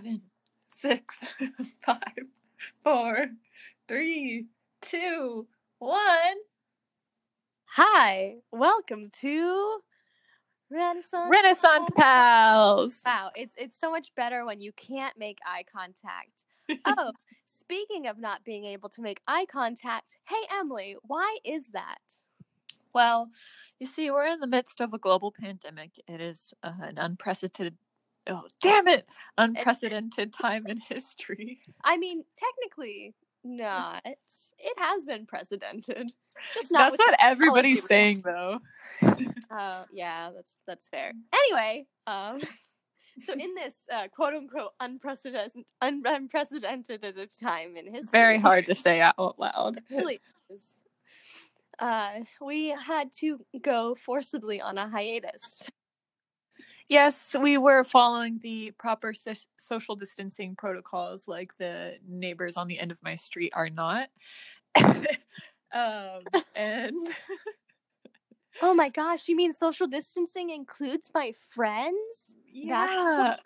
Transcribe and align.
seven, 0.00 0.22
six, 0.70 1.14
five, 1.84 1.98
four, 2.82 3.26
three, 3.86 4.46
two, 4.80 5.46
one. 5.78 6.36
Hi, 7.66 8.36
welcome 8.50 9.10
to 9.20 9.80
Renaissance. 10.70 11.28
Renaissance 11.30 11.88
pals. 11.96 13.00
Wow, 13.04 13.30
it's 13.34 13.52
it's 13.58 13.78
so 13.78 13.90
much 13.90 14.14
better 14.14 14.46
when 14.46 14.60
you 14.60 14.72
can't 14.72 15.18
make 15.18 15.38
eye 15.44 15.64
contact. 15.70 16.44
Oh, 16.86 17.10
speaking 17.46 18.06
of 18.06 18.16
not 18.16 18.44
being 18.44 18.64
able 18.64 18.88
to 18.90 19.02
make 19.02 19.20
eye 19.26 19.44
contact, 19.50 20.18
hey 20.28 20.46
Emily, 20.56 20.96
why 21.02 21.38
is 21.44 21.66
that? 21.72 21.98
Well, 22.94 23.28
you 23.80 23.86
see, 23.88 24.10
we're 24.10 24.28
in 24.28 24.38
the 24.38 24.46
midst 24.46 24.80
of 24.80 24.94
a 24.94 24.98
global 24.98 25.32
pandemic. 25.32 25.90
It 26.06 26.20
is 26.20 26.54
uh, 26.62 26.72
an 26.80 26.96
unprecedented. 26.96 27.76
Oh, 28.26 28.42
damn 28.60 28.88
it! 28.88 29.06
Unprecedented 29.38 30.32
time 30.32 30.66
in 30.66 30.78
history. 30.78 31.60
I 31.84 31.96
mean, 31.96 32.24
technically 32.36 33.14
not. 33.44 34.02
It 34.04 34.78
has 34.78 35.04
been 35.04 35.26
precedented. 35.26 36.12
Just 36.54 36.70
not 36.70 36.92
That's 36.92 36.98
what 36.98 37.16
everybody's 37.20 37.84
saying, 37.86 38.22
though. 38.24 38.60
Oh, 39.50 39.84
yeah, 39.92 40.30
that's 40.34 40.56
that's 40.66 40.88
fair. 40.88 41.12
Anyway, 41.32 41.86
um, 42.06 42.40
so 43.20 43.32
in 43.32 43.54
this 43.54 43.76
uh, 43.92 44.08
quote 44.08 44.34
unquote 44.34 44.72
unprecedented 44.80 45.64
un- 45.80 46.02
unprecedented 46.04 47.02
time 47.42 47.76
in 47.76 47.86
history, 47.86 48.10
Very 48.12 48.38
hard 48.38 48.66
to 48.66 48.74
say 48.74 49.00
out 49.00 49.38
loud. 49.38 49.78
Really 49.90 50.20
is. 50.50 50.80
Uh, 51.78 52.20
we 52.42 52.68
had 52.68 53.10
to 53.12 53.40
go 53.62 53.94
forcibly 53.94 54.60
on 54.60 54.76
a 54.76 54.88
hiatus. 54.88 55.70
Yes, 56.90 57.36
we 57.40 57.56
were 57.56 57.84
following 57.84 58.40
the 58.42 58.72
proper 58.72 59.14
so- 59.14 59.32
social 59.58 59.94
distancing 59.94 60.56
protocols, 60.56 61.28
like 61.28 61.56
the 61.56 61.94
neighbors 62.06 62.56
on 62.56 62.66
the 62.66 62.80
end 62.80 62.90
of 62.90 63.00
my 63.00 63.14
street 63.14 63.52
are 63.54 63.70
not. 63.70 64.08
um, 65.72 66.22
and 66.56 66.96
Oh 68.60 68.74
my 68.74 68.88
gosh, 68.94 69.28
you 69.28 69.36
mean 69.36 69.52
social 69.52 69.86
distancing 69.86 70.50
includes 70.50 71.10
my 71.14 71.32
friends? 71.50 72.36
yeah. 72.52 73.36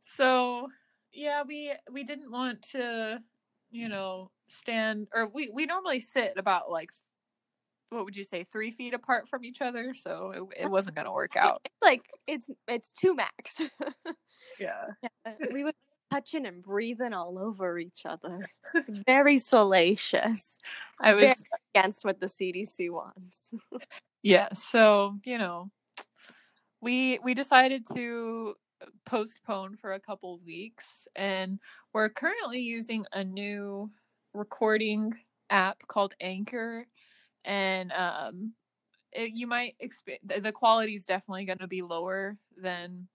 so 0.00 0.68
yeah, 1.12 1.42
we 1.46 1.72
we 1.90 2.04
didn't 2.04 2.30
want 2.30 2.62
to, 2.70 3.18
you 3.72 3.88
know, 3.88 4.30
stand 4.46 5.08
or 5.12 5.26
we 5.26 5.50
we 5.52 5.66
normally 5.66 5.98
sit 5.98 6.34
about 6.36 6.70
like 6.70 6.90
what 7.92 8.04
would 8.04 8.16
you 8.16 8.24
say 8.24 8.44
three 8.44 8.70
feet 8.70 8.94
apart 8.94 9.28
from 9.28 9.44
each 9.44 9.60
other, 9.60 9.94
so 9.94 10.32
it, 10.56 10.64
it 10.64 10.70
wasn't 10.70 10.96
gonna 10.96 11.12
work 11.12 11.36
out. 11.36 11.66
Like 11.82 12.02
it's 12.26 12.48
it's 12.68 12.92
two 12.92 13.14
max. 13.14 13.60
Yeah. 14.58 14.86
Yeah, 15.02 15.34
we 15.52 15.62
were 15.62 15.72
touching 16.10 16.46
and 16.46 16.62
breathing 16.62 17.12
all 17.12 17.38
over 17.38 17.78
each 17.78 18.04
other. 18.04 18.40
Very 19.06 19.38
salacious. 19.38 20.58
I 21.00 21.12
Very 21.12 21.28
was 21.28 21.42
against 21.74 22.04
what 22.04 22.20
the 22.20 22.26
CDC 22.26 22.90
wants. 22.90 23.44
yeah 24.22 24.48
so 24.52 25.18
you 25.24 25.36
know 25.36 25.70
we 26.80 27.18
we 27.22 27.34
decided 27.34 27.84
to 27.92 28.54
uh, 28.80 28.86
postpone 29.04 29.76
for 29.76 29.92
a 29.92 30.00
couple 30.00 30.40
weeks 30.44 31.06
and 31.16 31.58
we're 31.92 32.08
currently 32.08 32.60
using 32.60 33.04
a 33.12 33.22
new 33.22 33.90
recording 34.32 35.12
app 35.50 35.82
called 35.88 36.14
anchor 36.20 36.86
and 37.44 37.92
um 37.92 38.52
it, 39.12 39.32
you 39.34 39.46
might 39.46 39.74
expect 39.80 40.26
the, 40.26 40.40
the 40.40 40.52
quality 40.52 40.94
is 40.94 41.04
definitely 41.04 41.44
going 41.44 41.58
to 41.58 41.66
be 41.66 41.82
lower 41.82 42.36
than 42.56 43.06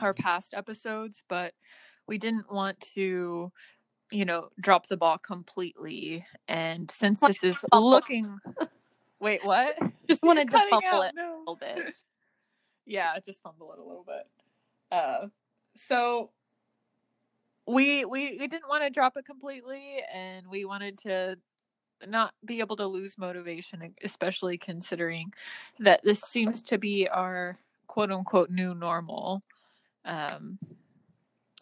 our 0.00 0.14
past 0.14 0.54
episodes 0.54 1.22
but 1.28 1.52
we 2.06 2.18
didn't 2.18 2.50
want 2.52 2.78
to 2.80 3.50
you 4.10 4.24
know 4.24 4.48
drop 4.60 4.86
the 4.86 4.96
ball 4.96 5.18
completely 5.18 6.24
and 6.48 6.90
since 6.90 7.20
this 7.20 7.42
is 7.42 7.64
looking 7.72 8.38
wait 9.20 9.44
what 9.44 9.76
Just 10.08 10.22
wanted 10.22 10.50
to 10.50 10.58
fumble 10.58 11.02
out, 11.02 11.04
it 11.08 11.12
no. 11.14 11.36
a 11.36 11.38
little 11.38 11.56
bit. 11.56 11.92
yeah 12.86 13.18
just 13.24 13.42
fumble 13.42 13.72
it 13.72 13.78
a 13.78 13.82
little 13.82 14.04
bit 14.06 14.96
uh 14.96 15.26
so 15.74 16.30
we 17.66 18.04
we 18.04 18.36
we 18.38 18.46
didn't 18.46 18.68
want 18.68 18.84
to 18.84 18.90
drop 18.90 19.16
it 19.16 19.24
completely 19.24 20.02
and 20.14 20.46
we 20.46 20.64
wanted 20.64 20.98
to 20.98 21.36
not 22.06 22.32
be 22.44 22.60
able 22.60 22.76
to 22.76 22.86
lose 22.86 23.18
motivation 23.18 23.94
especially 24.02 24.58
considering 24.58 25.32
that 25.78 26.02
this 26.04 26.20
seems 26.20 26.62
to 26.62 26.78
be 26.78 27.08
our 27.08 27.58
quote 27.86 28.10
unquote 28.10 28.50
new 28.50 28.74
normal 28.74 29.42
um 30.04 30.58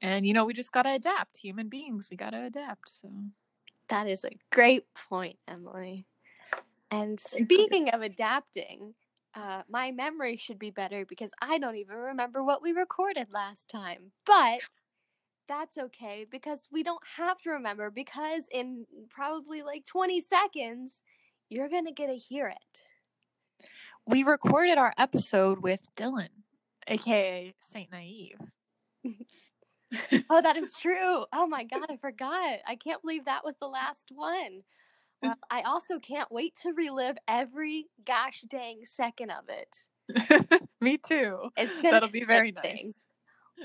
and 0.02 0.26
you 0.26 0.32
know 0.34 0.44
we 0.44 0.52
just 0.52 0.72
got 0.72 0.82
to 0.82 0.92
adapt 0.92 1.36
human 1.36 1.68
beings 1.68 2.08
we 2.10 2.16
got 2.16 2.30
to 2.30 2.44
adapt 2.44 2.88
so 2.88 3.08
That 3.88 4.08
is 4.08 4.24
a 4.24 4.30
great 4.50 4.84
point, 4.94 5.38
Emily. 5.46 6.06
And 6.90 7.18
speaking 7.18 7.90
of 7.90 8.02
adapting, 8.02 8.94
uh, 9.34 9.62
my 9.68 9.90
memory 9.90 10.36
should 10.36 10.58
be 10.58 10.70
better 10.70 11.04
because 11.04 11.32
I 11.40 11.58
don't 11.58 11.76
even 11.76 11.96
remember 11.96 12.42
what 12.44 12.62
we 12.62 12.72
recorded 12.72 13.28
last 13.32 13.68
time. 13.68 14.12
But 14.24 14.60
that's 15.48 15.78
okay 15.78 16.26
because 16.30 16.68
we 16.72 16.82
don't 16.82 17.02
have 17.16 17.40
to 17.42 17.50
remember 17.50 17.90
because 17.90 18.44
in 18.50 18.86
probably 19.10 19.62
like 19.62 19.86
20 19.86 20.20
seconds, 20.20 21.00
you're 21.50 21.68
going 21.68 21.86
to 21.86 21.92
get 21.92 22.06
to 22.06 22.16
hear 22.16 22.46
it. 22.48 22.78
we 24.06 24.22
recorded 24.22 24.78
our 24.78 24.92
episode 24.98 25.60
with 25.60 25.82
dylan 25.96 26.28
aka 26.88 27.54
saint 27.60 27.90
naive 27.92 28.38
Oh, 30.30 30.42
that 30.42 30.56
is 30.56 30.74
true. 30.74 31.24
Oh 31.32 31.46
my 31.46 31.62
God, 31.64 31.84
I 31.88 31.96
forgot. 31.98 32.58
I 32.66 32.74
can't 32.74 33.00
believe 33.00 33.26
that 33.26 33.44
was 33.44 33.54
the 33.60 33.68
last 33.68 34.08
one. 34.12 34.62
Well, 35.22 35.32
uh, 35.32 35.34
I 35.50 35.62
also 35.62 35.98
can't 36.00 36.30
wait 36.32 36.56
to 36.62 36.72
relive 36.72 37.16
every 37.28 37.86
gosh 38.04 38.42
dang 38.48 38.84
second 38.84 39.30
of 39.30 39.44
it. 39.48 40.60
Me 40.80 40.96
too. 40.96 41.50
It's 41.56 41.80
That'll 41.80 42.08
be 42.08 42.24
very 42.24 42.50
nice. 42.52 42.64
interesting. 42.64 42.94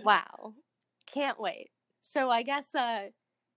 Wow. 0.03 0.53
Can't 1.13 1.39
wait. 1.39 1.69
So 2.01 2.29
I 2.29 2.43
guess 2.43 2.75
uh 2.75 3.07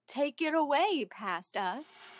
take 0.09 0.41
it 0.41 0.55
away 0.55 1.07
past 1.11 1.57
us. 1.57 2.15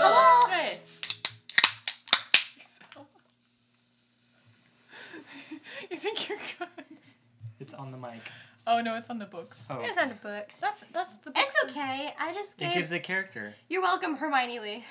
Hello. 0.00 0.40
you 5.90 5.96
think 5.98 6.28
you're 6.28 6.38
good? 6.58 6.68
It's 7.60 7.74
on 7.74 7.90
the 7.90 7.98
mic. 7.98 8.20
Oh 8.66 8.80
no, 8.80 8.96
it's 8.96 9.10
on 9.10 9.18
the 9.18 9.26
books. 9.26 9.62
Oh, 9.68 9.78
It's 9.80 9.98
on 9.98 10.08
the 10.08 10.14
books. 10.14 10.58
That's 10.60 10.84
that's 10.92 11.16
the. 11.18 11.32
It's 11.36 11.54
okay. 11.64 12.14
I 12.18 12.32
just 12.32 12.60
it 12.60 12.72
gives 12.72 12.92
a 12.92 12.98
character. 12.98 13.54
You're 13.68 13.82
welcome, 13.82 14.16
Hermione 14.16 14.58
Lee. 14.60 14.84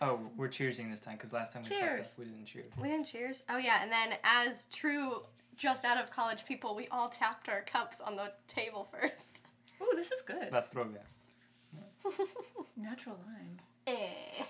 Oh, 0.00 0.18
we're 0.36 0.48
cheersing 0.48 0.90
this 0.90 0.98
time 0.98 1.14
because 1.16 1.32
last 1.32 1.52
time 1.52 1.62
we 1.62 1.68
Cheers. 1.68 2.06
up, 2.08 2.18
we 2.18 2.24
didn't 2.24 2.46
cheer. 2.46 2.64
We 2.80 2.88
didn't 2.88 3.06
cheers. 3.06 3.44
Oh 3.48 3.58
yeah, 3.58 3.82
and 3.82 3.92
then 3.92 4.14
as 4.24 4.66
true 4.72 5.22
just 5.56 5.84
out 5.84 6.02
of 6.02 6.10
college 6.10 6.44
people, 6.44 6.74
we 6.74 6.88
all 6.88 7.08
tapped 7.08 7.48
our 7.48 7.60
cups 7.62 8.00
on 8.00 8.16
the 8.16 8.32
table 8.48 8.88
first. 8.90 9.40
Ooh, 9.80 9.92
this 9.94 10.10
is 10.10 10.22
good. 10.22 10.48
That's 10.50 10.74
droga. 10.74 10.98
Natural 12.76 13.16
lime. 13.24 13.60
Eh. 13.86 14.42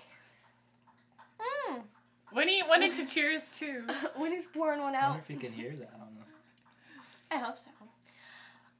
Mm. 1.69 1.81
Winnie 2.33 2.63
wanted 2.67 2.93
to 2.93 3.05
cheers 3.05 3.41
too. 3.57 3.83
Winnie's 4.17 4.47
pouring 4.47 4.81
one 4.81 4.95
out. 4.95 5.01
I 5.01 5.05
out. 5.05 5.09
wonder 5.11 5.23
if 5.23 5.29
you 5.29 5.37
can 5.37 5.51
hear 5.53 5.69
that. 5.71 5.91
I 5.93 5.97
don't 5.99 6.15
know. 6.15 6.23
I 7.31 7.37
hope 7.37 7.57
so. 7.57 7.69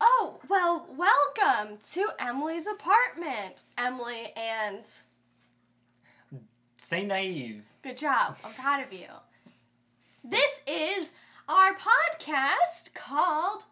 Oh, 0.06 0.40
well, 0.50 0.86
welcome 0.98 1.78
to 1.94 2.08
Emily's 2.20 2.68
apartment. 2.68 3.64
Emily 3.78 4.34
and 4.36 4.86
Say 6.78 7.06
naive. 7.06 7.64
good 7.84 7.98
job. 7.98 8.36
I'm 8.44 8.52
proud 8.54 8.84
of 8.84 8.92
you. 8.92 9.06
This 10.22 10.60
is 10.68 11.12
our 11.48 11.72
podcast 11.76 12.94
called 12.94 13.64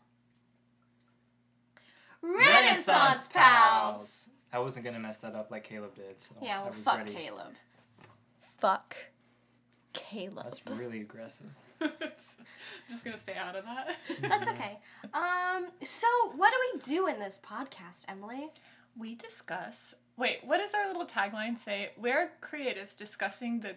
Renaissance, 2.22 3.28
Pals. 3.28 4.30
I 4.54 4.60
wasn't 4.60 4.86
gonna 4.86 5.00
mess 5.00 5.20
that 5.22 5.36
up 5.36 5.52
like 5.52 5.66
Caleb 5.66 5.96
did, 5.96 6.22
so 6.22 6.34
Yeah, 6.42 6.60
I 6.60 6.64
well, 6.64 6.74
was 6.74 6.86
fuck 6.86 6.98
ready. 7.00 7.14
Caleb. 7.14 7.54
Fuck 8.62 8.96
Caleb. 9.92 10.44
That's 10.46 10.66
really 10.68 11.02
aggressive. 11.02 11.48
I'm 11.82 12.12
just 12.90 13.04
gonna 13.04 13.18
stay 13.18 13.34
out 13.36 13.56
of 13.56 13.66
that. 13.66 13.96
That's 14.22 14.48
okay. 14.50 14.80
Um, 15.14 15.68
so 15.84 16.08
what 16.36 16.52
do 16.52 16.58
we 16.74 16.96
do 16.96 17.08
in 17.08 17.20
this 17.20 17.40
podcast, 17.46 18.06
Emily? 18.08 18.50
We 18.98 19.16
discuss. 19.16 19.96
Wait, 20.18 20.40
what 20.44 20.58
does 20.58 20.74
our 20.74 20.88
little 20.88 21.06
tagline 21.06 21.58
say? 21.58 21.92
We're 21.98 22.32
creatives 22.42 22.96
discussing 22.96 23.62
the 23.62 23.76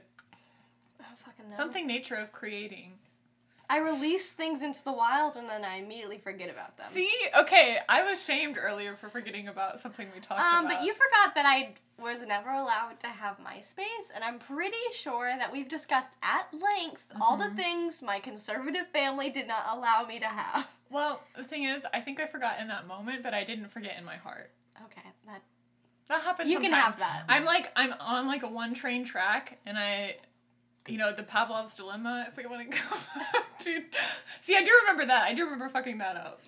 Oh, 1.00 1.04
fucking 1.24 1.50
no. 1.50 1.56
something 1.56 1.86
nature 1.86 2.14
of 2.14 2.32
creating. 2.32 2.92
I 3.70 3.78
release 3.78 4.32
things 4.32 4.62
into 4.62 4.82
the 4.84 4.92
wild 4.92 5.36
and 5.36 5.48
then 5.48 5.64
I 5.64 5.76
immediately 5.76 6.18
forget 6.18 6.50
about 6.50 6.76
them. 6.76 6.86
See, 6.90 7.10
okay, 7.38 7.78
I 7.88 8.02
was 8.08 8.22
shamed 8.22 8.58
earlier 8.58 8.94
for 8.96 9.08
forgetting 9.08 9.48
about 9.48 9.80
something 9.80 10.08
we 10.14 10.20
talked 10.20 10.40
Um, 10.40 10.66
about. 10.66 10.78
but 10.78 10.86
you 10.86 10.92
forgot 10.94 11.34
that 11.34 11.46
I 11.46 11.74
was 11.98 12.22
never 12.22 12.50
allowed 12.50 12.98
to 13.00 13.06
have 13.08 13.38
MySpace, 13.38 14.10
and 14.14 14.22
I'm 14.24 14.38
pretty 14.38 14.76
sure 14.92 15.34
that 15.38 15.50
we've 15.52 15.68
discussed 15.68 16.12
at 16.22 16.52
length 16.52 17.06
all 17.20 17.36
the 17.36 17.46
Mhm. 17.46 17.56
things 17.56 18.02
my 18.02 18.18
conservative 18.20 18.88
family 18.88 19.30
did 19.30 19.46
not 19.46 19.64
allow 19.68 20.04
me 20.04 20.18
to 20.18 20.26
have. 20.26 20.68
Well, 20.90 21.22
the 21.34 21.44
thing 21.44 21.64
is, 21.64 21.84
I 21.92 22.00
think 22.00 22.20
I 22.20 22.26
forgot 22.26 22.60
in 22.60 22.68
that 22.68 22.86
moment, 22.86 23.22
but 23.22 23.32
I 23.34 23.42
didn't 23.44 23.68
forget 23.68 23.96
in 23.96 24.04
my 24.04 24.16
heart. 24.16 24.52
Okay, 24.84 25.02
that 25.26 25.40
That 26.08 26.22
happens. 26.22 26.50
you 26.52 26.60
can 26.60 26.72
have 26.72 26.98
that. 26.98 27.24
I'm 27.28 27.44
like 27.44 27.72
I'm 27.74 27.94
on 27.94 28.26
like 28.28 28.42
a 28.42 28.48
one 28.48 28.74
train 28.74 29.04
track, 29.04 29.58
and 29.66 29.78
I, 29.78 30.18
you 30.88 30.98
know, 30.98 31.12
the 31.12 31.22
Pavlov's 31.22 31.74
dilemma. 31.74 32.26
If 32.28 32.36
we 32.36 32.46
want 32.46 32.70
to 32.70 32.76
go, 32.76 33.40
dude. 33.62 33.84
See, 34.40 34.56
I 34.56 34.62
do 34.62 34.70
remember 34.82 35.06
that. 35.06 35.24
I 35.24 35.34
do 35.34 35.44
remember 35.44 35.68
fucking 35.68 35.98
that 35.98 36.16
up. 36.16 36.40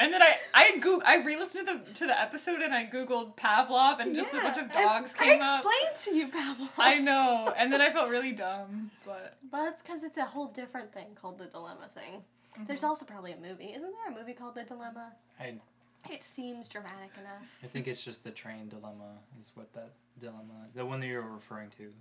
And 0.00 0.12
then 0.12 0.22
I 0.22 0.36
I 0.54 0.78
go 0.78 1.02
I 1.04 1.16
re-listened 1.16 1.66
to 1.66 1.80
the 1.84 1.94
to 1.94 2.06
the 2.06 2.20
episode 2.20 2.62
and 2.62 2.72
I 2.72 2.86
googled 2.86 3.36
Pavlov 3.36 3.98
and 3.98 4.14
just 4.14 4.32
a 4.32 4.36
bunch 4.36 4.56
of 4.56 4.68
Yeah, 4.68 4.78
I- 4.78 4.82
dogs 4.84 5.14
I, 5.18 5.24
came 5.24 5.42
up. 5.42 5.64
explained 5.64 5.96
to 6.04 6.16
you, 6.16 6.28
Pavlov. 6.28 6.70
I 6.78 6.98
know, 6.98 7.52
and 7.56 7.72
then 7.72 7.80
I 7.80 7.90
felt 7.90 8.08
really 8.08 8.30
dumb, 8.32 8.92
but 9.04 9.36
But 9.50 9.68
it's 9.68 9.82
because 9.82 10.04
it's 10.04 10.18
a 10.18 10.24
whole 10.24 10.46
different 10.46 10.92
thing 10.94 11.16
called 11.20 11.38
the 11.38 11.46
dilemma 11.46 11.88
thing. 11.94 12.22
There's 12.66 12.80
mm-hmm. 12.80 12.88
also 12.88 13.04
probably 13.06 13.32
a 13.32 13.36
movie. 13.36 13.66
Isn't 13.66 13.82
there 13.92 14.14
a 14.14 14.18
movie 14.18 14.32
called 14.32 14.54
The 14.56 14.64
Dilemma? 14.64 15.12
I 15.38 15.54
It 16.10 16.24
seems 16.24 16.68
dramatic 16.68 17.10
enough. 17.16 17.46
I 17.62 17.66
think 17.68 17.86
it's 17.86 18.02
just 18.04 18.24
the 18.24 18.30
train 18.30 18.68
dilemma 18.68 19.18
is 19.38 19.52
what 19.54 19.72
that 19.74 19.90
dilemma, 20.20 20.66
the 20.74 20.84
one 20.84 21.00
that 21.00 21.06
you're 21.06 21.22
referring 21.22 21.70
to. 21.78 21.92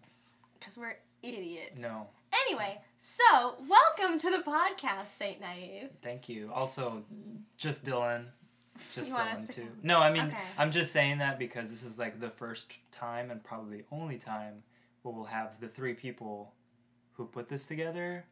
Because 0.59 0.77
we're 0.77 0.97
idiots. 1.23 1.81
No, 1.81 2.07
Anyway, 2.47 2.79
so 2.97 3.55
welcome 3.67 4.19
to 4.19 4.29
the 4.29 4.39
podcast, 4.39 5.07
Saint 5.07 5.39
Naive. 5.41 5.89
thank 6.01 6.27
you. 6.29 6.51
Also, 6.53 7.03
just 7.57 7.83
Dylan, 7.83 8.25
just 8.93 9.09
You 9.09 9.15
want 9.15 9.29
us 9.33 9.43
Dylan 9.43 9.47
to 9.47 9.53
too. 9.53 9.61
come? 9.61 9.71
No, 9.83 9.99
I 9.99 10.11
mean 10.11 10.25
Okay. 10.27 10.37
I'm 10.57 10.71
just 10.71 10.91
saying 10.91 11.17
that 11.19 11.39
because 11.39 11.69
this 11.69 11.83
is 11.83 11.97
like 11.97 12.19
the 12.19 12.29
first 12.29 12.71
time 12.91 13.31
and 13.31 13.43
probably 13.43 13.83
only 13.91 14.17
time 14.17 14.63
where 15.01 15.13
we'll 15.13 15.25
have 15.25 15.59
the 15.59 15.67
three 15.67 15.93
people 15.93 16.53
who 17.13 17.25
put 17.25 17.49
this 17.49 17.65
together 17.65 18.25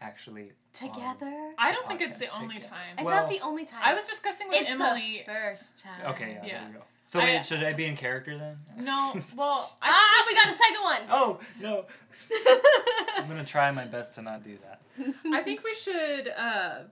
actually 0.00 0.52
Together? 0.72 1.52
I 1.56 1.70
don't 1.70 1.86
think 1.86 2.00
it's 2.00 2.18
the 2.18 2.26
podcast 2.26 2.42
only 2.42 2.58
time. 2.58 2.94
It's 2.98 3.04
Well, 3.04 3.14
not 3.14 3.28
the 3.28 3.40
only 3.40 3.64
time. 3.64 3.80
I 3.84 3.94
was 3.94 4.04
discussing 4.06 4.48
with 4.48 4.62
it's 4.62 4.70
Emily. 4.70 5.22
the 5.24 5.32
first 5.32 5.78
time. 5.78 6.06
Okay, 6.12 6.38
yeah, 6.42 6.46
Yeah. 6.46 6.58
there 6.60 6.68
you 6.68 6.74
go. 6.78 6.84
So 7.06 7.20
I- 7.20 7.24
wait, 7.24 7.44
should 7.44 7.62
I 7.62 7.72
be 7.74 7.84
in 7.86 7.96
character 7.96 8.36
then? 8.38 8.56
No, 8.78 9.12
well, 9.36 9.76
I 9.82 9.90
Ah, 9.90 10.24
we 10.28 10.34
got 10.34 10.48
a 10.48 10.52
second 10.52 10.82
one. 10.82 11.00
Oh 11.10 11.40
no! 11.60 11.84
I'm 13.16 13.28
gonna 13.28 13.44
try 13.44 13.70
my 13.70 13.84
best 13.84 14.14
to 14.14 14.22
not 14.22 14.42
do 14.42 14.56
that. 14.62 14.80
I 15.32 15.42
think 15.42 15.62
we 15.64 15.74
should. 15.74 16.28
Uh, 16.28 16.84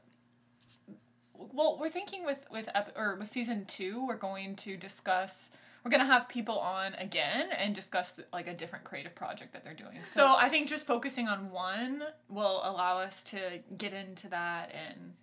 well, 1.35 1.79
we're 1.81 1.89
thinking 1.91 2.25
with 2.25 2.45
with 2.51 2.69
ep- 2.75 2.93
or 2.97 3.17
with 3.17 3.33
season 3.33 3.65
two, 3.67 4.07
we're 4.07 4.17
going 4.17 4.57
to 4.57 4.77
discuss. 4.77 5.51
We're 5.85 5.91
gonna 5.91 6.05
have 6.07 6.29
people 6.29 6.59
on 6.61 6.95
again 6.95 7.49
and 7.59 7.75
discuss 7.75 8.15
like 8.33 8.47
a 8.47 8.55
different 8.55 8.85
creative 8.85 9.15
project 9.17 9.53
that 9.55 9.65
they're 9.65 9.75
doing. 9.75 9.99
So 10.15 10.35
I 10.37 10.49
think 10.49 10.69
just 10.69 10.87
focusing 10.87 11.27
on 11.27 11.51
one 11.51 12.05
will 12.29 12.61
allow 12.63 12.99
us 13.01 13.23
to 13.25 13.39
get 13.77 13.93
into 13.93 14.29
that, 14.29 14.71
and 14.73 15.15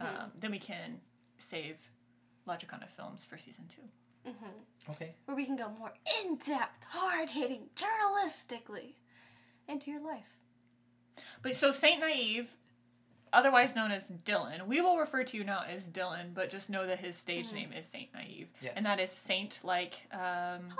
Mhm, 0.00 0.02
um, 0.02 0.32
then 0.38 0.50
we 0.52 0.58
can 0.58 1.00
save 1.38 1.76
Logicana 2.48 2.88
films 2.96 3.24
for 3.24 3.36
season 3.36 3.68
two. 3.68 3.82
Mhm. 4.26 4.90
Okay. 4.90 5.14
Where 5.24 5.36
we 5.36 5.44
can 5.44 5.56
go 5.56 5.68
more 5.78 5.92
in 6.22 6.36
depth, 6.36 6.84
hard 6.88 7.30
hitting, 7.30 7.70
journalistically 7.74 8.94
into 9.68 9.90
your 9.90 10.00
life. 10.00 10.36
But 11.42 11.56
so 11.56 11.72
Saint 11.72 12.00
Naive, 12.00 12.56
otherwise 13.32 13.74
known 13.74 13.90
as 13.90 14.10
Dylan, 14.10 14.66
we 14.66 14.80
will 14.80 14.96
refer 14.98 15.24
to 15.24 15.36
you 15.36 15.44
now 15.44 15.62
as 15.68 15.88
Dylan, 15.88 16.34
but 16.34 16.50
just 16.50 16.70
know 16.70 16.86
that 16.86 17.00
his 17.00 17.16
stage 17.16 17.48
Mhm. 17.48 17.52
name 17.54 17.72
is 17.72 17.86
Saint 17.86 18.12
Naive, 18.14 18.48
Yes. 18.60 18.74
and 18.76 18.86
that 18.86 19.00
is 19.00 19.10
Saint 19.10 19.60
like 19.64 20.06
um, 20.12 20.72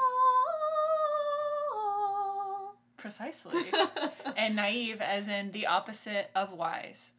precisely, 2.96 3.70
and 4.36 4.56
naive 4.56 5.00
as 5.00 5.28
in 5.28 5.52
the 5.52 5.66
opposite 5.66 6.30
of 6.34 6.52
wise. 6.52 7.10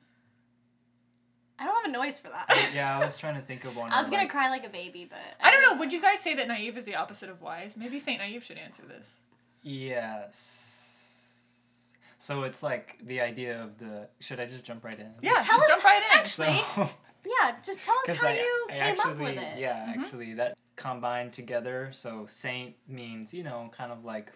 I 1.59 1.65
don't 1.65 1.75
have 1.85 1.85
a 1.93 1.97
noise 1.97 2.19
for 2.19 2.29
that. 2.29 2.45
I- 2.49 2.69
yeah, 2.75 2.97
I 2.97 2.99
was 3.03 3.17
trying 3.17 3.35
to 3.35 3.41
think 3.41 3.65
of 3.65 3.75
one. 3.75 3.91
I 3.91 3.99
was 3.99 4.09
gonna 4.09 4.23
like- 4.23 4.31
cry 4.31 4.49
like 4.49 4.65
a 4.65 4.69
baby, 4.69 5.05
but 5.09 5.19
I 5.41 5.51
don't 5.51 5.61
know. 5.63 5.75
Would 5.79 5.91
you 5.91 6.01
guys 6.01 6.19
say 6.19 6.35
that 6.35 6.47
naive 6.47 6.77
is 6.77 6.85
the 6.85 6.95
opposite 6.95 7.29
of 7.29 7.41
wise? 7.41 7.75
Maybe 7.77 7.99
Saint 7.99 8.19
Naive 8.19 8.43
should 8.43 8.57
answer 8.57 8.83
this. 8.87 9.09
Yes. 10.67 11.93
So 12.19 12.43
it's 12.43 12.61
like 12.63 12.97
the 13.05 13.21
idea 13.21 13.61
of 13.63 13.77
the. 13.77 14.07
Should 14.19 14.39
I 14.39 14.45
just 14.45 14.63
jump 14.65 14.83
right 14.83 14.97
in? 14.99 15.11
Yeah, 15.21 15.33
Tell 15.41 15.57
just 15.57 15.61
us- 15.63 15.67
jump 15.69 15.83
right 15.83 16.03
in. 16.03 16.19
actually- 16.19 16.61
So, 16.75 16.89
Yeah, 17.25 17.55
just 17.63 17.81
tell 17.83 17.95
us 18.07 18.17
how 18.21 18.27
I, 18.27 18.33
you 18.35 18.67
I 18.69 18.73
came 18.73 18.81
actually, 18.83 19.11
up 19.11 19.17
with 19.19 19.37
it. 19.37 19.57
Yeah, 19.59 19.85
Mhm. 19.93 19.97
actually, 19.97 20.33
that 20.35 20.57
combined 20.75 21.33
together. 21.33 21.89
So 21.91 22.25
saint 22.25 22.75
means 22.87 23.33
you 23.33 23.43
know 23.43 23.69
kind 23.75 23.91
of 23.91 24.05
like. 24.05 24.31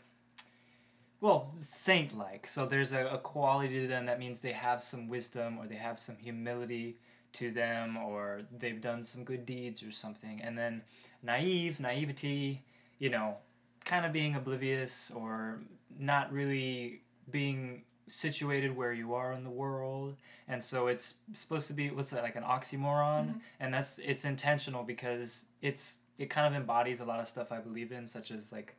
Well, 1.21 1.39
saint 1.45 2.17
like. 2.17 2.47
So 2.47 2.65
there's 2.65 2.91
a, 2.91 3.05
a 3.07 3.17
quality 3.19 3.81
to 3.81 3.87
them 3.87 4.07
that 4.07 4.17
means 4.19 4.39
they 4.41 4.53
have 4.53 4.81
some 4.81 5.07
wisdom 5.07 5.57
or 5.59 5.67
they 5.67 5.75
have 5.75 5.99
some 5.99 6.17
humility 6.17 6.97
to 7.33 7.51
them 7.51 7.97
or 7.97 8.41
they've 8.59 8.81
done 8.81 9.03
some 9.03 9.23
good 9.23 9.45
deeds 9.45 9.83
or 9.83 9.91
something. 9.91 10.41
And 10.41 10.57
then 10.57 10.81
naive, 11.23 11.79
naivety, 11.79 12.63
you 12.99 13.09
know, 13.09 13.37
kind 13.85 14.05
of 14.05 14.11
being 14.13 14.35
oblivious 14.35 15.11
or 15.15 15.59
not 15.99 16.31
really 16.31 17.01
being 17.29 17.83
situated 18.07 18.75
where 18.75 18.91
you 18.91 19.13
are 19.13 19.31
in 19.31 19.43
the 19.45 19.49
world 19.49 20.17
and 20.49 20.61
so 20.61 20.87
it's 20.87 21.13
supposed 21.31 21.67
to 21.67 21.73
be 21.73 21.89
what's 21.91 22.09
that 22.09 22.23
like 22.23 22.35
an 22.35 22.43
oxymoron 22.43 23.27
Mhm. 23.29 23.41
and 23.61 23.73
that's 23.73 23.99
it's 23.99 24.25
intentional 24.25 24.83
because 24.83 25.45
it's 25.61 25.99
it 26.17 26.29
kind 26.29 26.45
of 26.45 26.59
embodies 26.59 26.99
a 26.99 27.05
lot 27.05 27.21
of 27.21 27.27
stuff 27.27 27.51
i 27.53 27.59
believe 27.59 27.93
in 27.93 28.05
such 28.05 28.31
as 28.31 28.51
like 28.51 28.75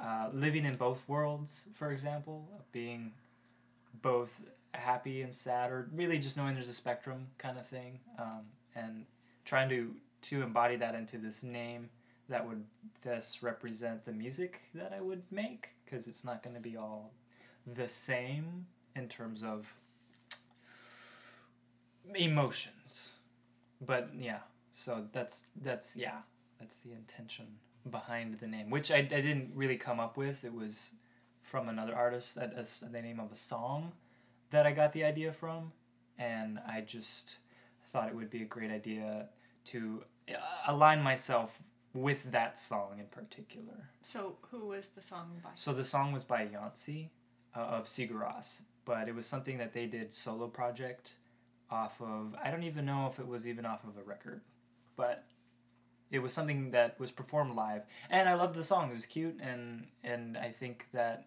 uh, 0.00 0.28
living 0.32 0.64
in 0.64 0.74
both 0.74 1.08
worlds 1.08 1.68
for 1.74 1.92
example 1.92 2.48
being 2.72 3.12
both 4.02 4.40
happy 4.76 5.22
and 5.22 5.34
sad 5.34 5.70
or 5.70 5.88
really 5.92 6.18
just 6.18 6.36
knowing 6.36 6.54
there's 6.54 6.68
a 6.68 6.74
spectrum 6.74 7.26
kind 7.38 7.58
of 7.58 7.66
thing 7.66 7.98
um, 8.18 8.42
and 8.74 9.04
trying 9.44 9.68
to 9.68 9.94
to 10.22 10.42
embody 10.42 10.76
that 10.76 10.94
into 10.94 11.18
this 11.18 11.42
name 11.42 11.90
that 12.28 12.46
would 12.46 12.64
thus 13.04 13.42
represent 13.42 14.04
the 14.04 14.12
music 14.12 14.60
that 14.74 14.92
I 14.96 15.00
would 15.00 15.22
make 15.30 15.70
because 15.84 16.08
it's 16.08 16.24
not 16.24 16.42
going 16.42 16.54
to 16.54 16.62
be 16.62 16.76
all 16.76 17.12
the 17.66 17.88
same 17.88 18.66
in 18.96 19.08
terms 19.08 19.42
of 19.42 19.74
emotions. 22.14 23.12
But 23.84 24.10
yeah, 24.18 24.40
so 24.72 25.04
that's 25.12 25.44
that's 25.62 25.96
yeah, 25.96 26.18
that's 26.58 26.78
the 26.78 26.92
intention 26.92 27.46
behind 27.90 28.38
the 28.38 28.46
name, 28.46 28.70
which 28.70 28.90
I, 28.90 28.98
I 28.98 29.02
didn't 29.02 29.50
really 29.54 29.76
come 29.76 30.00
up 30.00 30.16
with. 30.16 30.44
It 30.44 30.54
was 30.54 30.92
from 31.42 31.68
another 31.68 31.94
artist 31.94 32.38
at 32.38 32.56
the 32.56 33.02
name 33.02 33.20
of 33.20 33.30
a 33.30 33.36
song 33.36 33.92
that 34.54 34.66
I 34.66 34.72
got 34.72 34.92
the 34.92 35.02
idea 35.02 35.32
from, 35.32 35.72
and 36.16 36.60
I 36.64 36.80
just 36.80 37.38
thought 37.86 38.08
it 38.08 38.14
would 38.14 38.30
be 38.30 38.42
a 38.42 38.46
great 38.46 38.70
idea 38.70 39.26
to 39.66 40.04
uh, 40.30 40.34
align 40.68 41.02
myself 41.02 41.58
with 41.92 42.30
that 42.30 42.56
song 42.56 43.00
in 43.00 43.06
particular. 43.06 43.90
So 44.02 44.36
who 44.50 44.66
was 44.66 44.90
the 44.90 45.00
song 45.00 45.40
by? 45.42 45.50
So 45.54 45.72
the 45.72 45.82
song 45.82 46.12
was 46.12 46.22
by 46.22 46.46
Jónsi 46.46 47.08
uh, 47.56 47.60
of 47.60 47.86
Sigur 47.86 48.12
Rós, 48.12 48.62
but 48.84 49.08
it 49.08 49.14
was 49.14 49.26
something 49.26 49.58
that 49.58 49.72
they 49.72 49.86
did 49.86 50.14
solo 50.14 50.46
project 50.46 51.14
off 51.68 52.00
of. 52.00 52.36
I 52.40 52.52
don't 52.52 52.62
even 52.62 52.86
know 52.86 53.08
if 53.10 53.18
it 53.18 53.26
was 53.26 53.48
even 53.48 53.66
off 53.66 53.82
of 53.82 53.98
a 53.98 54.04
record, 54.04 54.42
but 54.96 55.24
it 56.12 56.20
was 56.20 56.32
something 56.32 56.70
that 56.70 57.00
was 57.00 57.10
performed 57.10 57.56
live, 57.56 57.82
and 58.08 58.28
I 58.28 58.34
loved 58.34 58.54
the 58.54 58.62
song. 58.62 58.92
It 58.92 58.94
was 58.94 59.06
cute, 59.06 59.40
and 59.40 59.88
and 60.04 60.38
I 60.38 60.50
think 60.50 60.86
that 60.92 61.26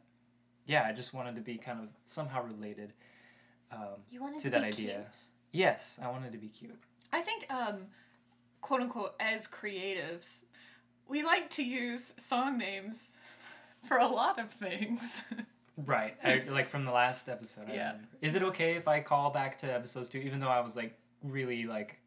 yeah, 0.67 0.85
I 0.85 0.91
just 0.91 1.13
wanted 1.13 1.35
to 1.35 1.41
be 1.41 1.57
kind 1.57 1.79
of 1.79 1.87
somehow 2.05 2.43
related. 2.43 2.93
Um, 3.71 4.01
You 4.11 4.21
wanted 4.21 4.37
To 4.39 4.43
to, 4.43 4.49
that 4.51 4.63
idea. 4.63 4.93
cute. 4.93 5.05
yes, 5.51 5.99
I 6.01 6.09
wanted 6.09 6.31
to 6.31 6.37
be 6.37 6.47
cute. 6.47 6.77
I 7.11 7.21
think, 7.21 7.45
um, 7.51 7.87
quote 8.61 8.81
unquote, 8.81 9.15
as 9.19 9.47
creatives, 9.47 10.43
we 11.07 11.23
like 11.23 11.49
to 11.51 11.63
use 11.63 12.13
song 12.17 12.57
names 12.57 13.09
for 13.87 13.97
a 13.97 14.07
lot 14.07 14.39
of 14.39 14.49
things. 14.51 15.21
Right, 15.85 16.15
I, 16.23 16.41
like 16.49 16.69
from 16.69 16.85
the 16.85 16.91
last 16.91 17.29
episode. 17.29 17.65
Yeah. 17.71 17.97
Is 18.19 18.33
it 18.33 18.41
okay 18.41 18.73
if 18.77 18.87
I 18.87 18.99
call 18.99 19.29
back 19.29 19.59
to 19.59 19.71
episodes 19.71 20.09
two, 20.09 20.17
even 20.17 20.39
though 20.39 20.47
I 20.49 20.61
was 20.61 20.75
like 20.75 20.97
really 21.21 21.67
like 21.67 21.99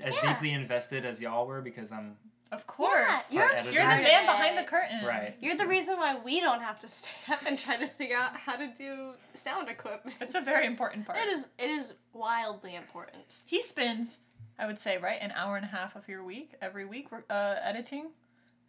as 0.00 0.16
Yeah. 0.16 0.32
deeply 0.32 0.52
invested 0.52 1.04
as 1.04 1.20
y'all 1.20 1.46
were 1.46 1.60
because 1.60 1.92
I'm 1.92 2.16
of 2.52 2.66
course. 2.66 3.30
you're, 3.30 3.48
You're 3.48 3.62
the 3.62 4.02
man 4.02 4.26
behind 4.26 4.58
the 4.58 4.64
curtain. 4.64 5.04
right. 5.04 5.36
You're 5.40 5.56
the 5.56 5.66
reason 5.66 5.96
why 5.98 6.18
we 6.24 6.40
don't 6.40 6.60
have 6.62 6.78
to 6.80 6.88
stay 6.98 7.10
up 7.30 7.40
and 7.46 7.58
try 7.58 7.76
to 7.76 7.86
figure 7.86 8.16
out 8.16 8.36
how 8.36 8.56
to 8.56 8.68
do 8.76 9.12
sound 9.34 9.68
equipment. 9.68 10.16
It's 10.20 10.34
a 10.34 10.40
very 10.40 10.66
important 10.66 11.06
part. 11.06 11.18
It 11.18 11.28
is. 11.28 11.46
It 11.58 11.70
is 11.70 11.94
wildly 12.12 12.74
important. 12.74 13.24
He 13.46 13.62
spends, 13.62 14.18
I 14.58 14.66
would 14.66 14.78
say, 14.80 14.98
right, 14.98 15.18
an 15.20 15.30
hour 15.32 15.56
and 15.56 15.64
a 15.64 15.68
half 15.68 15.94
of 15.96 16.08
your 16.08 16.24
week 16.24 16.54
every 16.60 16.84
week 16.86 17.08
uh, 17.30 17.54
editing 17.62 18.10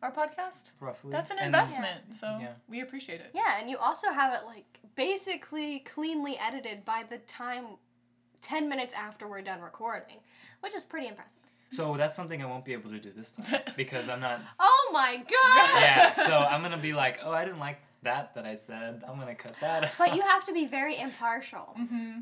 our 0.04 0.12
podcast. 0.12 0.72
roughly. 0.80 1.12
That's 1.12 1.30
an 1.32 1.38
And- 1.38 1.48
investment, 1.48 2.16
so 2.16 2.26
Yeah. 2.42 2.54
we 2.68 2.82
appreciate 2.82 3.22
it. 3.22 3.32
Yeah, 3.34 3.60
and 3.60 3.70
you 3.70 3.78
also 3.78 4.12
have 4.12 4.34
it 4.34 4.46
like 4.48 4.80
basically 4.96 5.80
cleanly 5.80 6.38
edited 6.40 6.84
by 6.86 7.04
the 7.10 7.18
time 7.20 7.66
10 8.42 8.68
minutes 8.68 8.94
after 8.96 9.28
we're 9.28 9.42
done 9.44 9.62
recording, 9.62 10.18
which 10.62 10.74
is 10.74 10.84
pretty 10.84 11.08
impressive. 11.08 11.38
So 11.72 11.96
that's 11.98 12.16
something 12.16 12.42
I 12.42 12.46
won't 12.46 12.66
be 12.66 12.74
able 12.74 12.92
to 12.92 13.00
do 13.00 13.12
this 13.16 13.32
time 13.32 13.62
because 13.78 14.10
I'm 14.10 14.20
not. 14.20 14.42
Oh 14.60 14.90
my 14.94 15.16
god! 15.18 15.82
Yeah, 15.82 16.14
so 16.28 16.38
I'm 16.38 16.62
gonna 16.62 16.78
be 16.78 16.94
like, 16.94 17.20
oh, 17.24 17.32
I 17.32 17.46
didn't 17.46 17.60
like 17.60 17.80
that 18.04 18.36
that 18.36 18.46
I 18.46 18.56
said. 18.56 19.04
I'm 19.08 19.18
gonna 19.18 19.36
cut 19.36 19.56
that. 19.62 19.86
out. 19.86 19.92
But 19.98 20.16
you 20.16 20.22
have 20.22 20.44
to 20.46 20.54
be 20.54 20.66
very 20.66 20.98
impartial. 21.00 21.74
Mm-hmm. 21.80 22.20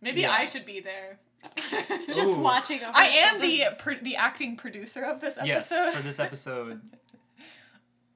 Maybe 0.00 0.20
Yeah. 0.22 0.30
I 0.32 0.44
should 0.44 0.64
be 0.66 0.80
there. 0.80 1.18
Just 2.06 2.30
Ooh. 2.30 2.38
watching 2.40 2.78
over 2.84 2.92
I 2.94 3.06
am 3.08 3.32
something. 3.34 3.50
the 3.50 3.64
pro- 3.76 3.98
the 4.00 4.14
acting 4.16 4.56
producer 4.56 5.02
of 5.04 5.20
this 5.20 5.36
episode. 5.36 5.48
yes, 5.48 5.94
for 5.96 6.02
this 6.02 6.20
episode. 6.20 6.80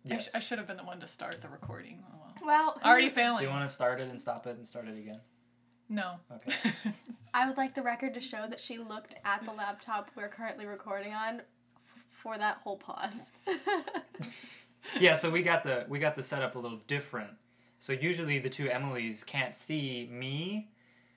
I, 0.08 0.18
sh- 0.18 0.26
Yes. 0.26 0.34
I 0.36 0.38
should 0.40 0.58
have 0.58 0.68
been 0.68 0.76
the 0.76 0.84
one 0.84 1.00
to 1.00 1.06
start 1.08 1.42
the 1.42 1.48
recording. 1.48 2.04
Oh, 2.08 2.16
well. 2.20 2.34
Well, 2.46 2.80
Already 2.84 3.08
Do 3.08 3.14
failing. 3.14 3.42
you 3.42 3.48
want 3.48 3.66
to 3.66 3.74
start 3.74 4.00
it 4.00 4.08
and 4.08 4.20
stop 4.22 4.46
it 4.46 4.56
and 4.56 4.64
start 4.64 4.86
it 4.86 4.96
again? 4.96 5.18
No. 5.88 6.14
Okay. 6.32 6.72
I 7.34 7.46
would 7.46 7.56
like 7.56 7.74
the 7.74 7.82
record 7.82 8.14
to 8.14 8.20
show 8.20 8.46
that 8.48 8.60
she 8.60 8.78
looked 8.78 9.16
at 9.24 9.44
the 9.44 9.52
laptop 9.52 10.10
we're 10.16 10.28
currently 10.28 10.66
recording 10.66 11.12
on 11.12 11.40
f- 11.40 12.04
for 12.10 12.38
that 12.38 12.58
whole 12.58 12.76
pause. 12.76 13.30
yeah, 15.00 15.16
so 15.16 15.30
we 15.30 15.42
got 15.42 15.62
the 15.62 15.84
we 15.88 15.98
got 15.98 16.14
the 16.14 16.22
setup 16.22 16.56
a 16.56 16.58
little 16.58 16.80
different. 16.86 17.30
So 17.78 17.92
usually 17.92 18.38
the 18.38 18.48
two 18.48 18.68
Emilys 18.68 19.24
can't 19.24 19.54
see 19.54 20.08
me 20.10 20.70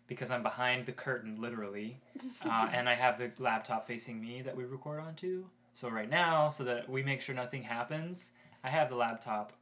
because 0.08 0.30
I'm 0.30 0.44
behind 0.44 0.86
the 0.86 0.92
curtain, 0.92 1.40
literally, 1.40 2.02
uh, 2.44 2.70
and 2.74 2.90
I 2.90 2.96
have 2.96 3.18
the 3.18 3.32
laptop 3.42 3.88
facing 3.88 4.20
me 4.20 4.42
that 4.42 4.56
we 4.58 4.66
record 4.66 5.00
onto. 5.00 5.46
So 5.74 5.88
right 5.90 6.10
now, 6.10 6.50
so 6.50 6.64
that 6.66 6.90
we 6.90 7.04
make 7.04 7.22
sure 7.22 7.34
nothing 7.34 7.64
happens, 7.64 8.32
I 8.64 8.70
have 8.70 8.90
the 8.90 8.96
laptop 8.96 9.54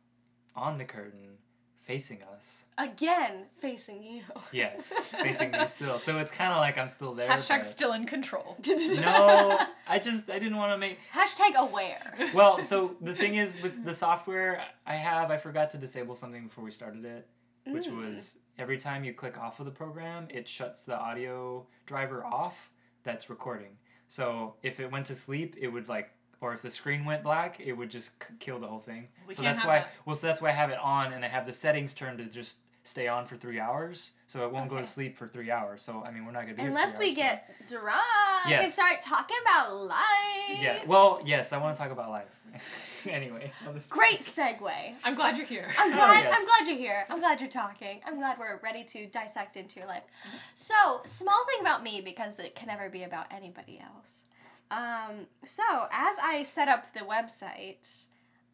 on 0.56 0.78
the 0.80 0.86
curtain, 0.86 1.38
facing 1.88 2.20
us. 2.36 2.66
Again, 2.78 3.46
facing 3.56 4.04
you. 4.04 4.22
Yes, 4.52 4.92
facing 5.24 5.52
me 5.52 5.66
still. 5.66 5.98
So 5.98 6.20
it's 6.20 6.32
kind 6.32 6.52
of 6.52 6.58
like 6.60 6.78
I'm 6.78 6.90
still 6.90 7.14
there. 7.16 7.30
Hashtag 7.30 7.62
but- 7.62 7.72
still 7.72 7.94
in 7.94 8.06
control. 8.06 8.58
No, 8.98 9.60
I 9.88 9.98
just 10.00 10.30
I 10.30 10.38
didn't 10.38 10.58
want 10.58 10.74
to 10.74 10.78
make. 10.78 11.00
Hashtag 11.14 11.56
aware. 11.56 12.14
Well, 12.34 12.62
so 12.62 12.96
the 13.02 13.14
thing 13.16 13.36
is 13.36 13.60
with 13.64 13.84
the 13.86 13.94
software 13.94 14.62
I 14.86 14.96
have, 14.96 15.32
I 15.32 15.38
forgot 15.38 15.70
to 15.72 15.78
disable 15.78 16.14
something 16.14 16.48
before 16.48 16.64
we 16.66 16.72
started 16.72 17.06
it, 17.06 17.28
which 17.66 17.88
Mm. 17.88 18.06
was 18.06 18.38
every 18.60 18.78
time 18.78 19.04
you 19.04 19.14
click 19.14 19.38
off 19.38 19.60
of 19.60 19.66
the 19.66 19.72
program, 19.72 20.28
it 20.30 20.48
shuts 20.48 20.84
the 20.86 20.98
audio 21.00 21.66
driver 21.86 22.26
off 22.26 22.70
that's 23.04 23.30
recording. 23.30 23.78
So 24.08 24.56
if 24.64 24.80
it 24.80 24.92
went 24.92 25.06
to 25.08 25.16
sleep, 25.16 25.56
it 25.60 25.68
would 25.68 25.88
like, 25.88 26.10
or 26.42 26.54
if 26.54 26.62
the 26.62 26.70
screen 26.70 27.04
went 27.06 27.24
black, 27.24 27.60
it 27.60 27.74
would 27.74 27.90
just 27.90 28.20
k- 28.20 28.34
kill 28.40 28.60
the 28.60 28.68
whole 28.68 28.80
thing. 28.80 29.08
We 29.28 29.34
so 29.34 29.42
that's 29.42 29.64
why. 29.66 29.80
that. 29.80 29.90
Well, 30.06 30.16
so 30.16 30.28
that's 30.28 30.42
why 30.42 30.50
I 30.50 30.54
have 30.54 30.70
it 30.70 30.80
on, 30.80 31.14
and 31.14 31.24
I 31.26 31.28
have 31.28 31.46
the 31.46 31.54
settings 31.54 31.94
turned 31.94 32.18
to 32.20 32.26
just 32.26 32.58
stay 32.84 33.08
on 33.10 33.26
for 33.26 33.36
three 33.36 33.60
hours, 33.60 34.12
so 34.28 34.46
it 34.46 34.52
won't 34.52 34.70
go 34.70 34.78
to 34.78 34.86
sleep 34.86 35.18
for 35.18 35.28
three 35.28 35.52
hours. 35.52 35.82
So 35.84 36.04
I 36.06 36.12
mean, 36.12 36.26
we're 36.26 36.32
not 36.32 36.44
gonna 36.44 36.54
be 36.54 36.62
here 36.62 36.70
Unless 36.70 36.96
three 36.96 37.14
we 37.16 37.22
hours, 37.22 37.40
get 37.40 37.68
drunk 37.68 38.02
and 38.46 38.50
Yes. 38.52 38.74
start 38.76 39.02
talking 39.02 39.36
about 39.42 39.76
life. 39.76 39.98
but- 40.50 40.60
Yeah. 40.60 40.80
Well, 40.86 41.22
yes, 41.26 41.52
I 41.54 41.58
want 41.58 41.76
to 41.76 41.82
talk 41.82 41.92
about 41.92 42.10
life. 42.12 42.30
anyway. 43.10 43.52
Great 43.90 44.20
segue. 44.22 44.72
I'm 45.04 45.16
glad 45.16 45.36
you're 45.38 45.46
here. 45.46 45.68
I'm 45.78 45.92
Oh, 45.92 45.96
glad. 45.96 46.24
yes. 46.24 46.34
I'm 46.38 46.46
glad 46.46 46.68
you're 46.70 46.78
here. 46.78 47.06
I'm 47.10 47.20
glad 47.20 47.42
you're 47.42 47.50
talking. 47.50 48.00
I'm 48.06 48.18
glad 48.18 48.40
we're 48.40 48.58
ready 48.64 48.84
to 48.86 49.06
dissect 49.08 49.58
into 49.58 49.80
your 49.80 49.88
life. 49.88 50.04
Mm-hmm. 50.28 50.38
So, 50.56 51.02
small 51.06 51.46
thing 51.46 51.60
about 51.62 51.84
me 51.84 52.00
because 52.02 52.40
it 52.40 52.56
can 52.56 52.68
never 52.68 52.90
be 52.90 53.04
about 53.04 53.26
anybody 53.32 53.82
else. 53.84 54.22
Um, 54.72 55.28
so, 55.46 55.64
as 55.92 56.16
I 56.22 56.44
set 56.44 56.68
up 56.68 56.94
the 56.94 57.02
website, 57.02 58.06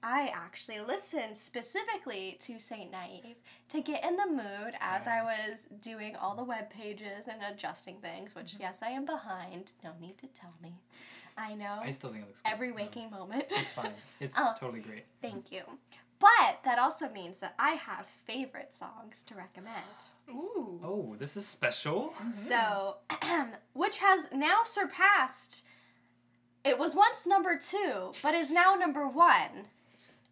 I 0.04 0.32
actually 0.36 0.80
listened 0.82 1.38
specifically 1.38 2.38
to 2.42 2.60
Saint 2.60 2.92
Naive 2.92 3.38
to 3.70 3.82
get 3.82 4.04
in 4.04 4.18
the 4.18 4.28
mood 4.28 4.74
as 4.80 5.08
I 5.08 5.24
was 5.24 5.68
doing 5.82 6.16
all 6.16 6.36
the 6.36 6.44
web 6.44 6.70
pages 6.70 7.28
and 7.28 7.42
adjusting 7.52 7.98
things. 8.02 8.36
Which, 8.36 8.56
yes, 8.60 8.80
I 8.84 8.90
am 8.90 9.06
behind. 9.06 9.72
No 9.84 9.92
need 10.00 10.18
to 10.20 10.28
tell 10.28 10.54
me. 10.62 10.76
I 11.36 11.56
know 11.56 11.80
I 11.82 11.90
still 11.92 12.12
think 12.12 12.24
it 12.24 12.28
looks 12.28 12.42
good. 12.42 12.52
every 12.52 12.70
No, 12.70 12.76
waking 12.76 13.10
moment. 13.10 13.46
It's 13.50 13.72
fine. 13.72 13.94
It's 14.20 14.38
Oh. 14.40 14.54
totally 14.60 14.82
great. 14.82 15.06
Thank 15.22 15.52
you. 15.52 15.64
But 16.20 16.60
that 16.64 16.78
also 16.80 17.10
means 17.10 17.40
that 17.40 17.56
I 17.58 17.72
have 17.72 18.06
favorite 18.28 18.74
songs 18.74 19.24
to 19.28 19.36
recommend. 19.36 19.76
Ooh. 20.30 20.80
Oh, 20.84 21.16
this 21.18 21.36
is 21.36 21.46
special. 21.48 22.14
So, 22.48 22.98
which 23.74 23.98
has 23.98 24.28
now 24.32 24.62
surpassed. 24.64 25.64
It 26.64 26.80
was 26.80 26.96
once 26.96 27.28
number 27.28 27.58
two, 27.58 28.14
but 28.22 28.34
is 28.34 28.52
now 28.52 28.76
number 28.76 29.08
one 29.08 29.68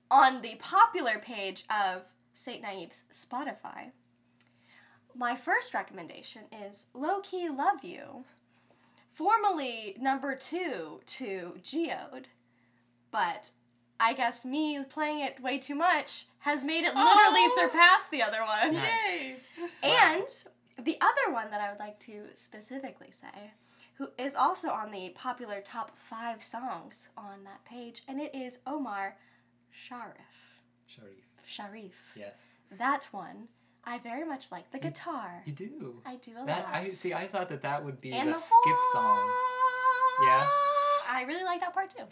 on 0.09 0.41
the 0.41 0.55
popular 0.55 1.19
page 1.19 1.65
of 1.69 2.03
St. 2.33 2.61
Naive's 2.61 3.03
Spotify. 3.11 3.91
My 5.13 5.35
first 5.35 5.73
recommendation 5.73 6.43
is 6.67 6.85
Low 6.93 7.19
Key 7.19 7.49
Love 7.49 7.83
You, 7.83 8.23
formerly 9.13 9.97
number 9.99 10.35
two 10.35 11.01
to 11.05 11.53
Geode, 11.61 12.27
but 13.11 13.51
I 13.99 14.13
guess 14.13 14.45
me 14.45 14.79
playing 14.89 15.19
it 15.19 15.41
way 15.43 15.57
too 15.57 15.75
much 15.75 16.27
has 16.39 16.63
made 16.63 16.85
it 16.85 16.95
literally 16.95 17.45
Oh. 17.45 17.57
surpass 17.59 18.07
the 18.09 18.23
other 18.23 18.41
one. 18.43 18.73
Nice. 18.73 19.11
Yay. 19.13 19.37
And 19.83 20.27
the 20.81 20.97
other 21.01 21.33
one 21.33 21.51
that 21.51 21.59
I 21.61 21.69
would 21.69 21.79
like 21.79 21.99
to 22.01 22.27
specifically 22.35 23.11
say, 23.11 23.51
who 24.01 24.07
is 24.17 24.33
also 24.33 24.69
on 24.69 24.89
the 24.89 25.09
popular 25.09 25.61
top 25.61 25.91
five 25.95 26.41
songs 26.41 27.09
on 27.15 27.43
that 27.43 27.63
page, 27.65 28.01
and 28.07 28.19
it 28.19 28.33
is 28.33 28.57
Omar 28.65 29.15
Sharif. 29.69 30.15
Sharif. 30.87 31.23
Sharif. 31.45 31.93
Yes. 32.15 32.55
That 32.79 33.07
one, 33.11 33.47
I 33.85 33.99
very 33.99 34.25
much 34.25 34.51
like 34.51 34.71
the 34.71 34.79
guitar. 34.79 35.43
You 35.45 35.53
do. 35.53 36.01
I 36.03 36.15
do 36.15 36.31
a 36.41 36.45
That 36.47 36.65
lot. 36.65 36.73
I 36.73 36.89
see. 36.89 37.13
I 37.13 37.27
thought 37.27 37.49
that 37.49 37.61
that 37.61 37.85
would 37.85 38.01
be 38.01 38.11
and 38.11 38.29
the 38.29 38.33
the 38.33 38.39
skip 38.39 38.75
song. 38.91 39.29
Yeah? 40.23 40.47
I 41.07 41.23
really 41.27 41.43
like 41.43 41.59
that 41.59 41.75
part 41.75 41.91
too. 41.95 42.05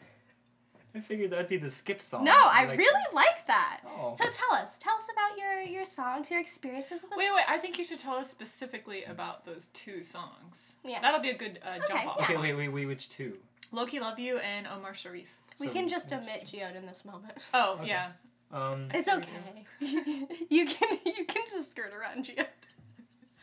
I 0.95 0.99
figured 1.01 1.29
that'd 1.31 1.47
be 1.47 1.57
the 1.57 1.69
skip 1.69 2.01
song. 2.01 2.23
No, 2.23 2.33
I 2.35 2.65
Like- 2.65 2.79
really 2.79 3.03
like 3.13 3.45
that. 3.47 3.81
Oh. 3.85 4.15
So 4.17 4.23
tell 4.31 4.53
us, 4.53 4.77
tell 4.79 4.95
us 4.95 5.05
about 5.11 5.37
your 5.37 5.61
your 5.61 5.85
songs, 5.85 6.31
your 6.31 6.39
experiences 6.39 7.03
with. 7.03 7.17
Wait, 7.17 7.29
wait. 7.33 7.43
I 7.47 7.57
think 7.59 7.77
you 7.77 7.83
should 7.83 7.99
tell 7.99 8.15
us 8.15 8.29
specifically 8.29 9.03
about 9.03 9.45
those 9.45 9.67
two 9.73 10.01
songs. 10.03 10.75
Yeah. 10.83 10.99
That'll 11.01 11.21
be 11.21 11.29
a 11.29 11.37
good 11.37 11.59
uh, 11.63 11.75
jump 11.77 11.91
Okay, 11.91 12.05
off. 12.07 12.15
yeah. 12.19 12.25
Okay, 12.25 12.37
wait, 12.37 12.53
wait, 12.55 12.69
wait. 12.69 12.85
Which 12.87 13.09
two? 13.09 13.37
Low 13.71 13.85
Key 13.85 13.99
Love 13.99 14.17
You 14.17 14.37
and 14.39 14.65
Omar 14.67 14.95
Sharif. 14.95 15.27
we 15.59 15.67
So 15.67 15.73
can 15.73 15.87
just 15.87 16.11
omit 16.11 16.47
two? 16.47 16.57
Geode 16.57 16.75
in 16.75 16.85
this 16.87 17.05
moment. 17.05 17.37
Oh, 17.53 17.73
Okay. 17.79 17.87
yeah. 17.89 18.11
Um. 18.51 18.89
It's 18.91 19.07
okay. 19.07 19.65
you 19.79 20.65
can 20.65 20.97
you 21.05 21.25
can 21.25 21.43
just 21.51 21.69
skirt 21.71 21.93
around 21.93 22.25
Geode. 22.25 22.47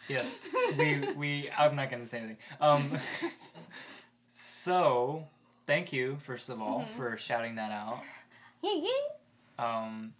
Yes. 0.08 0.48
We 0.76 0.98
we. 1.16 1.50
I'm 1.56 1.76
not 1.76 1.90
gonna 1.90 2.06
say 2.06 2.18
anything. 2.18 2.38
Um. 2.60 2.90
so, 4.28 5.26
thank 5.66 5.92
you 5.92 6.18
first 6.22 6.48
of 6.48 6.60
all 6.60 6.82
Mhm. 6.82 6.88
for 6.96 7.16
shouting 7.16 7.56
that 7.56 7.72
out. 7.72 8.00
Yee 8.62 8.80
yee. 8.80 9.02
Um, 9.58 10.14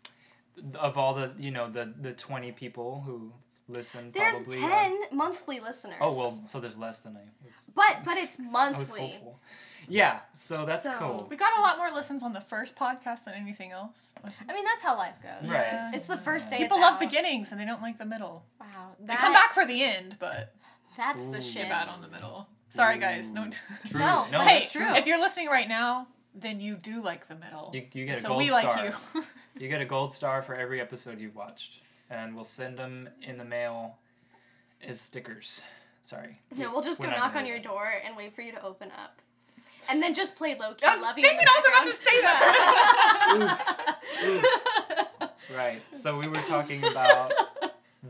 of 0.75 0.97
all 0.97 1.15
the 1.15 1.33
you 1.39 1.51
know 1.51 1.69
the 1.71 1.93
the 2.01 2.13
20 2.13 2.53
people 2.53 3.03
who 3.03 3.33
listen 3.69 4.11
There's 4.13 4.35
probably. 4.37 4.57
ten 4.61 4.97
monthly 5.13 5.61
listeners. 5.61 5.99
Oh 6.01 6.17
well, 6.17 6.41
so 6.47 6.61
there's 6.61 6.77
less 6.77 7.03
than 7.03 7.17
I 7.17 7.25
was. 7.45 7.71
But 7.75 7.99
but 8.05 8.17
it's 8.17 8.39
I 8.41 8.43
was 8.43 8.53
monthly. 8.53 9.01
hopeful. 9.11 9.41
Yeah, 9.89 10.21
so 10.33 10.65
that's 10.67 10.83
So- 10.83 10.99
cool. 10.99 11.27
We 11.31 11.37
got 11.37 11.57
a 11.59 11.61
lot 11.61 11.79
more 11.79 11.93
listens 11.93 12.23
on 12.25 12.33
the 12.33 12.41
first 12.41 12.75
podcast 12.75 13.25
than 13.25 13.35
anything 13.35 13.71
else. 13.71 14.13
I 14.49 14.53
mean 14.53 14.65
that's 14.65 14.83
how 14.83 14.97
life 14.97 15.15
goes. 15.23 15.49
Right. 15.49 15.61
Yeah. 15.61 15.93
It's 15.95 16.07
the 16.07 16.17
first 16.17 16.51
day. 16.51 16.59
People 16.59 16.79
it's 16.79 16.83
love 16.83 16.95
out. 16.95 17.01
beginnings 17.01 17.53
and 17.53 17.61
they 17.61 17.65
don't 17.65 17.83
like 17.83 17.99
the 17.99 18.05
middle. 18.07 18.45
Wow. 18.61 18.97
They 18.99 19.15
come 19.15 19.33
back 19.33 19.51
for 19.53 19.65
the 19.67 19.85
end, 19.85 20.17
but 20.19 20.55
That's 20.97 21.25
the 21.27 21.41
shit. 21.43 21.69
get 21.69 21.71
bad 21.71 21.89
on 21.89 22.01
the 22.01 22.09
middle. 22.09 22.49
Sorry, 22.77 22.99
guys. 22.99 23.31
No. 23.33 23.49
True. 23.87 24.01
No, 24.01 24.27
No, 24.31 24.41
hey, 24.41 24.59
that's 24.61 24.71
true. 24.71 24.95
if 24.95 25.07
you're 25.07 25.19
listening 25.21 25.49
right 25.49 25.69
now, 25.69 26.07
then 26.35 26.61
you 26.61 26.77
do 26.77 27.03
like 27.03 27.27
the 27.29 27.35
middle. 27.35 27.71
You, 27.75 27.85
you 27.93 28.05
get 28.07 28.19
a 28.19 28.23
gold 28.23 28.23
star. 28.23 28.23
so 28.23 28.29
gold 28.29 28.39
we 28.39 28.49
star. 28.49 28.63
like 28.85 28.95
you. 29.15 29.23
You 29.59 29.69
get 29.69 29.81
a 29.81 29.85
gold 29.87 30.13
star 30.13 30.43
for 30.43 30.55
every 30.55 30.81
episode 30.83 31.19
you've 31.19 31.35
watched, 31.35 31.81
and 32.11 32.35
we'll 32.35 32.45
send 32.45 32.77
them 32.79 33.09
in 33.23 33.39
the 33.39 33.45
mail 33.45 33.97
as 34.87 35.01
stickers. 35.01 35.63
Sorry. 36.03 36.39
No, 36.57 36.71
we'll 36.71 36.83
just 36.83 37.01
We're 37.01 37.07
go 37.07 37.13
knock 37.17 37.35
on 37.35 37.47
your 37.47 37.57
that. 37.57 37.65
door 37.65 37.91
and 38.05 38.15
wait 38.17 38.35
for 38.35 38.43
you 38.43 38.53
to 38.53 38.63
open 38.63 38.91
up. 39.03 39.19
And 39.89 40.03
then 40.03 40.13
just 40.15 40.37
play 40.37 40.55
low 40.59 40.75
key 40.75 40.85
I 40.85 40.95
was, 40.97 41.03
love 41.03 41.17
you. 41.17 41.23
dang 41.25 41.37
in 41.37 41.41
it, 41.43 41.49
I 41.49 41.61
was 41.61 41.69
about 41.69 41.85
to 41.91 41.97
say 41.97 42.21
that. 42.21 43.97
Right. 45.57 45.81
So 45.93 46.19
we 46.19 46.27
were 46.29 46.37
talking 46.41 46.83
about 46.85 47.33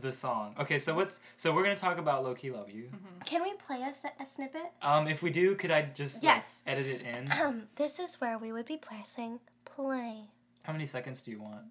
the 0.01 0.11
song. 0.13 0.55
Okay, 0.59 0.79
so 0.79 0.93
what's 0.95 1.19
so 1.37 1.53
we're 1.53 1.63
gonna 1.63 1.75
talk 1.75 1.97
about 1.97 2.23
Low 2.23 2.33
Key 2.33 2.51
Love 2.51 2.69
You. 2.71 2.89
Can 3.25 3.41
we 3.43 3.53
play 3.53 3.81
a, 3.81 3.87
s- 3.89 4.05
a 4.19 4.25
snippet? 4.25 4.71
Um, 4.81 5.07
if 5.07 5.21
we 5.21 5.29
do, 5.29 5.55
could 5.55 5.71
I 5.71 5.83
just 5.93 6.15
like, 6.17 6.23
Yes. 6.23 6.63
edit 6.67 6.85
it 6.87 7.01
in? 7.01 7.31
Um, 7.31 7.63
this 7.75 7.99
is 7.99 8.15
where 8.21 8.37
we 8.37 8.51
would 8.51 8.65
be 8.65 8.77
pressing 8.77 9.39
play. 9.65 10.23
How 10.63 10.73
many 10.73 10.85
seconds 10.85 11.21
do 11.21 11.31
you 11.31 11.41
want? 11.41 11.65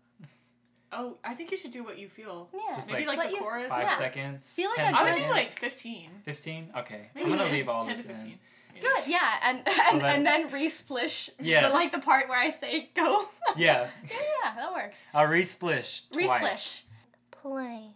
oh, 0.93 1.19
I 1.25 1.35
think 1.35 1.51
you 1.51 1.57
should 1.59 1.73
do 1.73 1.83
what 1.85 1.99
you 1.99 2.09
feel. 2.09 2.49
Yeah. 2.55 2.75
Just 2.77 2.91
Maybe 2.91 3.05
like 3.07 3.19
like, 3.19 3.29
the 3.31 3.35
you- 3.35 3.41
chorus. 3.41 3.69
Five 3.69 3.83
Yeah. 3.83 3.99
seconds. 3.99 4.55
Feel 4.55 4.69
like 4.71 4.77
ten 4.79 4.95
a 4.95 4.99
I 4.99 5.03
would 5.05 5.15
do 5.15 5.21
like 5.29 5.49
seconds? 5.49 5.73
15. 5.73 6.11
Fifteen. 6.25 6.71
Okay, 6.77 7.11
Maybe 7.15 7.25
I'm 7.25 7.31
gonna 7.37 7.45
10, 7.45 7.53
leave 7.53 7.69
all 7.69 7.85
10 7.85 7.95
this 7.95 8.05
to 8.05 8.13
in. 8.13 8.39
Good, 8.81 9.05
yeah, 9.07 9.33
and 9.43 9.59
and, 9.67 10.01
that- 10.03 10.15
and 10.17 10.27
then 10.27 10.51
re-splish 10.53 11.31
Yes. 11.41 11.65
the, 11.71 11.75
like 11.79 11.93
the 11.93 11.99
part 11.99 12.29
where 12.29 12.39
I 12.39 12.51
say 12.51 12.91
go. 12.95 13.27
Yeah, 13.57 13.89
yeah, 14.05 14.17
yeah, 14.45 14.55
that 14.55 14.73
works. 14.73 15.03
I'll 15.15 15.27
re-splish 15.27 16.03
twice. 16.13 16.29
Re-splish. 16.31 16.83
Play 17.31 17.95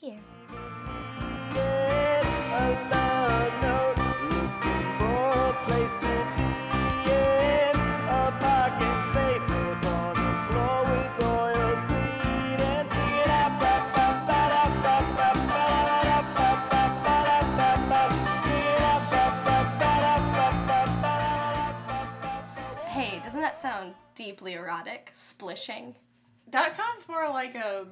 here. 0.00 0.18
Hey, 22.86 23.20
doesn't 23.24 23.40
that 23.40 23.56
sound 23.60 23.94
deeply 24.14 24.54
erotic? 24.54 25.10
Splishing? 25.12 25.94
That 26.50 26.74
sounds 26.74 27.08
more 27.08 27.28
like 27.28 27.54
a 27.54 27.86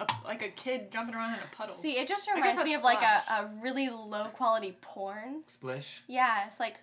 a 0.00 0.06
like 0.24 0.42
a 0.42 0.48
kid 0.48 0.90
jumping 0.90 1.14
around 1.14 1.34
in 1.34 1.40
a 1.40 1.56
puddle. 1.56 1.74
See, 1.74 1.92
it 1.98 2.08
just 2.08 2.28
reminds 2.32 2.62
me 2.64 2.72
that's 2.72 2.80
of 2.80 2.84
like 2.84 3.02
a, 3.02 3.22
a 3.32 3.50
really 3.62 3.88
low 3.88 4.24
quality 4.32 4.76
porn. 4.80 5.42
Splish. 5.46 6.02
Yeah, 6.08 6.46
it's 6.46 6.58
like 6.60 6.80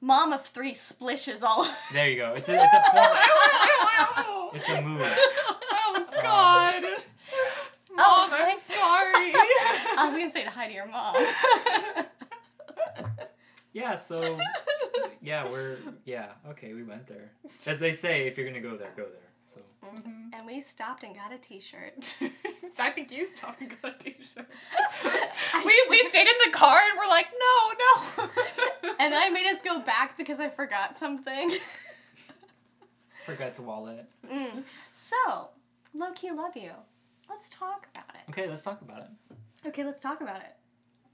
mom 0.00 0.32
of 0.32 0.44
three 0.44 0.72
splishes 0.74 1.42
all. 1.42 1.68
There 1.92 2.08
you 2.08 2.16
go. 2.16 2.34
It's 2.34 2.48
a 2.48 2.62
it's 2.62 2.74
a 2.74 2.82
porn. 2.90 3.06
oh, 4.18 4.50
It's 4.54 4.68
a 4.68 4.82
move. 4.82 5.02
Oh, 5.02 6.06
oh 6.12 6.22
God. 6.22 6.82
Mom, 7.92 7.98
oh, 7.98 8.28
I'm 8.30 8.56
I- 8.56 8.58
sorry. 8.58 9.32
I 9.98 10.06
was 10.06 10.14
gonna 10.14 10.30
say 10.30 10.44
to 10.44 10.50
hi 10.50 10.66
to 10.68 10.72
your 10.72 10.86
mom. 10.86 11.16
Yeah. 13.72 13.96
So 13.96 14.36
yeah, 15.22 15.48
we're 15.50 15.78
yeah. 16.04 16.32
Okay, 16.50 16.74
we 16.74 16.82
went 16.82 17.06
there. 17.06 17.32
As 17.66 17.78
they 17.78 17.92
say, 17.92 18.26
if 18.26 18.36
you're 18.36 18.46
gonna 18.46 18.60
go 18.60 18.76
there, 18.76 18.90
go 18.96 19.04
there. 19.04 19.29
So 19.52 19.60
and 20.32 20.46
we 20.46 20.60
stopped 20.60 21.02
and 21.02 21.14
got 21.14 21.32
a 21.32 21.38
T-shirt. 21.38 22.14
I 22.80 22.90
think 22.90 23.12
you 23.12 23.26
stopped 23.26 23.60
and 23.60 23.70
got 23.82 23.94
a 23.94 23.98
t-shirt. 23.98 24.46
we, 25.64 25.86
we 25.90 26.02
stayed 26.08 26.26
in 26.26 26.50
the 26.50 26.56
car 26.56 26.78
and 26.78 26.98
we're 26.98 27.08
like, 27.08 27.26
no, 27.38 28.24
no. 28.24 28.94
and 28.98 29.14
I 29.14 29.28
made 29.28 29.46
us 29.46 29.60
go 29.62 29.80
back 29.80 30.16
because 30.16 30.40
I 30.40 30.48
forgot 30.48 30.98
something. 30.98 31.52
forgot 33.24 33.54
to 33.54 33.62
wallet. 33.62 34.08
Mm. 34.32 34.62
So, 34.94 35.50
low 35.94 36.12
key 36.12 36.30
love 36.30 36.56
you. 36.56 36.70
Let's 37.28 37.50
talk 37.50 37.86
about 37.94 38.14
it. 38.14 38.30
Okay, 38.30 38.48
let's 38.48 38.62
talk 38.62 38.80
about 38.80 39.00
it. 39.00 39.68
Okay, 39.68 39.84
let's 39.84 40.02
talk 40.02 40.22
about 40.22 40.40
it. 40.40 40.56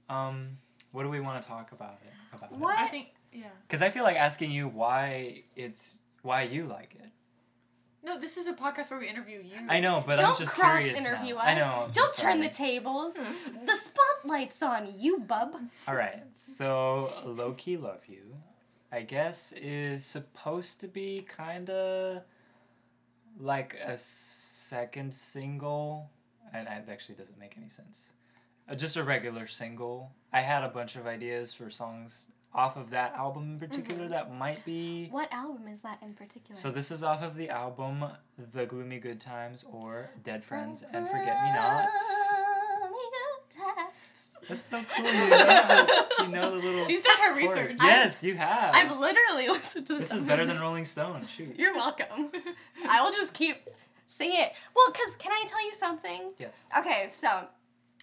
Um, 0.09 0.57
what 0.91 1.03
do 1.03 1.09
we 1.09 1.19
want 1.19 1.41
to 1.41 1.47
talk 1.47 1.73
about 1.73 1.99
it? 2.05 2.13
About 2.33 2.51
What? 2.57 2.77
I 2.77 2.87
think, 2.87 3.09
yeah. 3.33 3.47
Because 3.67 3.81
I 3.81 3.89
feel 3.89 4.03
like 4.03 4.15
asking 4.15 4.51
you 4.51 4.67
why 4.67 5.43
it's 5.55 5.99
why 6.21 6.43
you 6.43 6.65
like 6.65 6.95
it. 6.97 7.09
No, 8.07 8.17
this 8.17 8.37
is 8.37 8.47
a 8.47 8.53
podcast 8.53 8.89
where 8.89 9.01
we 9.01 9.09
interview 9.09 9.39
you. 9.39 9.57
I 9.67 9.81
know, 9.81 10.01
but 10.05 10.15
Don't 10.15 10.31
I'm 10.31 10.37
just 10.37 10.53
cross 10.53 10.79
curious 10.79 10.97
interview 10.97 11.35
now. 11.35 11.41
us. 11.41 11.47
I 11.47 11.53
know. 11.55 11.83
I'm 11.87 11.91
Don't 11.91 12.15
turn 12.15 12.39
the 12.39 12.47
tables. 12.47 13.15
the 13.65 13.75
spotlight's 13.75 14.63
on 14.63 14.93
you, 14.97 15.19
bub. 15.19 15.55
All 15.89 15.93
right, 15.95 16.23
so 16.33 17.11
low 17.25 17.51
key 17.57 17.75
love 17.75 17.99
you, 18.07 18.33
I 18.93 19.01
guess 19.01 19.51
is 19.51 20.05
supposed 20.05 20.79
to 20.79 20.87
be 20.87 21.25
kind 21.27 21.69
of 21.69 22.21
like 23.41 23.75
a 23.85 23.97
second 23.97 25.13
single, 25.13 26.09
and 26.53 26.65
it 26.65 26.89
actually 26.89 27.15
doesn't 27.15 27.37
make 27.37 27.55
any 27.57 27.67
sense. 27.67 28.13
Uh, 28.69 28.75
just 28.75 28.95
a 28.95 29.03
regular 29.03 29.47
single. 29.47 30.11
I 30.31 30.39
had 30.39 30.63
a 30.63 30.69
bunch 30.69 30.95
of 30.95 31.07
ideas 31.07 31.53
for 31.53 31.69
songs 31.69 32.29
off 32.53 32.75
of 32.77 32.89
that 32.91 33.13
album 33.13 33.43
in 33.43 33.49
mm-hmm. 33.49 33.65
particular 33.65 34.07
that 34.07 34.33
might 34.33 34.63
be. 34.65 35.07
What 35.09 35.31
album 35.31 35.67
is 35.67 35.81
that 35.81 35.99
in 36.01 36.13
particular? 36.13 36.55
So 36.55 36.71
this 36.71 36.91
is 36.91 37.03
off 37.03 37.21
of 37.21 37.35
the 37.35 37.49
album 37.49 38.05
The 38.53 38.65
Gloomy 38.65 38.99
Good 38.99 39.19
Times 39.19 39.65
or 39.71 40.09
Dead 40.23 40.43
Friends 40.43 40.83
and 40.93 41.07
Forget 41.07 41.43
Me 41.43 41.51
Nots. 41.53 41.99
That's 44.47 44.63
so 44.63 44.81
cool. 44.95 45.05
You 45.05 45.11
know 45.11 45.29
the, 45.29 46.23
you 46.23 46.27
know 46.29 46.51
the 46.51 46.67
little. 46.67 46.85
She's 46.85 47.01
done 47.01 47.17
her 47.17 47.31
chord. 47.33 47.57
research. 47.57 47.77
Yes, 47.81 48.23
you 48.23 48.35
have. 48.35 48.73
I've 48.75 48.97
literally 48.97 49.47
listened 49.49 49.87
to 49.87 49.97
this. 49.97 50.09
this 50.09 50.19
is 50.19 50.23
better 50.23 50.45
than 50.45 50.59
Rolling 50.59 50.85
Stone. 50.85 51.27
Shoot. 51.27 51.55
You're 51.57 51.75
welcome. 51.75 52.31
I 52.89 53.01
will 53.01 53.11
just 53.11 53.33
keep 53.33 53.69
singing 54.05 54.39
it. 54.39 54.53
Well, 54.75 54.87
because 54.91 55.15
can 55.17 55.31
I 55.31 55.43
tell 55.47 55.65
you 55.65 55.73
something? 55.73 56.31
Yes. 56.37 56.55
Okay, 56.77 57.07
so 57.09 57.47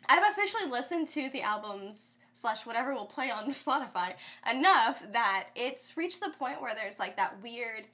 I've 0.09 0.33
officially 0.33 0.71
listened 0.71 1.09
to 1.09 1.31
the 1.31 1.43
albums 1.43 2.19
slash 2.45 2.67
whatever 2.67 2.93
will 2.93 3.07
play 3.07 3.31
on 3.31 3.49
Spotify 3.53 4.13
enough 4.51 5.03
that 5.13 5.49
it's 5.57 5.97
reached 5.97 6.21
the 6.21 6.29
point 6.29 6.61
where 6.61 6.75
there's 6.75 6.99
like 6.99 7.17
that 7.17 7.43
weird, 7.43 7.85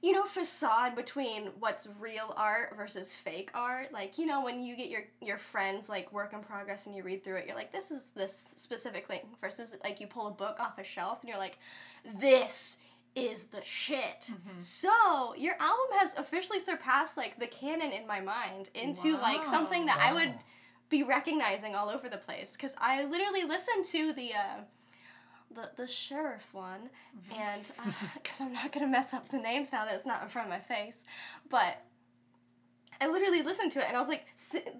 you 0.00 0.12
know, 0.12 0.24
facade 0.26 0.94
between 0.94 1.48
what's 1.58 1.88
real 1.98 2.32
art 2.36 2.76
versus 2.76 3.16
fake 3.16 3.50
art. 3.52 3.92
Like, 3.92 4.16
you 4.16 4.26
know, 4.26 4.44
when 4.44 4.62
you 4.62 4.76
get 4.76 4.90
your 4.90 5.02
your 5.20 5.38
friends 5.38 5.88
like 5.88 6.12
work 6.12 6.32
in 6.32 6.40
progress 6.40 6.86
and 6.86 6.94
you 6.94 7.02
read 7.02 7.24
through 7.24 7.38
it, 7.38 7.46
you're 7.48 7.56
like, 7.56 7.72
this 7.72 7.90
is 7.90 8.12
this 8.14 8.54
specific 8.54 9.08
thing 9.08 9.22
versus 9.40 9.76
like 9.82 10.00
you 10.00 10.06
pull 10.06 10.28
a 10.28 10.32
book 10.32 10.60
off 10.60 10.78
a 10.78 10.84
shelf 10.84 11.22
and 11.22 11.28
you're 11.28 11.38
like, 11.38 11.58
this 12.20 12.76
is 13.16 13.44
the 13.44 13.62
shit. 13.64 14.30
Mm-hmm. 14.30 14.60
So 14.60 15.34
your 15.36 15.54
album 15.54 15.98
has 15.98 16.14
officially 16.16 16.60
surpassed 16.60 17.16
like 17.16 17.40
the 17.40 17.48
canon 17.48 17.90
in 17.90 18.06
my 18.06 18.20
mind 18.20 18.70
into 18.72 19.16
like 19.18 19.44
something 19.44 19.86
that 19.86 19.98
I 19.98 20.12
would 20.12 20.28
Wow. 20.28 20.38
Be 20.88 21.02
recognizing 21.02 21.74
all 21.74 21.88
over 21.88 22.08
the 22.08 22.16
place 22.18 22.52
because 22.56 22.72
I 22.78 23.04
literally 23.04 23.44
listened 23.44 23.84
to 23.86 24.12
the 24.12 24.32
uh, 24.34 24.60
the 25.54 25.70
the 25.76 25.86
sheriff 25.86 26.52
one, 26.52 26.90
and 27.36 27.62
because 28.22 28.40
I'm 28.40 28.52
not 28.52 28.72
gonna 28.72 28.86
mess 28.88 29.12
up 29.12 29.28
the 29.30 29.38
names 29.38 29.68
now 29.72 29.84
that 29.84 29.94
it's 29.94 30.06
not 30.06 30.22
in 30.22 30.28
front 30.28 30.48
of 30.48 30.52
my 30.52 30.60
face, 30.60 30.98
but 31.50 31.82
I 33.00 33.08
literally 33.08 33.42
listened 33.42 33.72
to 33.72 33.80
it 33.80 33.86
and 33.88 33.96
I 33.96 34.00
was 34.00 34.08
like 34.08 34.24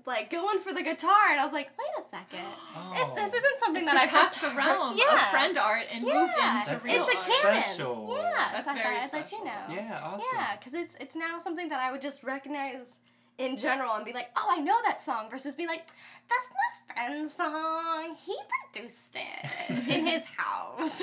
like 0.07 0.31
going 0.31 0.61
for 0.61 0.73
the 0.73 0.83
guitar 0.83 1.31
and 1.33 1.41
I 1.41 1.45
was 1.45 1.53
like, 1.53 1.69
wait 1.77 2.05
a 2.05 2.09
second, 2.09 2.47
it's, 2.95 3.11
Oh. 3.11 3.15
this 3.17 3.35
isn't 3.35 3.59
something 3.59 3.83
It's 3.83 3.93
that 3.93 4.01
I've 4.03 4.13
just 4.13 4.35
surpassed 4.35 4.55
the 4.55 4.57
realm 4.57 4.97
yeah. 4.99 5.15
of 5.17 5.21
friend 5.31 5.59
art 5.59 5.87
and 5.93 6.03
moved 6.05 6.33
Yeah, 6.37 6.59
into 6.61 6.71
That's 6.71 6.85
real 6.85 7.03
it's 7.03 7.13
a 7.13 7.17
art. 7.19 7.43
canon. 7.43 7.63
Special. 7.63 8.17
Yeah, 8.17 8.49
That's 8.53 8.65
so 8.67 8.71
I 8.71 8.75
very 8.75 8.95
thought 9.01 9.05
I'd 9.05 9.13
let 9.13 9.33
you 9.33 9.39
special. 9.39 9.45
know. 9.45 9.75
Yeah, 9.75 10.01
awesome. 10.05 10.27
Yeah, 10.33 10.57
because 10.57 10.75
it's 10.75 10.95
it's 11.01 11.17
now 11.17 11.39
something 11.41 11.69
that 11.71 11.81
I 11.81 11.91
would 11.91 12.01
just 12.01 12.23
recognize 12.23 12.99
in 13.39 13.57
general 13.57 13.95
and 13.95 14.05
be 14.05 14.13
like, 14.13 14.29
oh, 14.37 14.47
I 14.49 14.61
know 14.61 14.77
that 14.85 15.03
song, 15.03 15.29
versus 15.31 15.55
be 15.55 15.67
like, 15.67 15.87
that's 16.29 16.49
my 16.53 16.95
friend's 16.95 17.35
song. 17.37 18.17
He 18.25 18.37
produced 18.73 19.15
it 19.17 19.89
in 19.91 20.07
his 20.07 20.23
house, 20.37 21.03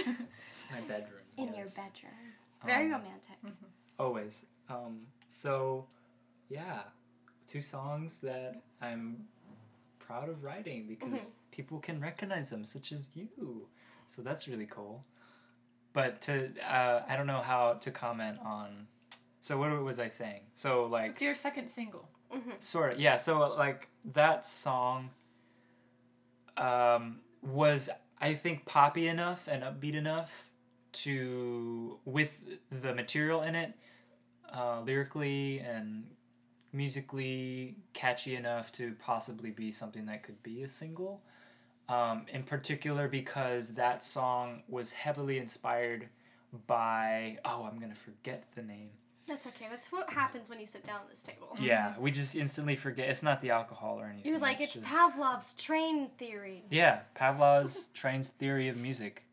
My 0.71 0.79
bedroom. 0.87 1.21
in 1.37 1.47
your 1.53 1.65
bedroom. 1.65 2.17
Very 2.65 2.85
Um, 2.85 2.91
romantic. 2.93 3.37
Always. 3.99 4.45
Um, 4.69 5.01
so, 5.27 5.85
yeah, 6.49 6.83
two 7.47 7.61
songs 7.61 8.21
that 8.21 8.61
I'm 8.81 9.25
proud 9.99 10.29
of 10.29 10.43
writing 10.43 10.87
because 10.87 11.11
Mm-hmm. 11.11 11.51
people 11.51 11.79
can 11.79 11.99
recognize 11.99 12.49
them, 12.49 12.65
such 12.65 12.91
as 12.91 13.09
you. 13.13 13.67
So 14.05 14.21
that's 14.21 14.47
really 14.47 14.65
cool. 14.65 15.03
But 15.93 16.21
to, 16.21 16.49
uh, 16.65 17.03
I 17.07 17.15
don't 17.17 17.27
know 17.27 17.41
how 17.41 17.73
to 17.73 17.91
comment 17.91 18.37
on. 18.43 18.87
So 19.41 19.57
what 19.57 19.71
was 19.83 19.99
I 19.99 20.07
saying? 20.07 20.41
So 20.53 20.85
like, 20.85 21.11
It's 21.11 21.21
your 21.21 21.35
second 21.35 21.67
single. 21.69 22.07
Sort 22.59 22.93
of 22.93 22.99
yeah. 22.99 23.17
So 23.17 23.55
like 23.55 23.89
that 24.13 24.45
song, 24.45 25.09
um, 26.57 27.19
was 27.41 27.89
I 28.19 28.33
think 28.33 28.65
poppy 28.65 29.07
enough 29.07 29.47
and 29.47 29.63
upbeat 29.63 29.95
enough 29.95 30.49
to 30.93 31.97
with 32.05 32.39
the 32.69 32.93
material 32.93 33.41
in 33.41 33.55
it, 33.55 33.73
uh, 34.53 34.81
lyrically 34.81 35.59
and 35.59 36.05
musically 36.73 37.75
catchy 37.93 38.35
enough 38.35 38.71
to 38.71 38.95
possibly 38.99 39.51
be 39.51 39.71
something 39.71 40.05
that 40.05 40.23
could 40.23 40.41
be 40.43 40.63
a 40.63 40.67
single. 40.67 41.21
Um, 41.89 42.25
in 42.31 42.43
particular, 42.43 43.09
because 43.09 43.73
that 43.73 44.01
song 44.01 44.63
was 44.69 44.93
heavily 44.93 45.37
inspired 45.37 46.07
by 46.67 47.39
oh, 47.43 47.67
I'm 47.69 47.79
gonna 47.79 47.95
forget 47.95 48.45
the 48.55 48.61
name. 48.61 48.91
That's 49.27 49.45
okay. 49.47 49.67
That's 49.69 49.91
what 49.91 50.09
happens 50.11 50.49
when 50.49 50.59
you 50.59 50.67
sit 50.67 50.85
down 50.85 51.01
at 51.01 51.09
this 51.09 51.23
table. 51.23 51.55
Yeah, 51.59 51.93
we 51.99 52.11
just 52.11 52.35
instantly 52.35 52.75
forget. 52.75 53.09
It's 53.09 53.23
not 53.23 53.41
the 53.41 53.51
alcohol 53.51 53.99
or 53.99 54.05
anything. 54.05 54.29
You're 54.31 54.39
like, 54.41 54.59
it's 54.61 54.73
just- 54.73 54.85
Pavlov's 54.85 55.53
train 55.53 56.09
theory. 56.17 56.63
Yeah, 56.69 56.99
Pavlov's 57.15 57.87
train's 57.93 58.29
theory 58.29 58.67
of 58.67 58.77
music. 58.77 59.23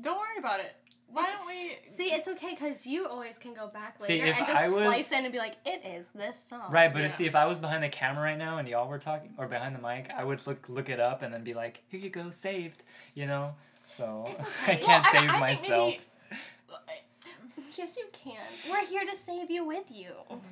Don't 0.00 0.18
worry 0.18 0.38
about 0.38 0.60
it. 0.60 0.74
Why 1.08 1.26
don't 1.30 1.46
we? 1.46 1.76
See, 1.88 2.12
it's 2.12 2.26
okay 2.26 2.50
because 2.50 2.86
you 2.86 3.06
always 3.06 3.38
can 3.38 3.54
go 3.54 3.68
back 3.68 4.02
See, 4.02 4.14
later 4.14 4.26
if 4.32 4.38
and 4.38 4.46
just 4.46 4.60
I 4.62 4.68
was- 4.68 4.76
splice 4.78 5.12
in 5.12 5.24
and 5.24 5.32
be 5.32 5.38
like, 5.38 5.54
it 5.64 5.82
is 5.86 6.08
this 6.14 6.42
song. 6.48 6.70
Right, 6.72 6.92
but 6.92 7.00
Yeah. 7.00 7.06
if, 7.06 7.12
see, 7.12 7.26
if 7.26 7.34
I 7.36 7.46
was 7.46 7.56
behind 7.56 7.84
the 7.84 7.88
camera 7.88 8.24
right 8.24 8.38
now 8.38 8.58
and 8.58 8.66
y'all 8.68 8.88
were 8.88 8.98
talking, 8.98 9.32
or 9.38 9.46
behind 9.46 9.76
the 9.76 9.80
mic, 9.80 10.10
I 10.16 10.24
would 10.24 10.44
look 10.46 10.68
look 10.68 10.88
it 10.88 10.98
up 11.00 11.22
and 11.22 11.32
then 11.32 11.44
be 11.44 11.54
like, 11.54 11.82
"Here 11.88 12.00
you 12.00 12.10
go, 12.10 12.30
saved," 12.30 12.82
you 13.14 13.26
know. 13.26 13.54
So 13.84 14.26
It's 14.28 14.40
I 14.66 14.74
can't 14.74 14.82
Well, 14.86 15.02
I- 15.04 15.12
save 15.12 15.22
I 15.22 15.26
think 15.28 15.40
myself. 15.40 15.94
Maybe- 17.76 17.88
Yes, 17.88 17.96
you 17.96 18.06
can. 18.12 18.70
We're 18.70 18.86
here 18.86 19.04
to 19.04 19.16
save 19.16 19.50
you 19.50 19.64
with 19.64 19.90
you. 19.90 20.10
Mm-hmm. 20.30 20.46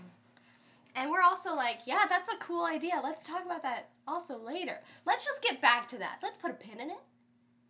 And 0.94 1.10
we're 1.10 1.22
also 1.22 1.54
like, 1.54 1.80
yeah, 1.86 2.04
that's 2.08 2.28
a 2.30 2.36
cool 2.36 2.66
idea. 2.66 3.00
Let's 3.02 3.26
talk 3.26 3.44
about 3.46 3.62
that 3.62 3.88
also 4.06 4.36
later. 4.38 4.80
Let's 5.06 5.24
just 5.24 5.40
get 5.42 5.62
back 5.62 5.88
to 5.88 5.98
that. 5.98 6.18
Let's 6.22 6.36
put 6.36 6.50
a 6.50 6.54
pin 6.54 6.80
in 6.80 6.90
it 6.90 7.00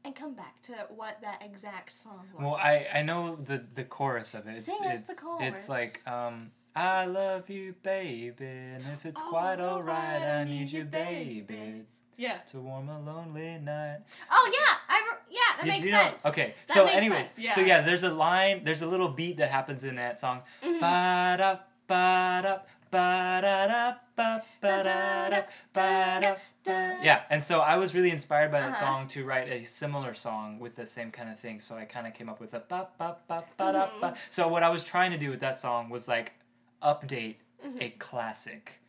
and 0.05 0.15
come 0.17 0.35
back 0.35 0.61
to 0.63 0.73
what 0.95 1.19
that 1.23 1.41
exact 1.45 1.93
song 1.93 2.27
was. 2.35 2.43
Well, 2.43 2.57
I 2.57 2.89
I 2.93 3.03
know 3.03 3.37
the 3.37 3.65
the 3.75 3.85
chorus 3.85 4.35
of 4.35 4.47
it. 4.49 4.57
It's 4.57 4.67
Sing 4.67 4.85
us 4.91 5.01
it's 5.03 5.21
the 5.23 5.37
it's 5.41 5.69
like 5.69 6.03
um. 6.09 6.51
I 6.75 7.05
love 7.05 7.51
you, 7.51 7.75
baby, 7.83 8.47
and 8.47 8.83
if 8.95 9.05
it's 9.05 9.21
Oh, 9.23 9.29
quite 9.29 9.61
alright, 9.61 10.21
alright, 10.21 10.23
I 10.23 10.41
I 10.41 10.45
need 10.45 10.61
need 10.61 10.73
you, 10.73 10.79
you, 10.81 10.85
baby, 10.87 11.41
baby. 11.43 11.83
Yeah. 12.17 12.39
to 12.49 12.61
warm 12.61 12.89
a 12.89 13.01
lonely 13.01 13.59
night. 13.59 14.01
Oh 14.31 14.51
yeah, 14.53 14.77
I 14.89 15.01
re- 15.01 15.19
yeah, 15.31 15.41
that 15.57 15.67
You 15.67 15.73
makes 15.73 15.87
know- 15.87 16.03
sense. 16.03 16.27
okay, 16.27 16.55
That 16.69 16.75
so 16.75 16.87
anyways, 16.87 17.31
sense. 17.33 17.55
so 17.55 17.61
Yeah. 17.61 17.67
yeah, 17.67 17.81
there's 17.81 18.03
a 18.03 18.13
line, 18.13 18.65
there's 18.65 18.83
a 18.83 18.87
little 18.87 19.09
beat 19.09 19.39
that 19.39 19.51
happens 19.51 19.83
in 19.85 19.97
that 19.97 20.21
song. 20.21 20.43
Mhm. 20.63 20.81
Ba 20.81 21.35
da 21.39 21.59
ba 21.89 22.41
da 22.43 22.59
ba 22.91 23.41
da 23.43 23.67
da 23.67 23.95
ba 24.15 24.43
ba 24.61 24.83
da 24.85 25.43
ba 25.73 26.21
da 26.21 26.35
da. 26.65 27.03
Yeah, 27.03 27.23
and 27.31 27.43
so 27.43 27.61
I 27.61 27.77
was 27.77 27.95
really 27.95 28.11
inspired 28.11 28.53
by 28.53 28.61
that 28.61 28.73
Uh-huh. 28.73 28.81
song 28.87 29.07
to 29.09 29.25
write 29.25 29.49
a 29.49 29.65
similar 29.65 30.15
song 30.15 30.59
with 30.61 30.77
the 30.77 30.87
same 30.87 31.11
kind 31.11 31.29
of 31.31 31.41
thing. 31.41 31.59
So 31.61 31.77
I 31.77 31.87
kind 31.87 32.07
of 32.07 32.15
came 32.15 32.29
up 32.29 32.39
with 32.39 32.53
a 32.55 32.61
ba 32.61 32.89
ba 32.99 33.17
ba 33.27 33.45
ba 33.57 33.73
da 33.73 33.89
ba. 34.01 34.15
So 34.31 34.47
what 34.49 34.63
I 34.63 34.69
was 34.69 34.85
trying 34.85 35.11
to 35.13 35.19
do 35.19 35.31
with 35.31 35.41
that 35.41 35.59
song 35.59 35.89
was 35.91 36.07
like 36.09 36.35
update 36.83 37.37
a 37.81 37.91
classic 37.91 38.81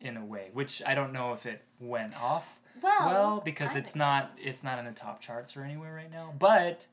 in 0.00 0.16
a 0.16 0.24
way, 0.24 0.50
which 0.52 0.82
I 0.84 0.94
don't 0.94 1.12
know 1.12 1.32
if 1.32 1.46
it 1.46 1.64
went 1.78 2.14
off 2.20 2.58
Well, 2.82 3.06
well 3.06 3.42
because 3.44 3.74
I 3.74 3.78
it's 3.78 3.94
not 3.94 4.32
it's 4.38 4.62
not 4.62 4.78
in 4.78 4.84
the 4.84 4.92
top 4.92 5.20
charts 5.20 5.56
or 5.56 5.62
anywhere 5.64 5.94
right 5.94 6.10
now, 6.10 6.34
but 6.38 6.86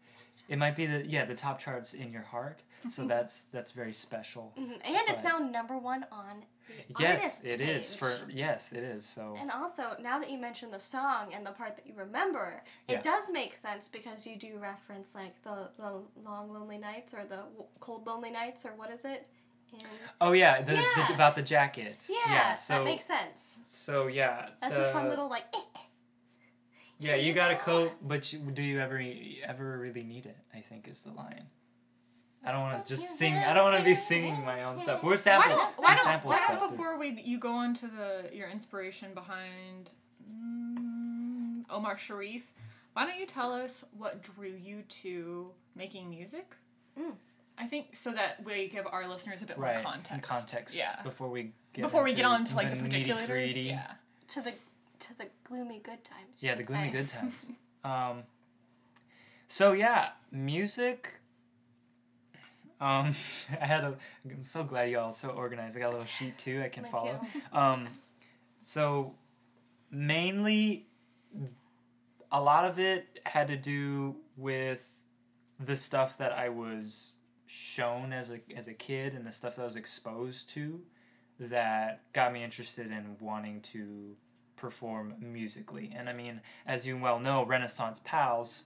it 0.47 0.57
might 0.57 0.75
be 0.75 0.85
the 0.85 1.05
yeah 1.05 1.25
the 1.25 1.35
top 1.35 1.59
charts 1.59 1.93
in 1.93 2.11
your 2.11 2.23
heart. 2.23 2.61
So 2.89 3.05
that's 3.05 3.43
that's 3.51 3.71
very 3.71 3.93
special. 3.93 4.53
Mhm, 4.57 4.79
And 4.85 4.97
it's 5.09 5.23
now 5.23 5.37
number 5.37 5.77
one 5.77 6.05
on 6.11 6.45
Yes, 6.97 7.41
it 7.43 7.59
is 7.61 7.87
page. 7.89 7.97
for 7.99 8.17
yes 8.29 8.71
it 8.71 8.83
is. 8.83 9.05
So 9.05 9.35
And 9.39 9.51
also, 9.51 9.95
now 9.99 10.19
that 10.19 10.29
you 10.29 10.37
mentioned 10.37 10.71
the 10.73 10.79
song 10.79 11.33
and 11.33 11.45
the 11.45 11.51
part 11.51 11.75
that 11.75 11.85
you 11.85 11.93
remember, 11.95 12.63
it 12.87 12.93
Yeah. 12.93 13.01
does 13.01 13.29
make 13.31 13.55
sense 13.55 13.87
because 13.87 14.25
you 14.25 14.37
do 14.37 14.57
reference 14.59 15.13
like 15.15 15.41
the, 15.43 15.69
the 15.77 16.01
long 16.23 16.51
lonely 16.53 16.77
nights 16.77 17.13
or 17.13 17.25
the 17.25 17.43
cold 17.79 18.07
lonely 18.07 18.31
nights 18.31 18.65
or 18.65 18.73
what 18.75 18.91
is 18.91 19.03
it? 19.03 19.27
In... 19.73 19.79
oh 20.21 20.31
yeah, 20.33 20.61
the, 20.61 20.73
Yeah. 20.75 21.07
the 21.07 21.13
about 21.13 21.35
the 21.35 21.41
jackets. 21.41 22.09
Yeah, 22.27 22.55
so 22.55 22.75
that 22.75 22.83
makes 22.83 23.05
sense. 23.05 23.57
so 23.63 24.07
yeah. 24.07 24.49
That's 24.61 24.75
the- 24.75 24.89
a 24.89 24.93
fun 24.93 25.09
little 25.09 25.29
like. 25.29 25.45
eh, 25.53 25.59
Yeah, 26.97 27.15
you 27.15 27.27
you 27.27 27.33
got 27.33 27.51
a 27.51 27.55
coat, 27.55 27.91
but 28.01 28.31
you, 28.33 28.39
do 28.39 28.61
you 28.61 28.79
ever 28.79 29.01
ever 29.45 29.77
really 29.79 30.03
need 30.03 30.25
it? 30.25 30.37
I 30.53 30.61
think 30.61 30.87
is 30.87 31.03
the 31.03 31.11
line. 31.11 31.45
I 32.43 32.51
don't 32.53 32.61
want 32.61 32.79
to 32.79 32.85
just 32.87 33.17
sing. 33.17 33.35
I 33.35 33.53
don't 33.53 33.65
want 33.71 33.77
to 33.77 33.83
be 33.83 33.95
singing 33.95 34.43
my 34.45 34.63
own 34.63 34.79
stuff. 34.79 35.03
We're 35.03 35.11
Why 35.11 35.15
sample. 35.17 35.49
don't, 35.57 35.73
why 35.77 35.95
don't, 35.95 36.03
sample 36.03 36.29
why 36.31 36.45
don't 36.47 36.59
too. 36.61 36.69
before 36.69 36.97
we 36.97 37.21
you 37.23 37.37
go 37.37 37.61
into 37.63 37.87
the 37.87 38.29
your 38.33 38.49
inspiration 38.49 39.13
behind 39.13 39.89
mm, 40.23 41.63
Omar 41.69 41.97
Sharif, 41.97 42.53
why 42.93 43.05
don't 43.05 43.19
you 43.19 43.25
tell 43.25 43.51
us 43.51 43.83
what 43.97 44.21
drew 44.21 44.53
you 44.55 44.83
to 45.03 45.51
making 45.75 46.09
music? 46.09 46.55
Mm. 46.99 47.13
I 47.59 47.65
think 47.65 47.95
so 47.95 48.11
that 48.13 48.43
we 48.45 48.69
give 48.69 48.87
our 48.89 49.07
listeners 49.07 49.41
a 49.41 49.45
bit 49.45 49.57
right 49.57 49.75
more 49.75 49.83
context. 49.83 50.11
in 50.13 50.19
context. 50.21 50.77
Yeah. 50.77 50.95
Before 51.03 51.29
we 51.29 51.51
get 51.73 51.81
Before 51.83 52.03
we 52.03 52.13
get 52.13 52.25
on 52.25 52.45
to 52.45 52.55
like 52.55 52.69
the 52.69 52.77
nitty 52.77 52.83
particulars. 52.91 53.27
gritty. 53.27 53.61
Yeah. 53.61 53.91
to 54.29 54.41
the 54.41 54.53
to 54.99 55.17
the 55.17 55.25
gloomy 55.43 55.79
good 55.83 56.03
times. 56.03 56.41
Yeah, 56.41 56.55
the 56.55 56.63
gloomy 56.63 56.87
say. 56.87 56.91
good 56.91 57.09
times. 57.09 57.51
Um, 57.81 58.23
so 59.47 59.71
yeah, 59.71 60.09
music. 60.33 61.19
Um, 62.81 63.15
I 63.61 63.65
had 63.65 63.83
a. 63.85 63.97
I'm 64.25 64.43
so 64.43 64.63
glad 64.65 64.89
y'all 64.91 65.05
are 65.05 65.13
so 65.13 65.29
organized. 65.29 65.77
I 65.77 65.79
got 65.79 65.87
a 65.87 65.91
little 65.91 66.05
sheet 66.05 66.37
too. 66.37 66.61
I 66.63 66.67
can 66.67 66.83
Thank 66.83 66.93
follow. 66.93 67.19
you. 67.33 67.41
Um, 67.57 67.87
so 68.59 69.15
mainly, 69.91 70.87
a 72.31 72.41
lot 72.41 72.65
of 72.65 72.79
it 72.79 73.19
had 73.25 73.47
to 73.47 73.55
do 73.55 74.17
with 74.37 75.03
the 75.59 75.75
stuff 75.77 76.17
that 76.17 76.31
I 76.33 76.49
was 76.49 77.13
shown 77.49 78.13
as 78.13 78.29
a 78.29 78.39
as 78.55 78.67
a 78.67 78.73
kid 78.73 79.15
and 79.15 79.25
the 79.25 79.31
stuff 79.31 79.55
that 79.55 79.63
I 79.63 79.65
was 79.65 79.75
exposed 79.75 80.47
to 80.49 80.81
that 81.39 82.03
got 82.13 82.31
me 82.31 82.43
interested 82.43 82.91
in 82.91 83.15
wanting 83.19 83.61
to 83.61 84.15
perform 84.55 85.15
musically. 85.19 85.91
And 85.95 86.07
I 86.07 86.13
mean, 86.13 86.41
as 86.67 86.85
you 86.85 86.97
well 86.97 87.19
know, 87.19 87.43
Renaissance 87.43 88.01
Pals, 88.03 88.65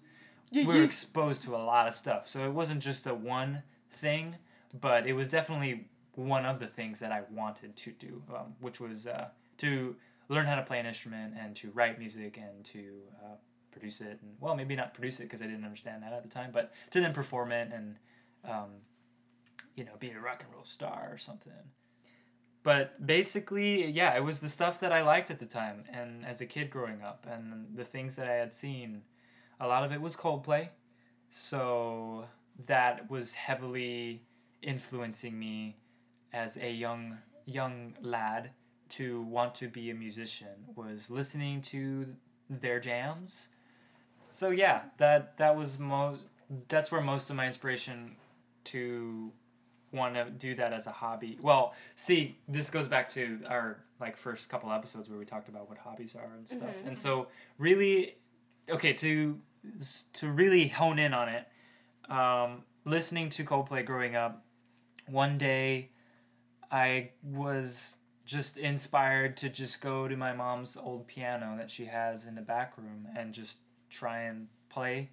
we 0.52 0.66
were 0.66 0.84
exposed 0.84 1.44
to 1.44 1.56
a 1.56 1.58
lot 1.58 1.88
of 1.88 1.96
stuff. 1.96 2.28
So 2.28 2.46
it 2.46 2.52
wasn't 2.52 2.82
just 2.82 3.08
a 3.08 3.14
one 3.14 3.64
thing, 3.90 4.36
but 4.74 5.08
it 5.08 5.14
was 5.14 5.30
definitely 5.30 5.88
one 6.16 6.46
of 6.46 6.60
the 6.60 6.68
things 6.68 7.00
that 7.00 7.12
I 7.12 7.22
wanted 7.32 7.78
to 7.78 7.92
do, 7.92 8.22
um, 8.36 8.56
which 8.60 8.82
was 8.82 9.08
uh, 9.08 9.30
to 9.60 9.96
learn 10.28 10.46
how 10.46 10.56
to 10.56 10.64
play 10.64 10.80
an 10.80 10.86
instrument 10.86 11.36
and 11.40 11.56
to 11.58 11.72
write 11.72 12.00
music 12.00 12.38
and 12.38 12.66
to 12.66 12.84
uh, 13.24 13.36
produce 13.72 14.02
it. 14.02 14.20
And 14.22 14.36
well, 14.42 14.56
maybe 14.56 14.76
not 14.76 14.94
produce 14.94 15.20
it 15.20 15.24
because 15.24 15.42
I 15.42 15.46
didn't 15.46 15.64
understand 15.64 16.04
that 16.04 16.12
at 16.12 16.24
the 16.24 16.30
time, 16.30 16.50
but 16.52 16.74
to 16.92 17.00
then 17.00 17.14
perform 17.14 17.52
it 17.52 17.72
and 17.72 17.98
um, 18.48 18.70
you 19.76 19.86
know 19.86 19.94
be 20.00 20.12
a 20.12 20.20
rock 20.20 20.44
and 20.44 20.54
roll 20.54 20.66
star 20.66 21.10
or 21.12 21.18
something. 21.18 21.54
But 22.64 23.06
basically, 23.06 23.92
yeah, 23.92 24.16
it 24.16 24.24
was 24.24 24.40
the 24.40 24.48
stuff 24.48 24.80
that 24.80 24.94
I 24.94 25.02
liked 25.02 25.30
at 25.30 25.40
the 25.40 25.46
time 25.46 25.84
and 25.92 26.26
as 26.26 26.40
a 26.40 26.46
kid 26.46 26.70
growing 26.70 27.02
up 27.02 27.28
and 27.30 27.76
the 27.76 27.84
things 27.84 28.16
that 28.16 28.30
I 28.30 28.36
had 28.36 28.54
seen. 28.54 29.02
A 29.60 29.68
lot 29.68 29.84
of 29.84 29.92
it 29.92 30.00
was 30.00 30.16
Coldplay. 30.16 30.70
So 31.28 32.26
that 32.68 33.10
was 33.10 33.34
heavily 33.34 34.24
influencing 34.62 35.38
me 35.38 35.78
as 36.32 36.58
a 36.58 36.72
young 36.72 37.18
young 37.46 37.96
lad 38.02 38.52
to 38.90 39.24
want 39.24 39.56
to 39.56 39.68
be 39.68 39.90
a 39.90 39.94
musician 39.94 40.56
was 40.76 41.10
listening 41.10 41.62
to 41.62 42.16
their 42.50 42.80
jams. 42.80 43.50
So 44.30 44.50
yeah, 44.50 44.84
that 44.98 45.38
that 45.38 45.56
was 45.56 45.80
most 45.80 46.22
that's 46.68 46.92
where 46.92 47.02
most 47.02 47.30
of 47.30 47.36
my 47.36 47.48
inspiration 47.48 48.16
to 48.66 49.32
want 49.92 50.16
to 50.16 50.30
do 50.30 50.56
that 50.56 50.74
as 50.74 50.88
a 50.88 50.92
hobby. 50.92 51.38
Well, 51.42 51.74
see, 51.96 52.40
this 52.48 52.70
goes 52.70 52.88
back 52.88 53.08
to 53.10 53.40
our 53.48 53.84
like 54.00 54.18
first 54.18 54.50
couple 54.50 54.72
episodes 54.72 55.08
where 55.10 55.20
we 55.20 55.26
talked 55.26 55.50
about 55.50 55.70
what 55.70 55.78
hobbies 55.78 56.16
are 56.16 56.34
and 56.36 56.48
stuff. 56.48 56.76
Mhm. 56.84 56.88
And 56.88 56.98
so 56.98 57.28
really 57.58 58.18
okay, 58.70 58.94
to 58.94 59.40
to 60.14 60.32
really 60.32 60.68
hone 60.68 61.00
in 61.00 61.14
on 61.14 61.30
it, 61.30 61.48
um, 62.10 62.64
listening 62.86 63.30
to 63.30 63.44
Coldplay 63.44 63.86
growing 63.86 64.16
up, 64.16 64.46
one 65.08 65.38
day 65.38 65.90
I 66.72 67.12
was 67.22 67.98
just 68.26 68.58
inspired 68.58 69.38
to 69.38 69.50
just 69.50 69.82
go 69.82 70.08
to 70.08 70.16
my 70.18 70.34
mom's 70.34 70.78
old 70.78 71.08
piano 71.08 71.56
that 71.58 71.70
she 71.70 71.86
has 71.86 72.26
in 72.26 72.36
the 72.36 72.42
back 72.42 72.78
room 72.78 73.08
and 73.16 73.34
just 73.34 73.58
try 73.90 74.22
and 74.22 74.48
play 74.70 75.10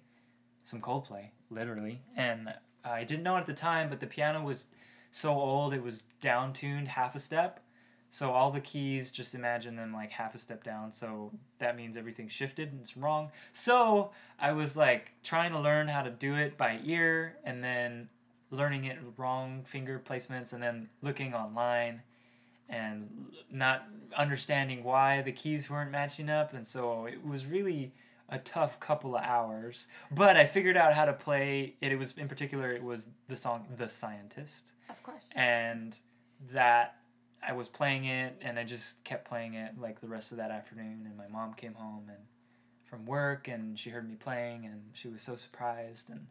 some 0.63 0.81
Coldplay, 0.81 1.29
literally. 1.49 2.01
And 2.15 2.53
Uh, 2.85 2.89
I 2.89 3.03
didn't 3.03 3.23
know 3.23 3.35
it 3.37 3.41
at 3.41 3.45
the 3.45 3.53
time, 3.53 3.89
but 3.89 3.99
the 3.99 4.07
piano 4.07 4.41
was 4.41 4.65
so 5.11 5.33
old 5.33 5.73
it 5.73 5.83
was 5.83 6.03
down 6.21 6.53
tuned 6.53 6.87
half 6.87 7.15
a 7.15 7.19
step. 7.19 7.59
So 8.09 8.31
all 8.31 8.51
the 8.51 8.59
keys, 8.59 9.09
just 9.11 9.35
imagine 9.35 9.77
them 9.77 9.93
like 9.93 10.11
half 10.11 10.35
a 10.35 10.37
step 10.37 10.63
down. 10.63 10.91
So 10.91 11.31
that 11.59 11.77
means 11.77 11.95
everything 11.95 12.27
shifted 12.27 12.71
and 12.71 12.81
it's 12.81 12.97
wrong. 12.97 13.31
So 13.53 14.11
I 14.37 14.51
was 14.51 14.75
like 14.75 15.13
trying 15.23 15.53
to 15.53 15.59
learn 15.59 15.87
how 15.87 16.01
to 16.01 16.09
do 16.09 16.35
it 16.35 16.57
by 16.57 16.79
ear 16.83 17.37
and 17.45 17.63
then 17.63 18.09
learning 18.49 18.83
it 18.83 18.99
wrong 19.15 19.63
finger 19.65 20.01
placements 20.05 20.51
and 20.51 20.61
then 20.61 20.89
looking 21.01 21.33
online 21.33 22.01
and 22.67 23.07
not 23.49 23.87
understanding 24.17 24.83
why 24.83 25.21
the 25.21 25.31
keys 25.31 25.69
weren't 25.69 25.91
matching 25.91 26.29
up. 26.29 26.53
And 26.53 26.67
so 26.67 27.05
it 27.05 27.25
was 27.25 27.45
really 27.45 27.93
a 28.31 28.39
tough 28.39 28.79
couple 28.79 29.15
of 29.15 29.23
hours. 29.23 29.87
But 30.09 30.37
I 30.37 30.45
figured 30.45 30.77
out 30.77 30.93
how 30.93 31.05
to 31.05 31.13
play 31.13 31.75
it. 31.81 31.91
It 31.91 31.99
was 31.99 32.13
in 32.17 32.27
particular 32.27 32.71
it 32.71 32.83
was 32.83 33.09
the 33.27 33.35
song 33.37 33.67
The 33.77 33.89
Scientist 33.89 34.71
Of 34.89 35.03
course. 35.03 35.29
and 35.35 35.97
that 36.51 36.95
I 37.47 37.53
was 37.53 37.67
playing 37.67 38.05
it 38.05 38.37
and 38.41 38.57
I 38.57 38.63
just 38.63 39.03
kept 39.03 39.27
playing 39.27 39.55
it 39.55 39.73
like 39.79 39.99
the 39.99 40.07
rest 40.07 40.31
of 40.31 40.37
that 40.37 40.49
afternoon 40.51 41.03
and 41.05 41.17
my 41.17 41.27
mom 41.27 41.53
came 41.53 41.73
home 41.73 42.05
and 42.07 42.19
from 42.85 43.05
work 43.05 43.47
and 43.47 43.77
she 43.77 43.89
heard 43.89 44.07
me 44.07 44.15
playing 44.15 44.65
and 44.65 44.81
she 44.93 45.07
was 45.07 45.21
so 45.21 45.35
surprised 45.35 46.09
and 46.09 46.27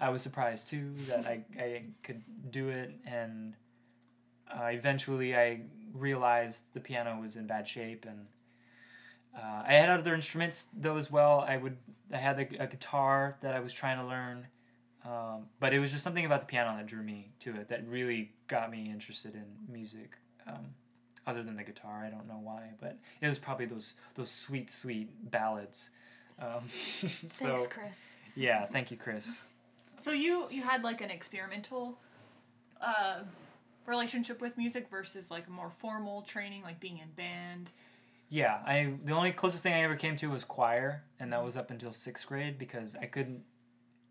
I 0.00 0.10
was 0.10 0.22
surprised 0.22 0.68
too 0.68 0.92
that 1.08 1.26
I, 1.26 1.44
I 1.60 1.82
could 2.02 2.22
do 2.50 2.68
it 2.68 2.92
and 3.06 3.54
uh, 4.50 4.64
eventually 4.66 5.36
I 5.36 5.60
realized 5.92 6.64
the 6.74 6.80
piano 6.80 7.18
was 7.20 7.36
in 7.36 7.46
bad 7.46 7.66
shape 7.68 8.04
and 8.06 8.26
uh, 9.36 9.62
I 9.66 9.74
had 9.74 9.88
other 9.88 10.14
instruments 10.14 10.68
though 10.76 10.96
as 10.96 11.10
well 11.10 11.44
I 11.46 11.56
would 11.56 11.76
I 12.12 12.16
had 12.16 12.38
a, 12.38 12.62
a 12.62 12.66
guitar 12.66 13.36
that 13.42 13.54
I 13.54 13.60
was 13.60 13.72
trying 13.72 13.98
to 13.98 14.06
learn 14.06 14.46
um, 15.06 15.46
but 15.60 15.72
it 15.72 15.78
was 15.78 15.92
just 15.92 16.02
something 16.02 16.24
about 16.24 16.40
the 16.40 16.46
piano 16.46 16.76
that 16.76 16.86
drew 16.86 17.02
me 17.02 17.30
to 17.40 17.54
it 17.54 17.68
that 17.68 17.86
really 17.86 18.32
got 18.48 18.70
me 18.70 18.90
interested 18.90 19.34
in 19.34 19.44
music. 19.72 20.16
Um, 20.46 20.74
other 21.26 21.42
than 21.42 21.56
the 21.56 21.64
guitar, 21.64 22.04
I 22.04 22.10
don't 22.10 22.26
know 22.28 22.40
why, 22.42 22.70
but 22.80 22.98
it 23.20 23.26
was 23.26 23.38
probably 23.38 23.66
those 23.66 23.94
those 24.14 24.30
sweet, 24.30 24.70
sweet 24.70 25.08
ballads. 25.30 25.90
Um, 26.40 26.68
so 27.26 27.56
Thanks, 27.56 27.66
Chris. 27.68 28.16
yeah, 28.34 28.66
thank 28.66 28.90
you, 28.90 28.96
Chris. 28.96 29.42
So 30.00 30.12
you 30.12 30.46
you 30.50 30.62
had 30.62 30.82
like 30.84 31.00
an 31.00 31.10
experimental 31.10 31.98
uh, 32.80 33.20
relationship 33.86 34.40
with 34.40 34.56
music 34.56 34.88
versus 34.88 35.30
like 35.30 35.46
a 35.48 35.50
more 35.50 35.70
formal 35.70 36.22
training, 36.22 36.62
like 36.62 36.78
being 36.80 36.98
in 36.98 37.10
band. 37.16 37.70
Yeah, 38.28 38.58
I 38.66 38.94
the 39.04 39.12
only 39.12 39.32
closest 39.32 39.62
thing 39.62 39.72
I 39.74 39.82
ever 39.82 39.94
came 39.96 40.16
to 40.16 40.30
was 40.30 40.42
choir, 40.44 41.04
and 41.20 41.32
that 41.32 41.44
was 41.44 41.56
up 41.56 41.70
until 41.70 41.92
sixth 41.92 42.26
grade 42.26 42.58
because 42.58 42.96
I 43.00 43.06
couldn't 43.06 43.42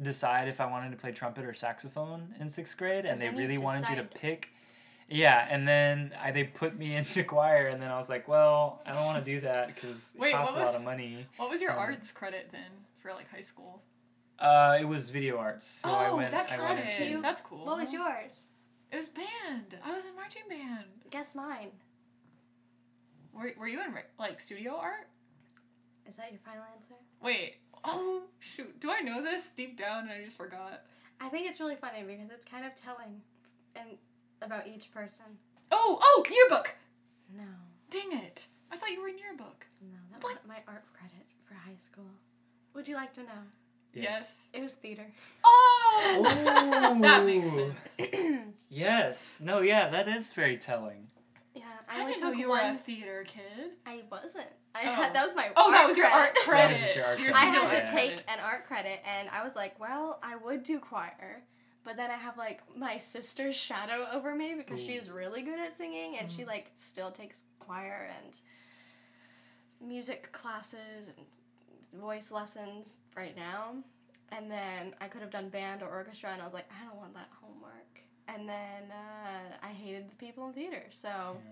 decide 0.01 0.47
if 0.47 0.60
I 0.62 0.65
wanted 0.65 0.91
to 0.91 0.97
play 0.97 1.12
trumpet 1.12 1.45
or 1.45 1.54
saxophone 1.54 2.34
in 2.39 2.49
sixth 2.49 2.78
grade, 2.78 2.99
and, 3.06 3.08
And 3.13 3.21
they 3.21 3.25
then 3.28 3.36
you 3.36 3.41
really 3.41 3.58
wanted 3.58 3.89
you 3.89 3.95
to 3.97 4.04
pick. 4.04 4.49
Yeah, 5.10 5.45
and 5.49 5.67
then 5.67 6.13
I, 6.21 6.32
they 6.32 6.45
put 6.45 6.78
me 6.78 6.95
into 6.99 7.23
choir, 7.23 7.67
and 7.67 7.82
then 7.82 7.91
I 7.91 7.97
was 7.97 8.10
like, 8.10 8.28
well, 8.28 8.82
I 8.86 8.93
don't 8.93 9.06
want 9.06 9.23
to 9.23 9.32
do 9.32 9.39
that 9.47 9.67
because 9.75 10.13
it 10.15 10.21
Wait, 10.21 10.32
costs 10.34 10.54
what 10.54 10.62
a 10.62 10.65
lot 10.65 10.67
was- 10.73 10.75
of 10.75 10.84
money. 10.84 11.25
What 11.38 11.49
was 11.49 11.62
your 11.62 11.71
Um, 11.73 11.80
arts 11.80 12.12
credit 12.12 12.49
then 12.51 12.71
for 13.01 13.12
like 13.13 13.30
high 13.30 13.41
school? 13.41 13.84
Uh, 14.39 14.78
it 14.80 14.86
was 14.86 15.10
video 15.10 15.38
arts, 15.38 15.65
so 15.65 15.89
I 15.89 16.10
oh, 16.10 16.17
went. 16.17 16.32
that 16.32 16.45
I 16.51 16.56
counted. 16.58 16.63
went 16.63 16.80
That's 16.82 16.93
into. 16.95 17.08
cute. 17.08 17.21
That's 17.21 17.41
cool. 17.41 17.65
What 17.65 17.78
was 17.80 17.93
yours? 17.93 18.49
It 18.91 18.97
was 18.97 19.08
band. 19.10 19.78
I 19.84 19.91
was 19.93 20.04
in 20.06 20.15
marching 20.15 20.43
band. 20.49 20.86
Guess 21.10 21.36
mine. 21.36 21.69
Were, 23.36 23.52
were 23.60 23.67
you 23.67 23.82
in 23.84 23.93
like 24.17 24.39
studio 24.39 24.76
art? 24.82 25.08
Is 26.08 26.15
that 26.17 26.32
your 26.32 26.39
final 26.45 26.63
answer? 26.76 26.95
Wait. 27.21 27.56
Oh 27.84 28.24
shoot. 28.39 28.80
Do 28.80 28.89
I 28.89 29.02
know 29.02 29.21
this 29.21 29.50
deep 29.56 29.78
down 29.78 30.04
and 30.04 30.12
I 30.12 30.24
just 30.24 30.38
forgot? 30.38 30.84
I 31.19 31.30
think 31.30 31.48
it's 31.50 31.60
really 31.60 31.76
funny 31.76 32.04
because 32.04 32.30
it's 32.32 32.45
kind 32.45 32.65
of 32.65 32.74
telling 32.76 33.21
and 33.76 33.98
about 34.41 34.67
each 34.67 34.91
person. 34.93 35.26
Oh, 35.71 36.00
oh, 36.02 36.24
yearbook. 36.30 36.76
No, 37.36 37.43
Dang 37.89 38.12
it. 38.19 38.48
I 38.71 38.78
thought 38.78 38.91
you 38.91 39.02
were 39.02 39.08
in 39.08 39.17
yearbook. 39.17 39.65
no, 39.82 39.98
that 40.12 40.24
What? 40.24 40.34
wasn't 40.34 40.48
my 40.48 40.58
art 40.67 40.84
credit 40.93 41.26
for 41.48 41.54
high 41.56 41.78
school. 41.80 42.10
Would 42.74 42.88
you 42.88 42.95
like 42.95 43.13
to 43.15 43.21
know? 43.24 43.41
Yes. 43.93 44.36
It 44.54 44.62
was 44.62 44.74
theater. 44.74 45.06
Oh. 45.43 46.98
that 47.02 47.26
makes 47.26 47.50
sense. 47.50 48.43
Yes. 48.69 49.39
No, 49.41 49.62
yeah, 49.62 49.89
that 49.89 50.08
is 50.10 50.34
very 50.34 50.58
telling. 50.58 51.08
Yeah, 51.88 51.93
I, 51.93 51.98
I, 51.98 52.02
only 52.02 52.13
didn't 52.13 52.24
know 52.24 52.32
took 52.32 52.39
you 52.39 52.50
one. 52.50 52.63
were 52.65 52.74
a 52.74 52.78
theater 52.78 53.26
kid. 53.28 53.71
I 53.86 54.02
wasn't. 54.12 54.48
I 54.74 54.82
Oh. 54.84 54.91
had 54.93 55.13
that 55.15 55.26
was 55.26 55.36
my. 55.36 55.50
Oh, 55.56 55.71
that 55.71 55.88
was 55.88 55.98
your 55.98 56.08
art 56.08 56.36
credit. 56.36 56.43
credit. 56.45 56.62
That 56.63 56.69
was 56.69 56.80
just 56.80 56.95
your 56.95 57.06
art 57.06 57.17
credit. 57.17 57.36
I 57.36 57.45
had 57.45 57.86
to 57.86 57.91
take 57.91 58.24
an 58.28 58.39
art 58.43 58.65
credit, 58.67 59.00
and 59.06 59.30
I 59.30 59.43
was 59.43 59.56
like, 59.56 59.80
well, 59.80 60.19
I 60.24 60.36
would 60.36 60.63
do 60.63 60.80
choir, 60.80 61.43
but 61.84 61.95
then 61.98 62.12
I 62.12 62.15
have 62.15 62.38
like 62.38 62.62
my 62.76 62.98
sister's 62.98 63.56
shadow 63.56 64.08
over 64.13 64.36
me 64.36 64.56
because 64.58 64.82
Ooh. 64.82 64.86
she's 64.86 65.10
really 65.10 65.41
good 65.43 65.60
at 65.60 65.76
singing, 65.76 66.17
and 66.17 66.30
she 66.32 66.43
Mm. 66.43 66.48
like 66.48 66.71
still 66.76 67.12
takes 67.12 67.43
choir 67.60 68.10
and 68.24 68.38
music 69.82 70.32
classes 70.32 71.08
and 71.17 72.02
voice 72.02 72.32
lessons 72.32 72.98
right 73.15 73.36
now. 73.36 73.76
And 74.32 74.50
then 74.50 74.93
I 75.00 75.08
could 75.08 75.21
have 75.21 75.30
done 75.32 75.50
band 75.50 75.84
or 75.84 75.88
orchestra, 75.89 76.32
and 76.32 76.41
I 76.41 76.45
was 76.45 76.54
like, 76.54 76.69
I 76.71 76.86
don't 76.86 76.98
want 76.98 77.13
that 77.13 77.30
homework. 77.41 77.71
And 78.28 78.50
then 78.50 78.91
uh, 78.91 79.56
I 79.63 79.67
hated 79.67 80.10
the 80.10 80.15
people 80.15 80.48
in 80.48 80.54
theater, 80.54 80.84
so 80.89 81.08
Yeah. 81.08 81.52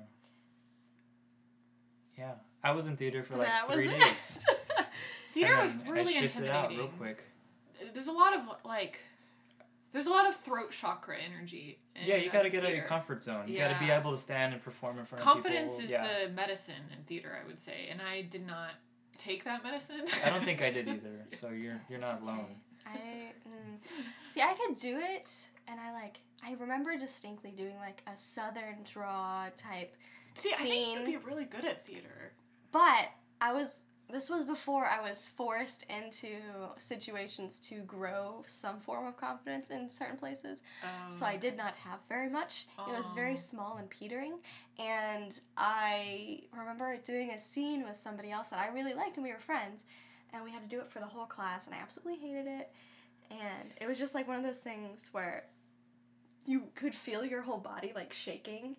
Yeah. 2.17 2.33
I 2.63 2.71
was 2.71 2.87
in 2.87 2.95
theater 2.95 3.23
for 3.23 3.37
like 3.37 3.47
that 3.47 3.67
was 3.67 3.75
three 3.75 3.89
it. 3.89 3.99
days. 3.99 4.45
Theater 5.33 5.53
and 5.53 5.63
was 5.63 5.83
then 5.83 5.93
really 5.93 6.15
I 6.15 6.21
shifted 6.21 6.49
out 6.49 6.71
intimidating. 6.71 6.77
real 6.77 6.87
quick. 6.97 7.23
There's 7.93 8.07
a 8.07 8.11
lot 8.11 8.33
of 8.33 8.41
like, 8.63 8.99
there's 9.91 10.05
a 10.05 10.09
lot 10.09 10.27
of 10.27 10.35
throat 10.37 10.71
chakra 10.71 11.17
energy. 11.17 11.79
In 11.95 12.07
Yeah, 12.07 12.15
you 12.17 12.29
got 12.29 12.43
to 12.43 12.49
get 12.49 12.63
out 12.63 12.69
of 12.69 12.75
your 12.75 12.85
comfort 12.85 13.23
zone. 13.23 13.47
You 13.47 13.57
got 13.57 13.73
to 13.73 13.79
be 13.79 13.91
able 13.91 14.11
to 14.11 14.17
stand 14.17 14.53
and 14.53 14.61
perform 14.61 14.99
in 14.99 15.05
front 15.05 15.23
Confidence 15.23 15.73
of 15.73 15.81
people. 15.81 15.97
Confidence 15.97 16.13
is 16.13 16.19
yeah. 16.19 16.27
the 16.27 16.33
medicine 16.33 16.83
in 16.95 17.03
theater, 17.05 17.37
I 17.41 17.45
would 17.47 17.59
say, 17.59 17.87
and 17.89 17.99
I 18.01 18.21
did 18.21 18.45
not 18.45 18.71
take 19.17 19.43
that 19.43 19.63
medicine. 19.63 20.05
I 20.23 20.29
don't 20.29 20.43
think 20.43 20.61
I 20.61 20.69
did 20.69 20.87
either. 20.87 21.27
So 21.33 21.49
you're 21.49 21.81
you're 21.89 21.99
not 21.99 22.15
okay. 22.15 22.23
alone. 22.23 22.55
I 22.85 22.97
mm, 23.47 23.77
see. 24.23 24.41
I 24.41 24.53
could 24.53 24.79
do 24.79 24.99
it, 24.99 25.31
and 25.67 25.79
I 25.79 25.91
like. 25.93 26.19
I 26.45 26.55
remember 26.59 26.97
distinctly 26.97 27.51
doing 27.51 27.77
like 27.77 28.03
a 28.05 28.17
southern 28.17 28.83
draw 28.83 29.45
type 29.55 29.95
See, 30.35 30.53
I 30.53 30.57
think 30.63 30.97
you'd 30.99 31.05
be 31.05 31.17
really 31.17 31.45
good 31.45 31.65
at 31.65 31.85
theater. 31.85 32.33
but 32.71 33.09
I 33.41 33.53
was. 33.53 33.83
This 34.11 34.29
was 34.29 34.43
before 34.43 34.85
I 34.85 35.01
was 35.01 35.27
forced 35.29 35.85
into 35.89 36.35
situations 36.77 37.59
to 37.61 37.79
grow 37.83 38.43
some 38.45 38.79
form 38.79 39.07
of 39.07 39.17
confidence 39.17 39.71
in 39.71 39.89
certain 39.89 40.17
places. 40.17 40.61
So 41.09 41.25
I 41.25 41.35
Um, 41.35 41.39
did 41.39 41.57
not 41.57 41.73
have 41.75 41.99
very 42.09 42.29
much. 42.29 42.67
It 42.87 42.91
was 42.95 43.07
very 43.13 43.35
small 43.35 43.77
and 43.77 43.89
petering. 43.89 44.39
And 44.77 45.39
I 45.57 46.41
remember 46.51 46.95
doing 46.97 47.31
a 47.31 47.39
scene 47.39 47.83
with 47.85 47.97
somebody 47.97 48.29
else 48.29 48.49
that 48.49 48.59
I 48.59 48.67
really 48.67 48.93
liked, 48.93 49.17
and 49.17 49.23
we 49.23 49.31
were 49.31 49.39
friends. 49.39 49.83
And 50.31 50.43
we 50.43 50.51
had 50.51 50.61
to 50.61 50.67
do 50.67 50.79
it 50.79 50.91
for 50.91 50.99
the 50.99 51.07
whole 51.07 51.25
class, 51.25 51.65
and 51.65 51.73
I 51.73 51.79
absolutely 51.79 52.17
hated 52.17 52.45
it. 52.47 52.71
And 53.31 53.73
it 53.81 53.87
was 53.87 53.97
just 53.97 54.13
like 54.13 54.27
one 54.27 54.37
of 54.37 54.43
those 54.43 54.59
things 54.59 55.09
where 55.11 55.45
you 56.45 56.69
could 56.75 56.93
feel 56.93 57.23
your 57.25 57.41
whole 57.41 57.57
body 57.59 57.93
like 57.95 58.13
shaking, 58.13 58.75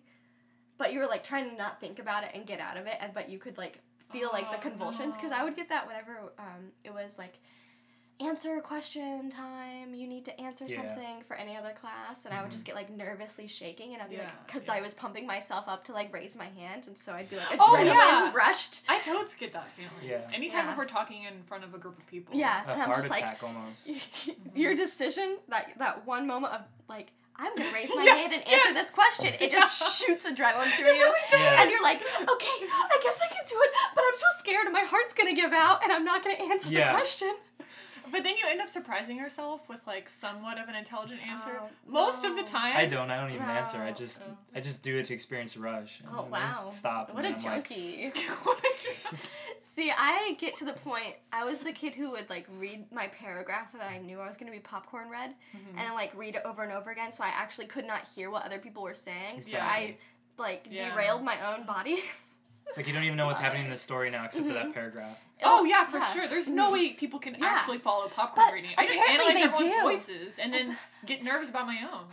but 0.77 0.91
you 0.93 0.99
were 0.99 1.07
like 1.07 1.23
trying 1.23 1.49
to 1.49 1.55
not 1.55 1.79
think 1.79 1.99
about 1.99 2.23
it 2.23 2.31
and 2.33 2.45
get 2.45 2.59
out 2.59 2.77
of 2.77 2.85
it, 2.87 2.95
and 2.99 3.13
but 3.13 3.29
you 3.29 3.37
could 3.39 3.57
like 3.57 3.79
feel 4.11 4.29
like 4.33 4.51
the 4.51 4.57
Oh, 4.57 4.61
convulsions 4.61 5.15
because 5.15 5.31
I 5.31 5.43
would 5.43 5.55
get 5.55 5.69
that 5.69 5.87
whenever 5.87 6.31
um, 6.39 6.71
it 6.83 6.93
was 6.93 7.17
like 7.17 7.39
answer 8.21 8.55
a 8.55 8.61
question 8.61 9.29
time 9.29 9.93
you 9.93 10.07
need 10.07 10.23
to 10.23 10.39
answer 10.39 10.63
Yeah. 10.69 10.77
something 10.77 11.21
for 11.27 11.35
any 11.35 11.57
other 11.57 11.71
class 11.71 12.23
and 12.23 12.33
i 12.33 12.41
would 12.41 12.49
just 12.49 12.63
get 12.63 12.73
like 12.73 12.89
nervously 12.89 13.45
shaking 13.45 13.91
and 13.93 14.01
i'd 14.01 14.09
be 14.09 14.15
like 14.15 14.47
because 14.47 14.65
yeah. 14.69 14.75
i 14.75 14.79
was 14.81 14.93
pumping 14.93 15.27
myself 15.27 15.67
up 15.67 15.83
to 15.83 15.91
like 15.91 16.13
raise 16.13 16.37
my 16.37 16.45
hand 16.57 16.87
and 16.87 16.97
so 16.97 17.11
i'd 17.11 17.29
be 17.29 17.35
like 17.35 17.47
Oh, 17.59 17.75
adrenaline 17.77 17.87
yeah. 17.87 18.33
rushed 18.33 18.83
I 18.87 18.99
totes 19.01 19.35
get 19.35 19.51
that 19.51 19.69
feeling. 19.73 19.91
Yeah. 20.01 20.21
Anytime 20.33 20.63
Yeah. 20.67 20.71
if 20.71 20.77
we're 20.77 20.85
talking 20.85 21.23
in 21.25 21.43
front 21.43 21.65
of 21.65 21.73
a 21.73 21.77
group 21.77 21.97
of 21.97 22.07
people. 22.07 22.33
yeah 22.37 22.63
A 22.65 22.71
and 22.71 22.81
i'm 22.83 22.87
heart 22.87 22.99
just 22.99 23.09
like 23.09 23.19
attack 23.19 23.43
almost. 23.43 23.91
your 24.55 24.73
decision 24.75 25.35
that 25.49 25.71
that 25.79 26.07
one 26.07 26.25
moment 26.25 26.53
of 26.53 26.61
like 26.87 27.11
i'm 27.39 27.55
gonna 27.55 27.71
raise 27.73 27.89
my 27.95 28.03
Yes, 28.03 28.17
hand 28.19 28.33
and 28.33 28.41
answer 28.43 28.69
yes. 28.69 28.73
this 28.73 28.91
question 28.91 29.33
it 29.39 29.51
just 29.51 29.81
Yeah. 29.81 29.89
shoots 30.07 30.25
adrenaline 30.25 30.71
through 30.77 30.93
you 30.93 31.13
Yes. 31.31 31.61
and 31.61 31.69
you're 31.71 31.83
like 31.83 31.99
okay 32.01 32.57
i 32.71 32.97
guess 33.03 33.19
i 33.23 33.27
can 33.27 33.43
do 33.47 33.55
it 33.61 33.71
but 33.95 34.03
i'm 34.07 34.15
so 34.15 34.25
scared 34.39 34.65
and 34.65 34.73
my 34.73 34.81
heart's 34.87 35.13
gonna 35.13 35.33
give 35.35 35.53
out 35.53 35.83
and 35.83 35.91
i'm 35.91 36.05
not 36.05 36.23
gonna 36.23 36.35
answer 36.51 36.69
Yeah. 36.69 36.91
the 36.91 36.97
question 36.97 37.33
But 38.11 38.23
then 38.23 38.35
you 38.37 38.45
end 38.49 38.61
up 38.61 38.69
surprising 38.69 39.17
yourself 39.17 39.67
with 39.69 39.79
like 39.87 40.07
somewhat 40.09 40.57
of 40.59 40.69
an 40.69 40.75
intelligent 40.75 41.19
answer. 41.27 41.59
Oh, 41.61 41.69
Most 41.87 42.23
of 42.25 42.35
the 42.35 42.43
time. 42.43 42.75
I 42.77 42.85
don't. 42.85 43.09
I 43.11 43.19
don't 43.19 43.31
even 43.33 43.47
answer. 43.49 43.77
I 43.77 43.91
just 43.91 44.21
Oh. 44.23 44.37
I 44.55 44.59
just 44.61 44.83
do 44.83 44.97
it 44.97 45.05
to 45.05 45.13
experience 45.13 45.55
a 45.55 45.59
rush. 45.59 45.99
and 46.01 46.09
oh 46.15 46.27
wow 46.31 46.69
Stop. 46.69 47.13
what 47.13 47.25
a 47.25 47.29
then 47.29 47.35
I'm 47.35 47.43
like, 47.43 47.43
junkie 47.69 48.11
What 48.43 48.61
did 48.61 48.83
you- 49.11 49.17
See, 49.61 49.91
I 49.91 50.35
get 50.39 50.55
to 50.57 50.65
the 50.65 50.73
point. 50.73 51.15
I 51.33 51.43
was 51.43 51.59
the 51.59 51.71
kid 51.71 51.95
who 51.95 52.11
would 52.11 52.29
like 52.29 52.47
read 52.57 52.85
my 52.91 53.07
paragraph 53.07 53.73
that 53.73 53.89
I 53.89 53.97
knew 53.97 54.19
I 54.19 54.27
was 54.27 54.37
gonna 54.37 54.51
be 54.51 54.59
popcorn 54.59 55.09
read, 55.09 55.33
Mm-hmm. 55.55 55.79
and 55.79 55.93
like 55.95 56.15
read 56.15 56.35
it 56.35 56.43
over 56.45 56.63
and 56.63 56.71
over 56.71 56.91
again, 56.91 57.11
so 57.11 57.23
I 57.23 57.27
actually 57.29 57.65
could 57.65 57.85
not 57.85 58.07
hear 58.15 58.29
what 58.29 58.45
other 58.45 58.59
people 58.59 58.83
were 58.83 58.93
saying. 58.93 59.41
So 59.41 59.57
I 59.57 59.97
like 60.37 60.67
Yeah. 60.69 60.89
derailed 60.93 61.23
my 61.23 61.37
own 61.53 61.65
body. 61.65 62.03
It's 62.67 62.77
like 62.77 62.87
you 62.87 62.93
don't 62.93 63.03
even 63.03 63.17
know 63.17 63.27
what's 63.27 63.39
happening 63.39 63.65
in 63.65 63.69
the 63.71 63.77
story 63.89 64.09
now 64.09 64.25
except 64.25 64.47
for 64.47 64.53
that 64.53 64.73
paragraph. 64.73 65.17
Oh 65.43 65.63
yeah, 65.65 65.83
for 65.85 65.97
Yeah. 65.97 66.13
sure. 66.13 66.27
There's 66.27 66.47
no 66.47 66.69
Mhm. 66.69 66.73
way 66.73 66.89
people 66.93 67.19
can 67.19 67.35
Yeah. 67.35 67.45
actually 67.47 67.77
follow 67.77 68.07
popcorn 68.07 68.47
But 68.47 68.53
reading. 68.53 68.71
I 68.77 68.85
just 68.87 68.97
apparently 68.99 69.25
analyze 69.27 69.59
they 69.59 69.65
everyone's 69.65 69.75
do. 70.07 70.13
voices 70.15 70.39
and 70.39 70.53
then 70.53 70.77
get 71.05 71.23
nervous 71.23 71.49
about 71.49 71.67
my 71.67 71.81
own. 71.91 72.07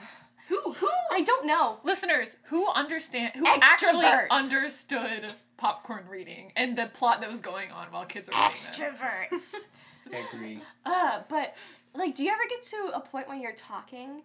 Who 0.49 0.73
who 0.73 0.89
I 1.13 1.21
don't 1.23 1.47
know. 1.47 1.81
listeners 1.85 2.37
who 2.45 2.69
understand 2.71 3.35
who 3.37 3.47
actually 3.47 4.07
understood 4.31 5.33
popcorn 5.57 6.09
reading 6.09 6.53
and 6.57 6.77
the 6.77 6.87
plot 6.87 7.21
that 7.21 7.31
was 7.31 7.41
going 7.41 7.71
on 7.71 7.91
while 7.93 8.05
kids 8.05 8.29
were 8.29 8.35
reading. 8.35 8.51
Extroverts. 8.53 9.55
I 10.13 10.17
agree. 10.17 10.63
uh, 10.85 11.23
but 11.29 11.55
like, 11.95 12.15
do 12.15 12.25
you 12.25 12.31
ever 12.33 12.43
get 12.49 12.63
to 12.65 12.91
a 12.95 13.01
point 13.01 13.29
when 13.29 13.41
you're 13.41 13.53
talking, 13.55 14.23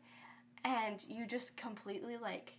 and 0.65 1.05
you 1.07 1.25
just 1.25 1.55
completely 1.55 2.17
like. 2.17 2.53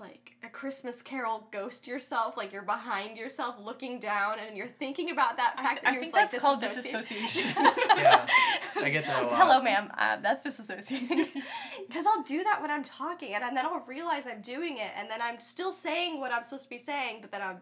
Like 0.00 0.36
a 0.44 0.48
Christmas 0.48 1.02
Carol, 1.02 1.46
ghost 1.50 1.86
yourself. 1.86 2.36
Like 2.36 2.52
you're 2.52 2.62
behind 2.62 3.16
yourself, 3.16 3.56
looking 3.62 3.98
down, 3.98 4.38
and 4.38 4.56
you're 4.56 4.68
thinking 4.78 5.10
about 5.10 5.36
that 5.36 5.54
I, 5.56 5.62
fact 5.62 5.74
th- 5.74 5.82
that 5.82 5.90
I 5.90 5.92
you're 5.94 6.02
think 6.02 6.14
like 6.14 6.30
that's 6.30 6.42
called 6.42 6.60
disassociated. 6.60 7.24
disassociation. 7.24 7.54
Yeah, 7.98 8.28
I 8.76 8.90
get 8.90 9.06
that 9.06 9.24
a 9.24 9.26
lot. 9.26 9.36
Hello, 9.36 9.62
ma'am. 9.62 9.90
Uh, 9.98 10.16
that's 10.22 10.46
disassociating. 10.46 11.28
Because 11.88 12.04
I'll 12.06 12.22
do 12.22 12.44
that 12.44 12.60
when 12.60 12.70
I'm 12.70 12.84
talking, 12.84 13.34
and, 13.34 13.56
then 13.56 13.64
I'll 13.64 13.82
realize 13.86 14.26
I'm 14.26 14.42
doing 14.42 14.76
it, 14.76 14.90
and 14.96 15.10
then 15.10 15.20
I'm 15.22 15.40
still 15.40 15.72
saying 15.72 16.20
what 16.20 16.32
I'm 16.32 16.44
supposed 16.44 16.64
to 16.64 16.68
be 16.68 16.78
saying, 16.78 17.18
but 17.22 17.32
then 17.32 17.40
I'm 17.40 17.58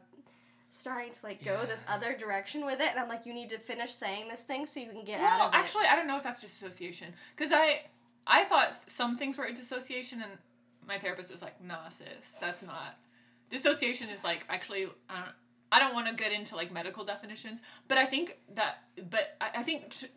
starting 0.69 1.13
to 1.13 1.19
like 1.25 1.45
go 1.45 1.65
this 1.65 1.85
other 1.89 2.17
direction 2.17 2.67
with 2.67 2.81
it, 2.81 2.89
and 2.91 2.99
I'm 2.99 3.09
like, 3.09 3.25
you 3.25 3.33
need 3.33 3.51
to 3.51 3.59
finish 3.59 3.93
saying 3.93 4.29
this 4.29 4.43
thing 4.43 4.67
so 4.67 4.81
you 4.81 4.91
can 4.91 5.05
get 5.05 5.21
well, 5.21 5.43
out 5.43 5.49
of 5.49 5.55
it. 5.55 5.57
actually, 5.57 5.87
I 5.87 5.97
don't 5.97 6.07
know 6.07 6.17
if 6.17 6.25
that's 6.25 6.41
dissociation 6.41 7.15
because 7.37 7.53
I 7.53 7.83
I 8.27 8.45
thought 8.45 8.77
some 8.87 9.17
things 9.17 9.39
were 9.39 9.51
dissociation 9.53 10.21
and 10.21 10.33
my 10.87 10.99
therapist 10.99 11.31
was 11.31 11.43
like, 11.43 11.63
"Nah, 11.63 11.89
sis, 11.89 12.37
that's 12.41 12.63
not." 12.63 12.99
Dissociation 13.51 14.09
is 14.09 14.25
like 14.25 14.45
actually 14.49 14.87
I 15.09 15.17
don't 15.17 15.35
I 15.73 15.79
don't 15.79 15.95
want 15.95 16.09
to 16.09 16.15
get 16.15 16.33
into 16.33 16.57
like 16.57 16.73
medical 16.73 17.05
definitions, 17.05 17.61
but 17.89 17.99
I 17.99 18.07
think 18.07 18.39
that 18.55 18.83
but 19.11 19.37
I, 19.41 19.61
I 19.61 19.63
think 19.63 19.91
t- 19.91 20.09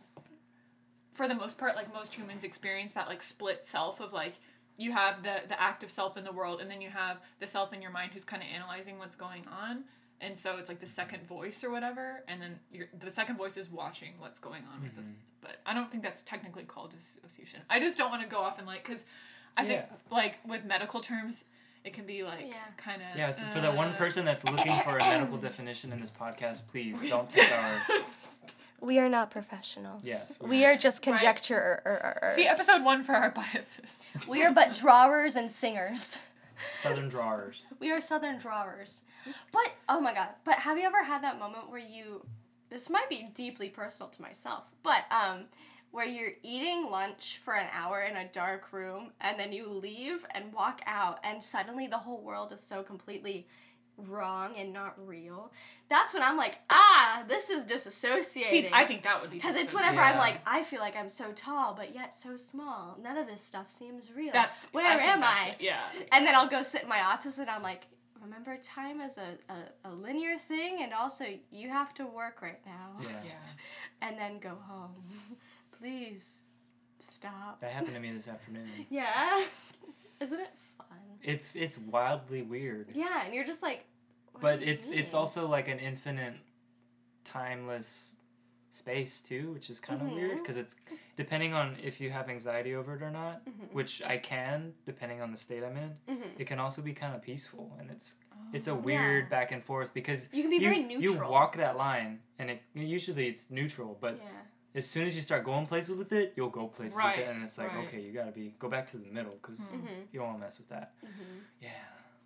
for 1.14 1.28
the 1.28 1.36
most 1.36 1.58
part, 1.58 1.76
like 1.76 1.94
most 1.94 2.14
humans 2.14 2.44
experience 2.44 2.94
that 2.94 3.08
like 3.08 3.22
split 3.22 3.66
self 3.66 4.00
of 4.00 4.14
like 4.14 4.36
you 4.80 4.94
have 4.94 5.22
the 5.24 5.42
the 5.48 5.62
active 5.62 5.92
self 5.92 6.18
in 6.18 6.24
the 6.24 6.32
world 6.32 6.62
and 6.62 6.72
then 6.72 6.82
you 6.82 6.90
have 6.90 7.18
the 7.40 7.46
self 7.46 7.74
in 7.74 7.82
your 7.82 7.92
mind 7.92 8.12
who's 8.14 8.24
kind 8.24 8.42
of 8.42 8.48
analyzing 8.50 8.98
what's 8.98 9.16
going 9.16 9.44
on 9.48 9.84
and 10.22 10.38
so 10.38 10.58
it's 10.58 10.70
like 10.70 10.80
the 10.80 10.88
second 10.88 11.28
voice 11.28 11.64
or 11.64 11.70
whatever 11.70 12.24
and 12.28 12.42
then 12.42 12.58
your 12.72 12.88
the 12.98 13.12
second 13.12 13.36
voice 13.36 13.58
is 13.58 13.70
watching 13.70 14.14
what's 14.20 14.40
going 14.40 14.64
on 14.74 14.82
with 14.82 14.96
the 14.96 15.02
mm-hmm. 15.02 15.12
but 15.42 15.58
i 15.66 15.74
don't 15.74 15.92
think 15.92 16.02
that's 16.02 16.24
technically 16.24 16.64
called 16.64 16.94
dissociation 16.94 17.60
i 17.70 17.80
just 17.80 17.98
don't 17.98 18.10
want 18.10 18.22
to 18.22 18.28
go 18.28 18.40
off 18.40 18.58
and 18.58 18.66
like 18.66 18.84
because 18.84 19.04
i 19.60 19.64
think 19.66 19.84
Yeah. 19.90 20.16
like 20.20 20.38
with 20.48 20.64
medical 20.66 21.00
terms 21.02 21.44
it 21.84 21.94
can 21.94 22.06
be 22.06 22.24
like 22.24 22.46
Yeah. 22.48 22.56
kind 22.78 23.02
of 23.02 23.18
Yeah, 23.18 23.32
so 23.32 23.46
for 23.48 23.62
that 23.62 23.76
one 23.76 23.94
person 23.94 24.26
that's 24.26 24.44
looking 24.44 24.76
for 24.82 24.98
a 24.98 25.00
medical 25.00 25.38
definition 25.38 25.92
in 25.94 26.00
this 26.02 26.12
podcast, 26.12 26.68
please 26.68 27.08
don't 27.10 27.30
take 27.36 27.50
our. 27.52 27.82
we 28.82 29.00
are 29.00 29.08
not 29.10 29.32
professionals. 29.32 30.04
Yes, 30.06 30.38
we 30.42 30.50
we 30.50 30.66
are 30.66 30.76
just 30.76 30.98
Right. 31.06 31.18
conjecturers. 31.18 32.36
see 32.36 32.46
episode 32.48 32.84
one 32.84 33.04
for 33.04 33.14
our 33.14 33.32
biases 33.32 33.98
We 34.28 34.44
are 34.44 34.52
but 34.54 34.74
drawers 34.74 35.36
and 35.36 35.50
singers. 35.50 36.18
Southern 36.76 37.08
drawers. 37.08 37.64
We 37.80 37.90
are 37.92 38.02
southern 38.02 38.38
drawers. 38.40 39.02
But 39.54 39.72
oh 39.88 40.02
my 40.02 40.14
god, 40.14 40.30
but 40.44 40.56
have 40.56 40.78
you 40.78 40.84
ever 40.86 41.04
had 41.04 41.24
that 41.24 41.40
moment 41.40 41.70
where 41.70 41.80
you 41.80 42.26
this 42.70 42.90
might 42.90 43.10
be 43.10 43.30
deeply 43.34 43.70
personal 43.70 44.10
to 44.10 44.22
myself, 44.22 44.66
but 44.84 45.06
um 45.12 45.46
where 45.92 46.06
you're 46.06 46.34
eating 46.44 46.90
lunch 46.90 47.40
for 47.44 47.56
an 47.56 47.68
hour 47.74 48.02
in 48.02 48.16
a 48.16 48.28
dark 48.28 48.72
room 48.72 49.12
and 49.20 49.40
then 49.40 49.52
you 49.52 49.68
leave 49.68 50.26
and 50.32 50.54
walk 50.54 50.82
out 50.86 51.20
and 51.24 51.44
suddenly 51.44 51.88
the 51.88 51.98
whole 51.98 52.22
world 52.22 52.52
is 52.52 52.62
so 52.62 52.84
completely 52.84 53.48
wrong 54.08 54.54
and 54.58 54.72
not 54.72 54.96
real, 55.06 55.52
that's 55.90 56.14
when 56.14 56.24
I'm 56.24 56.38
like, 56.38 56.60
ah, 56.70 57.24
this 57.28 57.50
is 57.50 57.64
disassociating. 57.64 58.50
See, 58.50 58.70
I 58.72 58.86
think 58.86 59.04
that 59.04 59.22
would 59.22 59.32
be 59.32 59.38
because 59.38 59.56
it's 59.56 59.72
dissociating. 59.72 59.98
whenever 59.98 60.14
I'm 60.14 60.20
like, 60.20 60.40
I 60.46 60.64
feel 60.64 60.80
like 60.80 60.96
I'm 60.96 61.10
so 61.10 61.32
tall, 61.34 61.74
but 61.74 61.94
yet 61.94 62.14
so 62.14 62.38
small. 62.38 62.98
None 63.02 63.18
of 63.18 63.28
this 63.28 63.44
stuff 63.44 63.70
seems 63.70 64.12
real. 64.16 64.32
That's 64.32 64.60
where 64.72 64.88
I 64.88 65.04
am 65.04 65.24
I? 65.24 65.56
it, 65.60 65.64
Yeah. 65.64 65.82
And 66.12 66.26
then 66.26 66.36
I'll 66.36 66.48
go 66.48 66.64
sit 66.64 66.84
in 66.84 66.90
my 66.90 67.02
office 67.02 67.40
and 67.40 67.50
I'm 67.50 67.64
like, 67.64 67.88
remember 68.22 68.58
time 68.58 69.02
is 69.02 69.18
a, 69.18 69.38
a, 69.52 69.90
a 69.90 69.92
linear 69.92 70.38
thing, 70.38 70.80
and 70.82 70.94
also 70.94 71.26
you 71.52 71.70
have 71.70 71.94
to 71.96 72.06
work 72.06 72.42
right 72.42 72.62
now. 72.66 72.92
Yeah. 73.02 73.10
Yeah. 73.26 73.32
And 74.02 74.18
then 74.18 74.40
go 74.40 74.58
home. 74.66 74.94
Please 75.80 76.44
stop. 77.00 77.60
That 77.60 77.72
happened 77.72 77.94
to 77.96 78.00
me 78.00 78.12
this 78.12 78.28
afternoon. 78.36 78.68
Yeah. 78.90 79.46
Isn't 80.20 80.40
it 80.40 80.50
fun? 80.78 80.88
It's 81.24 81.56
it's 81.56 81.78
wildly 81.78 82.42
weird. 82.42 82.90
Yeah, 82.94 83.24
and 83.26 83.34
you're 83.34 83.46
just 83.46 83.62
like, 83.64 83.86
But 84.42 84.60
do 84.60 84.66
you 84.66 84.72
it's 84.74 84.92
it's 84.92 85.14
also 85.14 85.48
like 85.48 85.68
an 85.68 85.80
infinite 85.80 86.36
timeless 87.24 88.16
space 88.72 89.22
too, 89.22 89.52
which 89.54 89.70
is 89.70 89.80
kind 89.80 90.02
of 90.02 90.12
weird 90.12 90.32
Mhm. 90.38 90.42
because 90.44 90.58
it's 90.58 90.76
depending 91.16 91.54
on 91.54 91.76
if 91.82 92.00
you 92.00 92.12
have 92.12 92.30
anxiety 92.30 92.76
over 92.76 92.96
it 92.96 93.02
or 93.02 93.10
not, 93.12 93.44
Mhm. 93.46 93.72
which 93.74 94.02
I 94.04 94.18
can 94.18 94.74
depending 94.86 95.22
on 95.22 95.32
the 95.32 95.38
state 95.38 95.64
I'm 95.64 95.76
in. 95.78 95.98
Mhm. 96.08 96.24
It 96.38 96.46
can 96.46 96.60
also 96.60 96.82
be 96.82 96.94
kind 96.94 97.16
of 97.16 97.22
peaceful 97.22 97.76
and 97.80 97.90
it's 97.90 98.16
it's 98.54 98.68
Oh. 98.68 98.74
a 98.74 98.76
weird 98.76 99.30
back 99.30 99.52
and 99.52 99.64
forth 99.64 99.94
because 99.94 100.28
You 100.34 100.42
can 100.44 100.50
be 100.50 100.58
you, 100.58 100.62
very 100.62 100.94
you 100.96 101.18
walk 101.20 101.56
that 101.58 101.78
line 101.78 102.22
and 102.40 102.50
it 102.50 102.62
usually 102.74 103.28
it's 103.28 103.50
neutral, 103.50 103.98
but 104.02 104.18
Yeah. 104.18 104.24
As 104.76 104.88
soon 104.88 105.06
as 105.08 105.16
you 105.16 105.22
start 105.22 105.44
going 105.44 105.66
places 105.66 105.96
with 105.96 106.12
it, 106.12 106.34
you'll 106.36 106.50
go 106.50 106.68
places 106.68 106.98
Right, 106.98 107.18
with 107.18 107.28
it, 107.28 107.32
and 107.34 107.44
it's 107.44 107.58
like 107.58 107.70
right. 107.74 107.88
okay, 107.88 108.02
you 108.02 108.12
gotta 108.12 108.32
be 108.32 108.56
go 108.60 108.70
back 108.70 108.88
to 108.88 108.98
the 108.98 109.10
middle 109.12 109.38
because 109.42 109.58
Hmm. 109.60 109.78
Mhm. 109.88 110.08
you 110.12 110.20
don't 110.20 110.28
want 110.30 110.40
to 110.40 110.46
mess 110.46 110.58
with 110.60 110.70
that. 110.70 110.94
Mhm. 111.04 111.42
Yeah. 111.62 111.70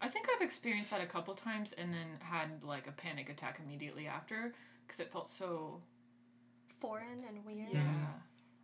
I 0.02 0.10
think 0.10 0.28
I've 0.36 0.42
experienced 0.42 0.90
that 0.92 1.00
a 1.02 1.06
couple 1.06 1.34
times 1.34 1.72
and 1.74 1.94
then 1.94 2.18
had 2.20 2.62
like 2.64 2.88
a 2.88 2.92
panic 2.92 3.30
attack 3.30 3.60
immediately 3.64 4.08
after 4.08 4.54
because 4.86 5.00
it 5.00 5.12
felt 5.12 5.30
so 5.30 5.82
Foreign 6.80 7.24
and 7.28 7.46
weird. 7.46 7.70
yeah. 7.72 8.08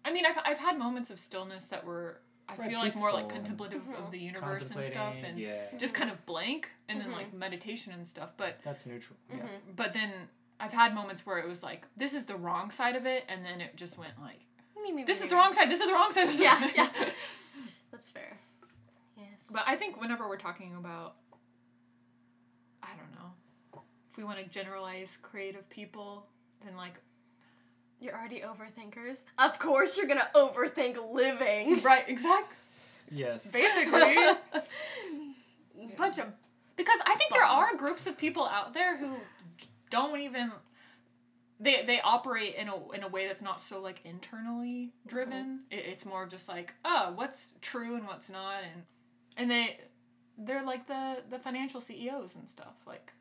I 0.04 0.12
mean, 0.12 0.26
I've 0.26 0.38
I've 0.44 0.58
had 0.58 0.78
moments 0.78 1.10
of 1.10 1.20
stillness 1.20 1.66
that 1.68 1.86
were 1.86 2.22
I 2.50 2.56
Right, 2.56 2.70
feel 2.72 2.80
like 2.80 2.96
more 2.96 3.12
like 3.14 3.26
peaceful 3.26 3.36
and- 3.38 3.46
contemplative 3.46 3.82
Mhm. 3.84 4.06
of 4.06 4.12
the 4.12 4.18
universe 4.20 4.72
and 4.72 4.84
stuff 4.84 5.16
and 5.24 5.38
yeah, 5.40 5.78
just 5.78 5.94
kind 5.94 6.10
of 6.10 6.26
blank 6.26 6.72
and 6.90 7.00
then 7.00 7.12
like 7.12 7.32
meditation 7.32 7.94
and 7.94 8.06
stuff. 8.08 8.34
But 8.36 8.60
that's 8.64 8.86
neutral. 8.88 9.18
Yeah. 9.30 9.38
Mhm. 9.44 9.76
but 9.76 9.94
then 9.94 10.28
I've 10.60 10.74
had 10.74 10.94
moments 10.94 11.26
where 11.26 11.38
it 11.40 11.48
was 11.48 11.64
like 11.64 11.86
this 11.96 12.14
is 12.14 12.26
the 12.26 12.36
wrong 12.36 12.70
side 12.72 12.96
of 12.96 13.06
it 13.06 13.24
and 13.30 13.46
then 13.46 13.62
it 13.62 13.76
just 13.78 13.98
went 13.98 14.14
like 14.22 14.42
Me, 14.82 14.92
me, 14.92 15.04
this 15.04 15.20
me, 15.20 15.26
is 15.26 15.30
the 15.30 15.36
wrong 15.38 15.54
side. 15.54 15.70
This 15.70 15.80
is 15.80 15.88
the 15.88 15.94
wrong 15.94 16.12
side. 16.12 16.28
This 16.28 16.36
is 16.36 16.42
Yeah, 16.42 16.70
yeah. 16.76 16.90
That's 17.92 18.10
fair. 18.10 18.38
Yes. 19.18 19.48
But 19.52 19.64
I 19.68 19.76
think 19.76 20.00
whenever 20.00 20.28
we're 20.28 20.38
talking 20.38 20.76
about, 20.78 21.16
I 22.84 22.90
don't 22.98 23.12
know, 23.16 23.82
if 24.12 24.18
we 24.18 24.24
want 24.24 24.38
to 24.40 24.46
generalize 24.46 25.18
creative 25.22 25.70
people, 25.70 26.26
then 26.64 26.76
like, 26.76 27.00
You're 28.00 28.16
already 28.16 28.42
overthinkers. 28.42 29.24
Of 29.38 29.60
course, 29.60 29.98
you're 29.98 30.08
gonna 30.08 30.30
overthink 30.36 30.98
living. 31.14 31.82
right, 31.84 32.04
exactly, 32.08 32.56
Yes. 33.12 33.52
basically, 33.52 34.16
Bunch 35.98 36.18
of 36.20 36.26
because 36.76 37.00
I 37.06 37.16
think 37.16 37.32
there 37.34 37.44
are 37.44 37.76
groups 37.76 38.08
of 38.08 38.18
people 38.18 38.46
out 38.46 38.74
there 38.74 38.96
who 38.98 39.16
don't 39.90 40.20
even. 40.20 40.52
They, 41.62 41.84
they 41.86 42.00
operate 42.00 42.56
in 42.56 42.70
a, 42.70 42.92
in 42.92 43.04
a 43.04 43.10
way 43.10 43.28
that's 43.28 43.42
not 43.42 43.60
so 43.60 43.82
like 43.82 44.00
internally 44.06 44.94
driven. 45.06 45.44
Mm-hmm. 45.72 45.78
It, 45.78 45.86
it's 45.88 46.06
more 46.06 46.24
of 46.24 46.30
just 46.30 46.48
like 46.48 46.74
oh 46.86 47.12
what's 47.16 47.54
true 47.60 47.96
and 47.96 48.08
what's 48.08 48.30
not 48.30 48.64
and 48.64 48.84
and 49.36 49.52
they 49.52 49.78
they're 50.38 50.64
like 50.66 50.88
the 50.88 51.18
the 51.30 51.38
financial 51.38 51.82
CEOs 51.82 52.36
and 52.36 52.48
stuff 52.48 52.76
like 52.88 53.12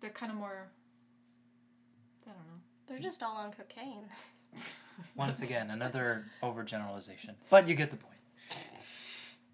they're 0.00 0.10
kind 0.10 0.30
of 0.30 0.38
more 0.38 0.68
I 2.26 2.30
don't 2.30 2.38
know 2.38 2.60
They're 2.86 2.98
just 2.98 3.22
all 3.22 3.36
on 3.36 3.52
cocaine. 3.52 4.04
Once 5.16 5.42
again, 5.42 5.70
another 5.70 6.26
overgeneralization, 6.44 7.34
but 7.50 7.66
you 7.66 7.74
get 7.74 7.90
the 7.90 7.96
point. 7.96 8.14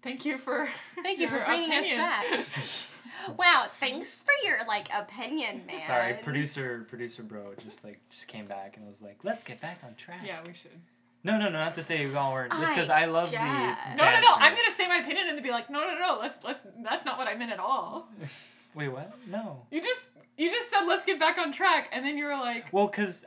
Thank 0.03 0.25
you 0.25 0.37
for 0.37 0.69
Thank 1.01 1.19
you 1.19 1.27
for 1.27 1.43
bringing 1.45 1.71
opinion. 1.71 1.99
us 1.99 2.05
back. 2.05 2.47
wow, 3.37 3.67
thanks 3.79 4.21
for 4.21 4.33
your 4.43 4.59
like 4.67 4.87
opinion, 4.93 5.65
man. 5.65 5.79
Sorry, 5.79 6.13
producer, 6.15 6.85
producer 6.89 7.23
bro, 7.23 7.53
just 7.61 7.83
like 7.83 7.99
just 8.09 8.27
came 8.27 8.45
back 8.45 8.77
and 8.77 8.85
was 8.85 9.01
like, 9.01 9.19
"Let's 9.23 9.43
get 9.43 9.61
back 9.61 9.79
on 9.85 9.95
track." 9.95 10.21
yeah, 10.25 10.39
we 10.45 10.53
should. 10.53 10.71
No, 11.23 11.37
no, 11.37 11.49
no, 11.49 11.59
not 11.59 11.75
to 11.75 11.83
say 11.83 12.05
we 12.07 12.15
all 12.15 12.33
weren't. 12.33 12.51
Just 12.51 12.73
because 12.73 12.89
I 12.89 13.01
I 13.01 13.05
love 13.05 13.29
guess. 13.31 13.41
the. 13.41 13.95
No, 13.95 14.05
no, 14.11 14.19
no. 14.21 14.33
I'm 14.35 14.55
gonna 14.55 14.71
say 14.75 14.87
my 14.87 14.97
opinion 14.97 15.27
and 15.27 15.37
then 15.37 15.43
be 15.43 15.51
like, 15.51 15.69
no, 15.69 15.81
no, 15.81 15.97
no. 15.99 16.17
Let's 16.19 16.43
let's. 16.43 16.61
That's 16.83 17.05
not 17.05 17.17
what 17.17 17.27
I 17.27 17.35
meant 17.35 17.51
at 17.51 17.59
all. 17.59 18.09
Wait, 18.75 18.91
what? 18.91 19.05
No. 19.27 19.65
You 19.69 19.81
just 19.81 20.01
you 20.37 20.49
just 20.49 20.71
said 20.71 20.85
let's 20.87 21.05
get 21.05 21.19
back 21.19 21.37
on 21.37 21.51
track, 21.51 21.89
and 21.91 22.03
then 22.03 22.17
you 22.17 22.25
were 22.25 22.37
like, 22.37 22.71
Well, 22.71 22.87
because 22.87 23.23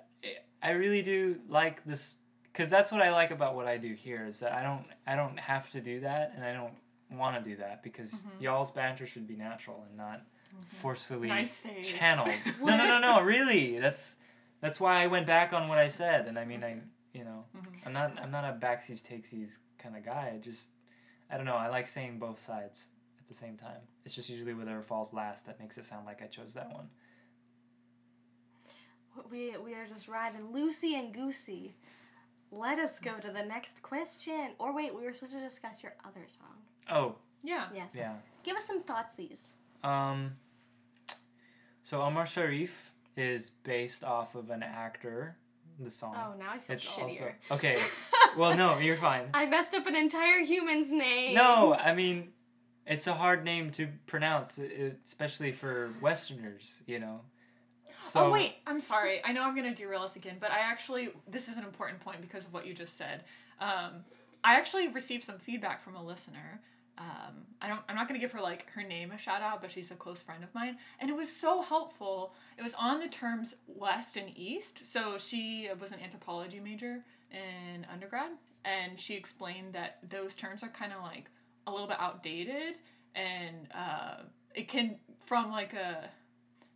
I 0.63 0.73
really 0.73 1.03
do 1.03 1.37
like 1.49 1.85
this. 1.85 2.15
Because 2.53 2.71
that's 2.71 2.93
what 2.93 3.03
I 3.03 3.11
like 3.11 3.33
about 3.33 3.57
what 3.57 3.67
I 3.67 3.77
do 3.79 3.93
here 3.95 4.25
is 4.27 4.39
that 4.41 4.53
I 4.53 4.63
don't 4.63 4.85
I 5.07 5.15
don't 5.17 5.39
have 5.39 5.71
to 5.71 5.81
do 5.81 6.01
that, 6.01 6.33
and 6.35 6.45
I 6.45 6.53
don't 6.53 6.73
want 7.19 7.43
to 7.43 7.49
do 7.51 7.57
that 7.57 7.83
because 7.83 8.13
Mhm. 8.27 8.43
y'all's 8.43 8.71
banter 8.71 9.07
should 9.07 9.27
be 9.27 9.37
natural 9.37 9.85
and 9.89 9.97
not 9.97 10.23
forcefully 10.69 11.29
nice 11.29 11.67
channeled. 11.83 12.31
no, 12.61 12.77
no, 12.77 12.87
no, 12.87 12.99
no. 13.01 13.21
Really, 13.23 13.79
that's 13.79 14.17
that's 14.61 14.81
why 14.81 15.03
I 15.03 15.07
went 15.07 15.27
back 15.27 15.53
on 15.53 15.69
what 15.69 15.79
I 15.79 15.89
said, 15.89 16.27
and 16.27 16.39
I 16.39 16.45
mean, 16.45 16.65
I 16.65 16.81
you 17.13 17.25
know, 17.25 17.45
Mhm. 17.57 17.87
I'm 17.87 17.93
not 17.93 18.19
I'm 18.21 18.31
not 18.31 18.45
a 18.45 18.57
backsies 18.59 19.03
takesies 19.03 19.59
kind 19.79 19.97
of 19.97 20.05
guy. 20.05 20.33
I 20.35 20.39
just 20.39 20.71
I 21.31 21.37
don't 21.37 21.47
know. 21.47 21.57
I 21.57 21.69
like 21.69 21.87
saying 21.89 22.19
both 22.19 22.39
sides 22.39 22.89
at 23.19 23.27
the 23.29 23.35
same 23.35 23.57
time. 23.57 23.81
It's 24.05 24.15
just 24.15 24.29
usually 24.29 24.55
whatever 24.55 24.83
falls 24.83 25.13
last 25.13 25.47
that 25.47 25.59
makes 25.61 25.79
it 25.79 25.85
sound 25.85 26.05
like 26.07 26.23
I 26.23 26.27
chose 26.27 26.55
that 26.55 26.73
one. 26.73 26.91
We 29.31 29.57
we 29.59 29.75
are 29.75 29.87
just 29.87 30.09
riding 30.09 30.49
loosey 30.53 30.95
and 30.95 31.15
goosey. 31.15 31.75
Let 32.57 32.79
us 32.79 32.99
go 33.01 33.15
to 33.21 33.31
the 33.31 33.43
next 33.43 33.83
question. 33.83 34.51
Or 34.59 34.75
wait, 34.75 34.95
we 34.95 35.03
were 35.05 35.13
supposed 35.13 35.33
to 35.33 35.41
discuss 35.41 35.83
your 35.83 35.95
other 36.05 36.27
song. 36.29 36.57
Oh 36.91 37.17
Yeah. 37.43 37.67
Yes. 37.75 37.93
yeah. 37.95 38.15
Give 38.43 38.57
us 38.57 38.67
some 38.67 38.83
thoughtsies. 38.83 39.49
Um. 39.83 40.33
So 41.83 42.01
Omar 42.03 42.27
Sharif 42.27 42.95
is 43.17 43.51
based 43.63 44.05
off 44.05 44.35
of 44.35 44.51
an 44.51 44.63
actor. 44.63 45.37
The 45.81 45.91
song. 45.91 46.15
Oh, 46.17 46.39
now 46.39 46.53
I 46.53 46.59
feel 46.59 46.77
it's 46.77 46.87
shittier. 46.87 47.03
also 47.03 47.33
okay. 47.53 47.79
Well, 48.37 48.57
no, 48.57 48.79
you're 48.79 48.97
fine. 48.97 49.29
I 49.33 49.47
messed 49.47 49.75
up 49.75 49.87
an 49.87 49.95
entire 49.95 50.41
human's 50.41 50.91
name. 50.91 51.35
No, 51.37 51.73
I 51.75 51.95
mean, 51.95 52.33
it's 52.85 53.07
a 53.07 53.13
hard 53.15 53.45
name 53.45 53.71
to 53.73 53.87
pronounce, 54.07 54.59
especially 55.05 55.53
for 55.53 55.91
Westerners. 56.01 56.83
You 56.87 56.99
know. 56.99 57.21
So, 58.05 58.27
oh 58.27 58.31
wait, 58.31 58.57
I'm 58.67 58.81
sorry. 58.81 59.21
I 59.25 59.33
know 59.33 59.43
I'm 59.43 59.57
gonna 59.57 59.75
derail 59.75 60.03
us 60.03 60.17
again, 60.17 60.37
but 60.41 60.51
I 60.51 60.59
actually 60.59 61.11
this 61.29 61.49
is 61.49 61.57
an 61.57 61.65
important 61.65 62.01
point 62.01 62.21
because 62.21 62.45
of 62.45 62.53
what 62.53 62.67
you 62.67 62.75
just 62.75 62.97
said. 62.97 63.25
Um, 63.61 64.05
I 64.43 64.57
actually 64.57 64.89
received 64.89 65.25
some 65.25 65.39
feedback 65.39 65.83
from 65.83 65.97
a 65.97 66.05
listener. 66.05 66.61
Um, 66.97 67.47
I 67.61 67.69
don't. 67.69 67.81
I'm 67.89 67.97
not 67.97 68.07
gonna 68.07 68.21
give 68.21 68.33
her 68.33 68.41
like 68.41 68.71
her 68.75 68.83
name 68.83 69.11
a 69.11 69.19
shout 69.19 69.43
out, 69.43 69.61
but 69.63 69.71
she's 69.71 69.91
a 69.91 69.95
close 69.95 70.23
friend 70.23 70.45
of 70.45 70.55
mine, 70.55 70.77
and 71.01 71.11
it 71.11 71.17
was 71.17 71.35
so 71.35 71.63
helpful. 71.63 72.35
It 72.59 72.63
was 72.63 72.75
on 72.75 73.01
the 73.01 73.09
terms 73.09 73.55
West 73.67 74.17
and 74.17 74.31
East. 74.37 74.81
So 74.85 75.19
she 75.19 75.69
was 75.81 75.91
an 75.91 75.99
anthropology 76.01 76.61
major 76.61 77.01
in 77.33 77.87
undergrad, 77.93 78.31
and 78.65 79.01
she 79.01 79.15
explained 79.15 79.73
that 79.73 79.99
those 80.09 80.35
terms 80.35 80.63
are 80.63 80.69
kind 80.69 80.93
of 80.93 81.03
like 81.03 81.31
a 81.67 81.73
little 81.73 81.89
bit 81.89 81.97
outdated, 81.99 82.77
and 83.15 83.69
uh, 83.75 84.23
it 84.55 84.69
can 84.69 84.97
from 85.25 85.51
like 85.51 85.73
a 85.73 86.11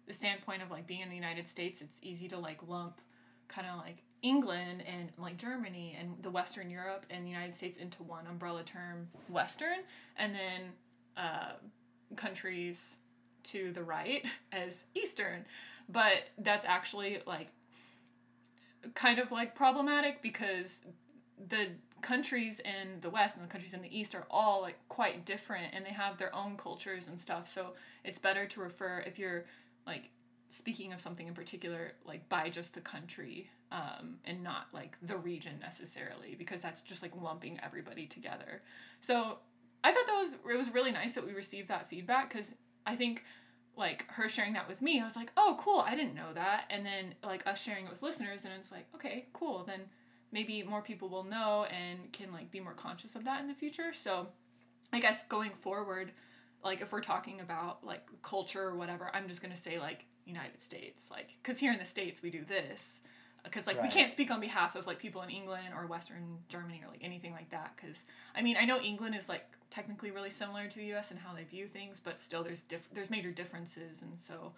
the 0.09 0.14
standpoint 0.14 0.62
of 0.62 0.71
like 0.71 0.87
being 0.87 1.03
in 1.03 1.11
the 1.11 1.14
United 1.14 1.47
States, 1.47 1.81
it's 1.81 2.01
easy 2.03 2.27
to 2.29 2.38
like 2.38 2.59
lump 2.66 3.01
kind 3.47 3.66
of 3.66 3.77
like 3.79 4.03
England 4.23 4.83
and 4.87 5.12
like 5.18 5.37
Germany 5.37 5.97
and 5.99 6.16
the 6.23 6.31
Western 6.31 6.71
Europe 6.71 7.07
and 7.11 7.25
the 7.25 7.31
United 7.31 7.55
States 7.55 7.77
into 7.77 8.03
one 8.03 8.27
umbrella 8.27 8.62
term, 8.62 9.09
Western, 9.28 9.78
and 10.16 10.35
then 10.35 10.72
uh, 11.16 11.53
countries 12.16 12.97
to 13.45 13.70
the 13.72 13.83
right 13.83 14.24
as 14.53 14.85
Eastern. 14.95 15.45
But 15.89 16.30
that's 16.39 16.64
actually 16.64 17.20
like 17.26 17.49
kind 18.95 19.18
of 19.18 19.30
like 19.30 19.55
problematic 19.55 20.22
because 20.22 20.80
the 21.49 21.68
countries 22.01 22.61
in 22.61 23.01
the 23.01 23.11
west 23.11 23.37
and 23.37 23.45
the 23.45 23.51
countries 23.51 23.74
in 23.74 23.83
the 23.83 23.99
east 23.99 24.14
are 24.14 24.26
all 24.30 24.61
like 24.62 24.78
quite 24.89 25.24
different 25.24 25.74
and 25.74 25.85
they 25.85 25.91
have 25.91 26.16
their 26.16 26.33
own 26.35 26.57
cultures 26.57 27.09
and 27.09 27.18
stuff 27.18 27.49
so 27.49 27.72
it's 28.05 28.18
better 28.18 28.47
to 28.47 28.61
refer 28.61 29.03
if 29.05 29.18
you're 29.18 29.45
like 29.89 30.11
speaking 30.51 30.93
of 30.93 31.01
something 31.01 31.26
in 31.26 31.34
particular 31.34 31.93
like 32.07 32.28
by 32.28 32.49
just 32.49 32.74
the 32.74 32.80
country 32.80 33.51
um, 33.70 34.16
and 34.24 34.43
not 34.43 34.66
like 34.72 34.97
the 35.03 35.16
region 35.16 35.55
necessarily 35.61 36.34
because 36.39 36.62
that's 36.62 36.80
just 36.82 37.03
like 37.03 37.12
lumping 37.20 37.59
everybody 37.62 38.07
together. 38.07 38.62
So 39.01 39.39
i 39.84 39.93
thought 39.93 40.07
that 40.07 40.18
was 40.18 40.34
it 40.53 40.57
was 40.57 40.74
really 40.74 40.91
nice 40.91 41.12
that 41.12 41.24
we 41.24 41.32
received 41.32 41.68
that 41.68 41.89
feedback 41.89 42.28
because 42.28 42.53
i 42.84 42.97
think 42.97 43.22
like 43.76 44.05
her 44.11 44.28
sharing 44.28 44.53
that 44.53 44.68
with 44.68 44.82
me 44.82 45.01
i 45.01 45.05
was 45.05 45.14
like 45.14 45.30
oh 45.36 45.55
cool 45.57 45.78
i 45.78 45.95
didn't 45.95 46.14
know 46.14 46.32
that. 46.34 46.64
And 46.70 46.84
then 46.84 47.14
like 47.24 47.47
us 47.47 47.62
sharing 47.62 47.84
it 47.86 47.91
with 47.91 48.03
listeners 48.03 48.45
and 48.45 48.53
it's 48.59 48.72
like 48.72 48.86
okay 48.95 49.26
cool 49.32 49.64
then 49.64 49.82
maybe 50.32 50.62
more 50.62 50.82
people 50.82 51.09
will 51.09 51.24
know 51.24 51.66
and 51.70 52.12
can 52.12 52.32
like 52.32 52.51
be 52.51 52.61
more 52.61 52.74
conscious 52.74 53.14
of 53.16 53.24
that 53.24 53.41
in 53.41 53.49
the 53.49 53.55
future. 53.55 53.93
So 53.93 54.28
i 54.93 55.01
guess 55.01 55.24
going 55.28 55.53
forward 55.53 56.12
like 56.65 56.81
if 56.81 56.93
we're 56.93 57.01
talking 57.01 57.41
about 57.41 57.85
like 57.85 58.07
culture 58.23 58.63
or 58.63 58.77
whatever, 58.77 59.11
I'm 59.15 59.29
just 59.29 59.43
gonna 59.43 59.57
say 59.57 59.79
like 59.79 60.05
United 60.25 60.61
States, 60.61 61.11
like 61.11 61.37
because 61.43 61.59
here 61.59 61.73
in 61.73 61.79
the 61.79 61.85
states 61.85 62.23
we 62.23 62.31
do 62.31 62.45
this, 62.45 63.03
because 63.45 63.67
like 63.67 63.83
we 63.83 63.89
can't 63.89 64.11
speak 64.11 64.31
on 64.31 64.41
behalf 64.41 64.77
of 64.77 64.87
like 64.87 64.99
people 64.99 65.23
in 65.23 65.31
England 65.31 65.69
or 65.77 65.87
Western 65.87 66.39
Germany 66.49 66.83
or 66.85 66.91
like 66.91 67.03
anything 67.03 67.33
like 67.33 67.51
that. 67.51 67.73
Because 67.77 68.05
I 68.35 68.43
mean 68.43 68.57
I 68.61 68.65
know 68.65 68.81
England 68.81 69.15
is 69.15 69.29
like 69.29 69.45
technically 69.71 70.11
really 70.11 70.31
similar 70.31 70.67
to 70.67 70.77
the 70.77 70.87
U.S. 70.87 71.11
and 71.11 71.21
how 71.21 71.35
they 71.35 71.45
view 71.45 71.67
things, 71.69 72.01
but 72.03 72.21
still 72.21 72.43
there's 72.43 72.63
diff- 72.63 72.89
there's 72.93 73.11
major 73.11 73.31
differences, 73.31 74.03
and 74.03 74.21
so. 74.21 74.53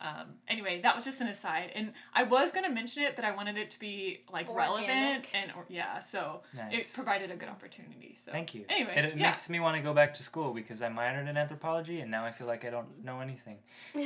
Um, 0.00 0.34
anyway, 0.48 0.80
that 0.82 0.94
was 0.94 1.04
just 1.04 1.20
an 1.20 1.28
aside, 1.28 1.70
and 1.74 1.92
I 2.12 2.24
was 2.24 2.50
gonna 2.50 2.68
mention 2.70 3.02
it, 3.04 3.16
but 3.16 3.24
I 3.24 3.34
wanted 3.34 3.56
it 3.56 3.70
to 3.70 3.78
be 3.78 4.20
like 4.30 4.46
relevant 4.54 4.90
Organic. 4.90 5.28
and 5.32 5.50
or, 5.56 5.64
yeah, 5.68 6.00
so 6.00 6.42
it 6.70 6.90
provided 6.94 7.30
a 7.30 7.36
good 7.36 7.48
opportunity. 7.48 8.16
So 8.22 8.30
Thank 8.32 8.54
you. 8.54 8.64
Anyway, 8.68 8.92
it, 8.96 9.04
it 9.04 9.16
yeah. 9.16 9.30
makes 9.30 9.48
me 9.48 9.60
want 9.60 9.76
to 9.76 9.82
go 9.82 9.94
back 9.94 10.12
to 10.14 10.22
school 10.22 10.52
because 10.52 10.82
I 10.82 10.88
minored 10.88 11.28
in 11.28 11.36
anthropology 11.36 12.00
and 12.00 12.10
now 12.10 12.24
I 12.24 12.32
feel 12.32 12.46
like 12.46 12.64
I 12.64 12.70
don't 12.70 13.04
know 13.04 13.20
anything. 13.20 13.58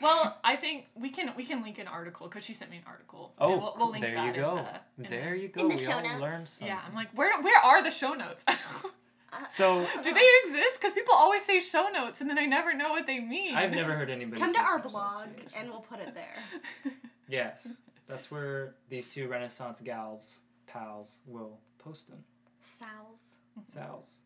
Well, 0.00 0.36
I 0.44 0.56
think 0.56 0.86
we 0.94 1.08
can 1.08 1.32
we 1.36 1.44
can 1.44 1.62
link 1.62 1.78
an 1.78 1.86
article 1.86 2.26
because 2.28 2.44
she 2.44 2.52
sent 2.52 2.70
me 2.70 2.76
an 2.78 2.82
article. 2.86 3.32
Oh, 3.38 3.52
and 3.52 3.62
we'll, 3.62 3.74
we'll 3.78 3.90
link 3.90 4.04
there 4.04 4.14
that 4.16 4.22
you 4.24 4.30
in 4.30 4.36
go. 4.36 4.54
the- 4.56 5.02
in 5.04 5.08
there 5.10 5.30
the- 5.30 5.38
you 5.40 5.48
go. 5.48 5.60
in 5.62 5.68
the 5.68 5.74
we 5.76 5.80
show 5.80 5.92
all 5.92 6.02
notes. 6.02 6.20
learned 6.20 6.48
something. 6.48 6.66
Yeah, 6.76 6.80
I'm 6.86 6.94
like, 6.94 7.08
where 7.16 7.40
where 7.42 7.58
are 7.60 7.82
the 7.82 7.90
show 7.90 8.12
notes? 8.12 8.44
so 9.48 9.86
Do 10.02 10.14
they 10.14 10.28
exist? 10.44 10.80
Because 10.80 10.92
people 10.92 11.14
always 11.14 11.44
say 11.44 11.60
show 11.60 11.88
notes, 11.92 12.20
and 12.20 12.28
then 12.28 12.38
I 12.38 12.46
never 12.46 12.74
know 12.74 12.90
what 12.90 13.06
they 13.06 13.20
mean. 13.20 13.54
I've 13.54 13.70
never 13.72 13.94
heard 13.94 14.10
anybody 14.10 14.40
Come 14.40 14.50
say 14.50 14.58
to 14.58 14.64
our 14.64 14.78
blog 14.78 15.28
and 15.56 15.70
we'll 15.70 15.80
put 15.80 16.00
it 16.00 16.14
there. 16.14 16.36
Yes, 17.26 17.68
that's 18.06 18.30
where 18.30 18.74
these 18.90 19.08
two 19.08 19.28
Renaissance 19.28 19.80
gals, 19.80 20.40
pals, 20.66 21.20
will 21.26 21.58
post 21.78 22.08
them. 22.08 22.22
Sal's. 22.60 23.36
Sals. 23.66 24.16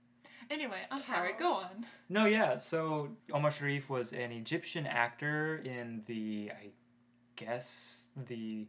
Anyway, 0.51 0.81
I'm 0.91 1.03
sorry. 1.05 1.33
Go 1.39 1.55
Cows. 1.55 1.71
on. 1.77 1.87
No, 2.09 2.25
yeah. 2.25 2.57
So 2.57 3.11
Omar 3.33 3.51
Sharif 3.53 3.89
was 3.89 4.13
an 4.13 4.33
Egyptian 4.33 4.85
actor 4.87 5.63
in 5.65 6.03
the, 6.07 6.51
I 6.51 6.71
guess, 7.37 8.09
the 8.29 8.67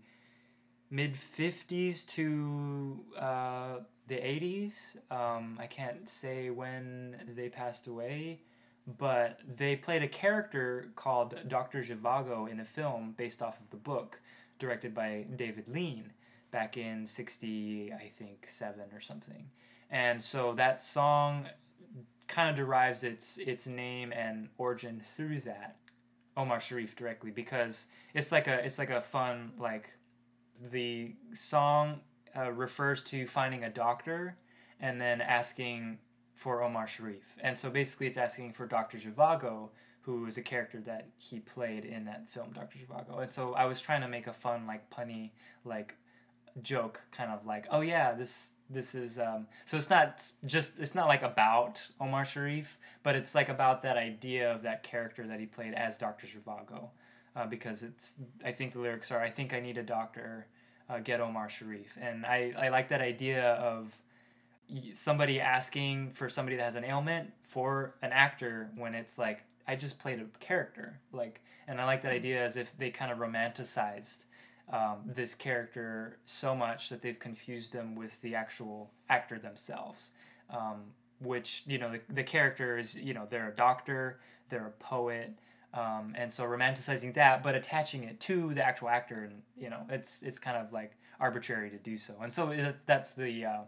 mid 0.89 1.13
50s 1.13 2.05
to 2.07 2.99
uh, 3.17 3.77
the 4.07 4.15
80s. 4.15 4.97
Um, 5.11 5.57
I 5.59 5.67
can't 5.67 6.07
say 6.07 6.49
when 6.49 7.17
they 7.35 7.49
passed 7.49 7.87
away, 7.87 8.41
but 8.97 9.39
they 9.47 9.75
played 9.75 10.03
a 10.03 10.07
character 10.07 10.89
called 10.95 11.35
Dr. 11.47 11.83
Zhivago 11.83 12.49
in 12.49 12.59
a 12.59 12.65
film 12.65 13.13
based 13.17 13.41
off 13.41 13.59
of 13.59 13.69
the 13.69 13.77
book 13.77 14.19
directed 14.57 14.93
by 14.93 15.25
David 15.35 15.67
Lean 15.67 16.11
back 16.51 16.77
in 16.77 17.05
60, 17.05 17.93
I 17.93 18.09
think, 18.09 18.47
7 18.47 18.81
or 18.93 18.99
something. 18.99 19.49
And 19.89 20.21
so 20.21 20.53
that 20.53 20.81
song 20.81 21.47
kind 22.27 22.49
of 22.49 22.55
derives 22.55 23.03
its 23.03 23.39
its 23.39 23.65
name 23.67 24.13
and 24.13 24.49
origin 24.59 25.01
through 25.03 25.41
that 25.41 25.77
Omar 26.37 26.59
Sharif 26.59 26.95
directly 26.95 27.31
because 27.31 27.87
it's 28.13 28.31
like 28.31 28.47
a 28.47 28.63
it's 28.63 28.77
like 28.77 28.91
a 28.91 29.01
fun 29.01 29.53
like 29.57 29.89
the 30.71 31.15
song 31.33 32.01
uh, 32.37 32.51
refers 32.51 33.01
to 33.03 33.25
finding 33.27 33.63
a 33.63 33.69
doctor 33.69 34.37
and 34.79 34.99
then 34.99 35.21
asking 35.21 35.97
for 36.35 36.63
Omar 36.63 36.87
Sharif 36.87 37.23
and 37.41 37.57
so 37.57 37.69
basically 37.69 38.07
it's 38.07 38.17
asking 38.17 38.53
for 38.53 38.65
Dr. 38.65 38.97
Zhivago 38.97 39.69
who 40.01 40.25
is 40.25 40.37
a 40.37 40.41
character 40.41 40.79
that 40.81 41.09
he 41.17 41.39
played 41.39 41.85
in 41.85 42.05
that 42.05 42.29
film 42.29 42.51
Dr. 42.53 42.77
Zhivago 42.79 43.21
and 43.21 43.29
so 43.29 43.53
I 43.53 43.65
was 43.65 43.81
trying 43.81 44.01
to 44.01 44.07
make 44.07 44.27
a 44.27 44.33
fun 44.33 44.65
like 44.65 44.89
punny 44.89 45.31
like 45.65 45.95
joke 46.61 47.01
kind 47.11 47.31
of 47.31 47.45
like 47.45 47.67
oh 47.71 47.81
yeah 47.81 48.13
this 48.13 48.53
this 48.69 48.95
is 48.95 49.19
um 49.19 49.47
so 49.65 49.77
it's 49.77 49.89
not 49.89 50.23
just 50.45 50.79
it's 50.79 50.95
not 50.95 51.07
like 51.07 51.23
about 51.23 51.81
Omar 51.99 52.25
Sharif 52.25 52.77
but 53.03 53.15
it's 53.15 53.35
like 53.35 53.49
about 53.49 53.83
that 53.83 53.97
idea 53.97 54.53
of 54.53 54.63
that 54.63 54.83
character 54.83 55.27
that 55.27 55.39
he 55.39 55.45
played 55.45 55.73
as 55.73 55.97
Dr. 55.97 56.27
Zhivago 56.27 56.89
uh, 57.35 57.45
because 57.45 57.83
it's 57.83 58.17
I 58.43 58.51
think 58.51 58.73
the 58.73 58.79
lyrics 58.79 59.11
are 59.11 59.21
I 59.21 59.29
think 59.29 59.53
I 59.53 59.59
need 59.59 59.77
a 59.77 59.83
doctor 59.83 60.47
uh, 60.89 60.99
get 60.99 61.21
Omar 61.21 61.49
Sharif 61.49 61.97
and 61.99 62.25
I 62.25 62.53
I 62.57 62.69
like 62.69 62.89
that 62.89 63.01
idea 63.01 63.53
of 63.53 63.93
somebody 64.91 65.41
asking 65.41 66.11
for 66.11 66.29
somebody 66.29 66.55
that 66.57 66.63
has 66.63 66.75
an 66.75 66.85
ailment 66.85 67.31
for 67.43 67.95
an 68.01 68.11
actor 68.11 68.69
when 68.75 68.93
it's 68.93 69.17
like 69.17 69.43
I 69.67 69.75
just 69.75 69.99
played 69.99 70.19
a 70.19 70.25
character 70.39 70.99
like 71.11 71.41
and 71.67 71.79
I 71.79 71.85
like 71.85 72.01
that 72.01 72.11
idea 72.11 72.43
as 72.43 72.57
if 72.57 72.77
they 72.77 72.89
kind 72.89 73.11
of 73.11 73.19
romanticized 73.19 74.25
um, 74.71 74.97
this 75.05 75.33
character 75.33 76.17
so 76.25 76.55
much 76.55 76.89
that 76.89 77.01
they've 77.01 77.17
confused 77.17 77.73
them 77.73 77.95
with 77.95 78.19
the 78.21 78.35
actual 78.35 78.91
actor 79.09 79.39
themselves. 79.39 80.11
Um, 80.49 80.93
which 81.19 81.63
you 81.67 81.77
know 81.77 81.91
the, 81.91 82.01
the 82.13 82.23
character 82.23 82.77
is 82.77 82.95
you 82.95 83.13
know 83.13 83.27
they're 83.29 83.49
a 83.49 83.55
doctor, 83.55 84.19
they're 84.49 84.67
a 84.67 84.83
poet, 84.83 85.33
um, 85.73 86.13
and 86.17 86.31
so 86.31 86.45
romanticizing 86.45 87.13
that, 87.13 87.43
but 87.43 87.55
attaching 87.55 88.03
it 88.03 88.19
to 88.21 88.53
the 88.53 88.65
actual 88.65 88.89
actor, 88.89 89.23
and 89.23 89.41
you 89.57 89.69
know 89.69 89.81
it's 89.89 90.23
it's 90.23 90.39
kind 90.39 90.57
of 90.57 90.73
like 90.73 90.93
arbitrary 91.19 91.69
to 91.69 91.77
do 91.77 91.97
so. 91.97 92.15
And 92.21 92.33
so 92.33 92.49
it, 92.49 92.75
that's 92.85 93.11
the 93.11 93.45
uh, 93.45 93.61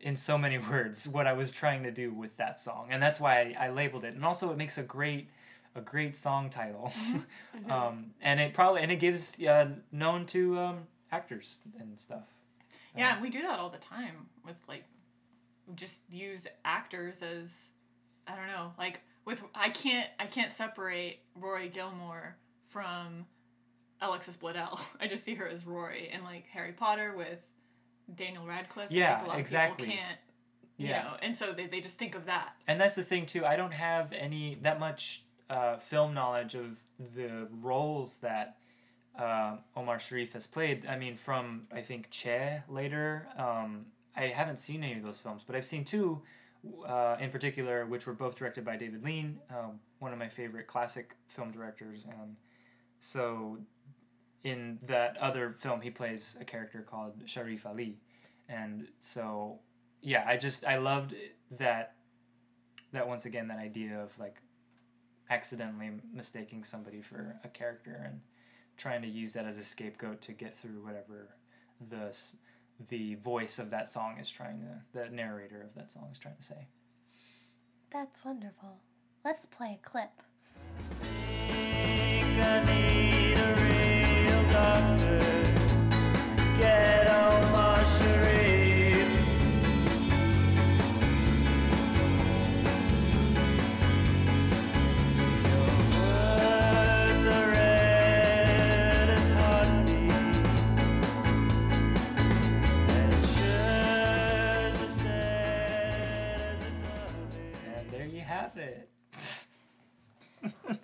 in 0.00 0.14
so 0.16 0.38
many 0.38 0.58
words 0.70 1.08
what 1.08 1.26
I 1.26 1.32
was 1.32 1.50
trying 1.50 1.82
to 1.82 1.90
do 1.90 2.12
with 2.12 2.36
that 2.36 2.60
song, 2.60 2.88
and 2.90 3.02
that's 3.02 3.18
why 3.18 3.54
I, 3.58 3.66
I 3.66 3.70
labeled 3.70 4.04
it. 4.04 4.14
And 4.14 4.24
also 4.24 4.50
it 4.50 4.56
makes 4.56 4.78
a 4.78 4.82
great 4.82 5.28
a 5.74 5.80
great 5.80 6.16
song 6.16 6.50
title, 6.50 6.92
um, 7.68 8.12
and 8.20 8.38
it 8.38 8.54
probably 8.54 8.82
and 8.82 8.92
it 8.92 9.00
gives 9.00 9.40
uh, 9.42 9.68
known 9.90 10.26
to 10.26 10.58
um, 10.58 10.78
actors 11.10 11.58
and 11.78 11.98
stuff. 11.98 12.24
Yeah, 12.96 13.20
we 13.20 13.30
do 13.30 13.42
that 13.42 13.58
all 13.58 13.70
the 13.70 13.78
time 13.78 14.26
with 14.44 14.56
like 14.68 14.84
just 15.74 16.00
use 16.10 16.46
actors 16.64 17.22
as 17.22 17.70
I 18.26 18.36
don't 18.36 18.46
know, 18.46 18.72
like 18.78 19.00
with 19.24 19.42
I 19.54 19.70
can't 19.70 20.08
I 20.18 20.26
can't 20.26 20.52
separate 20.52 21.20
Rory 21.36 21.68
Gilmore 21.68 22.36
from 22.68 23.26
Alexis 24.00 24.36
Bledel. 24.36 24.80
I 25.00 25.06
just 25.06 25.24
see 25.24 25.34
her 25.34 25.48
as 25.48 25.66
Rory 25.66 26.08
and 26.12 26.24
like 26.24 26.46
Harry 26.52 26.72
Potter 26.72 27.14
with 27.16 27.38
Daniel 28.14 28.46
Radcliffe. 28.46 28.90
Yeah, 28.90 29.16
think 29.16 29.24
a 29.24 29.28
lot 29.28 29.34
of 29.34 29.40
exactly. 29.40 29.88
Can't, 29.88 30.18
you 30.76 30.88
Yeah. 30.88 31.02
know, 31.02 31.16
and 31.22 31.36
so 31.36 31.52
they, 31.52 31.66
they 31.66 31.80
just 31.80 31.98
think 31.98 32.14
of 32.14 32.26
that. 32.26 32.54
and 32.66 32.80
that's 32.80 32.94
the 32.94 33.02
thing 33.04 33.26
too 33.26 33.44
i 33.44 33.54
don't 33.56 33.72
have 33.74 34.12
any 34.12 34.56
that 34.62 34.80
much 34.80 35.24
uh, 35.50 35.76
film 35.76 36.14
knowledge 36.14 36.54
of 36.54 36.78
the 37.14 37.46
roles 37.60 38.18
that 38.18 38.56
uh, 39.18 39.56
omar 39.76 39.98
sharif 39.98 40.32
has 40.32 40.46
played 40.46 40.86
i 40.86 40.96
mean 40.96 41.16
from 41.16 41.66
i 41.74 41.82
think 41.82 42.08
che 42.10 42.60
later 42.68 43.28
um, 43.36 43.84
i 44.16 44.22
haven't 44.28 44.58
seen 44.58 44.82
any 44.82 44.94
of 44.96 45.02
those 45.02 45.18
films 45.18 45.42
but 45.46 45.54
i've 45.54 45.66
seen 45.66 45.84
two 45.84 46.22
uh, 46.86 47.16
in 47.20 47.30
particular 47.30 47.86
which 47.86 48.06
were 48.06 48.12
both 48.12 48.34
directed 48.36 48.64
by 48.64 48.76
david 48.76 49.02
lean 49.02 49.38
um, 49.50 49.78
one 50.00 50.12
of 50.12 50.18
my 50.18 50.28
favorite 50.28 50.66
classic 50.66 51.14
film 51.28 51.52
directors. 51.52 52.04
And 52.04 52.36
so 52.98 53.58
in 54.42 54.78
that 54.88 55.16
other 55.18 55.52
film 55.52 55.80
he 55.82 55.90
plays 55.90 56.36
a 56.40 56.44
character 56.44 56.82
called 56.82 57.12
sharif 57.26 57.64
ali. 57.66 57.98
And 58.48 58.88
so 58.98 59.60
yeah 60.02 60.24
i 60.26 60.36
just 60.36 60.64
i 60.64 60.78
loved 60.78 61.14
that 61.58 61.94
that 62.92 63.06
once 63.06 63.26
again 63.26 63.48
that 63.48 63.58
idea 63.58 64.00
of 64.00 64.18
like 64.18 64.36
accidentally 65.28 65.90
mistaking 66.12 66.64
somebody 66.64 67.02
for 67.02 67.38
a 67.44 67.48
character 67.48 68.02
and 68.04 68.20
trying 68.76 69.02
to 69.02 69.08
use 69.08 69.34
that 69.34 69.44
as 69.44 69.58
a 69.58 69.64
scapegoat 69.64 70.20
to 70.22 70.32
get 70.32 70.56
through 70.56 70.82
whatever 70.82 71.28
the 71.90 72.16
the 72.88 73.16
voice 73.16 73.58
of 73.58 73.70
that 73.70 73.88
song 73.88 74.18
is 74.20 74.30
trying 74.30 74.60
to 74.60 74.98
the 74.98 75.10
narrator 75.10 75.62
of 75.62 75.74
that 75.74 75.92
song 75.92 76.08
is 76.10 76.18
trying 76.18 76.36
to 76.36 76.42
say 76.42 76.68
That's 77.92 78.24
wonderful. 78.24 78.80
Let's 79.24 79.46
play 79.46 79.78
a 79.82 79.86
clip. 79.86 80.10
and 82.42 82.68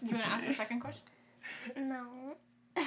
You 0.06 0.12
want 0.12 0.24
to 0.24 0.30
ask 0.30 0.46
the 0.46 0.54
second 0.54 0.80
question? 0.80 1.02
No. 1.76 2.06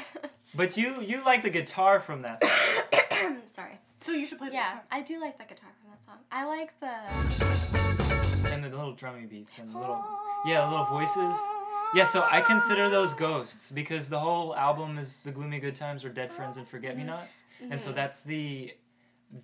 but 0.55 0.78
you 0.78 1.01
you 1.01 1.26
like 1.26 1.43
the 1.43 1.49
guitar 1.49 1.99
from 1.99 2.22
that 2.22 2.39
song 2.39 3.41
Sorry. 3.47 3.78
So 3.99 4.13
you 4.13 4.26
should 4.26 4.38
play 4.38 4.47
the 4.47 4.53
Yeah, 4.55 4.67
guitar. 4.67 4.84
I 4.91 5.01
do 5.01 5.20
like 5.20 5.38
the 5.38 5.43
guitar 5.43 5.70
from 5.82 5.91
that 5.91 6.01
song. 6.05 6.20
I 6.32 6.45
like 6.45 6.80
the. 6.80 8.53
and 8.53 8.63
the 8.63 8.70
little 8.70 8.93
drummy 8.93 9.30
beats 9.30 9.57
and 9.57 9.74
little 9.74 10.01
yeah 10.45 10.61
the 10.61 10.72
little 10.72 10.86
voices 10.86 11.36
Yeah, 11.93 12.05
so 12.05 12.26
I 12.32 12.39
consider 12.39 12.89
those 12.89 13.13
ghosts 13.13 13.70
because 13.72 14.07
the 14.07 14.20
whole 14.20 14.55
album 14.55 14.97
is 14.97 15.20
the 15.20 15.32
gloomy 15.32 15.59
good 15.59 15.76
times 15.76 16.05
or 16.05 16.09
dead 16.09 16.32
friends 16.32 16.55
and 16.55 16.65
forget 16.65 16.95
me 16.95 17.01
mm-hmm. 17.01 17.11
nots, 17.11 17.43
and 17.59 17.82
so 17.82 17.88
mm-hmm. 17.88 17.97
that's 17.97 18.24
the 18.24 18.74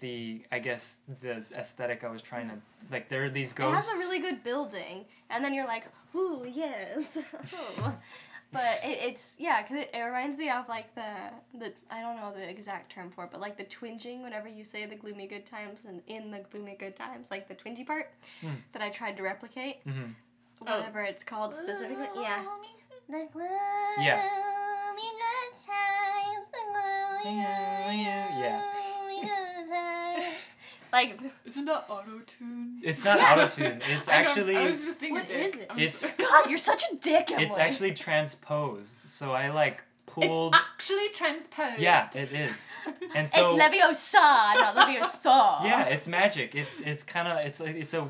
the 0.01 0.41
I 0.51 0.59
guess 0.59 0.99
the 1.21 1.31
aesthetic 1.55 2.03
I 2.03 2.09
was 2.09 2.21
trying 2.21 2.49
to 2.49 2.55
like. 2.91 3.09
There 3.09 3.23
are 3.23 3.29
these 3.29 3.53
ghosts. 3.53 3.69
It 3.71 3.75
ghosts. 3.75 3.91
has 3.91 3.99
a 3.99 4.03
really 4.05 4.19
good 4.19 4.43
building, 4.43 5.05
and 5.29 5.43
then 5.43 5.53
you're 5.53 5.67
like, 5.67 5.85
ooh, 6.15 6.45
yes. 6.51 7.17
but 8.51 8.79
it, 8.83 8.99
it's 9.01 9.35
yeah, 9.37 9.61
because 9.61 9.77
it, 9.77 9.91
it 9.93 9.99
reminds 10.01 10.37
me 10.37 10.49
of 10.49 10.67
like 10.69 10.93
the 10.95 11.13
the 11.59 11.73
I 11.91 12.01
don't 12.01 12.15
know 12.17 12.31
the 12.35 12.47
exact 12.49 12.91
term 12.91 13.11
for 13.11 13.25
it, 13.25 13.31
but 13.31 13.41
like 13.41 13.57
the 13.57 13.63
twinging 13.65 14.23
whenever 14.23 14.47
you 14.47 14.63
say 14.63 14.85
the 14.85 14.95
gloomy 14.95 15.27
good 15.27 15.45
times 15.45 15.79
and 15.87 16.01
in 16.07 16.31
the 16.31 16.39
gloomy 16.51 16.75
good 16.79 16.95
times, 16.95 17.27
like 17.31 17.47
the 17.47 17.55
twingy 17.55 17.85
part 17.85 18.11
Hmm. 18.41 18.49
that 18.73 18.81
I 18.81 18.89
tried 18.89 19.17
to 19.17 19.23
replicate, 19.23 19.77
hmm 19.83 20.11
whatever 20.59 21.01
it's 21.01 21.23
called 21.23 21.53
specifically. 21.53 22.07
Yeah. 22.21 22.41
The 23.07 23.27
gloomy 23.33 23.47
Yeah. 23.99 24.21
good 24.95 25.53
times, 25.67 26.47
the 26.51 26.63
gloomy, 26.71 27.37
Yeah, 27.37 27.91
yeah. 28.39 28.61
gloomy 29.05 29.21
good 29.21 29.69
times. 29.69 30.35
Like, 30.93 31.19
Isn't 31.45 31.65
that 31.65 31.85
auto 31.89 32.19
tune? 32.25 32.79
It's 32.83 33.03
not 33.03 33.17
Yeah. 33.19 33.33
auto 33.33 33.47
tune. 33.49 33.81
It's 33.89 34.07
I 34.07 34.11
know, 34.11 34.17
actually 34.17 34.55
I 34.57 34.69
was 34.69 34.81
just 34.81 34.99
being 34.99 35.13
What 35.13 35.25
a 35.25 35.27
dick. 35.27 35.47
is 35.47 35.55
it? 35.61 35.67
I'm 35.69 35.77
It's- 35.79 35.97
sorry. 35.99 36.13
God, 36.17 36.49
you're 36.49 36.57
such 36.57 36.83
a 36.91 36.95
dick, 36.95 37.31
Emily. 37.31 37.45
it's 37.47 37.57
actually 37.57 37.93
transposed. 37.93 39.09
So 39.09 39.31
I 39.33 39.49
like 39.49 39.83
pulled. 40.05 40.25
It's 40.25 40.31
pulled. 40.31 40.55
actually 40.55 41.09
transposed. 41.09 41.79
Yeah, 41.81 42.09
it 42.15 42.31
is. 42.31 42.73
And 43.15 43.29
so 43.29 43.55
it's 43.55 43.61
Leviosa, 43.61 44.13
not 44.55 44.75
Leviosa. 44.75 45.63
yeah, 45.63 45.83
it's 45.85 46.07
magic. 46.07 46.53
It's 46.55 46.79
it's 46.81 47.03
kind 47.03 47.27
of 47.27 47.45
it's 47.45 47.59
like 47.59 47.75
it's 47.75 47.93
a 47.93 48.07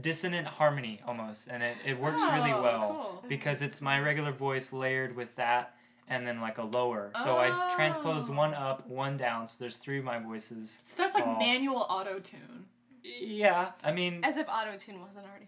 dissonant 0.00 0.46
harmony 0.46 1.00
almost, 1.06 1.48
and 1.48 1.62
it, 1.62 1.76
it 1.86 1.98
works 1.98 2.20
really 2.22 2.52
Oh, 2.52 2.62
well 2.62 2.88
cool. 3.20 3.24
because 3.28 3.62
it's 3.62 3.80
my 3.80 3.98
regular 4.00 4.30
voice 4.32 4.72
layered 4.72 5.16
with 5.16 5.34
that, 5.36 5.74
and 6.08 6.26
then 6.26 6.40
like 6.40 6.58
a 6.58 6.62
lower. 6.64 7.10
So 7.24 7.36
I 7.38 7.68
transposed 7.74 8.30
Oh. 8.30 8.34
one 8.34 8.54
up, 8.54 8.86
one 8.86 9.16
down. 9.16 9.48
So 9.48 9.56
there's 9.60 9.76
three 9.78 9.98
of 9.98 10.04
my 10.04 10.18
voices. 10.18 10.82
So 10.86 10.94
that's 10.96 11.14
like 11.14 11.26
Oh. 11.26 11.36
manual 11.38 11.86
auto 11.88 12.18
tune. 12.20 12.66
Yeah, 13.02 13.70
I 13.84 13.92
mean, 13.92 14.24
As 14.24 14.36
if 14.36 14.48
auto 14.48 14.76
tune 14.76 15.00
wasn't 15.00 15.26
already 15.26 15.46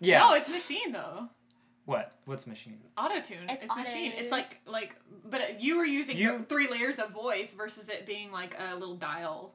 yeah. 0.00 0.18
No, 0.18 0.34
it's 0.34 0.48
machine 0.50 0.92
though. 0.92 1.28
what? 1.86 2.12
What's 2.26 2.46
machine? 2.46 2.78
Auto 2.98 3.20
tune. 3.22 3.48
It's 3.48 3.62
It's, 3.64 3.74
machine. 3.76 4.12
It's 4.12 4.30
like 4.30 4.60
like, 4.66 4.96
but 5.24 5.60
you 5.62 5.76
were 5.78 5.84
using 5.86 6.16
You- 6.16 6.40
three 6.42 6.68
layers 6.70 6.98
of 6.98 7.10
voice 7.10 7.52
versus 7.52 7.88
it 7.88 8.04
being 8.06 8.30
like 8.32 8.54
a 8.58 8.74
little 8.74 8.96
dial. 8.96 9.54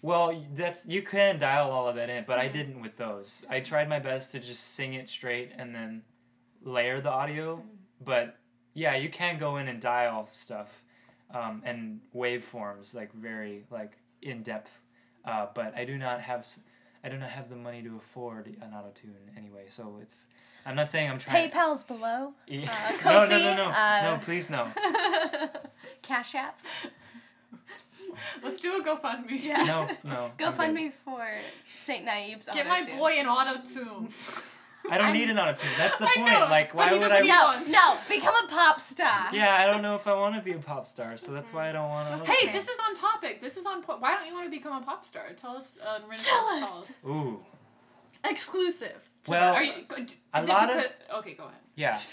Well, 0.00 0.44
that's 0.54 0.86
you 0.86 1.02
can 1.02 1.38
dial 1.38 1.70
all 1.70 1.88
of 1.88 1.96
that 1.96 2.08
in, 2.10 2.24
but 2.24 2.38
I 2.38 2.44
Mm-hmm. 2.46 2.52
didn't 2.58 2.80
with 2.80 2.96
those. 2.96 3.44
I 3.50 3.60
tried 3.60 3.88
my 3.88 3.98
best 3.98 4.32
to 4.32 4.38
just 4.40 4.62
sing 4.74 4.94
it 4.94 5.08
straight 5.08 5.52
and 5.56 5.74
then 5.74 6.02
layer 6.62 7.00
the 7.00 7.10
audio. 7.10 7.56
Mm-hmm. 7.56 7.68
But 8.04 8.36
yeah, 8.74 8.96
you 8.96 9.08
can 9.08 9.38
go 9.38 9.56
in 9.56 9.68
and 9.68 9.80
dial 9.80 10.26
stuff 10.26 10.82
um, 11.32 11.62
and 11.64 12.00
waveforms 12.14 12.94
like 12.94 13.12
very 13.12 13.64
like 13.70 13.98
in 14.22 14.42
depth. 14.42 14.80
Uh, 15.24 15.46
but 15.54 15.76
I 15.76 15.84
do 15.84 15.96
not 15.98 16.20
have 16.20 16.46
I 17.04 17.08
do 17.08 17.16
not 17.16 17.30
have 17.30 17.48
the 17.48 17.56
money 17.56 17.82
to 17.82 17.96
afford 17.96 18.46
an 18.46 18.72
auto 18.74 18.90
tune 18.94 19.14
anyway. 19.36 19.64
So 19.68 19.98
it's 20.00 20.26
I'm 20.64 20.76
not 20.76 20.90
saying 20.90 21.10
I'm 21.10 21.18
trying. 21.18 21.50
PayPal's 21.50 21.84
below. 21.84 22.34
Yeah. 22.46 22.70
uh, 23.04 23.10
no, 23.10 23.26
no, 23.26 23.38
no, 23.38 23.56
no, 23.56 23.64
uh, 23.64 24.00
no, 24.02 24.20
please 24.24 24.48
no. 24.48 24.68
Cash 26.02 26.34
App. 26.34 26.58
Let's 28.42 28.60
do 28.60 28.76
a 28.76 28.84
GoFundMe. 28.84 29.42
Yeah. 29.42 29.64
No, 29.64 29.88
no. 30.04 30.30
GoFundMe 30.38 30.92
for 31.04 31.26
Saint 31.74 32.04
Naive's 32.04 32.46
Get 32.52 32.68
my 32.68 32.84
boy 32.84 33.12
an 33.12 33.26
auto 33.26 33.60
tune. 33.72 34.08
I 34.90 34.98
don't 34.98 35.12
need 35.12 35.30
an 35.30 35.38
auto 35.38 35.52
tune. 35.54 35.70
That's 35.78 35.96
the 35.98 36.06
I 36.06 36.14
point. 36.16 36.30
know, 36.32 36.40
like, 36.50 36.74
why 36.74 36.92
would 36.92 37.10
I? 37.10 37.20
No, 37.20 37.62
no, 37.66 37.96
become 38.08 38.34
a 38.44 38.48
pop 38.48 38.80
star. 38.80 39.28
Yeah, 39.32 39.56
I 39.58 39.66
don't 39.66 39.82
know 39.82 39.94
if 39.94 40.06
I 40.06 40.14
want 40.14 40.34
to 40.34 40.40
be 40.42 40.52
a 40.52 40.58
pop 40.58 40.86
star, 40.86 41.16
so 41.16 41.32
that's 41.32 41.52
why 41.52 41.68
I 41.68 41.72
don't 41.72 41.88
want 41.88 42.24
to. 42.24 42.30
Hey, 42.30 42.50
this 42.50 42.68
is 42.68 42.78
on 42.88 42.94
topic. 42.94 43.40
This 43.40 43.56
is 43.56 43.66
on 43.66 43.82
point. 43.82 44.00
Why 44.00 44.14
don't 44.16 44.26
you 44.26 44.34
want 44.34 44.46
to 44.46 44.50
become 44.50 44.82
a 44.82 44.84
pop 44.84 45.06
star? 45.06 45.24
Tell 45.40 45.56
us. 45.56 45.76
Uh, 45.84 45.98
Tell 46.16 46.60
calls. 46.60 46.90
us. 46.90 46.92
Ooh, 47.06 47.40
Exclusive. 48.24 49.08
Well, 49.28 49.54
Are 49.54 49.62
you, 49.62 49.72
is 49.72 50.08
a 50.34 50.42
it 50.42 50.48
lot 50.48 50.70
of- 50.76 50.84
Okay, 51.18 51.34
go 51.34 51.44
ahead. 51.44 51.58
yeah. 51.76 51.96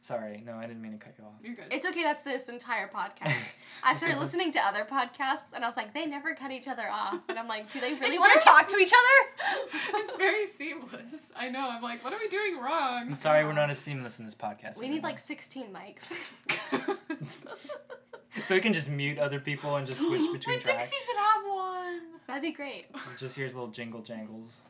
Sorry, 0.00 0.40
no, 0.46 0.54
I 0.54 0.68
didn't 0.68 0.82
mean 0.82 0.92
to 0.92 0.98
cut 0.98 1.14
you 1.18 1.24
off. 1.24 1.32
You're 1.42 1.56
good. 1.56 1.64
It's 1.72 1.84
okay, 1.84 2.04
that's 2.04 2.22
this 2.22 2.48
entire 2.48 2.86
podcast. 2.86 3.34
I 3.82 3.90
Just 3.90 4.04
started 4.04 4.20
listening 4.20 4.52
to 4.52 4.60
other 4.64 4.84
podcasts 4.84 5.52
and 5.52 5.64
I 5.64 5.66
was 5.66 5.76
like, 5.76 5.92
they 5.94 6.06
never 6.06 6.32
cut 6.36 6.52
each 6.52 6.68
other 6.68 6.88
off. 6.88 7.28
And 7.28 7.36
I'm 7.36 7.48
like, 7.48 7.72
do 7.72 7.80
they 7.80 7.94
really 8.00 8.16
want 8.16 8.32
to 8.34 8.38
talk 8.38 8.68
to 8.68 8.76
each 8.76 8.92
other? 8.92 9.98
it's 9.98 10.16
very 10.16 10.46
seamless. 10.46 11.32
I 11.34 11.48
know. 11.48 11.68
I'm 11.68 11.82
like, 11.82 12.04
what 12.04 12.12
are 12.12 12.20
we 12.20 12.28
doing 12.28 12.56
wrong? 12.60 13.08
I'm 13.08 13.16
sorry, 13.16 13.44
we're 13.44 13.52
not 13.52 13.68
as 13.68 13.80
seamless 13.80 14.20
in 14.20 14.24
this 14.24 14.36
podcast. 14.36 14.78
We 14.78 14.88
need 14.88 15.02
like 15.02 15.18
16 15.18 15.66
mics. 15.74 16.12
so 18.44 18.54
we 18.54 18.60
can 18.60 18.72
just 18.72 18.88
mute 18.88 19.18
other 19.18 19.40
people 19.40 19.74
and 19.74 19.86
just 19.88 20.00
switch 20.02 20.20
between 20.32 20.56
Wait, 20.58 20.62
tracks. 20.64 20.84
Dixie 20.90 21.04
should 21.04 21.16
have 21.16 21.42
one. 21.52 22.00
That'd 22.28 22.42
be 22.42 22.52
great. 22.52 22.86
Just 23.18 23.34
hears 23.34 23.54
little 23.54 23.70
jingle 23.70 24.02
jangles 24.02 24.62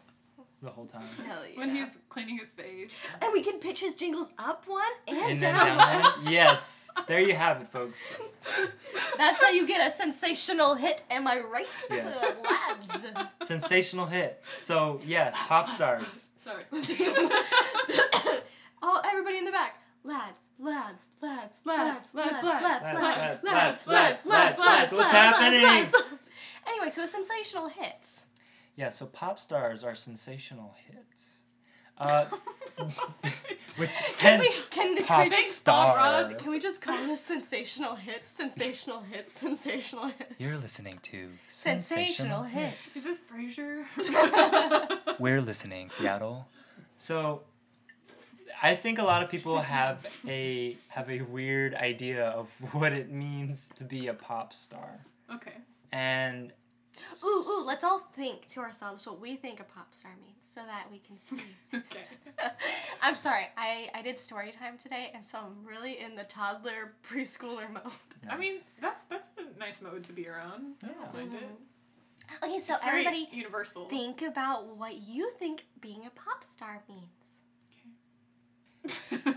the 0.66 0.72
whole 0.72 0.84
time. 0.86 1.02
Hell 1.26 1.38
yeah. 1.50 1.58
When 1.58 1.74
he's 1.74 1.96
cleaning 2.10 2.38
his 2.38 2.50
face. 2.50 2.90
and 3.22 3.32
we 3.32 3.42
can 3.42 3.58
pitch 3.58 3.80
his 3.80 3.94
jingles 3.94 4.32
up 4.38 4.64
one 4.66 4.82
and, 5.08 5.16
And 5.16 5.40
down, 5.40 5.54
down 5.66 5.78
one. 5.78 6.02
one. 6.24 6.32
Yes, 6.32 6.90
there 7.08 7.20
you 7.20 7.34
have 7.34 7.60
it, 7.62 7.68
folks. 7.68 8.12
That's 9.16 9.40
how 9.42 9.50
you 9.50 9.66
get 9.66 9.86
a 9.86 9.90
sensational 9.94 10.74
hit, 10.74 11.02
am 11.10 11.26
I 11.26 11.38
right? 11.40 11.66
Yes. 11.88 12.22
Uh, 12.22 12.34
lads. 12.42 13.06
Sensational 13.44 14.06
hit. 14.06 14.42
So 14.58 15.00
yes, 15.06 15.34
pop 15.46 15.68
stars. 15.68 16.26
Sorry. 16.44 16.64
oh, 18.82 19.00
everybody 19.04 19.38
in 19.38 19.44
the 19.44 19.52
back. 19.52 19.80
Lads, 20.04 20.46
lads, 20.60 21.08
lads, 21.20 21.58
Lads, 21.64 22.14
lads, 22.14 22.44
lads, 22.44 22.44
lads, 22.44 22.82
lads, 22.84 22.94
lads, 22.94 23.44
lads, 23.44 23.86
lads, 23.86 24.26
lads, 24.26 24.58
lads, 24.58 24.92
what's 24.92 25.12
lads, 25.12 25.12
happening? 25.12 25.62
lads, 25.62 25.92
lads. 25.92 26.30
Anyway, 26.68 26.90
so 26.90 27.02
a 27.02 27.06
sensational 27.08 27.68
hit. 27.68 28.22
Yeah, 28.76 28.90
so 28.90 29.06
pop 29.06 29.38
stars 29.38 29.82
are 29.82 29.94
sensational 29.94 30.74
hits. 30.86 31.40
Uh, 31.98 32.26
which 33.76 33.96
Can 34.18 34.40
we, 34.40 34.50
can, 34.70 34.96
pop 35.04 35.20
can, 35.20 35.28
we, 35.30 35.42
stars. 35.44 36.36
can 36.36 36.50
we 36.50 36.58
just 36.58 36.82
call 36.82 36.96
this 37.06 37.24
sensational 37.24 37.94
hits, 37.94 38.28
sensational 38.30 39.00
hits, 39.00 39.38
sensational 39.38 40.08
hits? 40.08 40.34
You're 40.38 40.58
listening 40.58 40.98
to 41.04 41.30
Sensational 41.48 42.42
hits. 42.42 42.96
Is 42.96 43.04
this 43.04 43.20
Frasier? 43.20 43.84
We're 45.18 45.40
listening, 45.40 45.88
Seattle. 45.88 46.46
So, 46.98 47.42
I 48.62 48.74
think 48.74 48.98
a 48.98 49.04
lot 49.04 49.22
of 49.22 49.30
people 49.30 49.58
have 49.58 50.06
a 50.26 50.76
have 50.88 51.10
a 51.10 51.22
weird 51.22 51.74
idea 51.74 52.26
of 52.26 52.48
what 52.72 52.92
it 52.92 53.10
means 53.10 53.70
to 53.76 53.84
be 53.84 54.08
a 54.08 54.14
pop 54.14 54.52
star, 54.52 55.00
okay. 55.34 55.52
and 55.92 56.52
Ooh, 57.24 57.28
ooh, 57.48 57.64
let's 57.66 57.84
all 57.84 57.98
think 58.16 58.46
to 58.48 58.60
ourselves 58.60 59.06
what 59.06 59.20
we 59.20 59.36
think 59.36 59.60
a 59.60 59.64
pop 59.64 59.94
star 59.94 60.12
means 60.20 60.36
so 60.40 60.60
that 60.66 60.86
we 60.90 60.98
can 60.98 61.18
see. 61.18 61.42
Okay. 61.74 62.04
I'm 63.02 63.16
sorry, 63.16 63.46
I, 63.56 63.88
I 63.94 64.02
did 64.02 64.18
story 64.18 64.52
time 64.58 64.78
today, 64.78 65.10
and 65.14 65.24
so 65.24 65.38
I'm 65.38 65.64
really 65.66 65.98
in 66.00 66.14
the 66.14 66.24
toddler 66.24 66.94
preschooler 67.08 67.70
mode. 67.72 67.82
I 68.30 68.36
mean, 68.36 68.54
that's 68.80 69.04
that's 69.04 69.26
a 69.38 69.58
nice 69.58 69.80
mode 69.82 70.04
to 70.04 70.12
be 70.12 70.26
around. 70.28 70.74
I 70.82 70.86
don't 70.88 70.96
Yeah. 71.00 71.12
mind 71.20 71.34
it. 71.34 71.42
Mm-hmm. 71.42 72.44
Okay, 72.44 72.60
so 72.60 72.74
It's 72.74 72.82
very 72.84 73.06
everybody 73.06 73.28
universal. 73.32 73.88
think 73.88 74.22
about 74.22 74.76
what 74.76 74.96
you 74.96 75.30
think 75.38 75.66
being 75.80 76.04
a 76.06 76.10
pop 76.10 76.42
star 76.44 76.82
means. 76.88 77.10
Okay. 79.12 79.32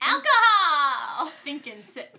Alcohol! 0.00 1.26
think 1.44 1.66
and 1.66 1.84
sip. 1.84 2.16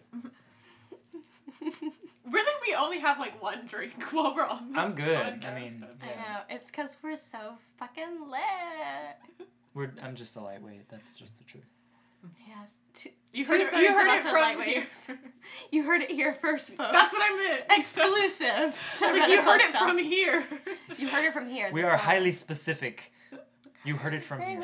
Really, 2.32 2.52
we 2.68 2.76
only 2.76 3.00
have 3.00 3.20
like 3.20 3.42
one 3.42 3.66
drink 3.68 3.94
while 4.14 4.36
we're 4.36 4.46
on 4.46 4.70
this 4.70 4.78
I'm 4.78 4.94
good. 4.96 5.16
I 5.18 5.32
podcast. 5.32 5.56
mean, 5.56 5.86
I 6.02 6.06
know, 6.08 6.40
it's 6.50 6.70
because 6.72 6.98
we're 7.04 7.16
so 7.18 7.58
fucking 7.78 8.30
lit. 8.30 9.48
we're 9.74 9.92
I'm 10.02 10.16
just 10.16 10.36
a 10.36 10.42
lightweight. 10.42 10.90
That's 10.90 11.14
just 11.14 11.38
the 11.38 11.44
truth. 11.44 11.64
Yes, 12.48 12.80
two, 12.94 13.10
you 13.32 13.46
heard 13.46 13.62
it, 13.62 13.66
Two-thirds 13.70 13.82
you 13.82 13.94
heard 13.96 14.08
us 14.10 14.26
it 14.26 14.30
from 14.30 14.42
lightweights. 14.42 15.06
here. 15.06 15.20
you 15.72 15.84
heard 15.84 16.02
it 16.02 16.12
here 16.12 16.34
first, 16.34 16.72
folks. 16.74 16.92
That's 16.92 17.14
what 17.14 17.22
I 17.32 17.36
meant. 17.38 17.80
Exclusive. 17.80 18.94
to 18.98 19.06
like 19.14 19.30
you 19.30 19.42
heard 19.42 19.62
it 19.62 19.74
from 19.76 19.98
here. 19.98 20.46
You 20.98 21.08
heard 21.08 21.24
it 21.24 21.32
from 21.32 21.48
here. 21.48 21.70
We 21.72 21.82
are 21.82 21.92
moment. 21.92 22.02
highly 22.02 22.32
specific. 22.34 23.14
You 23.86 23.96
heard 23.96 24.14
it 24.14 24.24
from 24.24 24.42
here. 24.42 24.62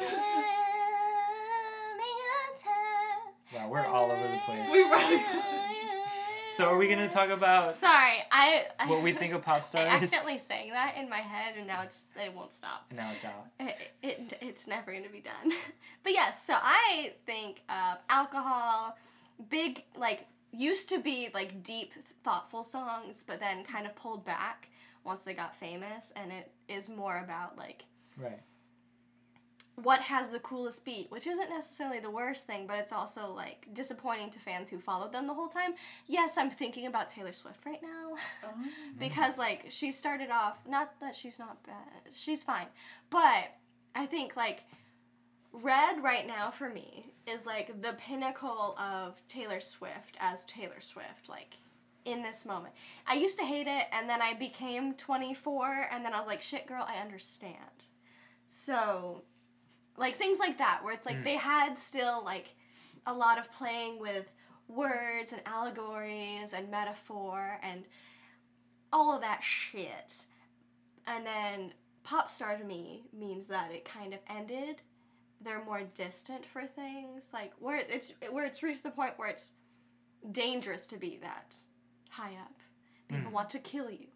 Wow, 3.53 3.69
we're 3.69 3.85
all 3.85 4.11
over 4.11 4.21
the 4.27 4.39
place. 4.45 4.69
We 4.69 4.79
really- 4.79 5.23
So 6.55 6.69
are 6.69 6.77
we 6.77 6.87
gonna 6.87 7.09
talk 7.09 7.29
about 7.29 7.75
Sorry, 7.75 8.19
I. 8.31 8.67
I 8.79 8.87
what 8.87 9.01
we 9.01 9.11
think 9.11 9.33
of 9.33 9.41
pop 9.41 9.63
stars? 9.69 9.87
I 9.89 9.95
accidentally 9.95 10.37
sang 10.37 10.69
that 10.69 10.95
in 10.97 11.09
my 11.09 11.17
head, 11.17 11.55
and 11.57 11.67
now 11.67 11.81
it's 11.81 12.03
it 12.15 12.33
won't 12.33 12.53
stop. 12.53 12.85
And 12.89 12.97
now 12.97 13.11
it's 13.13 13.25
out. 13.25 13.47
It, 13.59 13.75
it, 14.01 14.37
it's 14.41 14.65
never 14.65 14.93
gonna 14.93 15.09
be 15.09 15.21
done. 15.21 15.51
But 16.03 16.13
yes, 16.13 16.45
so 16.45 16.53
I 16.55 17.13
think 17.25 17.63
of 17.67 17.97
alcohol, 18.09 18.95
big 19.49 19.83
like 19.97 20.27
used 20.51 20.87
to 20.89 20.99
be 20.99 21.29
like 21.33 21.63
deep, 21.63 21.93
thoughtful 22.23 22.63
songs, 22.63 23.23
but 23.25 23.39
then 23.39 23.63
kind 23.63 23.87
of 23.87 23.95
pulled 23.95 24.23
back 24.23 24.69
once 25.03 25.23
they 25.23 25.33
got 25.33 25.55
famous, 25.55 26.13
and 26.15 26.31
it 26.31 26.51
is 26.69 26.89
more 26.89 27.17
about 27.23 27.57
like 27.57 27.85
Right. 28.17 28.39
What 29.75 29.99
has 30.01 30.29
the 30.29 30.39
coolest 30.39 30.85
beat, 30.85 31.11
which 31.11 31.27
isn't 31.27 31.49
necessarily 31.49 31.99
the 31.99 32.09
worst 32.09 32.47
thing, 32.47 32.65
but 32.65 32.77
it's 32.77 32.93
also 32.93 33.31
like 33.31 33.67
disappointing 33.73 34.29
to 34.31 34.39
fans 34.39 34.69
who 34.69 34.79
followed 34.79 35.11
them 35.11 35.27
the 35.27 35.33
whole 35.33 35.49
time. 35.49 35.73
Yes, 36.07 36.37
I'm 36.37 36.49
thinking 36.49 36.87
about 36.87 37.09
Taylor 37.09 37.33
Swift 37.33 37.65
right 37.65 37.81
now 37.81 38.15
oh. 38.45 38.53
because 38.97 39.37
like 39.37 39.65
she 39.69 39.91
started 39.91 40.29
off 40.31 40.57
not 40.67 40.99
that 41.01 41.15
she's 41.15 41.37
not 41.37 41.61
bad. 41.63 42.13
She's 42.13 42.41
fine. 42.41 42.67
But 43.09 43.53
I 43.93 44.05
think 44.05 44.37
like 44.37 44.63
Red 45.51 46.01
right 46.01 46.25
now 46.25 46.51
for 46.51 46.69
me 46.69 47.11
is 47.27 47.45
like 47.45 47.81
the 47.81 47.93
pinnacle 47.93 48.77
of 48.79 49.21
Taylor 49.27 49.59
Swift 49.59 50.17
as 50.19 50.45
Taylor 50.45 50.79
Swift 50.79 51.27
like 51.27 51.57
in 52.05 52.21
this 52.21 52.45
moment. 52.45 52.73
I 53.07 53.15
used 53.15 53.37
to 53.39 53.45
hate 53.45 53.67
it 53.67 53.87
and 53.91 54.09
then 54.09 54.21
I 54.21 54.35
became 54.35 54.93
24 54.93 55.89
and 55.91 56.05
then 56.05 56.13
I 56.13 56.19
was 56.19 56.27
like 56.27 56.41
shit 56.41 56.65
girl, 56.65 56.85
I 56.87 57.01
understand. 57.01 57.87
So 58.47 59.23
like 59.97 60.15
things 60.17 60.39
like 60.39 60.57
that 60.57 60.81
where 60.83 60.93
it's 60.93 61.05
like 61.05 61.17
Mm. 61.17 61.23
they 61.23 61.35
had 61.37 61.77
still 61.79 62.23
like 62.23 62.55
a 63.05 63.13
lot 63.13 63.37
of 63.39 63.51
playing 63.51 63.99
with 63.99 64.31
words 64.67 65.31
and 65.31 65.41
allegories 65.45 66.53
and 66.53 66.69
metaphor 66.71 67.59
and 67.61 67.85
all 68.91 69.13
of 69.15 69.21
that 69.21 69.43
shit 69.43 70.25
and 71.07 71.25
then 71.25 71.73
pop 72.03 72.29
star 72.29 72.57
to 72.57 72.63
me 72.63 73.03
means 73.13 73.47
that 73.47 73.71
it 73.71 73.85
kind 73.85 74.13
of 74.13 74.19
ended 74.29 74.81
they're 75.41 75.63
more 75.65 75.81
distant 75.93 76.45
for 76.45 76.65
things 76.65 77.29
like 77.33 77.51
where 77.59 77.77
it's 77.77 78.13
where 78.31 78.45
it's 78.45 78.63
reached 78.63 78.83
the 78.83 78.89
point 78.91 79.13
where 79.17 79.27
it's 79.29 79.53
dangerous 80.31 80.87
to 80.87 80.97
be 80.97 81.17
that 81.21 81.57
high 82.09 82.33
up 82.41 82.55
people 83.07 83.29
Mm. 83.29 83.33
want 83.33 83.49
to 83.51 83.59
kill 83.59 83.89
you 83.91 84.07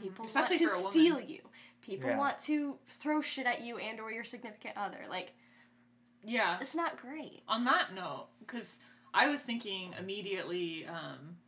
people 0.00 0.24
Especially 0.24 0.56
want 0.56 0.60
to 0.60 0.68
for 0.68 0.74
a 0.74 0.78
woman. 0.78 0.92
steal 0.92 1.20
you 1.20 1.40
people 1.88 2.10
Yeah. 2.10 2.18
want 2.18 2.38
to 2.40 2.78
throw 2.88 3.22
shit 3.22 3.46
at 3.46 3.62
you 3.62 3.78
and 3.78 3.98
or 3.98 4.12
your 4.12 4.22
significant 4.24 4.76
other 4.76 4.98
like 5.08 5.32
Yeah. 6.22 6.58
it's 6.60 6.74
not 6.74 6.96
great 6.98 7.42
On 7.48 7.64
that 7.64 7.94
note, 7.94 8.28
because 8.40 8.78
I 9.14 9.26
was 9.28 9.40
thinking 9.42 9.94
immediately, 9.98 10.86
um, 10.86 11.38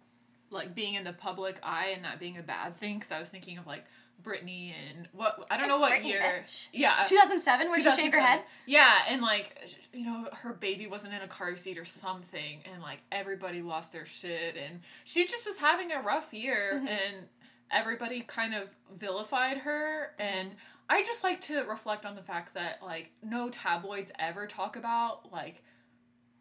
like 0.49 0.75
being 0.75 0.95
in 0.95 1.05
the 1.05 1.13
public 1.13 1.59
eye 1.63 1.89
and 1.95 2.05
that 2.05 2.19
being 2.19 2.39
a 2.39 2.43
bad 2.43 2.75
thing, 2.75 2.99
because 2.99 3.13
I 3.13 3.19
was 3.19 3.29
thinking 3.29 3.59
of 3.59 3.67
like 3.67 3.85
Britney 4.23 4.73
and 4.75 5.09
what 5.13 5.47
I 5.51 5.57
don't 5.57 5.69
know 5.69 5.79
what 5.79 5.93
Britney, 5.93 6.07
year. 6.07 6.21
bitch. 6.45 6.69
Yeah. 6.73 7.05
2007 7.05 7.69
where 7.71 7.81
she 7.81 7.91
shaved 7.91 8.15
her 8.15 8.21
head 8.21 8.43
Yeah, 8.67 9.03
and 9.09 9.21
like 9.23 9.57
you 9.93 10.05
know, 10.05 10.29
her 10.33 10.53
baby 10.55 10.87
wasn't 10.87 11.13
in 11.15 11.21
a 11.23 11.29
car 11.29 11.57
seat 11.57 11.77
or 11.79 11.85
something, 11.85 12.63
and 12.71 12.81
like 12.83 13.01
everybody 13.13 13.61
lost 13.63 13.93
their 13.93 14.07
shit, 14.07 14.57
and 14.57 14.81
she 15.05 15.27
just 15.27 15.45
was 15.47 15.59
having 15.59 15.93
a 15.93 16.01
rough 16.01 16.33
year, 16.33 16.81
Mhm. 16.83 16.89
and 16.89 17.29
everybody 17.73 18.23
kind 18.23 18.55
of 18.55 18.69
vilified 18.97 19.59
her, 19.59 20.13
and 20.19 20.53
I 20.89 21.03
just 21.03 21.23
like 21.23 21.41
to 21.43 21.63
reflect 21.63 22.05
on 22.05 22.15
the 22.17 22.23
fact 22.23 22.55
that 22.55 22.81
like 22.83 23.13
no 23.23 23.49
tabloids 23.49 24.13
ever 24.19 24.47
talk 24.47 24.77
about 24.77 25.33
like 25.33 25.63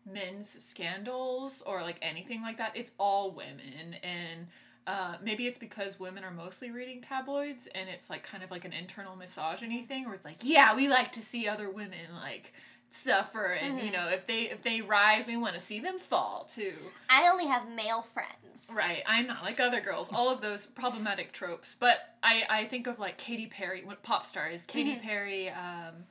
men's 0.06 0.64
scandals 0.64 1.62
or 1.66 1.82
like 1.82 2.00
anything 2.02 2.42
like 2.42 2.58
that. 2.58 2.76
It's 2.76 2.92
all 2.98 3.32
women, 3.32 3.96
and 4.04 4.48
uh, 4.90 5.18
maybe 5.22 5.46
it's 5.46 5.60
because 5.60 6.00
women 6.00 6.24
are 6.24 6.32
mostly 6.32 6.72
reading 6.72 7.00
tabloids 7.00 7.68
and 7.76 7.88
it's 7.88 8.10
like 8.10 8.24
kind 8.24 8.44
of 8.44 8.50
like 8.50 8.66
an 8.66 8.74
internal 8.74 9.16
misogyny 9.16 9.84
thing 9.84 10.06
where 10.06 10.16
it's 10.16 10.26
like 10.26 10.38
yeah 10.42 10.76
we 10.76 10.88
like 10.88 11.12
to 11.12 11.22
see 11.22 11.48
other 11.48 11.70
women 11.70 12.08
like 12.24 12.54
suffer 12.92 13.46
and 13.54 13.78
you 13.80 13.86
Mhm. 13.90 13.94
know 13.94 14.08
if 14.10 14.26
they 14.26 14.50
if 14.50 14.62
they 14.64 14.82
rise 14.82 15.26
we 15.28 15.38
want 15.38 15.54
to 15.54 15.60
see 15.60 15.80
them 15.80 16.00
fall 16.00 16.46
too 16.46 16.74
i 17.10 17.28
only 17.28 17.46
have 17.46 17.70
male 17.70 18.02
friends 18.14 18.68
right 18.76 19.04
i'm 19.06 19.28
not 19.28 19.44
like 19.44 19.60
other 19.60 19.80
girls 19.80 20.10
all 20.12 20.30
of 20.30 20.42
those 20.42 20.66
problematic 20.66 21.32
tropes 21.32 21.76
but 21.80 22.16
i 22.24 22.44
i 22.50 22.66
think 22.66 22.88
of 22.88 22.98
like 23.00 23.18
Katy 23.18 23.46
Perry 23.46 23.84
what 23.86 24.02
pop 24.02 24.26
stars 24.26 24.64
Katy 24.68 24.96
Mhm. 24.96 25.02
Perry 25.04 25.50
um 25.50 26.06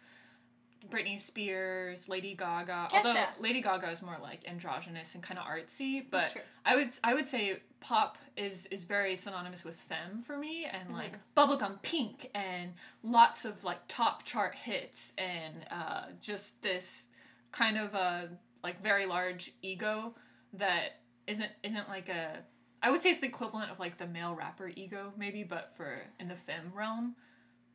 Britney 0.88 1.20
Spears, 1.20 2.08
Lady 2.08 2.34
Gaga. 2.34 2.88
Although 2.92 3.26
Lady 3.40 3.60
Gaga 3.60 3.90
is 3.90 4.00
more 4.00 4.16
like 4.22 4.46
androgynous 4.48 5.14
and 5.14 5.22
kind 5.22 5.38
of 5.38 5.44
artsy, 5.44 6.02
but. 6.08 6.34
I 6.64 6.76
would 6.76 6.90
I 7.04 7.12
would 7.14 7.26
say 7.26 7.60
pop 7.80 8.18
is 8.36 8.66
is 8.70 8.84
very 8.84 9.14
synonymous 9.16 9.64
with 9.64 9.76
femme 9.76 10.20
for 10.20 10.36
me 10.36 10.64
and 10.64 10.84
Mm-hmm. 10.88 10.94
like 10.94 11.12
bubblegum 11.36 11.80
pink 11.82 12.30
and 12.34 12.72
lots 13.02 13.44
of 13.44 13.62
like 13.64 13.78
top 13.88 14.24
chart 14.24 14.54
hits 14.54 15.12
and 15.18 15.54
uh, 15.70 16.04
just 16.20 16.60
this 16.62 17.06
kind 17.52 17.78
of 17.78 17.94
a 17.94 18.28
like 18.64 18.82
very 18.82 19.06
large 19.06 19.52
ego 19.62 20.14
that 20.52 21.00
isn't 21.26 21.50
isn't 21.62 21.88
like 21.88 22.08
a 22.08 22.38
I 22.82 22.90
would 22.90 23.02
say 23.02 23.10
it's 23.10 23.20
the 23.20 23.26
equivalent 23.26 23.70
of 23.70 23.78
like 23.78 23.98
the 23.98 24.06
male 24.06 24.34
rapper 24.34 24.70
ego 24.74 25.12
maybe 25.16 25.42
but 25.44 25.74
for 25.76 26.00
in 26.20 26.28
the 26.28 26.36
femme 26.36 26.72
realm. 26.74 27.16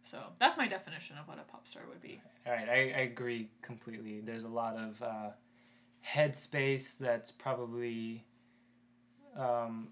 So 0.05 0.19
that's 0.39 0.57
my 0.57 0.67
definition 0.67 1.17
of 1.17 1.27
what 1.29 1.39
a 1.39 1.43
pop 1.49 1.65
star 1.67 1.83
would 1.87 2.01
be. 2.01 2.21
All 2.45 2.51
right, 2.51 2.67
I, 2.67 2.73
I 2.73 3.01
agree 3.03 3.49
completely. 3.61 4.19
There's 4.19 4.43
a 4.43 4.49
lot 4.49 4.75
of 4.75 5.01
uh, 5.01 5.29
headspace 6.05 6.97
that's 6.97 7.31
probably 7.31 8.25
um, 9.37 9.89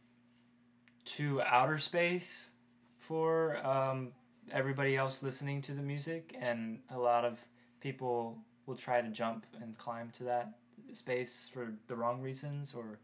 too 1.06 1.42
outer 1.42 1.78
space 1.78 2.52
for 3.00 3.66
um, 3.66 4.12
everybody 4.52 4.96
else 4.96 5.22
listening 5.22 5.62
to 5.64 5.74
the 5.74 5.82
music, 5.82 6.36
and 6.39 6.80
a 6.89 6.98
lot 6.98 7.26
of 7.26 7.46
people 7.80 8.38
will 8.66 8.76
try 8.76 9.02
to 9.02 9.10
jump 9.10 9.46
and 9.62 9.78
climb 9.78 10.10
to 10.12 10.24
that 10.24 10.54
space 10.94 11.50
for 11.52 11.74
the 11.88 11.96
wrong 11.96 12.22
reasons 12.22 12.74
or 12.74 13.00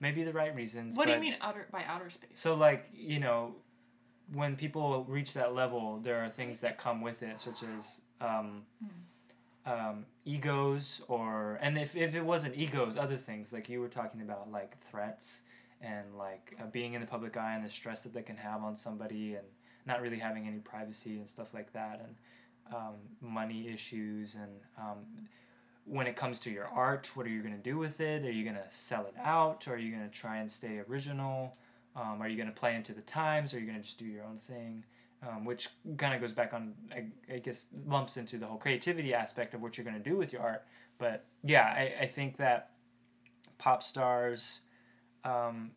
maybe 0.00 0.22
the 0.22 0.32
right 0.32 0.54
reasons. 0.54 0.96
What 0.96 1.06
do 1.06 1.14
you 1.14 1.20
mean 1.20 1.36
outer 1.40 1.66
by 1.70 1.84
outer 1.84 2.10
space? 2.10 2.30
so 2.34 2.54
like 2.54 2.88
you 2.94 3.18
know, 3.18 3.56
when 4.32 4.56
people 4.56 5.04
reach 5.08 5.34
that 5.34 5.54
level, 5.54 5.98
there 6.02 6.24
are 6.24 6.28
things 6.28 6.60
that 6.60 6.78
come 6.78 7.00
with 7.00 7.22
it, 7.22 7.40
such 7.40 7.62
as 7.76 8.00
um, 8.20 8.62
um, 9.66 10.06
egos, 10.24 11.02
or 11.08 11.58
and 11.60 11.78
if 11.78 11.96
if 11.96 12.14
it 12.14 12.24
wasn't 12.24 12.56
egos, 12.56 12.96
other 12.96 13.16
things 13.16 13.52
like 13.52 13.68
you 13.68 13.80
were 13.80 13.88
talking 13.88 14.20
about, 14.20 14.50
like 14.50 14.78
threats 14.78 15.42
and 15.82 16.16
like 16.16 16.56
uh, 16.60 16.66
being 16.66 16.94
in 16.94 17.00
the 17.00 17.06
public 17.06 17.36
eye 17.36 17.54
and 17.54 17.64
the 17.64 17.70
stress 17.70 18.02
that 18.02 18.14
they 18.14 18.22
can 18.22 18.36
have 18.36 18.62
on 18.62 18.76
somebody, 18.76 19.34
and 19.34 19.46
not 19.86 20.00
really 20.00 20.18
having 20.18 20.46
any 20.46 20.58
privacy 20.58 21.18
and 21.18 21.28
stuff 21.28 21.52
like 21.52 21.72
that, 21.72 22.00
and 22.04 22.74
um, 22.74 22.94
money 23.20 23.68
issues 23.68 24.34
and 24.34 24.52
um, 24.78 24.98
when 25.84 26.06
it 26.06 26.16
comes 26.16 26.38
to 26.40 26.50
your 26.50 26.66
art, 26.66 27.10
what 27.14 27.26
are 27.26 27.30
you 27.30 27.42
going 27.42 27.54
to 27.54 27.62
do 27.62 27.76
with 27.76 28.00
it? 28.00 28.24
Are 28.24 28.30
you 28.30 28.44
going 28.44 28.56
to 28.56 28.68
sell 28.68 29.06
it 29.06 29.14
out? 29.20 29.66
Or 29.66 29.74
are 29.74 29.78
you 29.78 29.90
going 29.90 30.08
to 30.08 30.16
try 30.16 30.38
and 30.38 30.50
stay 30.50 30.80
original? 30.88 31.56
Um, 31.96 32.22
are 32.22 32.28
you 32.28 32.36
going 32.36 32.48
to 32.48 32.54
play 32.54 32.74
into 32.74 32.92
the 32.92 33.02
times? 33.02 33.52
Or 33.52 33.56
are 33.56 33.60
you 33.60 33.66
going 33.66 33.78
to 33.78 33.84
just 33.84 33.98
do 33.98 34.06
your 34.06 34.24
own 34.24 34.38
thing? 34.38 34.84
Um, 35.28 35.44
which 35.44 35.68
kind 35.98 36.14
of 36.14 36.20
goes 36.20 36.32
back 36.32 36.52
on, 36.52 36.74
I, 36.90 37.06
I 37.32 37.38
guess, 37.38 37.66
lumps 37.86 38.16
into 38.16 38.38
the 38.38 38.46
whole 38.46 38.58
creativity 38.58 39.14
aspect 39.14 39.54
of 39.54 39.62
what 39.62 39.76
you're 39.76 39.84
going 39.84 40.00
to 40.00 40.10
do 40.10 40.16
with 40.16 40.32
your 40.32 40.42
art. 40.42 40.64
But 40.98 41.24
yeah, 41.44 41.64
I, 41.64 42.04
I 42.04 42.06
think 42.06 42.36
that 42.38 42.70
pop 43.58 43.82
stars 43.82 44.60
um, 45.24 45.72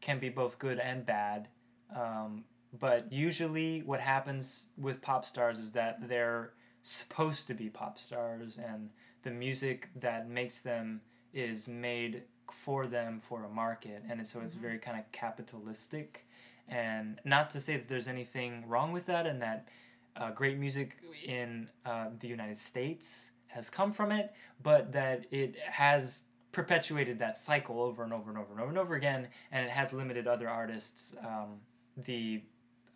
can 0.00 0.18
be 0.18 0.28
both 0.28 0.58
good 0.58 0.78
and 0.78 1.04
bad. 1.04 1.48
Um, 1.94 2.44
but 2.78 3.10
usually, 3.12 3.80
what 3.80 4.00
happens 4.00 4.68
with 4.76 5.00
pop 5.00 5.24
stars 5.24 5.58
is 5.58 5.72
that 5.72 6.08
they're 6.08 6.52
supposed 6.82 7.46
to 7.48 7.54
be 7.54 7.68
pop 7.68 7.98
stars, 7.98 8.58
and 8.58 8.90
the 9.22 9.30
music 9.30 9.88
that 9.96 10.28
makes 10.28 10.60
them 10.60 11.00
is 11.32 11.66
made 11.68 12.22
for 12.52 12.86
them 12.86 13.20
for 13.20 13.44
a 13.44 13.48
market, 13.48 14.02
and 14.08 14.26
so 14.26 14.40
it's 14.40 14.54
very 14.54 14.78
kind 14.78 14.98
of 14.98 15.10
capitalistic. 15.12 16.26
And 16.68 17.18
not 17.24 17.48
to 17.50 17.60
say 17.60 17.76
that 17.76 17.88
there's 17.88 18.08
anything 18.08 18.64
wrong 18.68 18.92
with 18.92 19.06
that, 19.06 19.26
and 19.26 19.40
that 19.40 19.68
uh, 20.16 20.30
great 20.30 20.58
music 20.58 20.96
in 21.24 21.68
uh, 21.86 22.06
the 22.18 22.28
United 22.28 22.58
States 22.58 23.30
has 23.46 23.70
come 23.70 23.92
from 23.92 24.12
it, 24.12 24.34
but 24.62 24.92
that 24.92 25.26
it 25.30 25.56
has 25.58 26.24
perpetuated 26.58 27.20
that 27.20 27.38
cycle 27.38 27.80
over 27.80 28.02
and 28.02 28.12
over 28.12 28.30
and 28.30 28.36
over 28.36 28.50
and 28.50 28.60
over 28.60 28.68
and 28.68 28.78
over 28.78 28.96
again, 28.96 29.28
and 29.52 29.64
it 29.64 29.70
has 29.70 29.92
limited 29.92 30.26
other 30.26 30.48
artists 30.48 31.14
um, 31.24 31.60
the 31.96 32.42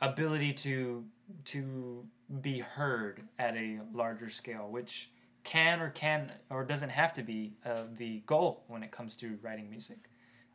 ability 0.00 0.52
to 0.52 1.04
to 1.44 2.04
be 2.40 2.58
heard 2.58 3.22
at 3.38 3.54
a 3.56 3.78
larger 3.94 4.28
scale, 4.28 4.66
which 4.68 5.12
can 5.44 5.78
or 5.80 5.90
can 5.90 6.32
or 6.50 6.64
doesn't 6.64 6.88
have 6.88 7.12
to 7.12 7.22
be 7.22 7.52
uh, 7.64 7.84
the 7.96 8.20
goal 8.26 8.64
when 8.66 8.82
it 8.82 8.90
comes 8.90 9.14
to 9.14 9.38
writing 9.42 9.70
music. 9.70 10.10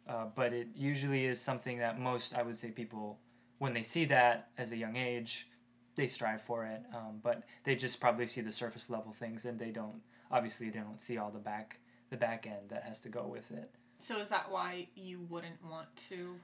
Uh, 0.05 0.25
but 0.35 0.51
it 0.51 0.67
usually 0.75 1.25
is 1.25 1.39
something 1.39 1.77
that 1.77 1.97
most, 1.97 2.35
I 2.35 2.41
would 2.41 2.57
say, 2.57 2.71
people, 2.71 3.19
when 3.59 3.73
they 3.73 3.83
see 3.83 4.03
that 4.05 4.49
as 4.57 4.73
a 4.73 4.77
young 4.77 4.97
age, 4.97 5.47
they 5.95 6.07
strive 6.07 6.41
for 6.41 6.65
it. 6.65 6.81
Um, 6.93 7.21
but 7.23 7.43
they 7.63 7.75
just 7.75 8.01
probably 8.01 8.25
see 8.25 8.41
the 8.41 8.51
surface 8.51 8.89
level 8.89 9.13
things, 9.13 9.45
and 9.45 9.57
they 9.57 9.71
don't 9.71 10.01
obviously 10.29 10.69
they 10.69 10.79
don't 10.79 10.99
see 10.99 11.17
all 11.17 11.31
the 11.31 11.39
back 11.39 11.79
the 12.09 12.17
back 12.17 12.47
end 12.47 12.69
that 12.69 12.83
has 12.83 13.01
to 13.01 13.09
go 13.09 13.27
with 13.27 13.49
it. 13.51 13.69
So 13.99 14.19
is 14.19 14.29
that 14.29 14.51
why 14.51 14.87
you 14.95 15.21
wouldn't 15.29 15.63
want 15.69 15.87
to 16.09 16.35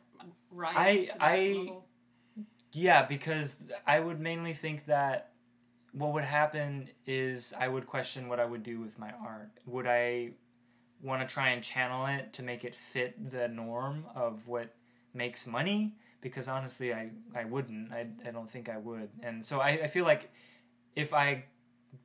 rise 0.52 0.76
I- 0.76 1.06
to 1.06 1.08
that 1.08 1.22
I- 1.22 1.54
level? 1.58 1.86
Yeah, 2.72 3.06
because 3.06 3.60
I 3.86 4.00
would 4.00 4.20
mainly 4.20 4.54
think 4.56 4.88
that 4.88 5.34
what 5.92 6.14
would 6.14 6.24
happen 6.24 6.90
is 7.06 7.54
I 7.58 7.68
would 7.68 7.86
question 7.86 8.28
what 8.28 8.40
I 8.40 8.46
would 8.46 8.64
do 8.64 8.80
with 8.80 8.98
my 8.98 9.12
art. 9.24 9.52
Would 9.68 9.86
I 9.86 10.32
want 11.00 11.22
to 11.28 11.32
try 11.32 11.50
and 11.50 11.62
channel 11.64 12.08
it 12.08 12.34
to 12.34 12.42
make 12.42 12.64
it 12.66 12.74
fit 12.76 13.30
the 13.32 13.48
norm 13.48 14.06
of 14.16 14.48
what 14.48 14.74
makes 15.14 15.46
money? 15.46 15.94
Because 16.22 16.48
honestly, 16.48 16.94
I, 16.96 17.12
I 17.36 17.46
wouldn't. 17.46 17.92
I, 17.94 18.08
I 18.26 18.32
don't 18.32 18.50
think 18.50 18.70
I 18.70 18.78
would. 18.78 19.10
And 19.22 19.46
so 19.46 19.60
I, 19.60 19.70
I 19.84 19.88
feel 19.88 20.06
like 20.06 20.32
if 20.96 21.14
I 21.14 21.44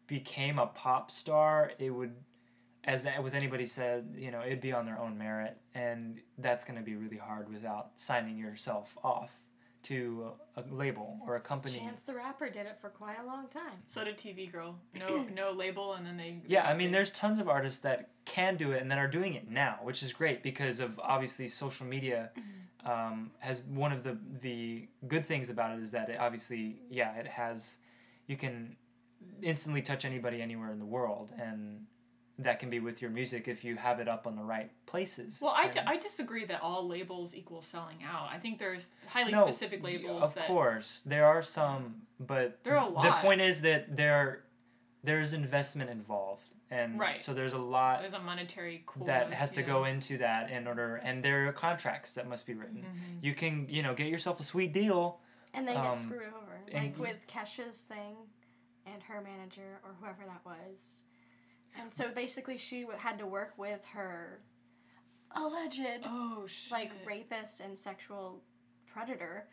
became 0.06 0.58
a 0.58 0.66
pop 0.66 1.10
star, 1.10 1.72
it 1.78 1.88
would, 1.88 2.14
as 2.88 3.06
with 3.22 3.34
anybody 3.34 3.66
said, 3.66 4.14
you 4.16 4.30
know, 4.30 4.40
it'd 4.40 4.62
be 4.62 4.72
on 4.72 4.86
their 4.86 4.98
own 4.98 5.18
merit, 5.18 5.58
and 5.74 6.20
that's 6.38 6.64
going 6.64 6.78
to 6.78 6.84
be 6.84 6.96
really 6.96 7.18
hard 7.18 7.52
without 7.52 7.90
signing 7.96 8.38
yourself 8.38 8.96
off 9.04 9.30
to 9.82 10.32
a 10.56 10.64
label 10.70 11.18
or 11.26 11.36
a 11.36 11.40
company. 11.40 11.78
Chance 11.78 12.02
the 12.02 12.14
Rapper 12.14 12.48
did 12.48 12.64
it 12.64 12.78
for 12.80 12.88
quite 12.88 13.16
a 13.22 13.26
long 13.26 13.46
time. 13.48 13.82
So 13.86 14.04
did 14.04 14.16
TV 14.16 14.50
Girl. 14.50 14.74
No, 14.98 15.26
no 15.34 15.52
label, 15.52 15.94
and 15.94 16.06
then 16.06 16.16
they. 16.16 16.40
Yeah, 16.46 16.66
I 16.66 16.74
mean, 16.74 16.90
there's 16.90 17.10
tons 17.10 17.38
of 17.38 17.46
artists 17.46 17.82
that 17.82 18.08
can 18.24 18.56
do 18.56 18.72
it 18.72 18.80
and 18.80 18.90
that 18.90 18.98
are 18.98 19.06
doing 19.06 19.34
it 19.34 19.50
now, 19.50 19.80
which 19.82 20.02
is 20.02 20.10
great 20.10 20.42
because 20.42 20.80
of 20.80 20.98
obviously 20.98 21.46
social 21.46 21.84
media. 21.84 22.30
Um, 22.86 23.32
has 23.40 23.60
one 23.62 23.92
of 23.92 24.02
the 24.02 24.16
the 24.40 24.88
good 25.06 25.26
things 25.26 25.50
about 25.50 25.76
it 25.76 25.82
is 25.82 25.90
that 25.90 26.08
it 26.08 26.18
obviously, 26.18 26.80
yeah, 26.88 27.16
it 27.16 27.26
has, 27.26 27.76
you 28.26 28.36
can 28.36 28.76
instantly 29.42 29.82
touch 29.82 30.06
anybody 30.06 30.40
anywhere 30.40 30.72
in 30.72 30.78
the 30.78 30.86
world, 30.86 31.34
and 31.38 31.84
that 32.40 32.60
can 32.60 32.70
be 32.70 32.78
with 32.78 33.02
your 33.02 33.10
music 33.10 33.48
if 33.48 33.64
you 33.64 33.74
have 33.76 33.98
it 33.98 34.08
up 34.08 34.26
on 34.26 34.36
the 34.36 34.42
right 34.42 34.70
places. 34.86 35.40
Well, 35.42 35.52
I, 35.56 35.64
And- 35.64 36.00
disagree 36.00 36.44
that 36.44 36.62
all 36.62 36.86
labels 36.86 37.34
equal 37.34 37.60
selling 37.62 38.02
out. 38.04 38.28
I 38.32 38.38
think 38.38 38.58
there's 38.58 38.92
highly 39.08 39.32
No, 39.32 39.44
specific 39.46 39.82
y- 39.82 39.90
labels 39.92 40.22
Of 40.22 40.34
that. 40.34 40.46
course, 40.46 41.02
there 41.04 41.26
are 41.26 41.42
some, 41.42 42.02
but 42.20 42.62
There 42.62 42.78
are 42.78 42.86
a 42.86 42.90
lot. 42.90 43.02
the 43.02 43.26
point 43.26 43.40
is 43.40 43.60
that 43.62 43.96
there 43.96 44.44
there's 45.04 45.32
investment 45.32 45.88
involved, 45.90 46.42
and 46.72 46.98
Right. 46.98 47.20
so 47.20 47.32
there's 47.32 47.52
a 47.52 47.58
lot 47.58 48.00
There's 48.00 48.12
a 48.14 48.18
monetary 48.18 48.78
core 48.84 49.06
that 49.06 49.32
has 49.32 49.52
to 49.52 49.62
go 49.62 49.84
into 49.84 50.18
that 50.18 50.50
in 50.50 50.66
order, 50.66 50.96
and 50.96 51.24
there 51.24 51.46
are 51.48 51.52
contracts 51.52 52.14
that 52.14 52.28
must 52.28 52.46
be 52.46 52.54
written. 52.54 52.82
Mm-hmm. 52.82 53.18
You 53.24 53.34
can 53.34 53.68
you 53.68 53.82
know 53.82 53.94
get 53.94 54.08
yourself 54.08 54.40
a 54.40 54.42
sweet 54.42 54.72
deal. 54.72 55.20
And 55.54 55.66
then 55.66 55.76
get 55.76 55.86
Um, 55.86 55.94
screwed 55.98 56.32
over. 56.34 56.60
Like 56.72 56.94
y- 56.98 57.00
with 57.00 57.26
Kesha's 57.26 57.82
thing 57.82 58.16
and 58.86 59.02
her 59.04 59.20
manager 59.22 59.80
or 59.84 59.94
whoever 60.00 60.24
that 60.26 60.44
was. 60.44 61.02
And 61.80 61.92
so 61.92 62.10
basically 62.14 62.58
she 62.58 62.86
had 62.98 63.18
to 63.18 63.26
work 63.26 63.54
with 63.56 63.84
her 63.92 64.40
alleged 65.34 66.04
Oh 66.04 66.46
like 66.70 66.90
rapist 67.06 67.60
and 67.60 67.76
sexual 67.76 68.42
predator. 68.86 69.46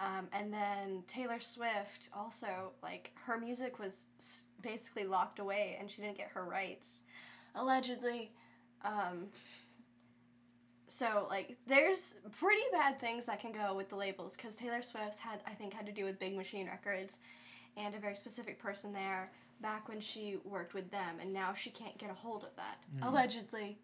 Um, 0.00 0.28
and 0.32 0.52
then 0.52 1.02
Taylor 1.08 1.40
Swift 1.40 2.08
also 2.16 2.72
like 2.82 3.12
her 3.26 3.38
music 3.38 3.78
was 3.78 4.06
basically 4.62 5.04
locked 5.04 5.40
away 5.40 5.76
and 5.78 5.90
she 5.90 6.02
didn't 6.02 6.16
get 6.16 6.28
her 6.28 6.44
rights 6.44 7.02
allegedly. 7.54 8.32
Um, 8.84 9.26
so 10.86 11.26
like 11.28 11.56
there's 11.66 12.16
pretty 12.38 12.62
bad 12.72 13.00
things 13.00 13.26
that 13.26 13.40
can 13.40 13.52
go 13.52 13.74
with 13.74 13.88
the 13.90 13.96
labels 13.96 14.36
because 14.36 14.54
Taylor 14.54 14.82
Swift's 14.82 15.18
had 15.18 15.40
I 15.46 15.50
think 15.50 15.74
had 15.74 15.86
to 15.86 15.92
do 15.92 16.04
with 16.04 16.18
Big 16.18 16.36
Machine 16.36 16.66
Records 16.66 17.18
and 17.76 17.94
a 17.94 17.98
very 17.98 18.14
specific 18.14 18.58
person 18.58 18.92
there 18.92 19.30
back 19.60 19.88
when 19.88 20.00
she 20.00 20.36
worked 20.44 20.74
with 20.74 20.90
them 20.90 21.16
and 21.20 21.32
now 21.32 21.52
she 21.52 21.70
can't 21.70 21.96
get 21.98 22.10
a 22.10 22.14
hold 22.14 22.44
of 22.44 22.54
that 22.56 22.78
mm. 22.96 23.06
allegedly. 23.06 23.78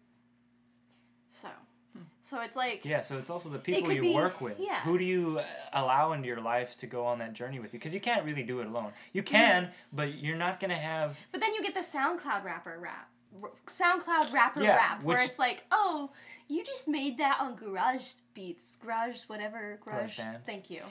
So 1.31 1.49
hmm. 1.93 2.03
so 2.23 2.41
it's 2.41 2.55
like 2.55 2.85
Yeah, 2.85 3.01
so 3.01 3.17
it's 3.17 3.29
also 3.29 3.49
the 3.49 3.59
people 3.59 3.91
you 3.91 4.01
be- 4.01 4.13
work 4.13 4.41
with. 4.41 4.57
yeah. 4.59 4.81
Who 4.81 4.97
do 4.97 5.03
you 5.03 5.39
uh, 5.39 5.43
allow 5.73 6.13
into 6.13 6.27
your 6.27 6.41
life 6.41 6.77
to 6.77 6.87
go 6.87 7.05
on 7.05 7.19
that 7.19 7.33
journey 7.33 7.59
with 7.59 7.73
you? 7.73 7.79
Because 7.79 7.93
you 7.93 7.99
can't 7.99 8.25
really 8.25 8.43
do 8.43 8.61
it 8.61 8.67
alone. 8.67 8.91
You 9.13 9.21
mm. 9.21 9.27
can, 9.27 9.71
but 9.91 10.15
you're 10.15 10.37
not 10.37 10.59
gonna 10.59 10.77
have. 10.77 11.17
But 11.31 11.41
then 11.41 11.53
you 11.53 11.61
get 11.61 11.73
the 11.73 11.81
SoundCloud 11.81 12.43
rapper 12.43 12.77
rap. 12.79 13.09
R- 13.43 13.51
SoundCloud 13.67 14.31
rapper 14.31 14.63
Yeah, 14.63 14.75
rap, 14.75 15.03
where 15.03 15.17
it's 15.17 15.39
like, 15.39 15.65
oh, 15.71 16.11
you 16.47 16.63
just 16.63 16.87
made 16.87 17.17
that 17.17 17.39
on 17.41 17.55
Garage 17.55 18.13
Beats, 18.33 18.75
Garage 18.83 19.23
whatever, 19.23 19.79
Garage. 19.83 20.19
GarageBand. 20.19 20.45
Thank 20.45 20.69
you. 20.69 20.81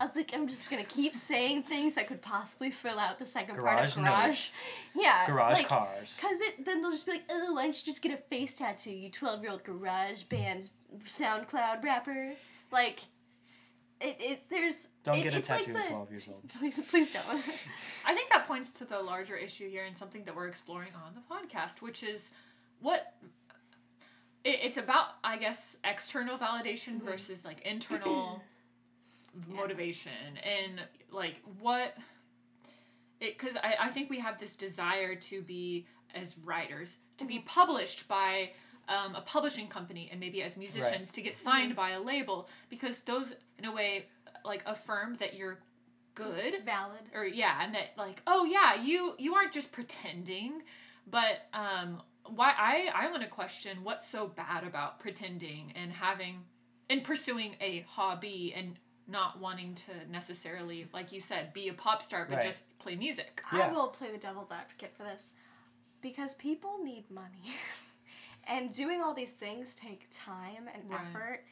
I 0.00 0.06
was 0.06 0.16
like, 0.16 0.30
I'm 0.34 0.48
just 0.48 0.70
gonna 0.70 0.84
keep 0.84 1.14
saying 1.14 1.64
things 1.64 1.94
that 1.94 2.06
could 2.06 2.22
possibly 2.22 2.70
fill 2.70 2.98
out 2.98 3.18
the 3.18 3.26
second 3.26 3.56
Garage 3.56 3.74
part 3.76 3.88
of 3.88 4.04
Garage. 4.04 4.28
notes. 4.28 4.70
Yeah. 4.94 5.26
Garage 5.26 5.58
like, 5.58 5.68
cars. 5.68 6.18
Cause 6.20 6.40
it 6.40 6.64
then 6.64 6.80
they'll 6.82 6.92
just 6.92 7.06
be 7.06 7.12
like, 7.12 7.24
oh, 7.30 7.54
why 7.54 7.64
don't 7.64 7.76
you 7.76 7.92
just 7.92 8.02
get 8.02 8.12
a 8.12 8.16
face 8.16 8.54
tattoo, 8.54 8.90
you 8.90 9.10
twelve 9.10 9.42
year 9.42 9.50
old 9.52 9.64
Garage 9.64 10.22
Band 10.24 10.70
SoundCloud 11.06 11.82
rapper? 11.84 12.32
Like, 12.70 13.00
it, 14.00 14.16
it 14.18 14.42
there's. 14.48 14.88
Don't 15.04 15.18
it- 15.18 15.24
get 15.24 15.34
a 15.34 15.38
it's 15.38 15.48
like 15.50 15.62
tattoo 15.66 15.76
at 15.76 15.88
12 15.88 16.10
years 16.10 16.28
old. 16.28 16.48
Please, 16.58 16.80
please 16.90 17.12
don't. 17.12 17.26
I 18.06 18.14
think 18.14 18.30
that 18.30 18.46
points 18.46 18.70
to 18.70 18.84
the 18.84 19.00
larger 19.00 19.36
issue 19.36 19.68
here 19.68 19.84
and 19.84 19.96
something 19.96 20.24
that 20.24 20.34
we're 20.34 20.48
exploring 20.48 20.90
on 20.94 21.14
the 21.14 21.20
podcast, 21.34 21.82
which 21.82 22.02
is 22.02 22.30
what 22.80 23.14
it, 24.44 24.58
it's 24.62 24.78
about. 24.78 25.06
I 25.24 25.36
guess 25.36 25.76
external 25.84 26.36
validation 26.38 26.96
Mm-hmm. 26.96 27.06
versus 27.06 27.44
like 27.44 27.60
internal 27.62 28.42
motivation 29.48 30.12
and 30.44 30.80
like 31.10 31.36
what 31.60 31.94
it 33.20 33.38
because 33.38 33.56
I, 33.56 33.74
I 33.80 33.88
think 33.88 34.10
we 34.10 34.18
have 34.18 34.38
this 34.38 34.54
desire 34.54 35.14
to 35.14 35.42
be 35.42 35.86
as 36.14 36.34
writers 36.44 36.96
to 37.18 37.24
be 37.24 37.38
published 37.40 38.06
by 38.08 38.50
um, 38.88 39.14
a 39.14 39.20
publishing 39.22 39.68
company 39.68 40.08
and 40.10 40.20
maybe 40.20 40.42
as 40.42 40.56
musicians 40.56 41.10
to 41.12 41.22
get 41.22 41.34
signed 41.34 41.74
by 41.76 41.90
a 41.90 42.00
label 42.00 42.48
because 42.68 42.98
those 43.00 43.34
in 43.58 43.64
a 43.64 43.72
way 43.72 44.06
like 44.44 44.62
affirm 44.66 45.16
that 45.20 45.34
you're 45.34 45.58
good 46.14 46.56
Valid. 46.66 47.00
or 47.14 47.24
yeah 47.24 47.62
and 47.64 47.74
that 47.74 47.92
like 47.96 48.20
oh 48.26 48.44
yeah 48.44 48.74
you 48.82 49.14
you 49.18 49.34
aren't 49.34 49.52
just 49.52 49.72
pretending 49.72 50.60
but 51.10 51.46
um 51.54 52.02
why 52.26 52.52
i 52.58 52.88
i 52.94 53.10
want 53.10 53.22
to 53.22 53.28
question 53.28 53.78
what's 53.82 54.08
so 54.08 54.26
bad 54.28 54.64
about 54.64 55.00
pretending 55.00 55.72
and 55.74 55.92
having 55.92 56.40
and 56.90 57.02
pursuing 57.04 57.56
a 57.60 57.84
hobby 57.88 58.52
and 58.56 58.78
not 59.08 59.40
wanting 59.40 59.74
to 59.74 59.90
necessarily 60.10 60.86
like 60.92 61.10
you 61.12 61.20
said 61.20 61.52
be 61.52 61.68
a 61.68 61.72
pop 61.74 62.00
star 62.02 62.24
but 62.28 62.36
Right. 62.36 62.46
just 62.46 62.78
play 62.78 62.94
music 62.96 63.42
Yeah. 63.52 63.66
I 63.68 63.72
will 63.72 63.88
play 63.88 64.10
the 64.10 64.18
devil's 64.18 64.52
advocate 64.52 64.94
for 64.96 65.02
this 65.02 65.32
because 66.00 66.34
people 66.34 66.78
need 66.82 67.10
money. 67.10 67.54
and 68.48 68.72
doing 68.72 69.00
all 69.00 69.14
these 69.14 69.32
things 69.32 69.74
take 69.74 70.08
time 70.12 70.68
and 70.74 70.90
Right. 70.90 71.00
effort. 71.00 71.44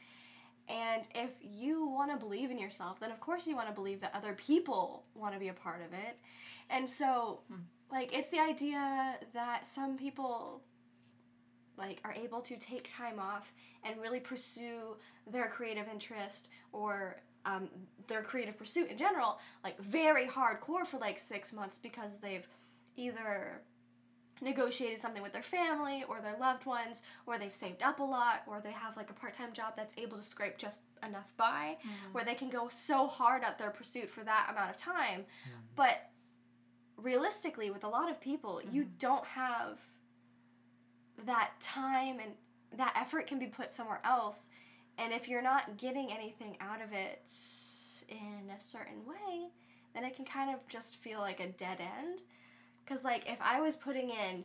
And 0.67 1.07
if 1.15 1.31
you 1.41 1.87
want 1.87 2.11
to 2.11 2.17
believe 2.17 2.51
in 2.51 2.57
yourself, 2.57 2.99
then 2.99 3.11
of 3.11 3.19
course 3.19 3.47
you 3.47 3.55
want 3.55 3.67
to 3.69 3.73
believe 3.73 4.01
that 4.01 4.13
other 4.15 4.33
people 4.33 5.05
want 5.15 5.33
to 5.33 5.39
be 5.39 5.47
a 5.49 5.53
part 5.53 5.81
of 5.81 5.93
it. 5.93 6.19
And 6.69 6.89
so 6.89 7.41
hmm. 7.47 7.61
Like 7.91 8.13
it's 8.13 8.29
the 8.29 8.39
idea 8.39 9.17
that 9.33 9.67
some 9.67 9.97
people 9.97 10.61
like 11.77 11.99
are 12.03 12.13
able 12.13 12.41
to 12.41 12.57
take 12.57 12.87
time 12.89 13.19
off 13.19 13.53
and 13.83 13.99
really 13.99 14.19
pursue 14.19 14.95
their 15.31 15.47
creative 15.47 15.87
interest 15.91 16.49
or 16.71 17.21
um, 17.45 17.69
their 18.07 18.21
creative 18.21 18.57
pursuit 18.57 18.89
in 18.89 18.97
general 18.97 19.39
like 19.63 19.79
very 19.81 20.27
hardcore 20.27 20.85
for 20.85 20.99
like 20.99 21.17
six 21.17 21.51
months 21.51 21.77
because 21.77 22.19
they've 22.19 22.47
either 22.95 23.61
negotiated 24.41 24.99
something 24.99 25.21
with 25.21 25.33
their 25.33 25.43
family 25.43 26.03
or 26.07 26.19
their 26.19 26.35
loved 26.39 26.65
ones 26.65 27.03
or 27.25 27.37
they've 27.37 27.53
saved 27.53 27.83
up 27.83 27.99
a 27.99 28.03
lot 28.03 28.41
or 28.47 28.59
they 28.59 28.71
have 28.71 28.97
like 28.97 29.09
a 29.09 29.13
part-time 29.13 29.53
job 29.53 29.73
that's 29.75 29.93
able 29.97 30.17
to 30.17 30.23
scrape 30.23 30.57
just 30.57 30.81
enough 31.07 31.31
by 31.37 31.77
where 32.11 32.23
they 32.25 32.33
can 32.33 32.49
go 32.49 32.67
so 32.67 33.07
hard 33.07 33.43
at 33.43 33.57
their 33.57 33.69
pursuit 33.69 34.09
for 34.09 34.23
that 34.23 34.47
amount 34.51 34.69
of 34.69 34.75
time. 34.77 35.25
But 35.75 36.09
realistically 37.01 37.71
with 37.71 37.83
a 37.83 37.87
lot 37.87 38.09
of 38.09 38.19
people 38.19 38.61
you 38.71 38.83
mm-hmm. 38.83 38.91
don't 38.99 39.25
have 39.25 39.79
that 41.25 41.51
time 41.59 42.19
and 42.19 42.31
that 42.77 42.93
effort 42.99 43.27
can 43.27 43.37
be 43.37 43.47
put 43.47 43.69
somewhere 43.69 44.01
else. 44.05 44.49
And 44.97 45.11
if 45.11 45.27
you're 45.27 45.41
not 45.41 45.77
getting 45.77 46.11
anything 46.11 46.57
out 46.61 46.81
of 46.81 46.93
it 46.93 47.21
in 48.09 48.49
a 48.49 48.59
certain 48.59 49.05
way 49.05 49.49
then 49.93 50.05
it 50.05 50.15
can 50.15 50.25
kind 50.25 50.53
of 50.53 50.65
just 50.67 50.97
feel 50.97 51.19
like 51.19 51.39
a 51.41 51.47
dead 51.47 51.79
end. 51.79 52.23
Because 52.83 53.03
like 53.03 53.29
if 53.29 53.37
i 53.41 53.61
was 53.61 53.75
putting 53.75 54.09
in 54.09 54.43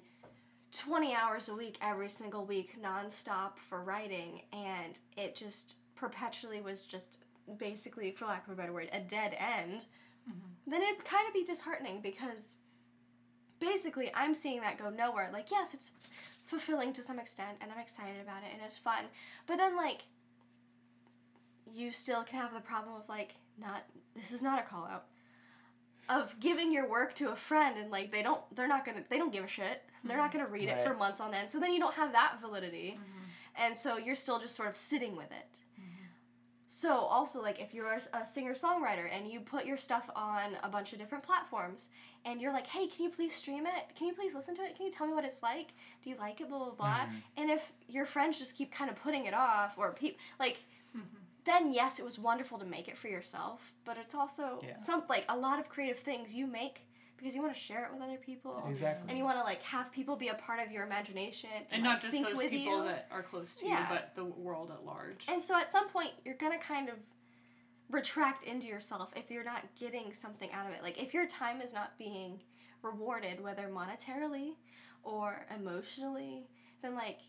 20 0.72 1.14
hours 1.14 1.48
a 1.48 1.54
week 1.54 1.78
every 1.80 2.08
single 2.08 2.44
week 2.44 2.76
nonstop 2.82 3.58
for 3.58 3.82
writing 3.82 4.42
and 4.52 5.00
it 5.16 5.34
just 5.34 5.76
perpetually 5.94 6.60
was 6.60 6.84
just 6.84 7.18
basically 7.58 8.10
for 8.10 8.26
lack 8.26 8.46
of 8.46 8.52
a 8.52 8.56
better 8.56 8.72
word 8.72 8.88
a 8.92 9.00
dead 9.00 9.36
end 9.38 9.86
Mm-hmm. 10.28 10.70
then 10.70 10.82
it'd 10.82 11.04
kind 11.04 11.26
of 11.28 11.34
be 11.34 11.44
disheartening 11.44 12.00
because 12.02 12.56
basically 13.60 14.10
I'm 14.14 14.34
seeing 14.34 14.60
that 14.60 14.78
go 14.78 14.90
nowhere. 14.90 15.30
Like, 15.32 15.50
yes, 15.50 15.74
it's 15.74 16.42
fulfilling 16.46 16.92
to 16.94 17.02
some 17.02 17.18
extent 17.18 17.58
and 17.60 17.70
I'm 17.72 17.80
excited 17.80 18.20
about 18.22 18.42
it 18.42 18.50
and 18.52 18.62
it's 18.64 18.78
fun. 18.78 19.04
But 19.46 19.56
then, 19.56 19.76
like, 19.76 20.02
you 21.72 21.92
still 21.92 22.22
can 22.22 22.40
have 22.40 22.54
the 22.54 22.60
problem 22.60 22.96
of, 22.96 23.08
like, 23.08 23.36
not, 23.58 23.84
this 24.14 24.32
is 24.32 24.42
not 24.42 24.58
a 24.58 24.62
call 24.62 24.84
out, 24.84 25.06
of 26.08 26.38
giving 26.38 26.72
your 26.72 26.88
work 26.88 27.14
to 27.14 27.30
a 27.30 27.36
friend 27.36 27.76
and, 27.78 27.90
like, 27.90 28.12
they 28.12 28.22
don't, 28.22 28.40
they're 28.54 28.68
not 28.68 28.84
gonna, 28.84 29.02
they 29.08 29.18
don't 29.18 29.32
give 29.32 29.44
a 29.44 29.48
shit. 29.48 29.82
They're 30.04 30.16
not 30.16 30.30
mm-hmm. 30.30 30.38
gonna 30.38 30.50
read 30.50 30.68
it 30.68 30.82
for 30.82 30.94
months 30.94 31.20
on 31.20 31.34
end. 31.34 31.50
So 31.50 31.58
then 31.58 31.72
you 31.72 31.80
don't 31.80 31.94
have 31.94 32.12
that 32.12 32.36
validity. 32.40 32.98
Mm-hmm. 32.98 33.64
And 33.64 33.76
so 33.76 33.96
you're 33.96 34.14
still 34.14 34.38
just 34.38 34.54
sort 34.54 34.68
of 34.68 34.76
sitting 34.76 35.16
with 35.16 35.30
it. 35.32 35.58
So 36.68 36.92
also 36.92 37.40
like 37.40 37.60
if 37.60 37.72
you're 37.72 37.92
a, 37.92 38.00
a 38.18 38.26
singer 38.26 38.52
songwriter 38.54 39.06
and 39.12 39.28
you 39.28 39.40
put 39.40 39.66
your 39.66 39.76
stuff 39.76 40.10
on 40.16 40.56
a 40.62 40.68
bunch 40.68 40.92
of 40.92 40.98
different 40.98 41.22
platforms 41.24 41.90
and 42.24 42.40
you're 42.40 42.52
like, 42.52 42.66
hey, 42.66 42.86
can 42.88 43.04
you 43.04 43.10
please 43.10 43.34
stream 43.34 43.66
it? 43.66 43.94
Can 43.96 44.08
you 44.08 44.14
please 44.14 44.34
listen 44.34 44.54
to 44.56 44.62
it? 44.62 44.76
Can 44.76 44.86
you 44.86 44.92
tell 44.92 45.06
me 45.06 45.14
what 45.14 45.24
it's 45.24 45.42
like? 45.42 45.68
Do 46.02 46.10
you 46.10 46.16
like 46.18 46.40
it? 46.40 46.48
Blah 46.48 46.58
blah 46.58 46.70
blah. 46.70 46.86
Mm-hmm. 47.00 47.16
And 47.36 47.50
if 47.50 47.72
your 47.88 48.04
friends 48.04 48.38
just 48.38 48.56
keep 48.56 48.72
kind 48.72 48.90
of 48.90 48.96
putting 48.96 49.26
it 49.26 49.34
off 49.34 49.74
or 49.78 49.92
people 49.92 50.18
like, 50.40 50.58
then 51.44 51.72
yes, 51.72 52.00
it 52.00 52.04
was 52.04 52.18
wonderful 52.18 52.58
to 52.58 52.64
make 52.66 52.88
it 52.88 52.98
for 52.98 53.06
yourself. 53.08 53.72
But 53.84 53.96
it's 53.98 54.14
also 54.14 54.60
Yeah. 54.66 54.76
some 54.78 55.04
like 55.08 55.24
a 55.28 55.36
lot 55.36 55.60
of 55.60 55.68
creative 55.68 56.00
things 56.00 56.34
you 56.34 56.46
make 56.48 56.80
because 57.16 57.34
you 57.34 57.40
want 57.42 57.54
to 57.54 57.58
share 57.60 57.84
it 57.84 57.92
with 57.92 58.02
other 58.02 58.16
people. 58.18 58.62
Exactly. 58.68 59.08
And 59.08 59.18
you 59.18 59.24
want 59.24 59.38
to 59.38 59.42
like 59.44 59.62
have 59.62 59.90
people 59.92 60.16
be 60.16 60.28
a 60.28 60.34
part 60.34 60.60
of 60.64 60.70
your 60.70 60.84
imagination 60.84 61.48
and 61.70 61.82
like, 61.82 61.92
not 61.92 62.00
just 62.00 62.12
think 62.12 62.26
those 62.28 62.36
with 62.36 62.50
people 62.50 62.78
you. 62.78 62.84
that 62.84 63.06
are 63.10 63.22
close 63.22 63.54
to 63.56 63.66
Yeah. 63.66 63.80
you, 63.82 63.86
but 63.88 64.12
the 64.14 64.24
world 64.24 64.70
at 64.70 64.84
large. 64.84 65.24
And 65.28 65.40
so 65.42 65.56
at 65.56 65.70
some 65.72 65.88
point, 65.88 66.10
you're 66.24 66.34
gonna 66.36 66.58
kind 66.58 66.88
of 66.88 66.96
retract 67.88 68.42
into 68.42 68.66
yourself 68.66 69.12
if 69.16 69.30
you're 69.30 69.44
not 69.44 69.62
getting 69.78 70.12
something 70.12 70.50
out 70.52 70.66
of 70.66 70.72
it. 70.72 70.82
Like 70.82 71.00
if 71.00 71.14
your 71.14 71.26
time 71.26 71.60
is 71.60 71.72
not 71.72 71.96
being 71.98 72.40
rewarded, 72.82 73.40
whether 73.40 73.68
monetarily 73.68 74.54
or 75.02 75.46
emotionally, 75.54 76.48
then 76.82 76.94
like 76.94 77.20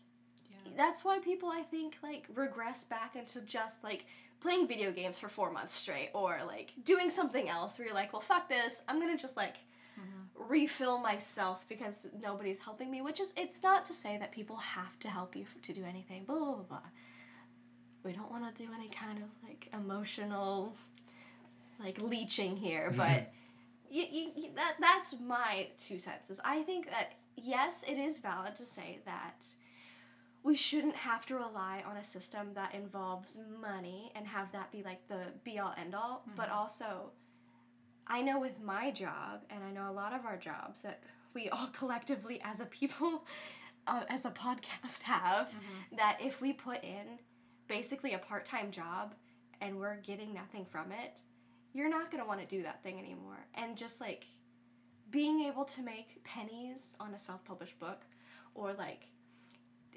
Yeah. 0.50 0.72
that's 0.76 1.04
why 1.04 1.18
people 1.20 1.48
I 1.48 1.62
think 1.62 1.96
like 2.02 2.26
regress 2.34 2.84
back 2.84 3.14
into 3.16 3.40
just 3.42 3.84
like 3.84 4.06
playing 4.40 4.68
video 4.68 4.92
games 4.92 5.18
for 5.18 5.28
four 5.28 5.50
months 5.50 5.74
straight 5.74 6.10
or 6.14 6.40
like 6.46 6.72
doing 6.84 7.10
something 7.10 7.48
else 7.48 7.78
where 7.78 7.86
you're 7.86 7.94
like, 7.94 8.12
well, 8.12 8.20
fuck 8.22 8.48
this. 8.48 8.82
I'm 8.88 9.00
gonna 9.00 9.16
just 9.16 9.36
like 9.36 9.56
refill 10.38 10.98
myself 10.98 11.64
because 11.68 12.06
nobody's 12.22 12.60
helping 12.60 12.90
me. 12.90 13.02
Which 13.02 13.20
is, 13.20 13.32
it's 13.36 13.62
not 13.62 13.84
to 13.86 13.92
say 13.92 14.16
that 14.18 14.32
people 14.32 14.56
have 14.56 14.98
to 15.00 15.08
help 15.08 15.36
you 15.36 15.46
to 15.62 15.72
do 15.72 15.84
anything. 15.84 16.24
Blah 16.24 16.36
blah 16.36 16.54
blah. 16.54 16.62
blah. 16.64 16.80
We 18.04 18.12
don't 18.12 18.30
want 18.30 18.54
to 18.54 18.62
do 18.62 18.70
any 18.72 18.88
kind 18.88 19.18
of 19.18 19.24
like 19.46 19.68
emotional 19.72 20.76
like 21.80 22.00
leeching 22.00 22.56
here, 22.56 22.92
but 22.96 23.32
you, 23.90 24.04
you, 24.10 24.30
you- 24.36 24.50
that 24.54 24.74
that's 24.80 25.14
my 25.20 25.68
two 25.78 25.98
cents. 25.98 26.30
Is 26.30 26.40
I 26.44 26.62
think 26.62 26.90
that 26.90 27.14
yes, 27.36 27.84
it 27.86 27.98
is 27.98 28.18
valid 28.18 28.56
to 28.56 28.66
say 28.66 29.00
that 29.04 29.46
we 30.42 30.54
shouldn't 30.54 30.94
have 30.94 31.26
to 31.26 31.34
rely 31.34 31.82
on 31.86 31.96
a 31.96 32.04
system 32.04 32.48
that 32.54 32.74
involves 32.74 33.36
money 33.60 34.12
and 34.14 34.26
have 34.26 34.50
that 34.52 34.70
be 34.70 34.82
like 34.82 35.06
the 35.08 35.20
be 35.44 35.58
all 35.58 35.74
end 35.78 35.94
all, 35.94 36.22
but 36.36 36.48
mm-hmm. 36.48 36.58
also 36.58 37.10
I 38.08 38.22
know 38.22 38.40
with 38.40 38.60
my 38.62 38.90
job 38.90 39.42
and 39.50 39.62
I 39.62 39.70
know 39.70 39.90
a 39.90 39.92
lot 39.92 40.12
of 40.12 40.24
our 40.24 40.36
jobs 40.36 40.82
that 40.82 41.02
we 41.34 41.48
all 41.50 41.66
collectively 41.72 42.40
as 42.42 42.60
a 42.60 42.66
people 42.66 43.24
uh, 43.86 44.02
as 44.08 44.24
a 44.24 44.30
podcast 44.30 45.02
have 45.02 45.52
that 45.96 46.18
if 46.20 46.40
we 46.40 46.52
put 46.52 46.82
in 46.84 47.18
basically 47.68 48.14
a 48.14 48.18
part-time 48.18 48.70
job 48.70 49.14
and 49.60 49.78
we're 49.78 49.96
getting 49.96 50.32
nothing 50.32 50.64
from 50.64 50.92
it, 50.92 51.20
you're 51.72 51.88
not 51.88 52.10
going 52.10 52.22
to 52.22 52.28
want 52.28 52.40
to 52.40 52.46
do 52.46 52.62
that 52.62 52.82
thing 52.82 52.98
anymore. 52.98 53.46
And 53.54 53.76
just 53.76 54.00
like 54.00 54.26
being 55.10 55.40
able 55.42 55.64
to 55.64 55.82
make 55.82 56.22
pennies 56.24 56.94
on 57.00 57.14
a 57.14 57.18
self-published 57.18 57.78
book 57.78 58.02
or 58.54 58.72
like 58.74 59.08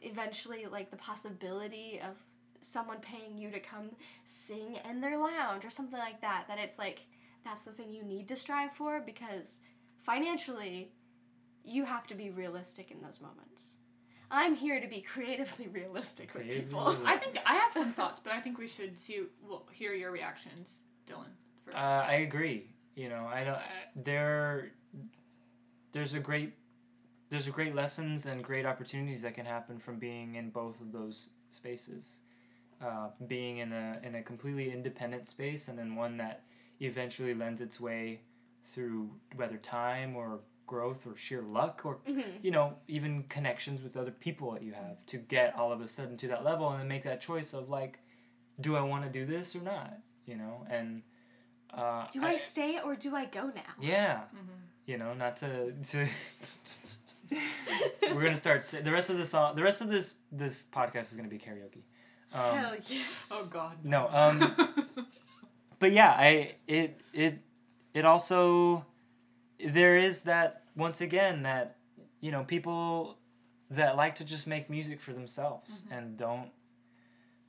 eventually 0.01 0.68
like 0.72 0.89
the 0.89 0.97
possibility 0.97 1.99
of 2.01 2.16
someone 2.62 2.99
paying 2.99 3.38
you 3.38 3.49
to 3.51 3.59
come 3.59 3.89
sing 4.24 4.78
in 4.89 5.01
their 5.01 5.18
lounge 5.18 5.66
or 5.66 5.70
something 5.70 5.99
like 5.99 6.22
that 6.22 6.45
that 6.47 6.59
it's 6.59 6.78
like 6.78 7.01
that's 7.44 7.64
the 7.66 7.72
thing 7.72 7.92
you 7.92 8.04
need 8.04 8.28
to 8.28 8.36
strive 8.36 8.72
for 8.74 9.02
because 9.02 9.62
financially 10.02 10.92
you 11.64 11.86
have 11.86 12.08
to 12.08 12.16
be 12.16 12.30
realistic 12.30 12.92
in 12.92 13.02
those 13.02 13.20
moments 13.22 13.74
i'm 14.30 14.56
here 14.56 14.80
to 14.80 14.88
be 14.88 15.02
creatively 15.14 15.68
realistic 15.68 16.34
with 16.34 16.44
Creatively 16.44 16.64
people 16.66 16.80
realistic. 16.94 17.08
I 17.08 17.18
think 17.18 17.38
I 17.46 17.56
have 17.56 17.74
some 17.74 17.92
thoughts, 17.92 18.20
but 18.20 18.34
I 18.34 18.39
think 18.39 18.58
we 18.58 18.68
should 18.68 19.00
see 19.00 19.24
well 19.48 19.66
hear 19.72 19.94
your 19.94 20.12
reactions, 20.12 20.76
Dylan. 21.08 21.26
First. 21.66 21.78
Uh, 21.78 22.04
I 22.08 22.14
agree. 22.28 22.68
You 22.96 23.10
know, 23.10 23.26
I 23.32 23.44
don't. 23.44 23.56
I- 23.56 23.89
There, 23.96 24.72
there's 25.92 26.14
a 26.14 26.20
great, 26.20 26.54
there's 27.30 27.48
a 27.48 27.52
great 27.52 27.76
lessons 27.76 28.26
and 28.26 28.44
great 28.44 28.66
opportunities 28.66 29.22
that 29.22 29.34
can 29.36 29.46
happen 29.46 29.80
from 29.80 29.98
being 30.00 30.36
in 30.36 30.50
both 30.50 30.80
of 30.82 30.92
those 30.92 31.30
spaces. 31.52 32.20
Uh, 32.82 33.10
being 33.28 33.60
in 33.60 33.72
a 33.74 34.00
in 34.04 34.16
a 34.16 34.24
completely 34.24 34.72
independent 34.72 35.28
space, 35.28 35.68
and 35.68 35.78
then 35.78 35.96
one 35.96 36.18
that 36.18 36.44
eventually 36.82 37.34
lends 37.34 37.61
its 37.61 37.79
way 37.79 38.21
through 38.73 39.11
whether 39.36 39.57
time 39.57 40.15
or 40.15 40.39
growth 40.67 41.05
or 41.05 41.15
sheer 41.15 41.41
luck 41.41 41.82
or 41.86 41.99
Mhm. 42.07 42.43
you 42.43 42.51
know 42.51 42.77
even 42.88 43.23
connections 43.23 43.82
with 43.84 43.97
other 43.97 44.11
people 44.11 44.51
that 44.53 44.63
you 44.63 44.73
have 44.73 45.05
to 45.07 45.17
get 45.17 45.53
all 45.55 45.71
of 45.73 45.82
a 45.82 45.88
sudden 45.88 46.15
to 46.17 46.27
that 46.29 46.43
level 46.45 46.69
and 46.69 46.79
then 46.79 46.88
make 46.88 47.03
that 47.03 47.19
choice 47.19 47.53
of 47.53 47.69
like 47.69 47.99
do 48.59 48.75
i 48.77 48.82
want 48.82 49.03
to 49.03 49.09
do 49.09 49.25
this 49.25 49.53
or 49.55 49.61
not 49.61 49.93
you 50.25 50.36
know 50.36 50.65
and 50.69 51.01
uh, 51.73 52.05
do 52.11 52.23
i 52.23 52.36
stay 52.38 52.79
or 52.79 52.95
do 52.95 53.13
i 53.15 53.25
go 53.25 53.47
now 53.47 53.73
yeah 53.82 54.21
Mhm. 54.34 54.59
you 54.86 54.97
know 54.97 55.13
not 55.13 55.36
to 55.38 55.73
to 55.91 56.07
we're 58.13 58.21
gonna 58.23 58.36
start 58.36 58.63
si- 58.63 58.79
the 58.82 58.91
rest 58.91 59.09
of 59.09 59.17
the 59.17 59.25
song 59.25 59.55
the 59.55 59.63
rest 59.63 59.82
of 59.82 59.89
this 59.89 60.15
this 60.32 60.65
podcast 60.65 61.11
is 61.11 61.15
gonna 61.17 61.27
be 61.27 61.39
karaoke 61.39 61.84
um, 62.34 62.57
hell 62.57 62.75
yes 62.88 63.27
oh 63.29 63.45
God. 63.51 63.84
no 63.84 64.07
um 64.13 64.38
but 65.82 65.91
yeah 65.91 66.11
i 66.11 66.55
it 66.67 67.01
it 67.13 67.39
it 67.93 68.05
also 68.05 68.86
there 69.59 69.97
is 69.97 70.21
that 70.21 70.63
once 70.77 71.01
again 71.01 71.43
that 71.43 71.75
you 72.21 72.32
know 72.32 72.43
people 72.45 73.17
that 73.69 73.97
like 73.97 74.15
to 74.15 74.23
just 74.23 74.47
make 74.47 74.69
music 74.69 75.01
for 75.01 75.11
themselves 75.11 75.84
and 75.91 76.15
don't 76.15 76.51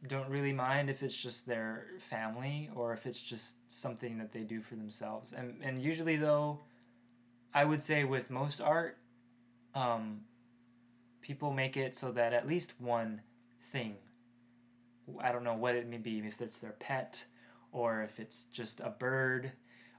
don't 0.08 0.28
really 0.28 0.52
mind 0.52 0.90
if 0.90 1.00
it's 1.04 1.16
just 1.16 1.46
their 1.46 1.86
family 2.00 2.68
or 2.74 2.92
if 2.92 3.06
it's 3.06 3.22
just 3.22 3.70
something 3.70 4.18
that 4.18 4.32
they 4.32 4.40
do 4.40 4.60
for 4.60 4.74
themselves. 4.74 5.32
And 5.32 5.60
and 5.62 5.80
usually 5.80 6.16
though 6.16 6.60
i 7.54 7.64
would 7.64 7.82
say 7.82 8.02
with 8.02 8.30
most 8.30 8.60
art 8.60 8.96
um 9.74 10.22
people 11.20 11.52
make 11.52 11.76
it 11.76 11.94
so 11.94 12.10
that 12.10 12.32
at 12.32 12.48
least 12.48 12.74
one 12.80 13.20
thing 13.70 13.96
I 15.20 15.32
don't 15.32 15.44
know 15.44 15.54
what 15.54 15.74
it 15.74 15.88
may 15.88 15.98
be, 15.98 16.18
if 16.20 16.40
it's 16.40 16.58
their 16.58 16.72
pet, 16.72 17.24
or 17.72 18.02
if 18.02 18.20
it's 18.20 18.44
just 18.44 18.80
a 18.80 18.90
bird, 18.90 19.52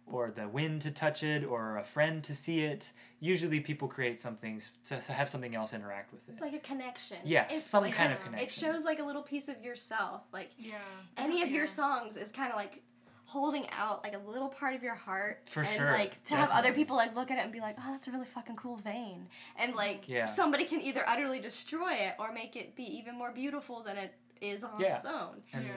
or 0.06 0.32
the 0.32 0.48
wind 0.48 0.82
to 0.82 0.92
touch 0.92 1.24
it, 1.24 1.44
or 1.46 1.78
a 1.78 1.84
friend 1.84 2.24
to 2.26 2.36
see 2.36 2.62
it. 2.62 2.92
Usually, 3.22 3.60
people 3.62 3.88
create 3.88 4.20
something 4.20 4.62
to, 4.86 5.00
to 5.00 5.14
have 5.14 5.30
something 5.30 5.56
else 5.56 5.74
interact 5.74 6.12
with 6.12 6.28
it. 6.28 6.42
like 6.42 6.54
a 6.54 6.60
connection 6.60 7.18
Yeah, 7.24 7.46
It's 7.50 7.62
some 7.64 7.84
like 7.84 7.94
kind 7.94 8.12
a- 8.12 8.16
of 8.18 8.34
it 8.36 8.52
shows 8.52 8.84
like 8.84 9.00
a 9.00 9.04
little 9.04 9.22
piece 9.24 9.48
of 9.48 9.62
yourself 9.62 10.24
like 10.34 10.52
Yeah. 10.58 10.74
any 11.18 11.42
of 11.42 11.50
your 11.50 11.68
songs 11.68 12.18
is 12.18 12.32
kind 12.34 12.52
of 12.52 12.58
like 12.58 12.84
holding 13.26 13.66
out 13.72 14.04
like 14.04 14.14
a 14.14 14.18
little 14.30 14.50
part 14.50 14.76
of 14.76 14.84
your 14.84 14.94
heart 14.94 15.40
For 15.50 15.62
and 15.62 15.70
sure, 15.70 15.92
like 15.94 16.22
to 16.26 16.36
have 16.36 16.50
other 16.52 16.74
people 16.74 16.98
like 16.98 17.16
look 17.16 17.32
at 17.32 17.38
it 17.38 17.42
and 17.46 17.54
be 17.54 17.62
like 17.62 17.78
oh 17.80 17.92
that's 17.92 18.10
a 18.10 18.12
really 18.12 18.26
fucking 18.26 18.58
cool 18.58 18.76
vein 18.76 19.28
and 19.56 19.74
like 19.74 20.04
Yeah. 20.08 20.26
somebody 20.26 20.66
can 20.66 20.82
either 20.82 21.08
utterly 21.08 21.40
destroy 21.40 21.94
it 21.94 22.16
or 22.20 22.34
make 22.34 22.58
it 22.58 22.76
be 22.76 22.84
even 22.84 23.16
more 23.18 23.32
beautiful 23.32 23.82
than 23.82 23.96
it 23.96 24.14
is 24.42 24.66
on 24.66 24.82
Yeah. 24.82 24.98
its 24.98 25.06
own 25.06 25.42
And 25.54 25.64
yeah. 25.66 25.72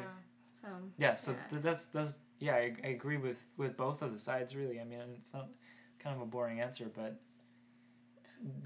So 0.60 0.68
yeah, 0.98 1.14
so 1.14 1.32
Yeah. 1.32 1.38
th- 1.50 1.62
that's 1.62 1.86
that's 1.86 2.20
yeah, 2.38 2.54
I, 2.54 2.74
I 2.84 2.88
agree 2.88 3.16
with 3.16 3.46
with 3.56 3.76
both 3.76 4.02
of 4.02 4.12
the 4.12 4.18
sides 4.18 4.54
really. 4.54 4.80
I 4.80 4.84
mean, 4.84 5.00
it's 5.14 5.32
not 5.32 5.48
kind 5.98 6.16
of 6.16 6.22
a 6.22 6.26
boring 6.26 6.60
answer, 6.60 6.90
but 6.94 7.20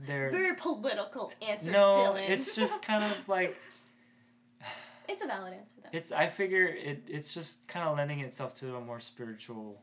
they're 0.07 0.30
very 0.30 0.55
political 0.57 1.32
answer 1.47 1.70
no, 1.70 1.93
Dylan 1.93 2.28
it's 2.28 2.55
just 2.57 2.82
kind 2.91 3.05
of 3.05 3.28
like 3.28 3.57
it's 5.09 5.22
a 5.22 5.26
valid 5.26 5.55
answer 5.55 5.74
though 5.82 5.88
it's 5.93 6.11
I 6.12 6.28
figure 6.28 6.66
it 6.66 7.05
it's 7.09 7.32
just 7.32 7.66
kind 7.68 7.88
of 7.88 7.97
lending 7.97 8.20
itself 8.20 8.55
to 8.55 8.76
a 8.76 8.80
more 8.80 9.01
spiritual 9.01 9.80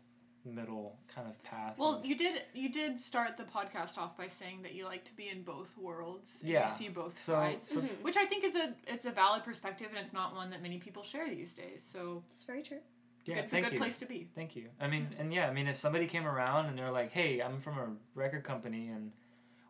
middle 0.55 0.97
kind 1.13 1.27
of 1.27 1.41
path. 1.43 1.77
Well, 1.77 1.95
of- 1.99 2.05
you 2.05 2.15
did 2.15 2.41
you 2.53 2.69
did 2.71 2.99
start 2.99 3.37
the 3.37 3.43
podcast 3.43 3.97
off 3.97 4.17
by 4.17 4.27
saying 4.27 4.61
that 4.63 4.73
you 4.73 4.85
like 4.85 5.05
to 5.05 5.15
be 5.15 5.29
in 5.29 5.43
both 5.43 5.77
worlds. 5.77 6.39
And 6.41 6.49
Yeah. 6.51 6.69
You 6.71 6.77
see 6.77 6.89
both 6.89 7.17
so 7.19 7.33
sides. 7.33 7.69
so 7.69 7.81
Mhm. 7.81 8.01
Which 8.01 8.17
I 8.17 8.25
think 8.25 8.43
is 8.43 8.55
a 8.55 8.73
it's 8.87 9.05
a 9.05 9.11
valid 9.11 9.43
perspective 9.43 9.87
and 9.89 9.97
it's 9.97 10.13
not 10.13 10.33
one 10.35 10.49
that 10.51 10.61
many 10.61 10.77
people 10.79 11.03
share 11.03 11.29
these 11.29 11.53
days. 11.53 11.83
So 11.83 12.23
it's 12.27 12.43
very 12.43 12.63
true 12.63 12.81
yeah, 13.27 13.35
it's 13.39 13.53
a 13.53 13.61
good 13.61 13.73
you. 13.73 13.79
place 13.79 13.99
to 13.99 14.05
be. 14.05 14.27
Thank 14.35 14.55
you. 14.55 14.69
I 14.79 14.87
mean, 14.87 15.09
and 15.19 15.33
yeah, 15.33 15.49
I 15.49 15.53
mean, 15.53 15.67
if 15.67 15.77
somebody 15.77 16.07
came 16.07 16.25
around 16.25 16.67
and 16.67 16.77
they're 16.77 16.91
like, 16.91 17.11
"Hey, 17.11 17.41
I'm 17.41 17.59
from 17.59 17.77
a 17.77 17.89
record 18.15 18.43
company 18.43 18.87
and 18.87 19.11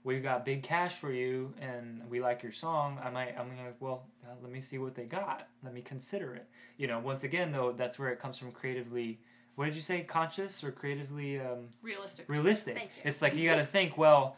we've 0.03 0.21
got 0.21 0.45
big 0.45 0.61
cash 0.63 0.95
for 0.95 1.11
you, 1.11 1.53
and 1.59 2.07
we 2.09 2.21
like 2.21 2.43
your 2.43 2.51
song," 2.51 2.99
I 3.03 3.09
might, 3.09 3.35
I'm 3.37 3.49
like, 3.57 3.75
"Well, 3.79 4.05
let 4.43 4.51
me 4.51 4.61
see 4.61 4.77
what 4.77 4.93
they 4.95 5.05
got. 5.05 5.47
Let 5.63 5.73
me 5.73 5.81
consider 5.81 6.35
it." 6.35 6.47
You 6.77 6.85
know, 6.87 6.99
once 6.99 7.23
again, 7.23 7.51
though, 7.51 7.71
that's 7.71 7.97
where 7.97 8.09
it 8.09 8.19
comes 8.19 8.37
from 8.37 8.51
creatively. 8.51 9.19
What 9.57 9.65
did 9.65 9.73
you 9.75 9.81
say? 9.81 10.01
Conscious 10.03 10.63
or 10.63 10.71
creatively 10.71 11.39
um, 11.39 11.69
Realistic. 11.81 12.29
realistic? 12.29 12.77
Thank 12.77 12.91
you. 12.95 13.01
It's 13.05 13.23
like 13.23 13.35
you 13.35 13.49
got 13.49 13.55
to 13.55 13.65
think. 13.65 13.97
Well, 13.97 14.35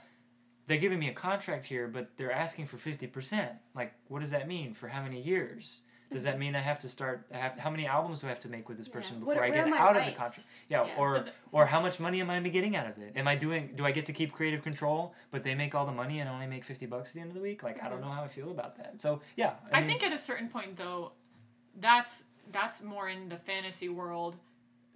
they're 0.66 0.78
giving 0.78 0.98
me 0.98 1.10
a 1.10 1.14
contract 1.14 1.66
here, 1.66 1.90
but 1.90 2.12
they're 2.16 2.32
asking 2.32 2.68
for 2.68 2.78
fifty 2.78 3.06
percent. 3.06 3.52
Like, 3.76 3.94
what 4.08 4.20
does 4.22 4.32
that 4.32 4.48
mean 4.48 4.74
for 4.74 4.88
how 4.88 5.04
many 5.04 5.22
years? 5.22 5.82
Does 6.10 6.24
that 6.24 6.40
mean 6.40 6.56
I 6.56 6.62
have 6.62 6.80
to 6.80 6.88
start? 6.88 7.28
I 7.34 7.38
have 7.38 7.60
how 7.60 7.70
many 7.70 7.86
albums 7.86 8.22
do 8.22 8.28
I 8.28 8.30
have 8.30 8.40
to 8.40 8.48
make 8.48 8.70
with 8.70 8.78
this 8.78 8.88
Mm-hmm. 8.88 8.98
Yeah. 8.98 9.02
person 9.02 9.26
What- 9.26 9.34
before 9.34 9.44
I 9.46 9.50
get 9.50 9.68
out 9.74 9.98
of 9.98 10.06
the 10.06 10.12
contract? 10.14 10.44
Yeah, 10.70 10.86
Yeah. 10.86 10.96
or 10.98 11.26
or 11.52 11.66
how 11.66 11.82
much 11.82 12.00
money 12.00 12.22
am 12.22 12.30
I 12.30 12.36
gonna 12.36 12.44
be 12.46 12.50
getting 12.50 12.78
out 12.78 12.88
of 12.88 12.98
it? 13.00 13.12
Am 13.18 13.28
I 13.28 13.36
doing? 13.36 13.74
Do 13.76 13.86
I 13.86 13.92
get 13.92 14.06
to 14.06 14.14
keep 14.14 14.32
creative 14.32 14.64
control, 14.64 15.14
but 15.32 15.44
they 15.44 15.54
make 15.54 15.76
all 15.76 15.86
the 15.86 15.92
money 15.92 16.22
and 16.22 16.30
only 16.30 16.48
make 16.48 16.64
fifty 16.64 16.86
bucks 16.86 17.10
at 17.10 17.16
the 17.16 17.20
end 17.20 17.32
of 17.32 17.36
the 17.36 17.42
week? 17.42 17.62
Like 17.62 17.76
I 17.76 17.82
Mm-hmm. 17.82 17.90
don't 17.90 18.02
know 18.02 18.12
how 18.12 18.24
I 18.24 18.28
feel 18.30 18.52
about 18.52 18.78
that. 18.78 19.02
So 19.02 19.22
yeah, 19.36 19.56
I, 19.70 19.80
I, 19.80 19.80
mean, 19.82 19.90
think 19.90 20.04
at 20.04 20.14
a 20.14 20.18
certain 20.18 20.48
point 20.48 20.78
though, 20.78 21.12
that's 21.78 22.24
that's 22.54 22.82
more 22.82 23.10
in 23.10 23.28
the 23.28 23.38
fantasy 23.38 23.90
world 23.90 24.38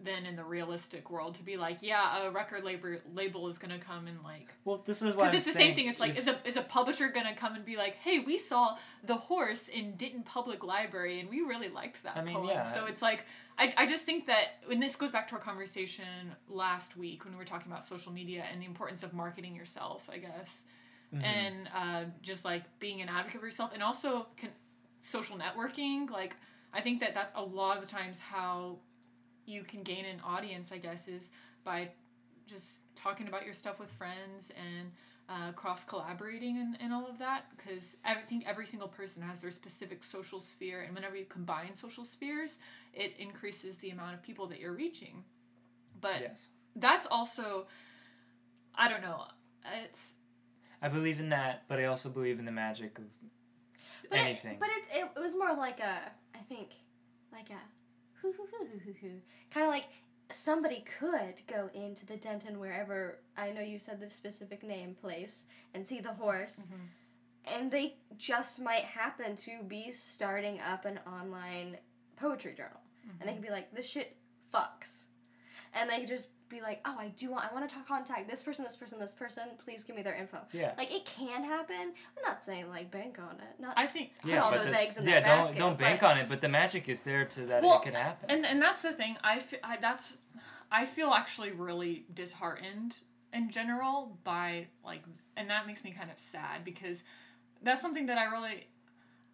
than 0.03 0.25
in 0.25 0.35
the 0.35 0.43
realistic 0.43 1.09
world 1.09 1.35
to 1.35 1.43
be 1.43 1.55
like, 1.57 1.77
yeah, 1.81 2.23
a 2.27 2.31
record 2.31 2.63
label 2.63 2.97
label 3.13 3.47
is 3.47 3.57
gonna 3.57 3.79
come 3.79 4.07
and 4.07 4.21
like 4.23 4.49
Well, 4.65 4.81
this 4.85 5.01
is 5.01 5.13
why 5.15 5.23
because 5.25 5.29
I'm 5.29 5.35
it's 5.35 5.45
the 5.45 5.51
saying 5.51 5.67
same 5.69 5.75
thing. 5.75 5.87
It's 5.87 5.99
like, 5.99 6.11
if- 6.11 6.19
is 6.19 6.27
a 6.27 6.47
is 6.47 6.57
a 6.57 6.61
publisher 6.61 7.09
gonna 7.09 7.35
come 7.35 7.55
and 7.55 7.63
be 7.65 7.77
like, 7.77 7.95
"Hey, 7.95 8.19
we 8.19 8.37
saw 8.37 8.77
the 9.03 9.15
horse 9.15 9.67
in 9.69 9.95
Denton 9.95 10.23
Public 10.23 10.63
Library, 10.63 11.19
and 11.19 11.29
we 11.29 11.41
really 11.41 11.69
liked 11.69 12.03
that 12.03 12.17
I 12.17 12.23
mean, 12.23 12.35
poem." 12.35 12.47
yeah. 12.49 12.65
So 12.65 12.85
it's 12.85 13.01
like, 13.01 13.25
I, 13.57 13.73
I 13.77 13.85
just 13.85 14.03
think 14.05 14.27
that, 14.27 14.59
when 14.65 14.79
this 14.79 14.95
goes 14.95 15.11
back 15.11 15.27
to 15.29 15.35
our 15.35 15.41
conversation 15.41 16.35
last 16.49 16.97
week 16.97 17.23
when 17.23 17.33
we 17.33 17.37
were 17.39 17.45
talking 17.45 17.71
about 17.71 17.85
social 17.85 18.11
media 18.11 18.43
and 18.51 18.61
the 18.61 18.65
importance 18.65 19.03
of 19.03 19.13
marketing 19.13 19.55
yourself, 19.55 20.09
I 20.11 20.17
guess, 20.17 20.63
Mhm. 21.13 21.23
and 21.23 21.69
uh, 21.75 22.03
just 22.21 22.43
like 22.43 22.63
being 22.79 23.01
an 23.01 23.09
advocate 23.09 23.39
for 23.39 23.45
yourself, 23.45 23.71
and 23.73 23.83
also 23.83 24.27
con- 24.37 24.49
social 24.99 25.37
networking. 25.37 26.09
Like, 26.09 26.35
I 26.73 26.81
think 26.81 26.99
that 27.01 27.13
that's 27.13 27.31
a 27.35 27.41
lot 27.43 27.77
of 27.77 27.85
the 27.87 27.91
times 27.91 28.17
how 28.19 28.79
you 29.45 29.63
can 29.63 29.83
gain 29.83 30.05
an 30.05 30.19
audience. 30.25 30.71
I 30.71 30.77
guess 30.77 31.07
is 31.07 31.31
by 31.63 31.89
just 32.47 32.81
talking 32.95 33.27
about 33.27 33.45
your 33.45 33.53
stuff 33.53 33.79
with 33.79 33.89
friends 33.91 34.51
and 34.57 34.91
uh, 35.29 35.53
cross 35.53 35.85
collaborating 35.85 36.57
and, 36.57 36.77
and 36.81 36.93
all 36.93 37.07
of 37.07 37.17
that 37.17 37.45
because 37.55 37.95
I 38.03 38.15
think 38.15 38.43
every 38.45 38.65
single 38.65 38.89
person 38.89 39.23
has 39.23 39.39
their 39.39 39.51
specific 39.51 40.03
social 40.03 40.41
sphere 40.41 40.81
and 40.81 40.93
whenever 40.93 41.15
you 41.15 41.23
combine 41.29 41.73
social 41.73 42.03
spheres 42.03 42.57
it 42.93 43.13
increases 43.17 43.77
the 43.77 43.91
amount 43.91 44.15
of 44.15 44.21
people 44.21 44.47
that 44.47 44.59
you're 44.59 44.73
reaching 44.73 45.23
but 46.01 46.19
yes, 46.19 46.47
that's 46.75 47.07
also 47.09 47.67
I 48.75 48.89
don't 48.89 49.01
know 49.01 49.23
it's 49.85 50.15
I 50.83 50.89
believe 50.89 51.21
in 51.21 51.29
that, 51.29 51.63
but 51.69 51.79
I 51.79 51.85
also 51.85 52.09
believe 52.09 52.39
in 52.39 52.45
the 52.45 52.51
magic 52.51 52.97
of 52.99 53.05
But 54.09 54.19
anything. 54.19 54.55
It, 54.55 54.59
but 54.59 54.67
it, 54.67 54.99
it, 54.99 55.09
it 55.15 55.19
was 55.23 55.33
more 55.33 55.55
like 55.55 55.79
a, 55.79 56.11
I 56.35 56.43
think, 56.49 56.71
like 57.31 57.49
a, 57.51 57.61
hoo 58.32 58.34
hoo 58.34 58.47
hoo 58.59 58.65
hoo 58.65 58.80
hoo 58.86 58.93
hoo. 59.01 59.21
Kind 59.51 59.65
of 59.65 59.71
like 59.71 59.86
somebody 60.32 60.84
could 60.99 61.36
go 61.47 61.69
into 61.74 62.05
the 62.05 62.17
Denton 62.17 62.59
wherever, 62.59 63.19
I 63.38 63.51
know 63.51 63.61
you 63.61 63.80
said 63.80 63.99
the 63.99 64.09
specific 64.09 64.63
name 64.63 64.95
place, 64.99 65.45
and 65.74 65.86
see 65.86 65.99
the 65.99 66.13
horse. 66.13 66.61
Mm-hmm. 66.61 67.55
And 67.55 67.71
they 67.71 67.95
just 68.17 68.61
might 68.61 68.86
happen 68.86 69.36
to 69.38 69.63
be 69.67 69.91
starting 69.91 70.59
up 70.61 70.86
an 70.86 70.99
online 71.05 71.78
poetry 72.15 72.53
journal. 72.55 72.80
And 73.19 73.28
they 73.28 73.34
mm-hmm. 73.34 73.41
could 73.41 73.47
be 73.47 73.53
like, 73.53 73.74
this 73.74 73.89
shit 73.89 74.15
fucks. 74.53 75.05
And 75.74 75.89
they 75.89 75.99
could 75.99 76.07
just 76.07 76.30
be 76.53 76.61
like, 76.61 76.79
oh, 76.85 76.95
I 76.99 77.09
do 77.09 77.31
want, 77.31 77.45
I 77.49 77.53
want 77.53 77.67
to 77.67 77.73
talk, 77.75 77.87
contact 77.87 78.29
this 78.29 78.41
person, 78.41 78.63
this 78.63 78.75
person, 78.75 78.99
this 78.99 79.13
person. 79.13 79.43
Please 79.63 79.83
give 79.83 79.95
me 79.95 80.01
their 80.01 80.15
info. 80.15 80.37
yeah, 80.51 80.73
Like 80.77 80.91
it 80.93 81.05
can 81.05 81.43
happen. 81.43 81.75
I'm 82.17 82.23
not 82.25 82.43
saying 82.43 82.69
like 82.69 82.91
bank 82.91 83.17
on 83.19 83.35
it. 83.35 83.59
Not 83.59 83.73
I 83.77 83.87
think 83.87 84.11
put 84.21 84.31
yeah, 84.31 84.41
all 84.41 84.51
but 84.51 84.63
those 84.63 84.71
the- 84.71 84.79
eggs 84.79 84.97
in 84.97 85.03
yeah, 85.05 85.15
that 85.19 85.25
don't 85.25 85.39
basket, 85.41 85.57
don't 85.57 85.77
bank 85.77 85.99
but- 86.01 86.11
on 86.11 86.17
it. 86.19 86.29
But 86.29 86.41
the 86.41 86.49
magic 86.49 86.87
is 86.89 87.03
there 87.03 87.25
to 87.25 87.41
that 87.47 87.63
Well, 87.63 87.79
it 87.79 87.83
can 87.83 87.93
happen. 87.95 88.29
and 88.29 88.45
and 88.45 88.61
that's 88.61 88.81
the 88.81 88.93
thing 88.93 89.17
I 89.23 89.39
feel 89.39 89.59
I, 89.63 89.77
that's 89.81 90.17
I 90.71 90.85
feel 90.85 91.09
actually 91.11 91.51
really 91.51 92.05
disheartened 92.13 92.97
in 93.33 93.49
general 93.49 94.17
by 94.23 94.67
like 94.85 95.03
and 95.37 95.49
that 95.49 95.65
makes 95.67 95.83
me 95.83 95.91
kind 95.91 96.11
of 96.11 96.19
sad 96.19 96.63
because 96.63 97.03
that's 97.61 97.81
something 97.81 98.05
that 98.07 98.17
I 98.17 98.25
really 98.25 98.67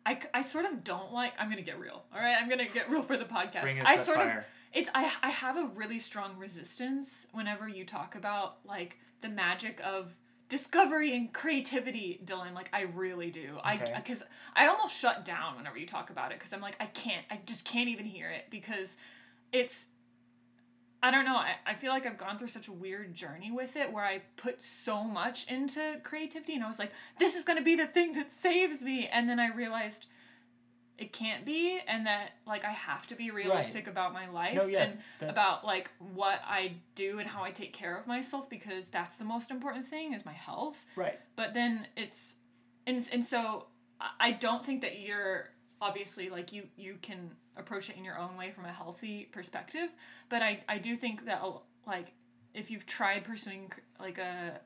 I, 0.05 0.19
I 0.33 0.41
sort 0.41 0.65
of 0.65 0.83
don't 0.83 1.11
like 1.13 1.33
I'm 1.37 1.49
gonna 1.49 1.61
get 1.61 1.79
real 1.79 2.03
all 2.13 2.19
right 2.21 2.35
I'm 2.41 2.47
gonna 2.49 2.67
get 2.67 2.89
real 2.89 3.03
for 3.03 3.17
the 3.17 3.25
podcast 3.25 3.63
Bring 3.63 3.79
us 3.81 3.87
I 3.87 3.95
that 3.97 4.05
sort 4.05 4.17
of 4.19 4.23
fire. 4.23 4.45
It's 4.73 4.89
I, 4.93 5.11
I 5.23 5.29
have 5.29 5.57
a 5.57 5.65
really 5.75 5.99
strong 5.99 6.37
resistance 6.37 7.27
whenever 7.31 7.67
you 7.67 7.85
talk 7.85 8.15
about 8.15 8.57
like 8.65 8.97
the 9.21 9.29
magic 9.29 9.81
of 9.83 10.15
discovery 10.47 11.15
and 11.15 11.31
creativity 11.31 12.19
dylan. 12.25 12.53
Like 12.53 12.69
i 12.73 12.81
really 12.81 13.29
do. 13.31 13.57
Okay. 13.59 13.93
i 13.93 13.95
because 13.97 14.23
i 14.55 14.67
almost 14.67 14.95
shut 14.95 15.25
down 15.25 15.55
whenever 15.55 15.77
you 15.77 15.85
talk 15.85 16.09
about 16.09 16.31
it 16.31 16.39
because 16.39 16.53
i'm 16.53 16.61
like 16.61 16.75
i 16.79 16.85
can't 16.87 17.25
i 17.29 17.39
just 17.45 17.65
can't 17.65 17.89
even 17.89 18.05
hear 18.05 18.29
it 18.29 18.45
because 18.49 18.97
it's 19.51 19.87
i 21.01 21.11
don't 21.11 21.25
know. 21.25 21.37
I, 21.37 21.55
I 21.65 21.73
feel 21.75 21.91
like 21.91 22.05
i've 22.05 22.17
gone 22.17 22.37
through 22.37 22.49
such 22.49 22.67
a 22.67 22.71
weird 22.73 23.13
journey 23.15 23.51
with 23.51 23.75
it 23.75 23.91
where 23.91 24.05
i 24.05 24.21
put 24.37 24.61
so 24.61 25.03
much 25.03 25.47
into 25.47 25.99
creativity 26.03 26.55
and 26.55 26.63
i 26.63 26.67
was 26.67 26.79
like 26.79 26.91
this 27.19 27.35
is 27.35 27.43
going 27.43 27.57
to 27.57 27.63
be 27.63 27.75
the 27.75 27.87
thing 27.87 28.13
that 28.13 28.31
saves 28.31 28.81
me. 28.81 29.07
And 29.11 29.29
then 29.29 29.39
i 29.39 29.47
realized 29.47 30.07
it 30.99 31.13
can't 31.13 31.45
be 31.45 31.79
and 31.87 32.05
that 32.05 32.31
like 32.45 32.65
i 32.65 32.71
have 32.71 33.07
to 33.07 33.15
be 33.15 33.31
realistic 33.31 33.87
about 33.87 34.13
my 34.13 34.27
life 34.29 34.55
No, 34.55 34.65
yeah, 34.65 34.89
and 35.21 35.29
about 35.29 35.63
like 35.65 35.89
what 36.13 36.41
i 36.45 36.73
do 36.95 37.19
and 37.19 37.27
how 37.27 37.43
i 37.43 37.51
take 37.51 37.73
care 37.73 37.97
of 37.97 38.05
myself 38.05 38.49
because 38.49 38.89
that's 38.89 39.15
the 39.15 39.23
most 39.23 39.49
important 39.49 39.87
thing 39.87 40.13
is 40.13 40.25
my 40.25 40.33
health 40.33 40.83
right. 40.95 41.19
but 41.35 41.53
then 41.53 41.87
it's 41.95 42.35
and, 42.85 43.07
and 43.11 43.23
so 43.25 43.65
I- 44.19 44.31
don't 44.31 44.65
think 44.65 44.81
that 44.81 44.99
you're 44.99 45.49
obviously 45.81 46.29
like 46.29 46.51
you 46.51 46.63
you 46.75 46.97
can 47.01 47.31
approach 47.55 47.89
it 47.89 47.95
in 47.97 48.03
your 48.05 48.17
own 48.17 48.35
way 48.37 48.51
from 48.51 48.65
a 48.65 48.71
healthy 48.71 49.29
perspective 49.31 49.89
but 50.29 50.41
i 50.41 50.61
i 50.67 50.77
do 50.77 50.95
think 50.97 51.25
that 51.25 51.41
uh, 51.41 51.53
like 51.87 52.13
if 52.53 52.69
you've 52.71 52.85
tried 52.85 53.23
pursuing 53.23 53.71
like 53.99 54.17
a 54.17 54.59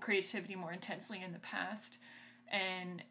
creativity 0.00 0.54
more 0.56 0.72
intensely 0.72 1.22
in 1.22 1.32
the 1.32 1.38
past 1.40 1.98
and 2.48 3.02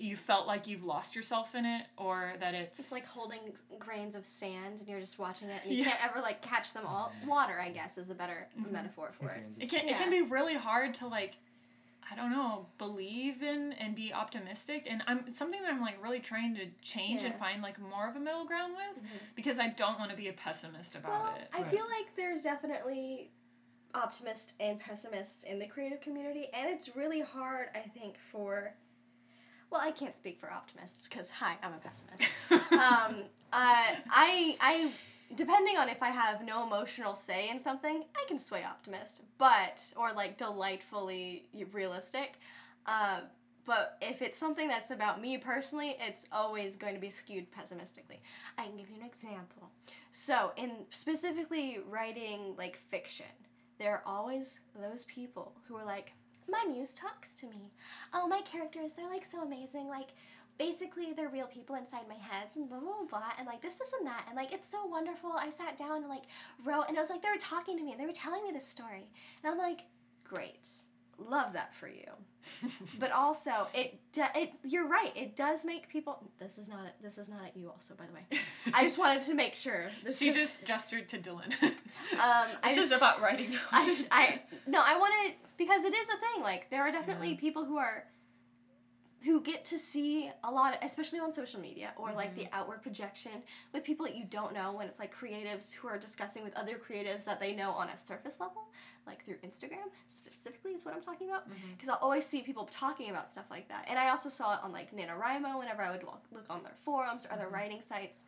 you 0.00 0.16
felt 0.16 0.46
like 0.46 0.66
you've 0.66 0.84
lost 0.84 1.14
yourself 1.14 1.54
in 1.54 1.64
it 1.66 1.86
or 1.96 2.34
that 2.40 2.54
it's 2.54 2.78
It's 2.78 2.92
like 2.92 3.06
holding 3.06 3.40
grains 3.78 4.14
of 4.14 4.24
sand 4.24 4.80
and 4.80 4.88
you're 4.88 5.00
just 5.00 5.18
watching 5.18 5.48
it 5.48 5.62
and 5.62 5.72
you 5.72 5.78
Yeah. 5.84 5.90
can't 5.90 6.04
ever 6.10 6.20
like 6.20 6.40
catch 6.42 6.72
them 6.72 6.86
all. 6.86 7.12
Water, 7.26 7.60
I 7.60 7.70
guess, 7.70 7.98
is 7.98 8.08
a 8.10 8.14
better 8.14 8.48
Mhm. 8.58 8.70
metaphor 8.70 9.12
for 9.12 9.30
it. 9.30 9.44
it 9.58 9.70
can 9.70 9.88
it 9.88 9.96
can 9.98 10.10
be 10.10 10.22
really 10.22 10.54
hard 10.56 10.94
to 10.94 11.06
like 11.06 11.34
I 12.12 12.16
don't 12.16 12.30
know 12.32 12.66
believe 12.78 13.42
in 13.42 13.72
and 13.74 13.94
be 13.94 14.12
optimistic 14.12 14.86
and 14.90 15.02
I'm 15.06 15.28
something 15.30 15.60
that 15.62 15.70
I'm 15.70 15.80
like 15.82 16.02
really 16.02 16.18
trying 16.20 16.54
to 16.56 16.66
change 16.82 17.22
and 17.22 17.34
find 17.36 17.62
like 17.62 17.78
more 17.78 18.08
of 18.08 18.16
a 18.16 18.20
middle 18.20 18.44
ground 18.46 18.74
with 18.74 19.04
Mhm. 19.04 19.18
because 19.36 19.60
I 19.60 19.68
don't 19.68 19.98
want 19.98 20.10
to 20.10 20.16
be 20.16 20.28
a 20.28 20.32
pessimist 20.32 20.96
about 20.96 21.10
Well, 21.24 21.34
it. 21.36 21.48
I 21.52 21.62
Right. 21.62 21.70
feel 21.70 21.84
like 21.88 22.16
there's 22.16 22.42
definitely 22.42 23.30
optimists 23.94 24.54
and 24.60 24.80
pessimists 24.80 25.44
in 25.44 25.58
the 25.58 25.66
creative 25.66 26.00
community, 26.00 26.48
and 26.54 26.70
it's 26.70 26.94
really 26.96 27.20
hard, 27.20 27.68
I 27.74 27.80
think, 27.80 28.18
for. 28.18 28.74
Well, 29.70 29.80
I 29.80 29.92
can't 29.92 30.16
speak 30.16 30.40
for 30.40 30.50
optimists 30.52 31.08
because 31.08 31.30
hi, 31.30 31.56
I'm 31.62 31.72
a 31.72 31.78
pessimist. 31.78 32.24
um, 32.72 33.22
uh, 33.52 33.94
I 34.10 34.56
I 34.60 34.90
depending 35.36 35.76
on 35.76 35.88
if 35.88 36.02
I 36.02 36.10
have 36.10 36.44
no 36.44 36.66
emotional 36.66 37.14
say 37.14 37.48
in 37.50 37.58
something, 37.58 38.04
I 38.16 38.24
can 38.26 38.38
sway 38.38 38.64
optimist, 38.64 39.22
but 39.38 39.80
or 39.96 40.12
like 40.12 40.36
delightfully 40.36 41.46
realistic. 41.72 42.38
Uh, 42.86 43.20
but 43.64 43.98
if 44.00 44.22
it's 44.22 44.38
something 44.38 44.66
that's 44.66 44.90
about 44.90 45.20
me 45.20 45.38
personally, 45.38 45.96
it's 46.00 46.24
always 46.32 46.74
going 46.74 46.94
to 46.94 47.00
be 47.00 47.10
skewed 47.10 47.52
pessimistically. 47.52 48.20
I 48.58 48.64
can 48.64 48.76
give 48.76 48.90
you 48.90 48.96
an 48.96 49.06
example. 49.06 49.70
So, 50.10 50.50
in 50.56 50.72
specifically 50.90 51.78
writing 51.88 52.54
like 52.58 52.76
fiction, 52.76 53.26
there 53.78 53.92
are 53.92 54.02
always 54.04 54.58
those 54.74 55.04
people 55.04 55.52
who 55.68 55.76
are 55.76 55.84
like, 55.84 56.12
my 56.48 56.64
muse 56.68 56.94
talks 56.94 57.34
to 57.34 57.46
me. 57.46 57.72
Oh, 58.12 58.26
my 58.26 58.40
characters, 58.42 58.92
they're 58.92 59.08
like 59.08 59.24
so 59.24 59.42
amazing. 59.42 59.88
Like, 59.88 60.08
basically, 60.58 61.12
they're 61.12 61.28
real 61.28 61.46
people 61.46 61.76
inside 61.76 62.08
my 62.08 62.14
heads 62.14 62.56
and 62.56 62.68
blah, 62.68 62.80
blah, 62.80 62.92
blah, 62.98 63.18
blah. 63.18 63.32
And 63.38 63.46
like 63.46 63.62
this, 63.62 63.74
this, 63.74 63.92
and 63.98 64.06
that. 64.06 64.26
And 64.28 64.36
like, 64.36 64.52
it's 64.52 64.68
so 64.68 64.84
wonderful. 64.86 65.32
I 65.32 65.50
sat 65.50 65.78
down 65.78 65.98
and 65.98 66.08
like 66.08 66.24
wrote, 66.64 66.84
and 66.88 66.96
I 66.96 67.00
was 67.00 67.10
like 67.10 67.22
they 67.22 67.30
were 67.30 67.38
talking 67.38 67.76
to 67.78 67.82
me 67.82 67.92
and 67.92 68.00
they 68.00 68.06
were 68.06 68.12
telling 68.12 68.44
me 68.44 68.50
this 68.52 68.68
story. 68.68 69.08
And 69.42 69.52
I'm 69.52 69.58
like, 69.58 69.80
great. 70.24 70.68
Love 71.28 71.52
that 71.52 71.74
for 71.74 71.88
you. 71.88 72.06
but 72.98 73.12
also, 73.12 73.66
it, 73.74 73.98
do- 74.12 74.24
it 74.34 74.52
you're 74.64 74.86
right. 74.88 75.14
It 75.14 75.36
does 75.36 75.64
make 75.64 75.88
people. 75.88 76.22
This 76.38 76.56
is 76.56 76.68
not 76.68 76.94
this 77.02 77.18
is 77.18 77.28
not 77.28 77.44
at 77.44 77.56
you. 77.56 77.68
Also, 77.68 77.94
by 77.94 78.06
the 78.06 78.12
way, 78.14 78.40
I 78.72 78.82
just 78.82 78.98
wanted 78.98 79.22
to 79.22 79.34
make 79.34 79.54
sure. 79.54 79.90
This 80.04 80.18
she 80.18 80.30
is, 80.30 80.36
just 80.36 80.64
gestured 80.64 81.08
to 81.10 81.18
Dylan. 81.18 81.52
um, 81.62 81.70
I 82.62 82.70
this 82.70 82.76
just 82.76 82.86
is 82.92 82.96
about 82.96 83.20
writing. 83.20 83.52
I, 83.70 84.04
I 84.10 84.40
no, 84.66 84.82
I 84.84 84.96
want 84.96 85.12
to 85.26 85.32
because 85.58 85.84
it 85.84 85.92
is 85.94 86.06
a 86.08 86.16
thing. 86.16 86.42
Like 86.42 86.70
there 86.70 86.80
are 86.80 86.90
definitely 86.90 87.34
people 87.34 87.64
who 87.66 87.76
are 87.76 88.04
who 89.24 89.40
get 89.40 89.64
to 89.66 89.76
see 89.76 90.30
a 90.44 90.50
lot, 90.50 90.78
especially 90.82 91.18
on 91.18 91.32
social 91.32 91.60
media 91.60 91.92
or 91.96 92.12
like 92.12 92.34
the 92.34 92.42
mm-hmm. 92.42 92.54
outward 92.54 92.82
projection 92.82 93.42
with 93.72 93.84
people 93.84 94.06
that 94.06 94.16
you 94.16 94.24
don't 94.24 94.54
know. 94.54 94.72
When 94.72 94.86
it's 94.86 94.98
like 94.98 95.14
creatives 95.14 95.72
who 95.72 95.88
are 95.88 95.98
discussing 95.98 96.42
with 96.42 96.56
other 96.56 96.76
creatives 96.78 97.24
that 97.24 97.38
they 97.38 97.52
know 97.54 97.70
on 97.70 97.88
a 97.90 97.96
surface 97.96 98.40
level, 98.40 98.68
like 99.06 99.24
through 99.24 99.36
Instagram 99.44 99.88
specifically, 100.08 100.72
is 100.72 100.84
what 100.84 100.94
I'm 100.94 101.02
talking 101.02 101.28
about. 101.28 101.48
Mm-hmm. 101.48 101.72
Because 101.72 101.88
I'll 101.90 101.98
always 102.00 102.26
see 102.26 102.40
people 102.42 102.68
talking 102.70 103.10
about 103.10 103.30
stuff 103.30 103.46
like 103.50 103.68
that, 103.68 103.86
and 103.88 103.98
I 103.98 104.08
also 104.08 104.28
saw 104.28 104.54
it 104.54 104.60
on 104.62 104.72
like 104.72 104.94
NaNoWriMo 104.94 105.58
whenever 105.58 105.82
I 105.82 105.90
would 105.90 106.04
walk, 106.04 106.24
look 106.32 106.46
on 106.48 106.62
their 106.62 106.76
forums 106.84 107.26
or 107.30 107.36
their 107.36 107.46
mm-hmm. 107.46 107.54
writing 107.54 107.82
sites. 107.82 108.22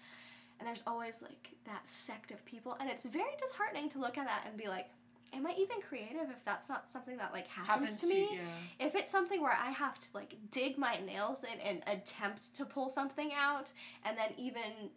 And 0.59 0.68
there's 0.68 0.84
always 0.86 1.22
like 1.22 1.51
that 1.64 1.88
sect 1.88 2.30
of 2.30 2.45
people, 2.45 2.76
and 2.78 2.88
it's 2.88 3.05
very 3.05 3.32
disheartening 3.40 3.88
to 3.90 3.99
look 3.99 4.16
at 4.18 4.26
that 4.26 4.45
and 4.47 4.57
be 4.57 4.68
like, 4.68 4.90
am 5.35 5.47
I 5.47 5.55
even 5.59 5.80
creative 5.80 6.30
if 6.30 6.45
that's 6.45 6.68
not 6.68 6.91
something 6.91 7.16
that 7.16 7.33
like 7.33 7.49
happens, 7.49 7.91
happens 7.91 8.01
to 8.01 8.07
me? 8.07 8.28
yeah. 8.33 8.87
If 8.87 8.95
it's 8.95 9.11
something 9.11 9.41
where 9.41 9.57
I 9.57 9.70
have 9.70 9.99
to 10.01 10.09
like 10.14 10.35
dig 10.51 10.78
my 10.78 10.99
nails 11.05 11.45
in 11.45 11.61
and 11.61 11.83
attempt 11.87 12.55
to 12.57 12.64
pull 12.64 12.89
something 12.89 13.33
out, 13.37 13.72
and 14.05 14.16
then 14.16 14.30
even 14.37 14.91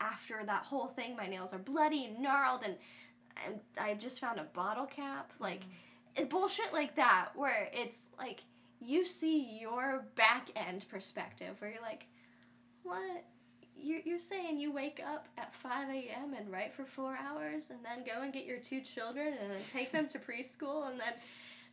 after 0.00 0.42
that 0.44 0.64
whole 0.64 0.88
thing, 0.88 1.16
my 1.16 1.26
nails 1.26 1.52
are 1.52 1.58
bloody 1.58 2.06
and 2.06 2.20
gnarled, 2.20 2.62
and, 2.64 2.76
and 3.46 3.60
I 3.78 3.94
just 3.94 4.20
found 4.20 4.40
a 4.40 4.44
bottle 4.44 4.86
cap, 4.86 5.32
like 5.38 5.60
mm. 5.60 5.72
it's 6.16 6.28
bullshit 6.28 6.72
like 6.72 6.96
that, 6.96 7.30
where 7.34 7.68
it's 7.72 8.08
like 8.18 8.42
you 8.80 9.06
see 9.06 9.58
your 9.60 10.06
back 10.16 10.50
end 10.56 10.86
perspective, 10.88 11.56
where 11.60 11.70
you're 11.70 11.82
like, 11.82 12.06
what? 12.82 13.24
You're, 13.82 14.00
you're 14.04 14.18
saying 14.18 14.58
you 14.58 14.72
wake 14.72 15.02
up 15.04 15.28
at 15.38 15.52
5 15.54 15.88
a.m. 15.88 16.34
and 16.36 16.50
write 16.50 16.72
for 16.72 16.84
four 16.84 17.16
hours 17.16 17.70
and 17.70 17.80
then 17.84 18.04
go 18.04 18.22
and 18.22 18.32
get 18.32 18.44
your 18.44 18.58
two 18.58 18.80
children 18.80 19.34
and 19.40 19.50
then 19.50 19.60
take 19.72 19.92
them 19.92 20.08
to 20.08 20.18
preschool 20.18 20.90
and 20.90 20.98
then 20.98 21.14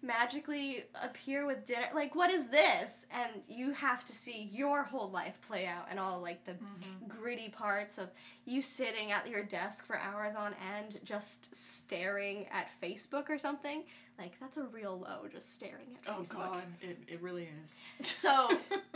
magically 0.02 0.86
appear 1.04 1.46
with 1.46 1.66
dinner. 1.66 1.88
Like, 1.94 2.16
what 2.16 2.32
is 2.32 2.48
this? 2.48 3.06
And 3.12 3.42
you 3.48 3.74
have 3.74 4.06
to 4.06 4.14
see 4.14 4.50
your 4.54 4.84
whole 4.84 5.10
life 5.10 5.40
play 5.48 5.68
out 5.68 5.88
and 5.90 6.00
all 6.00 6.22
like 6.22 6.46
the 6.46 6.54
mm-hmm. 6.54 7.08
gritty 7.08 7.50
parts 7.50 7.98
of 7.98 8.10
you 8.46 8.62
sitting 8.62 9.12
at 9.12 9.28
your 9.28 9.44
desk 9.44 9.86
for 9.86 9.98
hours 10.00 10.36
on 10.36 10.56
end 10.76 11.00
just 11.04 11.54
staring 11.54 12.48
at 12.52 12.70
Facebook 12.82 13.30
or 13.30 13.38
something. 13.38 13.84
Like, 14.18 14.40
that's 14.40 14.58
a 14.58 14.64
real 14.64 15.00
low, 15.00 15.28
just 15.32 15.56
staring 15.56 15.98
at 16.06 16.14
Oh 16.14 16.22
Facebook. 16.22 16.34
god, 16.34 16.64
it, 16.82 16.98
it 17.08 17.22
really 17.22 17.48
is. 17.64 18.08
So 18.08 18.50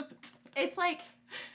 it's 0.56 0.78
like 0.78 1.02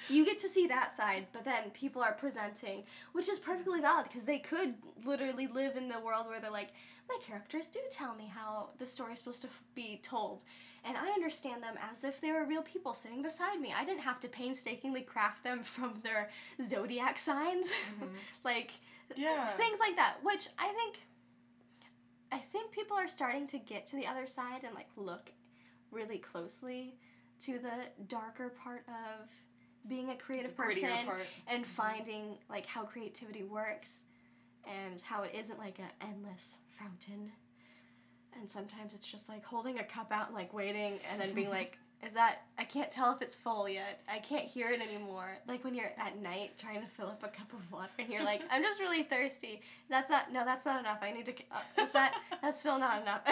you 0.09 0.24
get 0.24 0.39
to 0.41 0.49
see 0.49 0.66
that 0.66 0.95
side, 0.97 1.26
but 1.33 1.45
then 1.45 1.70
people 1.72 2.03
are 2.03 2.12
presenting, 2.12 2.85
which 3.12 3.29
is 3.29 3.39
perfectly 3.39 3.81
valid 3.81 4.05
because 4.09 4.24
they 4.24 4.39
could 4.39 4.74
literally 5.05 5.47
live 5.47 5.76
in 5.76 5.89
the 5.89 6.01
world 6.01 6.26
where 6.26 6.41
they're 6.41 6.51
like, 6.51 6.72
my 7.09 7.18
characters 7.26 7.66
do 7.68 7.81
tell 7.91 8.14
me 8.14 8.26
how 8.33 8.70
the 8.79 8.87
story 8.87 9.14
is 9.14 9.18
supposed 9.20 9.43
to 9.43 9.49
be 9.74 9.99
told, 10.03 10.45
and 10.85 10.97
I 10.97 11.09
understand 11.11 11.62
them 11.62 11.76
as 11.91 12.05
if 12.05 12.20
they 12.20 12.31
were 12.33 12.45
real 12.45 12.62
people 12.62 12.93
sitting 12.95 13.22
beside 13.22 13.61
me. 13.61 13.72
I 13.76 13.85
didn't 13.85 14.03
have 14.03 14.20
to 14.20 14.29
painstakingly 14.29 15.03
craft 15.03 15.43
them 15.45 15.62
from 15.74 16.01
their 16.03 16.31
zodiac 16.62 17.18
signs, 17.18 17.68
mm-hmm. 17.68 18.14
like 18.45 18.72
Yeah. 19.16 19.47
things 19.49 19.79
like 19.81 19.97
that, 19.97 20.16
which 20.22 20.49
I 20.59 20.68
think. 20.68 21.01
I 22.31 22.39
think 22.39 22.72
people 22.72 22.95
are 22.95 23.09
starting 23.09 23.47
to 23.49 23.59
get 23.59 23.87
to 23.87 23.97
the 23.97 24.07
other 24.07 24.26
side 24.26 24.62
and 24.62 24.74
like 24.74 24.89
look 24.97 25.33
really 25.91 26.18
closely 26.18 26.95
to 27.41 27.59
the 27.59 28.05
darker 28.07 28.51
part 28.51 28.85
of 28.87 29.31
being 29.87 30.11
a 30.11 30.16
creative 30.16 30.57
person 30.57 30.91
and 31.47 31.66
finding 31.66 32.37
like 32.51 32.66
how 32.66 32.83
creativity 32.83 33.43
works 33.45 34.03
and 34.66 35.01
how 35.01 35.22
it 35.22 35.35
isn't 35.35 35.59
like 35.59 35.79
an 35.79 35.87
endless 36.01 36.59
fountain. 36.79 37.31
And 38.39 38.51
sometimes 38.51 38.93
it's 38.95 39.07
just 39.07 39.29
like 39.29 39.45
holding 39.45 39.79
a 39.79 39.85
cup 39.85 40.12
out 40.12 40.26
and 40.26 40.35
like 40.37 40.53
waiting 40.53 40.99
and 41.11 41.20
then 41.20 41.33
being 41.35 41.51
like 41.51 41.79
is 42.07 42.14
that 42.14 42.43
i 42.57 42.62
can't 42.62 42.93
tell 42.93 43.12
if 43.12 43.20
it's 43.22 43.35
full 43.35 43.68
yet. 43.68 44.01
I 44.09 44.20
can't 44.20 44.45
hear 44.45 44.70
it 44.70 44.81
anymore. 44.81 45.39
Like 45.49 45.64
when 45.64 45.74
you're 45.74 45.91
at 45.99 46.20
night 46.22 46.53
trying 46.57 46.81
to 46.81 46.87
fill 46.87 47.09
up 47.09 47.24
a 47.24 47.29
cup 47.29 47.53
of 47.53 47.72
water 47.72 47.91
and 47.99 48.09
you're 48.09 48.24
like 48.24 48.43
i'm 48.51 48.62
just 48.62 48.79
really 48.81 49.03
thirsty. 49.03 49.62
That's 49.91 50.09
not 50.11 50.33
no 50.33 50.45
that's 50.45 50.64
not 50.64 50.79
enough. 50.79 50.99
I 51.03 51.11
need 51.11 51.26
to 51.26 51.33
uh, 51.51 51.83
is 51.83 51.93
that 51.93 52.14
that's 52.41 52.61
still 52.61 52.79
not 52.79 53.03
enough. 53.03 53.22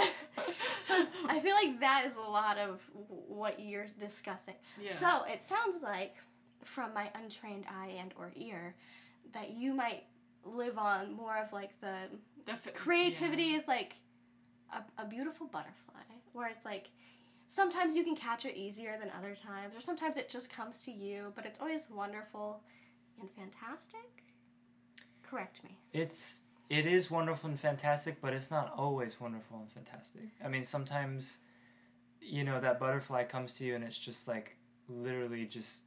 So 0.87 1.05
i 1.29 1.41
feel 1.41 1.57
like 1.57 1.81
that 1.81 2.05
is 2.07 2.17
a 2.17 2.21
lot 2.21 2.59
of 2.59 2.81
what 2.93 3.59
you're 3.59 3.89
discussing. 3.99 4.55
Yeah. 4.81 4.93
so 4.95 5.25
it 5.25 5.41
sounds 5.41 5.83
like, 5.83 6.15
from 6.67 6.93
my 6.95 7.11
untrained 7.15 7.65
eye 7.69 7.95
and 7.99 8.13
or 8.19 8.33
ear, 8.37 8.75
that 9.33 9.51
you 9.51 9.73
might 9.73 10.05
live 10.45 10.79
on 10.79 11.13
more 11.13 11.37
of 11.37 11.53
like 11.53 11.81
the 11.81 11.95
Defi- 12.47 12.71
creativity 12.71 13.45
yeah. 13.45 13.59
is 13.59 13.69
like 13.69 13.97
a, 14.73 15.03
a 15.03 15.07
beautiful 15.07 15.47
butterfly, 15.47 16.03
where 16.33 16.49
it's 16.49 16.65
like 16.65 16.91
sometimes 17.49 17.97
you 17.97 18.05
can 18.05 18.17
catch 18.17 18.45
it 18.45 18.57
easier 18.57 18.97
than 18.99 19.11
other 19.17 19.35
times, 19.35 19.77
or 19.77 19.81
sometimes 19.81 20.17
it 20.17 20.29
just 20.29 20.53
comes 20.53 20.83
to 20.83 20.91
you, 20.91 21.33
but 21.35 21.45
it's 21.47 21.61
always 21.61 21.89
wonderful 21.91 22.63
and 23.21 23.31
fantastic. 23.31 24.25
Correct 25.23 25.63
me. 25.65 25.79
It's 25.93 26.43
it 26.69 26.87
is 26.87 27.11
wonderful 27.11 27.51
and 27.51 27.59
fantastic, 27.59 28.21
but 28.21 28.33
it's 28.33 28.51
not 28.51 28.73
always 28.77 29.21
wonderful 29.21 29.59
and 29.59 29.71
fantastic. 29.71 30.23
I 30.45 30.49
mean, 30.49 30.65
sometimes 30.65 31.39
you 32.21 32.45
know 32.45 32.61
that 32.61 32.81
butterfly 32.81 33.25
comes 33.25 33.55
to 33.55 33.65
you 33.65 33.75
and 33.75 33.85
it's 33.85 33.99
just 33.99 34.27
like 34.27 34.57
literally 34.89 35.45
just 35.47 35.85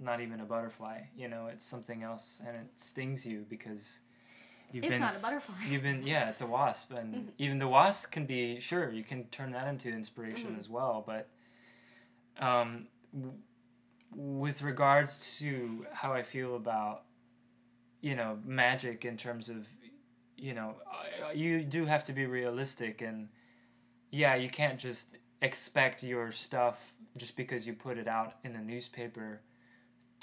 not 0.00 0.20
even 0.20 0.40
a 0.40 0.44
butterfly. 0.44 1.00
You 1.16 1.28
know, 1.28 1.46
it's 1.46 1.64
something 1.64 2.02
else 2.02 2.40
and 2.46 2.56
it 2.56 2.66
stings 2.76 3.24
you 3.26 3.44
because 3.48 4.00
you've 4.72 4.84
It's 4.84 4.92
been 4.92 5.02
not 5.02 5.16
a 5.16 5.22
butterfly. 5.22 5.54
You've 5.70 5.82
been 5.82 6.06
yeah, 6.06 6.28
it's 6.30 6.40
a 6.40 6.46
wasp 6.46 6.92
and 6.92 7.32
even 7.38 7.58
the 7.58 7.68
wasp 7.68 8.10
can 8.10 8.26
be 8.26 8.60
sure, 8.60 8.90
you 8.90 9.04
can 9.04 9.24
turn 9.28 9.52
that 9.52 9.66
into 9.68 9.88
inspiration 9.88 10.54
Mhm. 10.54 10.58
as 10.58 10.68
well, 10.68 11.02
but 11.06 11.28
um 12.40 12.88
w- 13.12 13.38
with 14.14 14.62
regards 14.62 15.38
to 15.38 15.86
how 15.92 16.12
I 16.12 16.22
feel 16.22 16.56
about 16.56 17.04
you 18.00 18.14
know 18.14 18.38
magic 18.44 19.04
in 19.04 19.16
terms 19.16 19.48
of 19.48 19.66
you 20.36 20.54
know 20.54 20.76
uh, 21.26 21.30
you 21.34 21.62
do 21.64 21.86
have 21.86 22.04
to 22.04 22.12
be 22.12 22.26
realistic 22.26 23.00
and 23.02 23.28
yeah 24.10 24.34
you 24.34 24.48
can't 24.50 24.78
just 24.78 25.18
expect 25.42 26.02
your 26.02 26.32
stuff 26.32 26.94
just 27.16 27.36
because 27.36 27.66
you 27.66 27.72
put 27.74 27.98
it 27.98 28.08
out 28.08 28.34
in 28.44 28.52
the 28.52 28.58
newspaper 28.58 29.40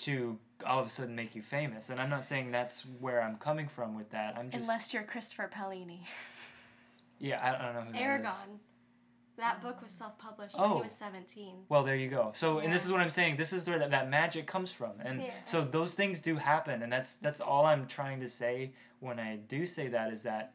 to 0.02 0.38
all 0.66 0.80
of 0.80 0.88
a 0.88 0.90
sudden 0.90 1.16
make 1.16 1.36
you 1.36 1.42
famous 1.42 1.90
and 1.90 2.00
i'm 2.00 2.10
not 2.10 2.24
saying 2.26 2.52
that's 2.52 2.82
where 3.00 3.22
i'm 3.24 3.36
coming 3.38 3.68
from 3.68 3.96
with 3.96 4.10
that 4.12 4.38
i'm 4.38 4.50
just 4.50 4.64
Unless 4.64 4.94
you're 4.94 5.04
Christopher 5.04 5.50
Paolini. 5.56 6.02
yeah 7.20 7.40
i, 7.44 7.64
don't 7.64 7.74
know 7.76 7.82
who 7.82 7.94
that 7.94 8.22
is. 8.22 8.26
Eragon. 8.28 8.48
That 9.38 9.62
book 9.64 9.82
was 9.82 9.92
self-published 9.92 10.56
when 10.60 10.70
Oh. 10.70 10.76
he 10.78 10.84
was 10.84 10.92
17. 10.92 11.56
Well, 11.68 11.82
there 11.84 11.96
you 11.96 12.10
go. 12.10 12.32
So, 12.36 12.60
and 12.60 12.72
this 12.72 12.86
is 12.86 12.92
what 12.92 13.02
I'm 13.02 13.10
saying. 13.10 13.38
This 13.38 13.54
is 13.54 13.68
where 13.68 13.80
that, 13.80 13.90
that 13.90 14.08
magic 14.10 14.46
comes 14.46 14.72
from, 14.72 14.92
and 15.00 15.20
Yeah. 15.24 15.32
so 15.46 15.64
those 15.64 15.96
things 15.96 16.20
do 16.20 16.36
happen, 16.36 16.84
and 16.84 16.92
that's 16.94 17.16
that's 17.16 17.42
all 17.42 17.66
I'm 17.66 17.88
trying 17.88 18.20
to 18.20 18.28
say 18.28 18.74
when 19.00 19.20
I 19.20 19.38
do 19.38 19.66
say 19.66 19.88
that 19.88 20.12
is 20.12 20.22
that, 20.24 20.54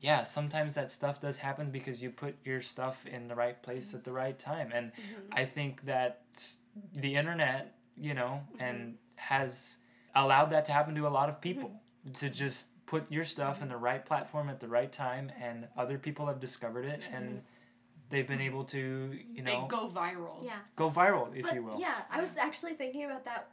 yeah, 0.00 0.22
sometimes 0.22 0.74
that 0.76 0.90
stuff 0.90 1.20
does 1.20 1.36
happen 1.38 1.70
because 1.70 2.00
you 2.02 2.08
put 2.10 2.36
your 2.42 2.62
stuff 2.62 3.04
in 3.04 3.28
the 3.28 3.34
right 3.34 3.60
place 3.62 3.92
at 3.92 4.04
the 4.04 4.12
right 4.12 4.38
time, 4.38 4.70
and 4.72 4.92
Mm-hmm. 4.92 5.32
I 5.34 5.44
think 5.44 5.84
that 5.84 6.22
the 6.94 7.16
internet, 7.16 7.74
you 8.02 8.14
know, 8.14 8.40
Mm-hmm. 8.54 8.60
and 8.64 8.94
has 9.16 9.76
allowed 10.14 10.46
that 10.50 10.64
to 10.66 10.72
happen 10.72 10.94
to 10.96 11.06
a 11.06 11.14
lot 11.20 11.28
of 11.28 11.40
people 11.40 11.70
Mm-hmm. 11.70 12.12
to 12.12 12.28
just 12.28 12.68
put 12.86 13.10
your 13.10 13.24
stuff 13.24 13.62
in 13.62 13.68
the 13.68 13.76
right 13.76 14.04
platform 14.04 14.48
at 14.50 14.58
the 14.60 14.68
right 14.68 14.90
time, 14.92 15.30
and 15.40 15.68
other 15.78 15.96
people 15.98 16.26
have 16.26 16.40
discovered 16.40 16.84
it, 16.84 17.00
and 17.14 17.40
they've 18.10 18.26
been 18.26 18.40
able 18.40 18.64
to, 18.64 19.16
you 19.32 19.42
know, 19.42 19.62
they 19.62 19.68
go 19.68 19.88
viral. 19.88 20.44
Yeah. 20.44 20.58
go 20.76 20.90
viral, 20.90 21.34
if 21.34 21.44
But 21.44 21.54
you 21.54 21.62
will. 21.62 21.78
Yeah, 21.80 21.94
I 22.10 22.20
was 22.20 22.36
actually 22.36 22.74
thinking 22.74 23.04
about 23.04 23.24
that 23.24 23.48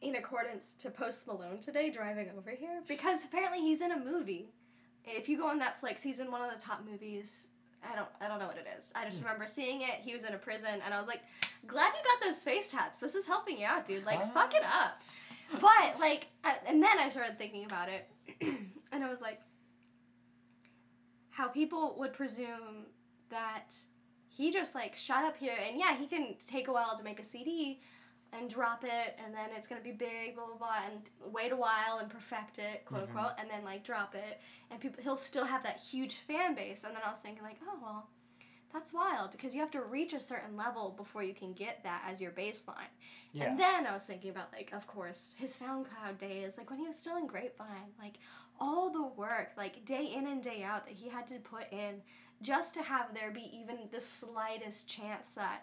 in 0.00 0.14
accordance 0.16 0.74
to 0.74 0.88
Post 0.88 1.26
Malone 1.26 1.58
today 1.58 1.90
driving 1.90 2.28
over 2.38 2.50
here 2.50 2.80
because 2.88 3.24
apparently 3.24 3.60
he's 3.60 3.82
in 3.82 3.90
a 3.92 3.98
movie. 3.98 4.48
If 5.04 5.28
you 5.28 5.36
go 5.36 5.48
on 5.48 5.60
Netflix, 5.60 6.00
he's 6.00 6.20
in 6.20 6.30
one 6.30 6.40
of 6.40 6.50
the 6.56 6.58
top 6.64 6.82
movies. 6.90 7.48
I 7.82 7.94
don't 7.96 8.08
I 8.20 8.28
don't 8.28 8.38
know 8.38 8.46
what 8.46 8.56
it 8.56 8.66
is. 8.78 8.92
I 8.94 9.04
just 9.04 9.18
Hmm. 9.18 9.24
remember 9.26 9.46
seeing 9.46 9.82
it. 9.82 9.96
He 10.00 10.14
was 10.14 10.24
in 10.24 10.32
a 10.32 10.38
prison 10.38 10.80
and 10.84 10.94
I 10.94 10.98
was 10.98 11.08
like, 11.08 11.20
"Glad 11.66 11.92
you 11.94 12.02
got 12.04 12.20
those 12.28 12.42
face 12.42 12.70
tats. 12.70 12.98
This 12.98 13.14
is 13.14 13.26
helping 13.26 13.58
you 13.58 13.66
out, 13.66 13.86
dude. 13.86 14.04
Like, 14.04 14.20
Ah. 14.20 14.30
fuck 14.32 14.54
it 14.54 14.64
up." 14.64 15.00
But 15.60 15.98
like 15.98 16.28
I, 16.44 16.56
and 16.66 16.82
then 16.82 16.98
I 16.98 17.08
started 17.08 17.36
thinking 17.38 17.64
about 17.64 17.88
it 17.88 18.08
and 18.92 19.04
I 19.04 19.08
was 19.08 19.20
like 19.20 19.40
how 21.30 21.48
people 21.48 21.96
would 21.98 22.12
presume 22.12 22.86
that 23.30 23.76
he 24.28 24.50
just 24.52 24.74
like 24.74 24.96
shot 24.96 25.24
up 25.24 25.36
here 25.36 25.54
and 25.66 25.78
yeah 25.78 25.96
he 25.96 26.06
can 26.06 26.34
take 26.46 26.68
a 26.68 26.72
while 26.72 26.96
to 26.96 27.02
make 27.04 27.18
a 27.20 27.24
cd 27.24 27.80
and 28.32 28.48
drop 28.48 28.84
it 28.84 29.18
and 29.24 29.34
then 29.34 29.48
it's 29.56 29.66
gonna 29.66 29.80
be 29.80 29.92
big 29.92 30.34
blah 30.36 30.46
blah 30.46 30.56
blah 30.56 30.76
and 30.90 31.10
wait 31.32 31.52
a 31.52 31.56
while 31.56 31.98
and 32.00 32.08
perfect 32.10 32.58
it 32.58 32.84
quote 32.84 33.02
Mhm. 33.08 33.16
unquote 33.16 33.32
and 33.38 33.50
then 33.50 33.64
like 33.64 33.82
drop 33.84 34.14
it 34.14 34.40
and 34.70 34.80
people 34.80 35.02
he'll 35.02 35.16
still 35.16 35.44
have 35.44 35.62
that 35.62 35.78
huge 35.80 36.14
fan 36.14 36.54
base 36.54 36.84
and 36.84 36.94
then 36.94 37.02
i 37.06 37.10
was 37.10 37.20
thinking 37.20 37.42
like 37.42 37.56
oh 37.68 37.78
well 37.82 38.08
that's 38.72 38.92
wild 38.92 39.32
because 39.32 39.54
you 39.54 39.60
have 39.60 39.70
to 39.72 39.82
reach 39.82 40.12
a 40.12 40.20
certain 40.20 40.56
level 40.56 40.94
before 40.96 41.22
you 41.22 41.34
can 41.34 41.52
get 41.52 41.82
that 41.82 42.02
as 42.08 42.20
your 42.20 42.30
baseline 42.30 42.90
Yeah. 43.32 43.50
and 43.50 43.58
then 43.58 43.86
I 43.86 43.92
was 43.92 44.02
thinking 44.02 44.30
about 44.30 44.52
like, 44.52 44.72
of 44.72 44.86
course, 44.86 45.34
his 45.38 45.52
SoundCloud 45.52 46.18
days, 46.18 46.56
like 46.58 46.70
when 46.70 46.78
he 46.78 46.86
was 46.86 46.96
still 46.96 47.16
in 47.16 47.26
Grapevine, 47.26 47.92
like 47.98 48.14
all 48.60 48.90
the 48.90 49.06
work, 49.06 49.52
like 49.56 49.84
day 49.84 50.12
in 50.14 50.26
and 50.26 50.42
day 50.42 50.62
out 50.62 50.86
that 50.86 50.94
he 50.94 51.08
had 51.08 51.26
to 51.28 51.34
put 51.36 51.72
in 51.72 52.02
just 52.42 52.74
to 52.74 52.82
have 52.82 53.12
there 53.14 53.30
be 53.30 53.50
even 53.54 53.76
the 53.92 54.00
slightest 54.00 54.88
chance 54.88 55.28
that 55.36 55.62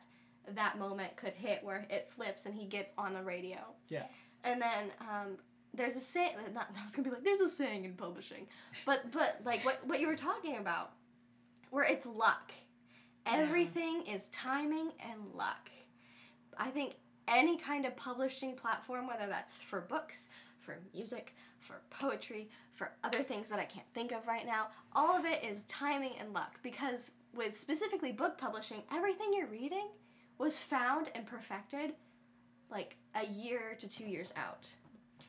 that 0.56 0.78
moment 0.80 1.16
could 1.16 1.34
hit 1.34 1.64
where 1.64 1.86
it 1.90 2.08
flips 2.10 2.46
and 2.46 2.56
he 2.56 2.66
gets 2.66 2.94
on 2.98 3.14
the 3.14 3.22
radio. 3.22 3.58
Yeah. 3.90 4.06
And 4.44 4.62
then 4.62 4.92
um, 5.02 5.38
there's 5.74 5.96
a 5.96 6.00
saying. 6.00 6.36
Not, 6.54 6.70
I 6.80 6.84
was 6.84 6.96
gonna 6.96 7.08
be 7.10 7.14
like, 7.14 7.24
there's 7.24 7.40
a 7.42 7.50
saying 7.50 7.86
in 7.86 7.94
publishing, 7.94 8.48
but 8.86 9.12
but 9.12 9.42
like 9.44 9.64
what 9.66 9.86
what 9.88 10.00
you 10.00 10.08
were 10.08 10.16
talking 10.16 10.58
about, 10.58 10.92
where 11.72 11.84
it's 11.84 12.06
luck. 12.06 12.52
Everything 13.28 14.04
is 14.04 14.30
timing 14.30 14.92
and 15.00 15.20
luck. 15.36 15.70
I 16.58 16.70
think 16.70 16.96
any 17.28 17.58
kind 17.58 17.86
of 17.86 17.96
publishing 17.96 18.56
platform, 18.56 19.08
whether 19.08 19.28
that's 19.28 19.56
for 19.58 19.82
books, 19.82 20.30
for 20.60 20.78
music, 20.94 21.36
for 21.60 21.82
poetry, 21.90 22.50
for 22.74 22.92
other 23.04 23.22
things 23.24 23.50
that 23.50 23.60
I 23.60 23.66
can't 23.66 23.86
think 23.94 24.12
of 24.12 24.28
right 24.28 24.46
now, 24.46 24.68
all 24.94 25.18
of 25.18 25.26
it 25.26 25.44
is 25.44 25.64
timing 25.64 26.14
and 26.20 26.34
luck. 26.34 26.60
Because 26.64 27.12
with 27.34 27.56
specifically 27.56 28.12
book 28.12 28.38
publishing, 28.38 28.84
everything 28.92 29.34
you're 29.34 29.48
reading 29.48 29.90
was 30.38 30.60
found 30.60 31.10
and 31.16 31.26
perfected 31.26 31.94
like 32.70 32.96
a 33.16 33.26
year 33.26 33.76
to 33.80 33.88
two 33.88 34.06
years 34.06 34.34
out. 34.38 34.70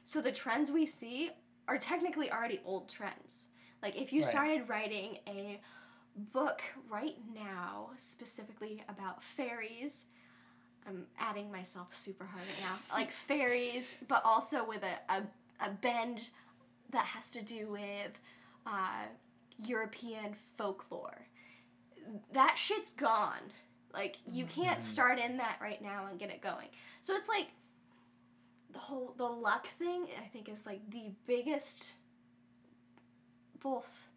So 0.04 0.20
the 0.20 0.32
trends 0.32 0.70
we 0.70 0.86
see 0.86 1.30
are 1.66 1.78
technically 1.78 2.30
already 2.30 2.60
old 2.64 2.88
trends. 2.88 3.48
Like 3.82 3.96
if 4.00 4.12
you 4.12 4.22
Right. 4.22 4.30
started 4.30 4.68
writing 4.68 5.18
a 5.28 5.60
book 6.18 6.62
right 6.90 7.16
now, 7.34 7.90
specifically 7.96 8.82
about 8.88 9.22
fairies, 9.22 10.04
I'm 10.86 11.06
adding 11.18 11.52
myself 11.52 11.94
super 11.94 12.24
hard 12.24 12.44
right 12.46 12.60
now. 12.62 12.96
Like 12.96 13.12
fairies, 13.28 13.94
but 14.06 14.24
also 14.24 14.66
with 14.66 14.82
a, 14.82 15.12
a, 15.12 15.22
a 15.60 15.70
bend 15.70 16.20
that 16.90 17.04
has 17.06 17.30
to 17.32 17.42
do 17.42 17.68
with 17.68 18.12
uh, 18.66 19.04
European 19.66 20.34
folklore. 20.56 21.26
That 22.32 22.56
shit's 22.56 22.92
gone. 22.92 23.52
Like 23.92 24.16
you 24.30 24.44
can't 24.44 24.80
start 24.80 25.18
in 25.18 25.38
that 25.38 25.58
right 25.60 25.82
now 25.82 26.06
and 26.10 26.18
get 26.18 26.30
it 26.30 26.40
going. 26.40 26.68
So 27.02 27.14
it's 27.16 27.28
like 27.28 27.48
the 28.72 28.78
whole 28.78 29.14
the 29.16 29.24
luck 29.24 29.66
thing 29.78 30.06
I 30.22 30.26
think 30.26 30.48
is 30.48 30.66
like 30.66 30.80
the 30.90 31.10
biggest 31.26 31.94
both 33.60 34.07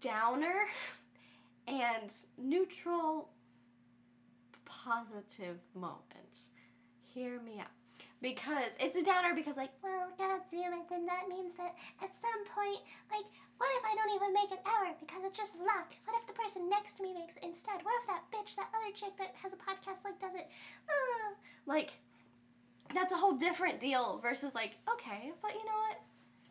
downer 0.00 0.66
and 1.66 2.12
neutral 2.38 3.30
positive 4.64 5.58
moment. 5.74 6.48
Hear 7.02 7.40
me 7.40 7.58
out. 7.60 7.72
Because 8.22 8.76
it's 8.78 8.96
a 8.96 9.02
downer 9.02 9.34
because 9.34 9.56
like, 9.56 9.70
Well, 9.82 10.08
God 10.18 10.40
damn 10.50 10.72
it, 10.74 10.88
then 10.88 11.06
that 11.06 11.28
means 11.28 11.54
that 11.56 11.74
at 12.02 12.12
some 12.14 12.44
point, 12.52 12.80
like, 13.10 13.24
what 13.56 13.68
if 13.76 13.84
I 13.84 13.94
don't 13.96 14.14
even 14.16 14.32
make 14.32 14.52
it 14.52 14.60
ever 14.64 14.92
because 15.00 15.22
it's 15.24 15.36
just 15.36 15.56
luck? 15.56 15.92
What 16.04 16.16
if 16.16 16.26
the 16.26 16.32
person 16.32 16.68
next 16.68 16.96
to 16.96 17.02
me 17.02 17.12
makes 17.12 17.36
instead? 17.42 17.80
What 17.82 17.94
if 18.00 18.06
that 18.08 18.24
bitch, 18.32 18.56
that 18.56 18.68
other 18.72 18.92
chick 18.94 19.16
that 19.18 19.34
has 19.42 19.52
a 19.52 19.60
podcast 19.60 20.04
like 20.04 20.20
does 20.20 20.34
it? 20.34 20.48
Ah. 20.88 21.34
like 21.66 21.92
that's 22.94 23.12
a 23.12 23.16
whole 23.16 23.36
different 23.36 23.80
deal 23.80 24.18
versus 24.22 24.54
like, 24.54 24.76
okay, 24.92 25.32
but 25.42 25.52
you 25.54 25.64
know 25.64 25.80
what? 25.88 26.00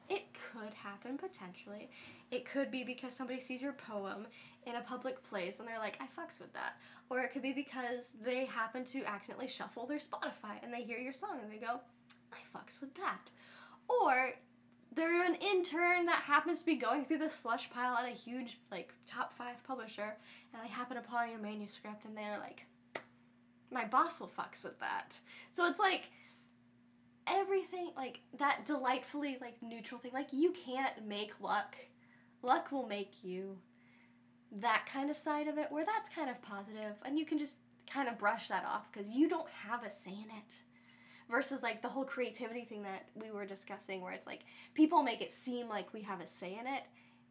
It 0.09 0.25
could 0.33 0.73
happen 0.73 1.17
potentially. 1.17 1.89
It 2.31 2.45
could 2.45 2.71
be 2.71 2.83
because 2.83 3.13
somebody 3.13 3.39
sees 3.39 3.61
your 3.61 3.73
poem 3.73 4.25
in 4.65 4.75
a 4.75 4.81
public 4.81 5.23
place 5.23 5.59
and 5.59 5.67
they're 5.67 5.79
like, 5.79 5.99
I 6.01 6.05
fucks 6.05 6.39
with 6.39 6.51
that. 6.53 6.77
Or 7.09 7.19
it 7.19 7.31
could 7.31 7.41
be 7.41 7.53
because 7.53 8.13
they 8.23 8.45
happen 8.45 8.85
to 8.85 9.03
accidentally 9.03 9.47
shuffle 9.47 9.85
their 9.85 9.99
Spotify 9.99 10.63
and 10.63 10.73
they 10.73 10.81
hear 10.81 10.97
your 10.97 11.13
song 11.13 11.39
and 11.41 11.51
they 11.51 11.57
go, 11.57 11.79
I 12.33 12.57
fucks 12.57 12.81
with 12.81 12.93
that. 12.95 13.29
Or 13.87 14.31
they're 14.95 15.23
an 15.23 15.35
intern 15.35 16.05
that 16.07 16.23
happens 16.25 16.59
to 16.59 16.65
be 16.65 16.75
going 16.75 17.05
through 17.05 17.19
the 17.19 17.29
slush 17.29 17.69
pile 17.69 17.95
at 17.95 18.05
a 18.05 18.15
huge, 18.15 18.57
like, 18.71 18.93
top 19.05 19.33
five 19.33 19.63
publisher 19.63 20.15
and 20.53 20.63
they 20.63 20.69
happen 20.69 20.97
upon 20.97 21.29
your 21.29 21.39
manuscript 21.39 22.05
and 22.05 22.17
they're 22.17 22.39
like, 22.39 22.65
my 23.71 23.85
boss 23.85 24.19
will 24.19 24.27
fucks 24.27 24.63
with 24.63 24.79
that. 24.79 25.19
So 25.51 25.67
it's 25.67 25.79
like 25.79 26.09
everything 27.29 27.91
like 27.95 28.21
that 28.37 28.65
delightfully 28.65 29.37
like 29.41 29.61
neutral 29.61 29.99
thing. 29.99 30.11
Like 30.13 30.29
you 30.31 30.51
can't 30.51 31.07
make 31.07 31.39
luck. 31.41 31.75
Luck 32.41 32.71
will 32.71 32.87
make 32.87 33.23
you. 33.23 33.57
That 34.51 34.87
kind 34.91 35.09
of 35.09 35.17
side 35.17 35.47
of 35.47 35.57
it 35.57 35.71
where 35.71 35.85
that's 35.85 36.09
kind 36.09 36.29
of 36.29 36.41
positive 36.41 36.95
and 37.05 37.19
you 37.19 37.25
can 37.25 37.37
just 37.37 37.59
kind 37.91 38.07
of 38.07 38.17
brush 38.17 38.47
that 38.47 38.65
off 38.65 38.91
because 38.91 39.11
you 39.11 39.29
don't 39.29 39.49
have 39.49 39.83
a 39.83 39.91
say 39.91 40.11
in 40.11 40.29
it. 40.37 40.59
Versus 41.29 41.61
like 41.61 41.83
the 41.83 41.89
whole 41.89 42.05
creativity 42.05 42.65
thing 42.65 42.81
that 42.83 43.09
we 43.13 43.29
were 43.29 43.45
discussing 43.45 44.01
where 44.01 44.13
it's 44.13 44.25
like 44.25 44.45
people 44.73 45.03
make 45.03 45.21
it 45.21 45.31
seem 45.31 45.69
like 45.69 45.93
we 45.93 46.01
have 46.01 46.21
a 46.21 46.27
say 46.27 46.57
in 46.59 46.65
it, 46.65 46.83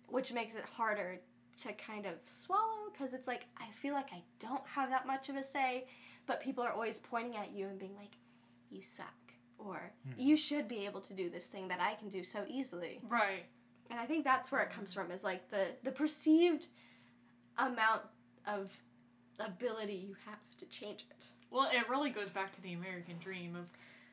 which 0.07 0.33
makes 0.33 0.55
it 0.55 0.65
harder 0.65 1.21
to 1.59 1.73
kind 1.73 2.07
of 2.07 2.15
swallow 2.25 2.91
because 2.93 3.13
it's 3.13 3.27
like 3.27 3.47
I 3.57 3.71
feel 3.73 3.95
like 3.95 4.13
I 4.13 4.23
don't 4.39 4.63
have 4.67 4.91
that 4.91 5.07
much 5.07 5.29
of 5.29 5.37
a 5.37 5.43
say, 5.43 5.87
but 6.27 6.41
people 6.41 6.63
are 6.63 6.73
always 6.73 7.01
pointing 7.01 7.37
at 7.37 7.53
you 7.53 7.67
and 7.67 7.79
being 7.79 7.97
like, 7.97 8.17
"You 8.71 8.83
suck," 8.83 9.28
or 9.59 9.93
"You 10.17 10.37
should 10.37 10.69
be 10.69 10.87
able 10.87 11.01
to 11.03 11.13
do 11.15 11.29
this 11.29 11.47
thing 11.47 11.69
that 11.69 11.81
I 11.81 11.95
can 11.95 12.09
do 12.09 12.23
so 12.25 12.45
easily." 12.49 13.01
Right. 13.09 13.45
And 13.91 13.99
I 13.99 14.07
think 14.07 14.25
that's 14.25 14.53
where 14.53 14.61
it 14.63 14.71
comes 14.71 14.93
from 14.95 15.11
is 15.11 15.25
like 15.25 15.51
the 15.51 15.67
the 15.83 15.91
perceived 15.93 16.67
amount 17.57 18.03
of 18.47 18.71
ability 19.39 19.95
you 19.95 20.17
have 20.27 20.39
to 20.59 20.67
change 20.67 21.07
it. 21.11 21.27
Well, 21.51 21.69
it 21.73 21.89
really 21.89 22.11
goes 22.11 22.31
back 22.31 22.53
to 22.53 22.61
the 22.63 22.73
American 22.73 23.19
dream 23.19 23.57
of 23.57 23.67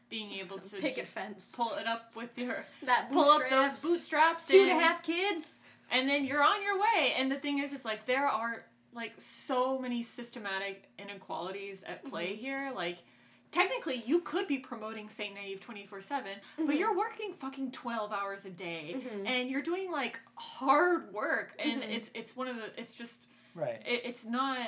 being 0.09 0.31
able 0.33 0.57
to 0.69 0.75
Picket 0.77 0.95
just 1.03 1.11
fence. 1.11 1.51
pull 1.55 1.73
it 1.75 1.87
up 1.87 2.15
with 2.15 2.37
your 2.37 2.65
That 2.83 3.11
pull 3.11 3.29
up 3.29 3.41
those 3.49 3.81
bootstraps, 3.81 3.81
bootstraps 3.81 4.47
Two 4.47 4.61
and 4.61 4.71
a 4.71 4.83
half 4.83 5.03
kids. 5.03 5.53
and 5.91 6.07
then 6.07 6.25
you're 6.25 6.43
on 6.43 6.61
your 6.63 6.79
way 6.79 7.13
and 7.17 7.31
the 7.31 7.35
thing 7.37 7.59
is 7.59 7.73
it's 7.73 7.85
like 7.85 8.05
there 8.05 8.27
are 8.27 8.63
like 8.93 9.13
so 9.17 9.77
many 9.79 10.01
systematic 10.03 10.89
inequalities 10.99 11.83
at 11.83 12.03
play 12.05 12.31
Mm-hmm. 12.33 12.41
here 12.41 12.71
like 12.75 12.97
technically 13.55 14.03
you 14.05 14.19
could 14.21 14.47
be 14.47 14.57
promoting 14.57 15.07
Saint 15.09 15.33
Naive 15.35 15.59
24 15.61 16.01
7 16.01 16.31
Mm-hmm. 16.31 16.65
but 16.67 16.75
you're 16.77 16.95
working 16.95 17.33
fucking 17.33 17.71
12 17.71 18.11
hours 18.11 18.45
a 18.45 18.49
day 18.49 18.97
and 19.25 19.49
you're 19.49 19.61
doing 19.61 19.91
like 19.91 20.19
hard 20.35 21.13
work 21.13 21.53
and 21.59 21.81
Mm-hmm. 21.81 21.91
it's 21.91 22.11
it's 22.13 22.35
one 22.35 22.47
of 22.47 22.55
the 22.57 22.67
it's 22.77 22.93
just 22.93 23.27
Right. 23.55 23.81
it, 23.85 24.01
it's 24.03 24.25
not 24.25 24.67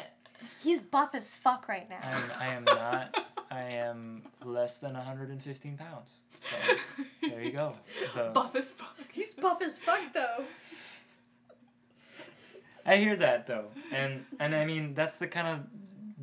He's 0.62 0.82
buff 0.82 1.16
as 1.16 1.34
fuck 1.34 1.68
right 1.68 1.90
now. 1.90 1.98
I'm, 2.04 2.32
I 2.40 2.48
am 2.54 2.64
not. 2.64 3.26
I 3.52 3.62
am 3.62 4.22
less 4.46 4.80
than 4.82 4.94
115 4.94 5.78
pounds. 5.78 6.12
So 6.42 6.56
there 7.30 7.42
you 7.42 7.52
go. 7.52 7.74
The- 8.16 8.30
buff 8.36 8.56
as 8.56 8.70
fuck 8.70 8.96
He's 9.12 9.34
buff 9.34 9.62
as 9.64 9.80
fuck 9.80 10.14
though. 10.14 10.44
I 12.86 12.98
hear 12.98 13.16
that 13.18 13.48
though, 13.48 13.66
and 13.92 14.26
and 14.40 14.56
I 14.56 14.64
mean 14.66 14.94
that's 14.94 15.18
the 15.18 15.28
kind 15.28 15.48
of 15.48 15.60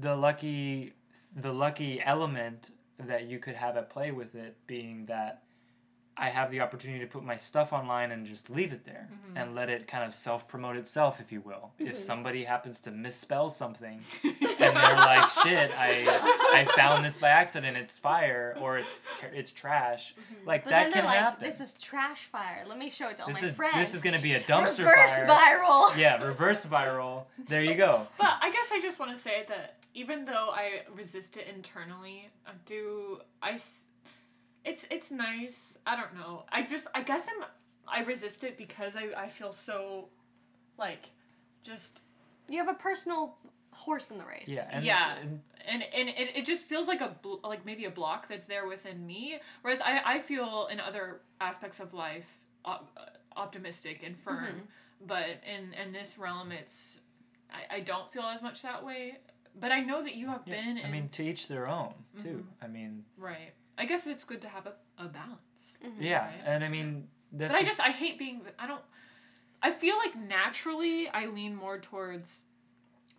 the 0.01 0.17
lucky 0.17 0.93
the 1.35 1.53
lucky 1.53 2.01
element 2.03 2.71
that 2.99 3.25
you 3.25 3.39
could 3.39 3.57
have 3.57 3.77
at 3.77 3.91
play 3.91 4.11
with 4.11 4.35
it 4.35 4.57
being 4.67 5.07
that 5.07 5.43
I 6.17 6.29
have 6.29 6.51
the 6.51 6.61
opportunity 6.61 7.01
to 7.01 7.11
put 7.11 7.25
my 7.25 7.37
stuff 7.37 7.73
online 7.73 8.13
and 8.13 8.25
just 8.25 8.49
leave 8.49 8.73
it 8.73 8.85
there 8.85 9.09
mm-hmm. 9.13 9.37
and 9.37 9.55
let 9.55 9.69
it 9.69 9.89
kind 9.89 10.05
of 10.05 10.15
self 10.15 10.47
promote 10.47 10.77
itself, 10.77 11.21
if 11.21 11.33
you 11.33 11.41
will. 11.41 11.73
If 11.79 11.87
mm-hmm. 11.87 11.97
somebody 11.97 12.45
happens 12.45 12.79
to 12.81 12.91
misspell 12.93 13.49
something 13.49 14.01
and 14.25 14.37
they're 14.41 14.71
like, 14.97 15.29
"Shit, 15.31 15.73
I 15.77 16.05
I 16.55 16.65
found 16.77 17.05
this 17.05 17.17
by 17.17 17.31
accident. 17.31 17.77
It's 17.77 17.99
fire 17.99 18.57
or 18.61 18.79
it's 18.79 19.01
ter- 19.17 19.33
it's 19.35 19.51
trash," 19.53 20.15
mm-hmm. 20.15 20.47
like 20.47 20.65
But 20.65 20.71
that 20.71 20.83
then 20.85 20.93
can 20.93 21.03
they're 21.03 21.11
like, 21.11 21.19
happen. 21.19 21.49
"This 21.49 21.61
is 21.61 21.75
trash 21.75 22.25
fire. 22.25 22.65
Let 22.67 22.79
me 22.79 22.91
show 22.91 23.09
it 23.09 23.17
to 23.17 23.25
all 23.25 23.29
this 23.29 23.43
my 23.43 23.49
is 23.49 23.55
friends." 23.55 23.77
this 23.77 23.95
is 23.95 24.03
gonna 24.03 24.21
be 24.21 24.35
a 24.35 24.41
dumpster 24.45 24.79
Reverse 24.79 25.11
fire. 25.27 25.61
viral. 25.65 25.97
Yeah, 26.05 26.23
reverse 26.23 26.65
viral. 26.65 27.25
There 27.49 27.63
you 27.63 27.75
go. 27.75 28.07
But 28.19 28.35
I 28.41 28.51
guess 28.51 28.67
I 28.73 28.81
just 28.81 28.99
want 28.99 29.13
to 29.13 29.19
say 29.19 29.45
that 29.49 29.77
even 29.95 30.25
though 30.25 30.51
I 30.53 30.83
resist 30.95 31.37
it 31.37 31.47
internally, 31.53 32.29
I 32.47 32.53
do 32.67 33.21
I 33.43 33.53
s- 33.53 33.85
it's 34.65 34.87
it's 34.91 35.11
nice. 35.11 35.79
I 35.87 35.97
don't 35.97 36.15
know. 36.15 36.45
I 36.51 36.63
just 36.63 36.87
I 36.95 37.03
guess 37.03 37.27
I'm 37.29 37.45
I 37.87 38.03
resist 38.03 38.45
it 38.45 38.57
because 38.57 38.97
I 38.97 39.09
I 39.25 39.29
feel 39.29 39.53
so 39.53 40.09
like 40.79 41.07
just 41.63 42.03
You 42.49 42.59
have 42.59 42.69
a 42.69 42.75
personal 42.75 43.37
horse 43.71 44.11
in 44.11 44.19
the 44.19 44.25
race. 44.25 44.47
Yeah, 44.47 44.69
and, 44.71 44.85
Yeah. 44.85 45.17
and 45.17 45.41
and 45.67 45.83
and 45.83 46.09
it, 46.09 46.37
it 46.37 46.45
just 46.45 46.65
feels 46.65 46.87
like 46.89 47.01
a 47.01 47.17
bl- 47.23 47.37
like 47.43 47.65
maybe 47.65 47.85
a 47.87 47.91
block 47.91 48.29
that's 48.29 48.47
there 48.47 48.67
within 48.67 49.07
me 49.07 49.39
whereas 49.63 49.81
i 49.81 50.01
i 50.05 50.19
feel 50.19 50.69
in 50.71 50.79
other 50.79 51.21
aspects 51.41 51.81
of 51.81 51.95
life 51.95 52.29
op- 52.65 52.91
uh, 52.97 53.07
optimistic 53.41 54.03
and 54.05 54.17
firm 54.19 54.45
mm-hmm. 54.45 55.07
but 55.07 55.41
in 55.47 55.73
in 55.75 55.93
this 55.93 56.19
realm 56.19 56.53
it's 56.53 56.99
I, 57.51 57.77
I 57.77 57.81
don't 57.81 58.11
feel 58.13 58.25
as 58.25 58.43
much 58.43 58.63
that 58.63 58.85
way 58.85 59.19
but 59.59 59.73
i 59.73 59.81
know 59.81 60.03
that 60.03 60.15
you 60.15 60.27
have 60.29 60.43
yeah, 60.47 60.55
been 60.55 60.79
I 60.79 60.83
in, 60.83 60.91
mean, 60.93 61.09
to 61.11 61.23
each 61.23 61.49
their 61.49 61.67
own, 61.69 61.95
too. 62.23 62.29
Mm-hmm. 62.29 62.65
I 62.65 62.69
mean, 62.69 63.05
right 63.17 63.53
i 63.79 63.85
guess 63.85 64.07
it's 64.07 64.25
good 64.25 64.41
to 64.41 64.49
have 64.49 64.67
a, 64.67 64.73
a 65.03 65.07
balance 65.09 65.79
yeah, 66.01 66.25
Right. 66.27 66.35
and 66.47 66.65
I 66.65 66.69
mean, 66.69 67.09
that's 67.33 67.53
but 67.53 67.61
i 67.61 67.65
just 67.65 67.79
i 67.81 67.91
hate 67.91 68.19
being 68.19 68.41
i 68.59 68.67
don't 68.67 68.81
i 69.63 69.71
feel 69.71 69.97
like 69.99 70.17
naturally 70.17 71.09
i 71.09 71.27
lean 71.27 71.55
more 71.55 71.79
towards 71.79 72.45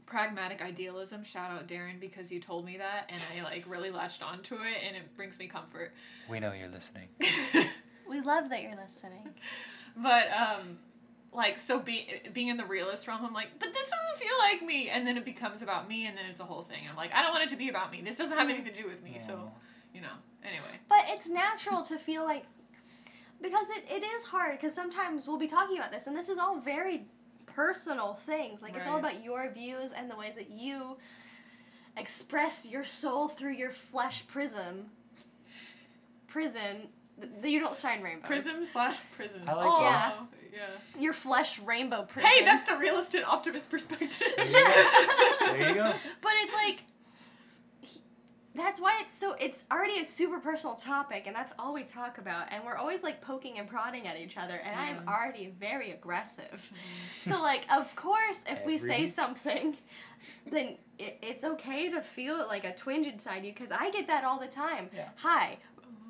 pragmatic 0.05 0.61
idealism. 0.61 1.23
Shout 1.23 1.49
out 1.51 1.67
darren 1.67 1.99
because 1.99 2.31
you 2.31 2.39
told 2.39 2.63
me 2.65 2.77
that 2.77 3.09
and 3.09 3.19
i 3.37 3.43
like 3.43 3.63
really 3.69 3.89
latched 3.91 4.21
onto 4.23 4.55
it 4.55 4.77
and 4.85 4.95
it 4.95 5.15
brings 5.15 5.37
me 5.39 5.47
comfort. 5.47 5.93
We 6.29 6.39
know 6.39 6.53
you're 6.53 6.69
listening. 6.69 7.07
We 8.07 8.21
love 8.21 8.49
that 8.49 8.61
you're 8.61 8.75
listening. 8.75 9.33
but 9.97 10.27
um 10.31 10.77
like 11.33 11.57
so 11.59 11.79
be, 11.79 12.07
being 12.33 12.49
in 12.49 12.57
the 12.57 12.65
realist 12.65 13.07
realm 13.07 13.25
i'm 13.25 13.33
like 13.33 13.47
but 13.59 13.69
this 13.73 13.89
doesn't 13.89 14.19
feel 14.19 14.37
like 14.39 14.61
me. 14.61 14.89
And 14.89 15.07
then 15.07 15.17
it 15.17 15.25
becomes 15.25 15.61
about 15.63 15.87
me 15.89 16.05
and 16.05 16.15
then 16.15 16.25
it's 16.29 16.39
a 16.39 16.45
whole 16.45 16.61
thing. 16.63 16.83
I'm 16.89 16.95
like 16.95 17.11
i 17.13 17.21
don't 17.23 17.31
want 17.31 17.43
it 17.43 17.49
to 17.49 17.57
be 17.57 17.69
about 17.69 17.91
me. 17.91 18.01
This 18.03 18.17
doesn't 18.17 18.37
have 18.37 18.47
anything 18.47 18.71
to 18.73 18.81
do 18.81 18.87
with 18.87 19.01
me. 19.03 19.19
So 19.25 19.51
you 19.95 20.01
know 20.01 20.15
anyway 20.43 20.75
But 20.89 21.05
it's 21.07 21.27
natural 21.29 21.81
to 21.83 21.97
feel 21.97 22.23
like 22.25 22.45
because 23.41 23.67
it, 23.69 23.83
it 23.89 24.03
is 24.03 24.23
hard 24.25 24.51
because 24.53 24.73
sometimes 24.75 25.27
we'll 25.27 25.37
be 25.39 25.47
talking 25.47 25.77
about 25.77 25.91
this 25.91 26.05
and 26.07 26.15
this 26.15 26.29
is 26.29 26.37
all 26.37 26.59
very 26.59 27.05
personal 27.47 28.15
things. 28.25 28.61
Like 28.61 28.75
it's 28.75 28.85
all 28.87 28.97
about 28.97 29.23
your 29.23 29.49
views 29.49 29.91
and 29.93 30.11
the 30.11 30.15
ways 30.17 30.35
that 30.35 30.49
you 30.51 30.97
express 31.95 32.65
your 32.67 32.83
soul 32.83 33.27
through 33.29 33.53
your 33.53 33.71
flesh 33.71 34.27
prism. 34.27 34.87
Prison. 36.27 36.89
th- 37.19 37.53
You 37.53 37.59
don't 37.61 37.77
shine 37.77 38.01
rainbows. 38.01 38.27
prism 38.27 38.65
slash 38.65 38.97
prison 39.15 39.41
I 39.47 39.53
like 39.53 39.65
oh, 39.65 39.71
both. 39.71 39.81
yeah 39.81 40.11
oh, 40.19 40.99
Your 41.01 41.13
flesh 41.13 41.59
rainbow 41.59 42.03
prison. 42.03 42.29
hey 42.29 42.43
that's 42.43 42.67
the 42.69 42.77
realist 42.77 43.13
and 43.15 43.23
optimist 43.25 43.69
perspective 43.69 44.11
There 44.37 45.69
you 45.69 45.75
go. 45.75 45.93
But 46.21 46.31
it's 46.43 46.53
like 46.53 46.79
he- 46.79 46.85
that's 48.55 48.79
why 48.79 48.97
it's 49.01 49.13
so 49.13 49.33
it's 49.33 49.65
already 49.71 49.99
a 49.99 50.05
super 50.05 50.39
personal 50.39 50.75
topic 50.75 51.27
and 51.27 51.35
that's 51.35 51.51
all 51.59 51.73
we 51.73 51.83
talk 51.83 52.17
about 52.17 52.47
and 52.51 52.63
we're 52.63 52.77
always 52.77 53.03
like 53.03 53.21
poking 53.21 53.59
and 53.59 53.67
prodding 53.67 54.07
at 54.07 54.17
each 54.17 54.37
other 54.37 54.55
and 54.55 54.79
i 54.79 54.85
am 54.87 55.07
already 55.07 55.53
very 55.59 55.91
aggressive. 55.91 56.45
Mm-hmm. 56.51 57.29
So 57.29 57.41
like 57.41 57.65
of 57.71 57.95
course 57.95 58.43
if 58.47 58.65
we 58.65 58.77
say 58.77 59.05
something 59.07 59.77
then 60.49 60.77
it, 60.97 61.17
it's 61.21 61.43
okay 61.43 61.89
to 61.89 62.01
feel 62.01 62.45
like 62.47 62.63
a 62.63 62.73
twinge 62.73 63.07
inside 63.07 63.43
you 63.45 63.53
because 63.53 63.71
i 63.71 63.89
get 63.89 64.07
that 64.07 64.23
all 64.23 64.39
the 64.39 64.47
time. 64.47 64.89
Yeah. 64.93 65.09
hi 65.15 65.57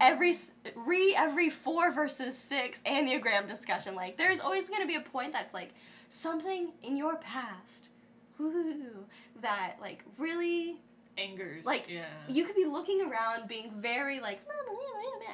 every 0.02 0.34
re 0.76 1.16
every 1.18 1.50
four 1.50 1.92
versus 1.92 2.38
six 2.38 2.82
enneagram 2.86 3.48
discussion 3.48 3.96
like 3.96 4.18
there's 4.18 4.40
always 4.40 4.70
going 4.70 4.82
to 4.82 4.88
be 4.88 4.96
a 4.96 5.02
point 5.02 5.32
that's 5.32 5.54
like 5.54 5.74
something 6.10 6.74
in 6.84 6.98
your 6.98 7.16
past 7.18 7.90
woo, 8.38 9.06
that 9.42 9.78
like 9.82 10.04
really 10.18 10.78
Angers. 11.18 11.66
Like, 11.66 11.86
yeah. 11.90 12.06
you 12.28 12.46
could 12.46 12.56
be 12.56 12.66
looking 12.66 13.02
around 13.02 13.48
being 13.48 13.72
very 13.78 14.20
like 14.20 14.42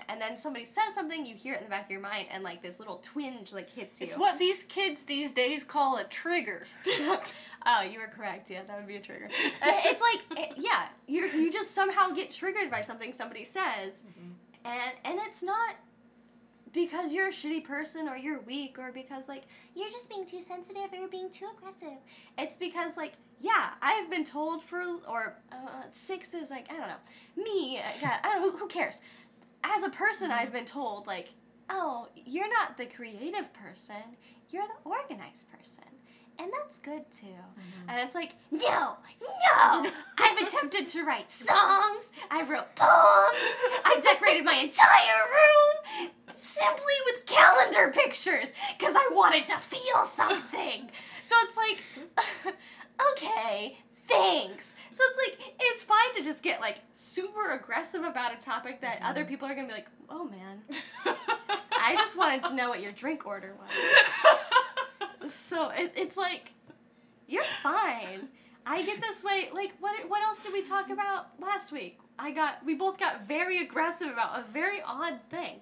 and 0.07 0.21
then 0.21 0.37
somebody 0.37 0.65
says 0.65 0.93
something 0.93 1.25
you 1.25 1.35
hear 1.35 1.53
it 1.53 1.59
in 1.59 1.63
the 1.63 1.69
back 1.69 1.85
of 1.85 1.91
your 1.91 2.01
mind 2.01 2.27
and 2.31 2.43
like 2.43 2.61
this 2.61 2.79
little 2.79 2.97
twinge 2.97 3.53
like 3.53 3.69
hits 3.69 4.01
you 4.01 4.07
It's 4.07 4.17
what 4.17 4.39
these 4.39 4.63
kids 4.63 5.03
these 5.05 5.31
days 5.31 5.63
call 5.63 5.97
a 5.97 6.03
trigger. 6.05 6.65
oh 7.65 7.81
you 7.81 7.99
were 7.99 8.07
correct 8.07 8.49
yeah 8.49 8.61
that 8.67 8.77
would 8.77 8.87
be 8.87 8.97
a 8.97 9.01
trigger 9.01 9.25
Uh, 9.25 9.29
it's 9.85 10.01
like 10.01 10.39
eh, 10.39 10.53
yeah 10.57 10.87
you 11.07 11.25
you 11.27 11.51
just 11.51 11.71
somehow 11.71 12.09
get 12.09 12.29
triggered 12.29 12.69
by 12.69 12.81
something 12.81 13.13
somebody 13.13 13.45
says 13.45 14.03
and 14.65 14.91
and 15.05 15.19
it's 15.27 15.43
not 15.43 15.75
because 16.73 17.11
you're 17.13 17.29
a 17.29 17.31
shitty 17.31 17.63
person 17.63 18.07
or 18.07 18.15
you're 18.17 18.39
weak 18.41 18.77
or 18.79 18.91
because 18.91 19.27
like 19.27 19.43
You're 19.75 19.89
just 19.91 20.09
being 20.09 20.25
too 20.25 20.41
sensitive 20.41 20.91
or 20.91 20.95
you're 20.95 21.07
being 21.09 21.29
too 21.29 21.47
aggressive. 21.57 21.97
It's 22.37 22.57
because 22.57 22.97
like 22.97 23.13
yeah, 23.39 23.71
I've 23.81 24.09
been 24.09 24.23
told 24.25 24.63
for 24.63 24.81
or 25.07 25.37
uh, 25.51 25.83
six 25.91 26.33
is 26.33 26.49
like 26.51 26.71
I 26.71 26.77
don't 26.77 26.87
know 26.87 27.43
me. 27.43 27.79
God, 28.01 28.19
I 28.23 28.33
don't. 28.33 28.51
Who, 28.51 28.57
who 28.57 28.67
cares? 28.67 29.01
As 29.63 29.83
a 29.83 29.89
person, 29.89 30.31
I've 30.31 30.51
been 30.51 30.65
told 30.65 31.07
like, 31.07 31.29
oh, 31.69 32.07
you're 32.15 32.49
not 32.49 32.77
the 32.77 32.85
creative 32.85 33.53
person. 33.53 33.95
You're 34.49 34.67
the 34.67 34.89
organized 34.89 35.45
person, 35.51 35.85
and 36.41 36.51
that's 36.51 36.79
good 36.79 37.03
too. 37.11 37.27
Mm-hmm. 37.27 37.89
And 37.89 37.99
it's 37.99 38.15
like 38.15 38.35
no, 38.51 38.97
no. 39.21 39.91
I've 40.17 40.47
attempted 40.47 40.87
to 40.89 41.03
write 41.03 41.31
songs. 41.31 42.11
I 42.29 42.43
wrote 42.47 42.75
poems. 42.75 43.81
I 43.85 43.99
decorated 44.01 44.43
my 44.43 44.55
entire 44.55 45.23
room 45.29 46.11
simply 46.33 46.93
with 47.05 47.25
calendar 47.25 47.91
pictures 47.91 48.53
because 48.77 48.95
I 48.95 49.09
wanted 49.13 49.47
to 49.47 49.57
feel 49.57 50.05
something. 50.13 50.89
So 51.23 51.35
it's 51.43 51.57
like, 51.57 52.55
okay, 53.11 53.77
thanks. 54.07 54.75
So 54.91 55.03
it's 55.03 55.39
like, 55.39 55.53
it's 55.59 55.83
fine 55.83 56.15
to 56.15 56.23
just 56.23 56.43
get 56.43 56.61
like 56.61 56.79
super 56.93 57.53
aggressive 57.53 58.03
about 58.03 58.33
a 58.33 58.37
topic 58.37 58.81
that 58.81 58.97
mm-hmm. 58.97 59.09
other 59.09 59.25
people 59.25 59.47
are 59.47 59.55
gonna 59.55 59.67
be 59.67 59.73
like, 59.73 59.89
oh 60.09 60.25
man, 60.25 60.61
I 61.83 61.95
just 61.95 62.17
wanted 62.17 62.43
to 62.43 62.55
know 62.55 62.69
what 62.69 62.81
your 62.81 62.91
drink 62.91 63.25
order 63.25 63.55
was. 63.59 63.71
so 65.31 65.69
it, 65.69 65.93
it's 65.95 66.17
like, 66.17 66.51
you're 67.27 67.43
fine. 67.63 68.29
I 68.65 68.83
get 68.83 69.01
this 69.01 69.23
way. 69.23 69.49
Like, 69.53 69.73
what? 69.79 70.07
What 70.09 70.21
else 70.23 70.43
did 70.43 70.53
we 70.53 70.61
talk 70.61 70.89
about 70.89 71.27
last 71.39 71.71
week? 71.71 71.99
I 72.19 72.31
got. 72.31 72.63
We 72.65 72.75
both 72.75 72.97
got 72.99 73.27
very 73.27 73.59
aggressive 73.59 74.09
about 74.09 74.39
a 74.39 74.43
very 74.51 74.81
odd 74.85 75.19
thing. 75.29 75.59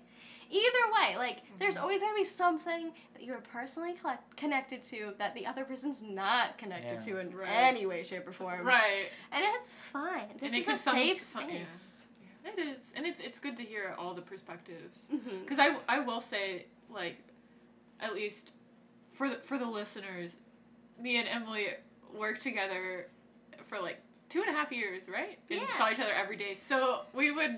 Either 0.52 0.64
way, 0.96 1.16
like, 1.16 1.44
there's 1.60 1.76
mm-hmm. 1.76 1.84
always 1.84 2.02
gonna 2.02 2.16
be 2.16 2.24
something 2.24 2.92
that 3.14 3.22
you 3.24 3.34
are 3.34 3.42
personally 3.54 3.94
collect- 3.94 4.36
connected 4.36 4.84
to 4.86 5.14
that 5.20 5.36
the 5.36 5.46
other 5.46 5.64
person's 5.64 6.02
not 6.02 6.58
connected 6.58 6.94
Yeah. 7.08 7.14
to 7.14 7.20
in 7.20 7.36
Right. 7.38 7.50
any 7.52 7.86
way, 7.86 8.02
shape, 8.02 8.28
or 8.28 8.34
form. 8.34 8.66
right. 8.66 9.10
And 9.32 9.44
it's 9.60 9.76
fine. 9.76 10.28
This 10.40 10.52
And 10.52 10.56
it 10.56 10.58
is 10.62 10.68
a 10.68 10.72
could 10.72 10.80
some- 10.80 10.98
safe 10.98 11.20
some- 11.22 11.50
yeah. 11.50 11.64
space. 11.72 12.06
It 12.46 12.58
is, 12.58 12.92
and 12.96 13.06
it's 13.06 13.20
it's 13.20 13.38
good 13.38 13.58
to 13.58 13.64
hear 13.64 13.96
all 14.00 14.14
the 14.16 14.24
perspectives. 14.24 15.06
Mm-hmm. 15.14 15.42
Because 15.42 15.60
I 15.60 15.78
I 15.88 16.00
will 16.00 16.22
say 16.22 16.66
like, 16.90 17.18
at 18.00 18.14
least 18.16 18.52
for 19.20 19.28
the, 19.30 19.36
for 19.44 19.58
the 19.58 19.66
listeners, 19.66 20.38
me 20.98 21.18
and 21.18 21.28
Emily 21.28 21.68
worked 22.18 22.42
together 22.42 23.08
for 23.68 23.80
like 23.80 24.00
two 24.30 24.40
and 24.42 24.50
a 24.50 24.54
half 24.54 24.72
years, 24.72 25.10
right? 25.10 25.38
And 25.50 25.60
Yeah. 25.62 25.78
saw 25.78 25.92
each 25.92 26.00
other 26.00 26.14
every 26.14 26.38
day. 26.38 26.54
So 26.54 27.02
we 27.14 27.30
would. 27.32 27.58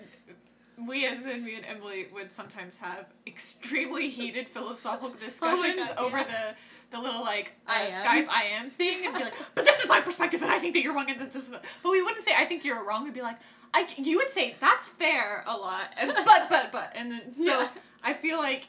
We, 0.88 1.06
as 1.06 1.24
in 1.28 1.46
me 1.46 1.54
and 1.56 1.66
Emily, 1.66 2.08
would 2.12 2.34
sometimes 2.34 2.78
have 2.78 3.06
extremely 3.28 4.10
heated 4.10 4.50
philosophical 4.50 5.12
discussions 5.28 5.76
God, 5.90 5.98
over 6.00 6.18
yeah. 6.18 6.56
the 6.90 6.98
the 6.98 7.00
little 7.02 7.22
like 7.22 7.52
uh, 7.68 7.74
I. 7.74 8.24
Skype 8.26 8.64
IM 8.64 8.72
thing, 8.72 9.06
and 9.06 9.16
be 9.16 9.24
like, 9.26 9.36
"But 9.56 9.66
this 9.66 9.80
is 9.80 9.88
my 9.88 10.02
perspective, 10.02 10.42
and 10.42 10.50
I 10.52 10.58
think 10.58 10.74
that 10.74 10.82
you're 10.82 10.96
wrong." 10.96 11.12
And 11.12 11.22
this 11.22 11.36
is, 11.36 11.52
but 11.52 11.92
we 11.92 12.02
wouldn't 12.02 12.26
say, 12.26 12.32
"I 12.36 12.46
think 12.46 12.66
you're 12.66 12.84
wrong." 12.84 13.04
We'd 13.04 13.14
be 13.14 13.22
like, 13.22 13.38
"I." 13.72 13.88
You 13.98 14.18
would 14.18 14.32
say 14.32 14.56
that's 14.60 14.88
fair 14.88 15.44
a 15.46 15.56
lot, 15.56 15.94
and 15.98 16.12
but 16.26 16.50
but 16.50 16.72
but, 16.72 16.92
and 16.96 17.12
then 17.12 17.34
so 17.36 17.44
Yeah. 17.44 17.68
I 18.04 18.14
feel 18.16 18.40
like, 18.40 18.66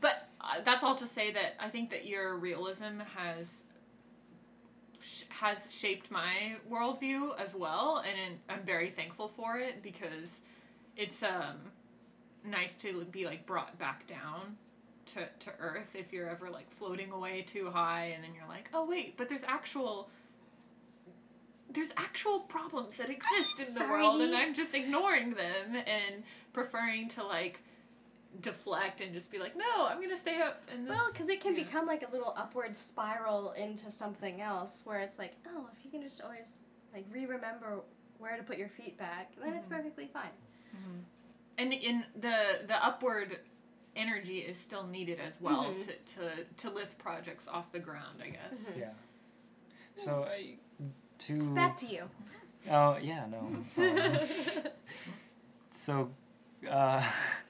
but 0.00 0.28
uh, 0.40 0.60
that's 0.64 0.82
all 0.82 0.94
to 0.96 1.06
say 1.06 1.32
that 1.32 1.54
I 1.58 1.68
think 1.68 1.90
that 1.90 2.06
your 2.06 2.36
realism 2.36 3.00
has 3.16 3.62
sh- 5.00 5.24
has 5.28 5.68
shaped 5.70 6.10
my 6.10 6.56
worldview 6.70 7.38
as 7.38 7.54
well, 7.54 8.02
and 8.06 8.38
I'm 8.48 8.64
very 8.64 8.90
thankful 8.90 9.28
for 9.28 9.58
it 9.58 9.82
because 9.82 10.40
it's 10.96 11.22
um 11.22 11.56
nice 12.44 12.74
to 12.76 13.04
be 13.06 13.26
like 13.26 13.46
brought 13.46 13.78
back 13.78 14.06
down 14.06 14.56
to, 15.06 15.26
to 15.40 15.50
earth 15.60 15.90
if 15.94 16.12
you're 16.12 16.28
ever 16.28 16.50
like 16.50 16.70
floating 16.70 17.12
away 17.12 17.42
too 17.42 17.70
high 17.70 18.12
and 18.14 18.24
then 18.24 18.30
you're 18.34 18.48
like 18.48 18.68
oh 18.74 18.84
wait 18.86 19.16
but 19.16 19.28
there's 19.28 19.44
actual 19.44 20.08
there's 21.72 21.90
actual 21.96 22.40
problems 22.40 22.96
that 22.96 23.10
exist 23.10 23.58
in 23.68 23.74
the 23.74 23.80
world 23.88 24.20
and 24.20 24.34
i'm 24.34 24.54
just 24.54 24.74
ignoring 24.74 25.30
them 25.34 25.74
and 25.74 26.22
preferring 26.52 27.08
to 27.08 27.24
like 27.24 27.60
deflect 28.40 29.00
and 29.00 29.12
just 29.14 29.30
be 29.30 29.38
like 29.38 29.56
no 29.56 29.86
i'm 29.86 30.00
gonna 30.00 30.16
stay 30.16 30.40
up 30.40 30.62
in 30.74 30.84
this 30.84 30.94
Well, 30.94 31.08
because 31.12 31.28
it 31.28 31.40
can 31.40 31.54
yeah. 31.56 31.64
become 31.64 31.86
like 31.86 32.02
a 32.06 32.10
little 32.12 32.34
upward 32.36 32.76
spiral 32.76 33.52
into 33.52 33.90
something 33.90 34.40
else 34.40 34.82
where 34.84 35.00
it's 35.00 35.18
like, 35.18 35.34
oh, 35.46 35.66
if 35.76 35.84
you 35.84 35.90
can 35.90 36.02
just 36.02 36.20
always 36.22 36.52
like 36.94 37.04
re-remember 37.10 37.80
where 38.18 38.36
to 38.36 38.42
put 38.42 38.56
your 38.58 38.68
feet 38.68 38.96
back, 38.98 39.32
then 39.42 39.54
it's 39.54 39.66
perfectly 39.68 40.08
fine. 40.12 40.30
and 41.58 41.72
in 41.72 42.04
the 42.20 42.60
the 42.66 42.84
upward 42.84 43.38
energy 43.94 44.38
is 44.40 44.58
still 44.58 44.86
needed 44.86 45.18
as 45.20 45.40
well 45.40 45.64
Mhm. 45.72 45.86
to, 45.86 46.14
to 46.14 46.44
to 46.56 46.70
lift 46.70 46.98
projects 46.98 47.48
off 47.48 47.72
the 47.72 47.78
ground 47.78 48.20
i 48.22 48.28
guess 48.28 48.58
Mhm. 48.70 48.78
Yeah. 48.80 48.92
So 49.94 50.24
I, 50.30 50.58
to 51.18 51.54
Back 51.54 51.76
to 51.78 51.86
you. 51.86 52.10
oh 52.70 52.96
yeah 52.98 53.24
no. 53.26 53.38
um, 53.38 53.66
so, 55.70 56.10
uh, 56.70 57.02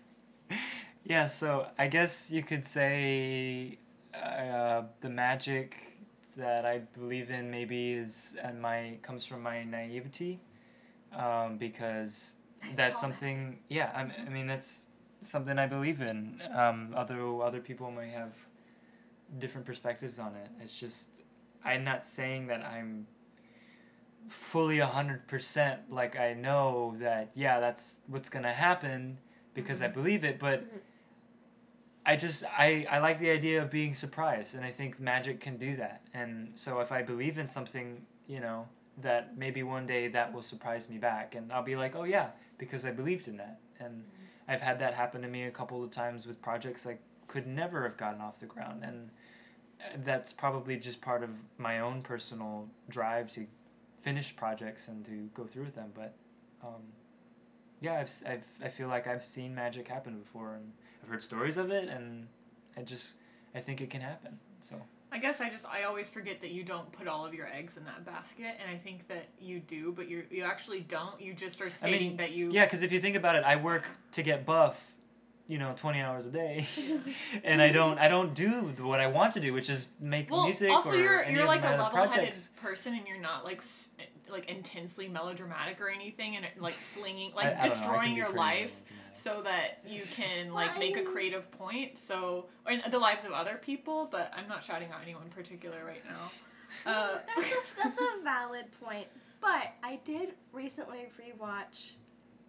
yeah. 1.06 1.26
So 1.26 1.66
I 1.78 1.86
guess 1.86 2.30
you 2.30 2.42
could 2.42 2.66
say 2.66 3.78
uh, 4.14 4.82
the 5.00 5.08
magic 5.10 5.76
that 6.36 6.66
I 6.66 6.78
believe 6.98 7.30
in 7.30 7.50
maybe 7.50 7.92
is 7.92 8.36
and 8.42 8.60
my 8.60 8.98
comes 9.02 9.24
from 9.24 9.42
my 9.42 9.64
naivety, 9.64 10.40
um, 11.16 11.56
because 11.58 12.36
Nice 12.62 12.76
that's 12.76 13.00
something. 13.00 13.58
Yeah, 13.68 13.90
I, 13.94 14.26
I 14.26 14.28
mean 14.30 14.46
that's 14.46 14.90
something 15.20 15.58
I 15.58 15.66
believe 15.66 16.00
in. 16.00 16.42
Um, 16.54 16.94
although 16.96 17.40
other 17.40 17.60
people 17.60 17.90
may 17.90 18.10
have 18.10 18.32
different 19.38 19.66
perspectives 19.66 20.18
on 20.18 20.34
it. 20.36 20.48
It's 20.60 20.78
just 20.78 21.22
I'm 21.64 21.84
not 21.84 22.04
saying 22.06 22.46
that 22.48 22.64
I'm 22.64 23.06
fully 24.28 24.80
a 24.80 24.86
hundred 24.86 25.26
percent 25.28 25.80
like 25.90 26.18
I 26.18 26.34
know 26.34 26.96
that 27.00 27.30
yeah 27.34 27.60
that's 27.60 27.98
what's 28.08 28.28
gonna 28.28 28.52
happen 28.52 29.18
because 29.54 29.80
I 29.82 29.88
believe 29.88 30.24
it, 30.24 30.38
but 30.38 30.62
Mhm. 30.64 30.80
I 32.06 32.14
just 32.14 32.44
I, 32.56 32.86
I 32.88 33.00
like 33.00 33.18
the 33.18 33.30
idea 33.30 33.60
of 33.60 33.70
being 33.70 33.92
surprised 33.92 34.54
and 34.54 34.64
I 34.64 34.70
think 34.70 35.00
magic 35.00 35.40
can 35.40 35.56
do 35.56 35.74
that. 35.76 36.02
And 36.14 36.52
so 36.54 36.78
if 36.78 36.92
I 36.92 37.02
believe 37.02 37.36
in 37.36 37.48
something, 37.48 38.00
you 38.28 38.38
know, 38.38 38.68
that 39.02 39.36
maybe 39.36 39.64
one 39.64 39.86
day 39.86 40.06
that 40.08 40.32
will 40.32 40.42
surprise 40.42 40.88
me 40.88 40.98
back 40.98 41.34
and 41.34 41.52
I'll 41.52 41.64
be 41.64 41.74
like, 41.74 41.96
Oh 41.96 42.04
yeah, 42.04 42.28
because 42.58 42.86
I 42.86 42.92
believed 42.92 43.26
in 43.26 43.36
that. 43.38 43.58
And 43.80 44.04
I've 44.46 44.60
had 44.60 44.78
that 44.78 44.94
happen 44.94 45.20
to 45.22 45.28
me 45.28 45.44
a 45.44 45.50
couple 45.50 45.82
of 45.82 45.90
times 45.90 46.26
with 46.28 46.40
projects 46.40 46.86
I 46.86 46.98
could 47.26 47.48
never 47.48 47.82
have 47.82 47.96
gotten 47.96 48.20
off 48.20 48.38
the 48.38 48.46
ground 48.46 48.84
and 48.84 49.10
uh, 49.80 49.96
that's 50.04 50.32
probably 50.32 50.76
just 50.76 51.00
part 51.00 51.24
of 51.24 51.30
my 51.58 51.80
own 51.80 52.02
personal 52.02 52.68
drive 52.88 53.32
to 53.32 53.46
finish 54.00 54.34
projects 54.36 54.86
and 54.86 55.04
to 55.04 55.28
go 55.34 55.44
through 55.44 55.64
with 55.64 55.74
them. 55.74 55.90
But 55.92 56.14
um, 56.62 56.82
yeah, 57.80 57.94
I've, 57.94 58.12
I've, 58.28 58.46
I 58.64 58.68
feel 58.68 58.86
like 58.86 59.08
I've 59.08 59.24
seen 59.24 59.56
magic 59.56 59.88
happen 59.88 60.20
before 60.20 60.54
and 60.54 60.70
I've 61.06 61.12
heard 61.12 61.22
stories 61.22 61.56
of 61.56 61.70
it 61.70 61.88
and 61.88 62.26
I 62.76 62.82
just, 62.82 63.12
I 63.54 63.60
think 63.60 63.80
it 63.80 63.90
can 63.90 64.00
happen. 64.00 64.38
So, 64.58 64.74
I 65.12 65.18
guess 65.18 65.40
I 65.40 65.48
just 65.48 65.64
I 65.64 65.84
always 65.84 66.08
forget 66.08 66.40
that 66.40 66.50
you 66.50 66.64
don't 66.64 66.90
put 66.90 67.06
all 67.06 67.24
of 67.24 67.32
your 67.32 67.46
eggs 67.46 67.76
in 67.76 67.84
that 67.84 68.04
basket, 68.04 68.56
and 68.60 68.68
I 68.68 68.76
think 68.76 69.06
that 69.06 69.28
you 69.40 69.60
do, 69.60 69.92
but 69.92 70.08
you 70.08 70.24
you 70.30 70.42
actually 70.42 70.80
don't. 70.80 71.20
You 71.20 71.32
just 71.32 71.60
are 71.62 71.70
stating 71.70 72.16
that 72.16 72.32
you 72.32 72.50
yeah, 72.50 72.64
because 72.64 72.82
if 72.82 72.90
you 72.90 72.98
think 72.98 73.14
about 73.14 73.36
it, 73.36 73.44
I 73.44 73.54
work 73.54 73.86
to 74.12 74.22
get 74.22 74.44
buff, 74.44 74.94
you 75.46 75.58
know, 75.58 75.74
20 75.76 76.00
hours 76.00 76.26
a 76.26 76.30
day. 76.30 76.66
and 77.44 77.62
I 77.62 77.70
don't, 77.70 77.98
I 77.98 78.08
don't 78.08 78.34
do 78.34 78.72
what 78.80 78.98
I 78.98 79.06
want 79.06 79.32
to 79.34 79.40
do, 79.40 79.52
which 79.52 79.70
is 79.70 79.86
make 80.00 80.28
Well, 80.28 80.44
music 80.44 80.70
also 80.70 80.90
or 80.90 80.96
you're 80.96 81.22
any 81.22 81.36
you're 81.36 81.46
like 81.46 81.64
a 81.64 81.68
level-headed 81.68 82.10
projects. 82.10 82.50
person, 82.60 82.94
and 82.94 83.06
you're 83.06 83.20
not 83.20 83.44
like 83.44 83.62
like 84.28 84.50
intensely 84.50 85.06
melodramatic 85.06 85.80
or 85.80 85.88
anything, 85.88 86.34
and 86.36 86.46
like 86.58 86.74
slinging, 86.74 87.32
like 87.34 87.46
I 87.46 87.58
I 87.58 87.68
destroying 87.68 88.16
your 88.16 88.30
life. 88.32 88.82
So 89.16 89.43
that 89.43 89.80
you 89.86 90.02
can 90.14 90.52
like 90.52 90.68
Well, 90.70 90.76
I 90.76 90.78
make 90.78 90.97
a 90.97 91.02
creative 91.02 91.51
point. 91.52 91.98
So 91.98 92.47
or 92.64 92.72
in 92.72 92.82
the 92.90 92.98
lives 92.98 93.24
of 93.24 93.32
other 93.32 93.60
people, 93.64 94.09
but 94.10 94.32
I'm 94.36 94.48
not 94.48 94.62
shouting 94.62 94.90
out 94.93 95.01
anyone 95.02 95.24
in 95.24 95.30
particular 95.30 95.78
right 95.84 96.02
now. 96.05 96.90
Uh, 96.90 97.18
that's 97.34 97.48
a, 97.48 97.55
that's 97.82 98.01
a 98.01 98.22
valid 98.22 98.66
point. 98.82 99.06
But 99.40 99.72
I 99.82 100.01
did 100.05 100.30
recently 100.52 101.06
rewatch 101.20 101.93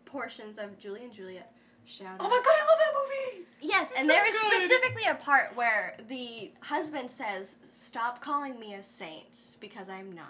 portions 0.06 0.58
of 0.58 0.78
Julie 0.78 1.04
and 1.04 1.14
Julia. 1.14 1.44
Shout 1.86 2.08
out. 2.08 2.18
oh 2.20 2.26
out. 2.26 2.30
my 2.30 2.38
god, 2.38 2.54
I 2.60 2.68
love 2.68 2.80
that 2.80 2.94
movie. 2.94 3.46
Yes, 3.62 3.94
and 3.98 4.08
so 4.08 4.14
there 4.14 4.28
is 4.28 4.34
good. 4.34 4.52
specifically 4.52 5.04
a 5.10 5.16
part 5.16 5.56
where 5.56 5.96
the 6.10 6.52
husband 6.60 7.10
says, 7.10 7.56
"Stop 7.64 8.22
calling 8.22 8.60
me 8.60 8.74
a 8.74 8.84
saint 8.84 9.56
because 9.60 9.90
I'm 9.90 10.12
not." 10.12 10.26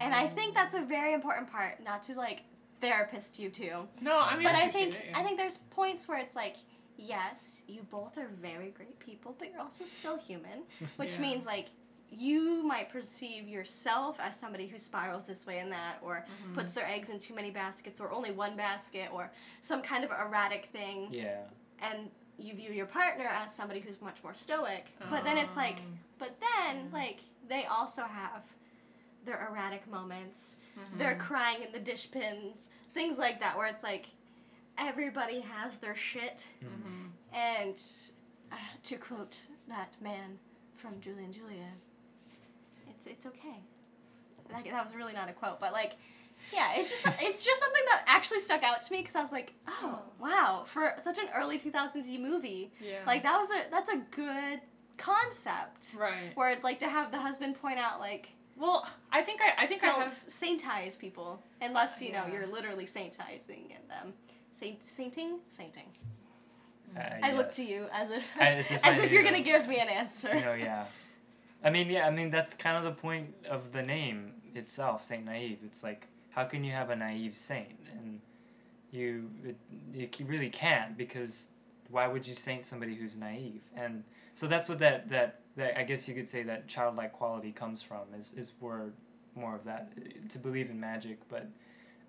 And 0.00 0.14
I 0.14 0.28
think 0.28 0.54
that's 0.54 0.74
a 0.74 0.80
very 0.80 1.12
important 1.12 1.50
part, 1.50 1.82
not 1.84 2.02
to 2.04 2.14
like 2.14 2.42
therapist 2.88 3.38
you 3.38 3.48
too. 3.50 3.88
No, 4.00 4.18
I 4.18 4.34
mean, 4.36 4.44
But 4.44 4.54
I 4.54 4.62
appreciate 4.68 4.72
think 4.92 4.94
it, 4.94 5.06
yeah. 5.10 5.18
I 5.18 5.22
think 5.22 5.38
there's 5.38 5.58
points 5.70 6.06
where 6.08 6.18
it's 6.18 6.36
like, 6.36 6.56
yes, 6.96 7.58
you 7.66 7.82
both 7.90 8.16
are 8.18 8.28
very 8.40 8.70
great 8.70 8.98
people, 8.98 9.34
but 9.38 9.50
you're 9.50 9.60
also 9.60 9.84
still 9.84 10.16
human, 10.18 10.62
which 10.96 11.14
Yeah. 11.14 11.20
means 11.22 11.46
like 11.46 11.66
you 12.10 12.62
might 12.62 12.88
perceive 12.90 13.48
yourself 13.48 14.18
as 14.20 14.38
somebody 14.38 14.66
who 14.68 14.78
spirals 14.78 15.24
this 15.26 15.46
way 15.46 15.58
and 15.58 15.72
that, 15.72 15.98
or 16.02 16.24
Mm-hmm. 16.42 16.54
puts 16.54 16.72
their 16.74 16.86
eggs 16.86 17.08
in 17.08 17.18
too 17.18 17.34
many 17.34 17.50
baskets, 17.50 18.00
or 18.00 18.12
only 18.12 18.30
one 18.30 18.56
basket, 18.56 19.08
or 19.12 19.32
some 19.62 19.82
kind 19.82 20.04
of 20.04 20.10
erratic 20.10 20.66
thing 20.66 21.08
Yeah. 21.10 21.40
and 21.80 22.10
you 22.36 22.52
view 22.54 22.70
your 22.72 22.86
partner 22.86 23.24
as 23.26 23.54
somebody 23.54 23.78
who's 23.80 24.00
much 24.00 24.16
more 24.24 24.34
stoic. 24.34 24.86
But 25.10 25.22
then 25.24 25.36
it's 25.38 25.56
like, 25.56 25.78
Um, 25.78 25.98
but 26.18 26.36
then 26.40 26.90
like 26.92 27.20
they 27.48 27.64
also 27.66 28.02
have 28.02 28.42
their 29.24 29.48
erratic 29.50 29.88
moments. 29.90 30.56
They're 30.98 31.16
crying 31.16 31.62
in 31.62 31.72
the 31.72 31.78
dish 31.78 32.10
pins, 32.10 32.68
things 32.94 33.16
like 33.18 33.40
that, 33.40 33.56
where 33.56 33.66
it's 33.68 33.82
like 33.82 34.06
everybody 34.78 35.40
has 35.40 35.76
their 35.78 35.94
shit. 35.96 36.44
mhm. 36.62 37.10
And 37.32 37.76
uh, 38.52 38.56
to 38.84 38.96
quote 38.96 39.36
that 39.68 39.94
man 40.00 40.38
from 40.72 41.00
Julie 41.00 41.24
and 41.24 41.34
Julia, 41.34 41.70
it's 42.90 43.06
it's 43.06 43.26
okay. 43.26 43.62
Like 44.52 44.70
that 44.70 44.84
was 44.84 44.94
really 44.94 45.12
not 45.14 45.28
a 45.28 45.32
quote, 45.32 45.60
but 45.60 45.72
like. 45.72 45.92
Yeah, 46.52 46.72
it's 46.76 46.90
just 46.90 47.06
it's 47.20 47.44
just 47.44 47.60
something 47.60 47.82
that 47.90 48.04
actually 48.06 48.40
stuck 48.40 48.62
out 48.64 48.82
to 48.84 48.92
me 48.92 48.98
because 48.98 49.14
I 49.14 49.22
was 49.22 49.30
like, 49.32 49.54
oh 49.68 50.00
wow, 50.20 50.64
for 50.66 50.92
such 50.98 51.16
an 51.18 51.26
early 51.34 51.58
2000s 51.58 52.20
movie, 52.20 52.72
yeah, 52.80 52.98
like 53.06 53.22
that 53.22 53.38
was 53.38 53.48
a 53.50 53.70
that's 53.70 53.88
a 53.88 53.98
good 54.10 54.60
concept. 54.98 55.94
right. 55.96 56.32
Where 56.34 56.50
it 56.50 56.64
like 56.64 56.80
to 56.80 56.88
have 56.88 57.12
the 57.12 57.18
husband 57.20 57.54
point 57.60 57.78
out 57.78 58.00
like 58.00 58.34
Well, 58.56 58.86
I 59.10 59.22
think 59.22 59.40
I, 59.40 59.64
I 59.64 59.66
think 59.66 59.82
I 59.84 59.88
don't 59.88 60.00
have 60.00 60.12
saintize 60.12 60.98
people 60.98 61.42
unless 61.60 62.00
you 62.00 62.12
know 62.12 62.24
Yeah. 62.26 62.32
you're 62.32 62.46
literally 62.46 62.86
saintizing 62.86 63.68
them. 63.88 64.14
Saint 64.52 64.82
sainting 64.84 65.38
sainting. 65.50 65.86
Uh, 66.96 67.00
I 67.22 67.32
look 67.32 67.50
to 67.52 67.62
you 67.62 67.86
as 67.92 68.10
if 68.10 68.24
As 68.40 68.70
if 68.70 68.84
as 68.86 68.98
if 68.98 69.10
you're 69.10 69.24
gonna 69.24 69.40
give 69.40 69.66
me 69.66 69.80
an 69.80 69.88
answer. 69.88 70.28
You 70.34 70.40
know, 70.44 70.54
yeah. 70.54 70.84
I 71.64 71.70
mean, 71.70 71.88
yeah. 71.90 72.06
I 72.06 72.10
mean, 72.10 72.30
that's 72.30 72.54
kind 72.54 72.76
of 72.76 72.84
the 72.84 72.92
point 73.00 73.34
of 73.48 73.72
the 73.72 73.82
name 73.82 74.32
itself, 74.54 75.02
Saint 75.02 75.24
Naive. 75.24 75.58
It's 75.64 75.82
like, 75.82 76.06
how 76.30 76.44
can 76.44 76.62
you 76.62 76.72
have 76.72 76.90
a 76.90 76.96
naive 76.96 77.34
saint? 77.34 77.78
And 77.92 78.20
you, 78.92 79.30
it, 79.44 79.56
you 80.20 80.26
really 80.26 80.50
can't 80.50 80.96
because 80.96 81.48
why 81.90 82.06
would 82.06 82.26
you 82.26 82.34
saint 82.34 82.64
somebody 82.64 82.94
who's 82.94 83.16
naive? 83.16 83.62
And 83.74 84.04
so 84.34 84.46
that's 84.46 84.68
what 84.68 84.78
that 84.78 85.08
that 85.08 85.40
that 85.56 85.78
I 85.78 85.84
guess 85.84 86.08
you 86.08 86.14
could 86.14 86.28
say 86.28 86.42
that 86.44 86.66
childlike 86.68 87.12
quality 87.12 87.52
comes 87.52 87.82
from 87.82 88.02
is 88.18 88.34
is 88.34 88.52
where 88.60 88.92
more 89.34 89.54
of 89.54 89.64
that 89.64 89.92
to 90.30 90.38
believe 90.38 90.70
in 90.70 90.78
magic, 90.78 91.18
but 91.28 91.48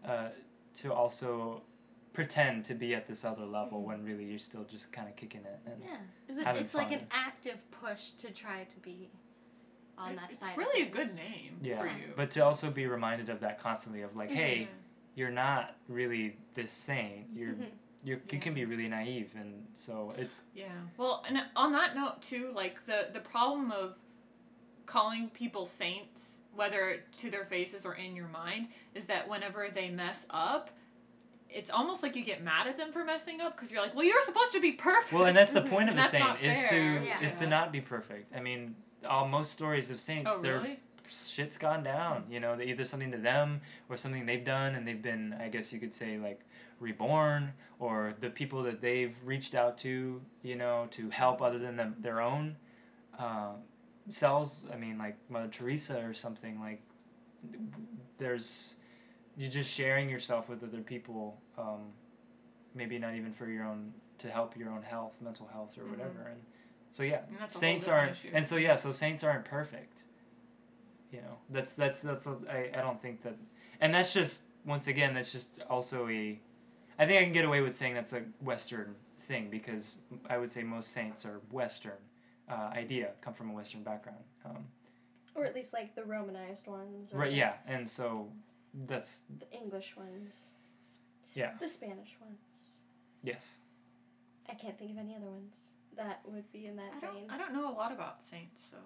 uh, 0.08 0.30
to 0.76 0.94
also 0.94 1.62
pretend 2.14 2.64
to 2.66 2.74
be 2.74 2.96
at 2.96 3.06
this 3.08 3.26
other 3.26 3.46
level 3.46 3.84
when 3.84 4.04
really 4.06 4.24
you're 4.26 4.38
still 4.40 4.64
just 4.64 4.92
kind 4.92 5.08
of 5.10 5.16
kicking 5.16 5.42
it 5.42 5.60
and 5.66 5.76
Yeah, 5.84 5.98
Is 6.30 6.38
it, 6.38 6.46
Having 6.46 6.64
it's 6.64 6.74
like 6.76 6.92
an 6.92 7.06
active 7.12 7.58
push 7.72 8.12
to 8.12 8.32
try 8.32 8.64
to 8.70 8.80
be 8.80 9.10
on 9.98 10.16
that 10.16 10.30
it's 10.30 10.40
side. 10.40 10.52
of 10.52 10.58
really 10.58 10.84
a 10.84 10.90
good 10.90 11.14
name 11.16 11.58
Yeah, 11.62 11.80
for 11.82 11.88
you. 11.88 12.14
but 12.16 12.30
to 12.32 12.40
also 12.46 12.70
be 12.72 12.86
reminded 12.88 13.28
of 13.30 13.40
that 13.42 13.60
constantly 13.60 14.02
of 14.02 14.16
like, 14.16 14.30
hey, 14.32 14.70
you're 15.16 15.30
not 15.32 15.76
really 15.90 16.38
this 16.54 16.72
saint. 16.72 17.26
You're 17.34 17.54
Mhm. 17.54 17.60
you're 17.60 17.70
you 18.06 18.22
Yeah. 18.30 18.40
can 18.40 18.54
be 18.54 18.64
really 18.66 18.88
naive, 18.88 19.32
and 19.36 19.68
so 19.74 20.14
it's 20.18 20.44
Yeah. 20.54 20.68
Well, 20.98 21.24
and 21.28 21.42
on 21.56 21.72
that 21.74 21.96
note 21.96 22.22
too, 22.22 22.52
like 22.54 22.86
the 22.86 23.10
the 23.12 23.20
problem 23.20 23.72
of 23.72 23.96
calling 24.86 25.30
people 25.30 25.66
saints, 25.66 26.38
whether 26.54 27.02
to 27.18 27.30
their 27.32 27.46
faces 27.46 27.86
or 27.86 27.96
in 27.96 28.16
your 28.16 28.28
mind, 28.28 28.68
is 28.94 29.06
that 29.06 29.28
whenever 29.28 29.70
they 29.74 29.90
mess 29.90 30.28
up, 30.30 30.70
it's 31.50 31.72
almost 31.72 32.04
like 32.04 32.16
you 32.16 32.24
get 32.24 32.44
mad 32.44 32.68
at 32.68 32.78
them 32.78 32.92
for 32.92 33.04
messing 33.04 33.42
up 33.42 33.56
because 33.56 33.72
you're 33.72 33.82
like, 33.82 33.96
well, 33.96 34.06
you're 34.06 34.22
supposed 34.22 34.52
to 34.54 34.60
be 34.62 34.74
perfect. 34.74 35.14
well, 35.14 35.26
and 35.26 35.36
that's 35.36 35.52
the 35.52 35.62
point 35.62 35.90
of 35.90 35.96
And 35.98 36.06
a 36.06 36.10
saint 36.18 36.42
is 36.42 36.62
to 36.70 36.76
Yeah. 37.06 37.22
is 37.22 37.36
to 37.38 37.48
not 37.48 37.72
be 37.72 37.82
perfect. 37.82 38.36
I 38.36 38.40
mean, 38.40 38.76
all 39.08 39.28
most 39.28 39.52
stories 39.52 39.90
of 39.90 40.00
saints, 40.00 40.32
oh 40.36 40.42
they're 40.42 40.60
really? 40.60 40.80
shit's 41.08 41.58
gone 41.58 41.84
down. 41.84 42.24
Mm. 42.24 42.32
You 42.32 42.40
know, 42.40 42.60
either 42.62 42.84
something 42.86 43.12
to 43.12 43.18
them 43.18 43.62
or 43.90 43.98
something 43.98 44.26
they've 44.26 44.44
done, 44.44 44.76
and 44.76 44.88
they've 44.88 45.02
been, 45.02 45.34
I 45.40 45.50
guess 45.50 45.72
you 45.74 45.80
could 45.80 45.94
say, 45.94 46.18
like 46.18 46.42
reborn, 46.80 47.54
or 47.80 48.14
the 48.20 48.30
people 48.30 48.64
that 48.64 48.82
they've 48.82 49.16
reached 49.24 49.56
out 49.56 49.78
to, 49.80 50.22
you 50.44 50.56
know, 50.56 50.88
to 50.92 51.10
help 51.10 51.42
other 51.42 51.60
than 51.60 51.76
them, 51.78 51.96
their 52.00 52.22
own 52.22 52.56
uh, 53.18 53.54
selves. 54.10 54.66
I 54.74 54.78
mean, 54.78 54.98
like 54.98 55.18
Mother 55.30 55.48
Teresa 55.48 56.04
or 56.06 56.14
something. 56.14 56.60
Like, 56.60 56.82
there's 58.18 58.76
you're 59.38 59.52
just 59.52 59.74
sharing 59.74 60.10
yourself 60.10 60.48
with 60.50 60.64
other 60.64 60.82
people. 60.82 61.38
Um, 61.58 61.92
maybe 62.74 62.98
not 63.00 63.16
even 63.16 63.32
for 63.34 63.48
your 63.48 63.66
own 63.66 63.94
to 64.18 64.30
help 64.30 64.58
your 64.58 64.70
own 64.70 64.82
health, 64.84 65.14
mental 65.22 65.48
health, 65.48 65.78
or 65.78 65.84
Mhm. 65.84 65.92
whatever. 65.92 66.28
And 66.32 66.42
so 66.92 67.04
yeah, 67.04 67.22
And 67.30 67.38
that's 67.40 67.56
a 67.56 67.58
whole 67.58 67.62
saints 67.62 67.88
aren't 67.88 68.12
issue. 68.14 68.30
and 68.34 68.46
so 68.46 68.56
yeah 68.56 68.76
so 68.76 68.92
saints 68.94 69.24
aren't 69.24 69.44
perfect 69.46 70.04
you 71.12 71.22
know 71.22 71.38
that's 71.50 71.76
that's 71.76 72.02
that's 72.02 72.26
I, 72.28 72.70
I 72.74 72.82
don't 72.82 73.02
think 73.02 73.22
that 73.24 73.36
and 73.82 73.94
that's 73.94 74.14
just 74.14 74.44
once 74.66 74.88
again 74.88 75.14
that's 75.14 75.32
just 75.32 75.62
also 75.70 76.08
a 76.08 76.40
i 77.00 77.06
think 77.06 77.20
i 77.20 77.24
can 77.24 77.34
get 77.34 77.46
away 77.46 77.62
with 77.62 77.76
saying 77.76 77.94
that's 77.94 78.14
a 78.14 78.22
western 78.42 78.96
thing 79.22 79.50
because 79.50 79.96
i 80.30 80.38
would 80.38 80.50
say 80.50 80.64
most 80.64 80.92
saints 80.92 81.26
are 81.26 81.42
western 81.52 82.00
uh, 82.50 82.70
idea 82.74 83.10
come 83.22 83.34
from 83.34 83.50
a 83.50 83.54
western 83.54 83.82
background 83.84 84.24
um, 84.46 84.66
Or 85.34 85.46
at 85.46 85.56
least 85.56 85.74
like 85.74 85.96
the 85.96 86.04
Romanized 86.04 86.68
ones. 86.68 87.12
Or 87.12 87.18
right 87.20 87.32
yeah 87.32 87.54
and 87.68 87.90
so 87.90 88.30
that's 88.88 89.24
The 89.40 89.52
English 89.52 89.96
ones. 89.98 90.32
Yeah. 91.34 91.52
The 91.60 91.68
Spanish 91.68 92.16
ones. 92.22 92.40
yes 93.24 93.58
I 94.48 94.54
can't 94.54 94.78
think 94.78 94.92
of 94.92 94.98
any 95.00 95.16
other 95.16 95.26
ones 95.26 95.56
that 95.98 96.20
would 96.26 96.52
be 96.52 96.68
in 96.68 96.76
that 96.76 96.92
I 96.98 97.00
vein. 97.00 97.28
don't, 97.28 97.32
I 97.32 97.38
don't 97.38 97.54
know 97.54 97.72
a 97.72 97.74
lot 97.74 97.92
about 97.92 98.22
saints, 98.22 98.62
so. 98.70 98.78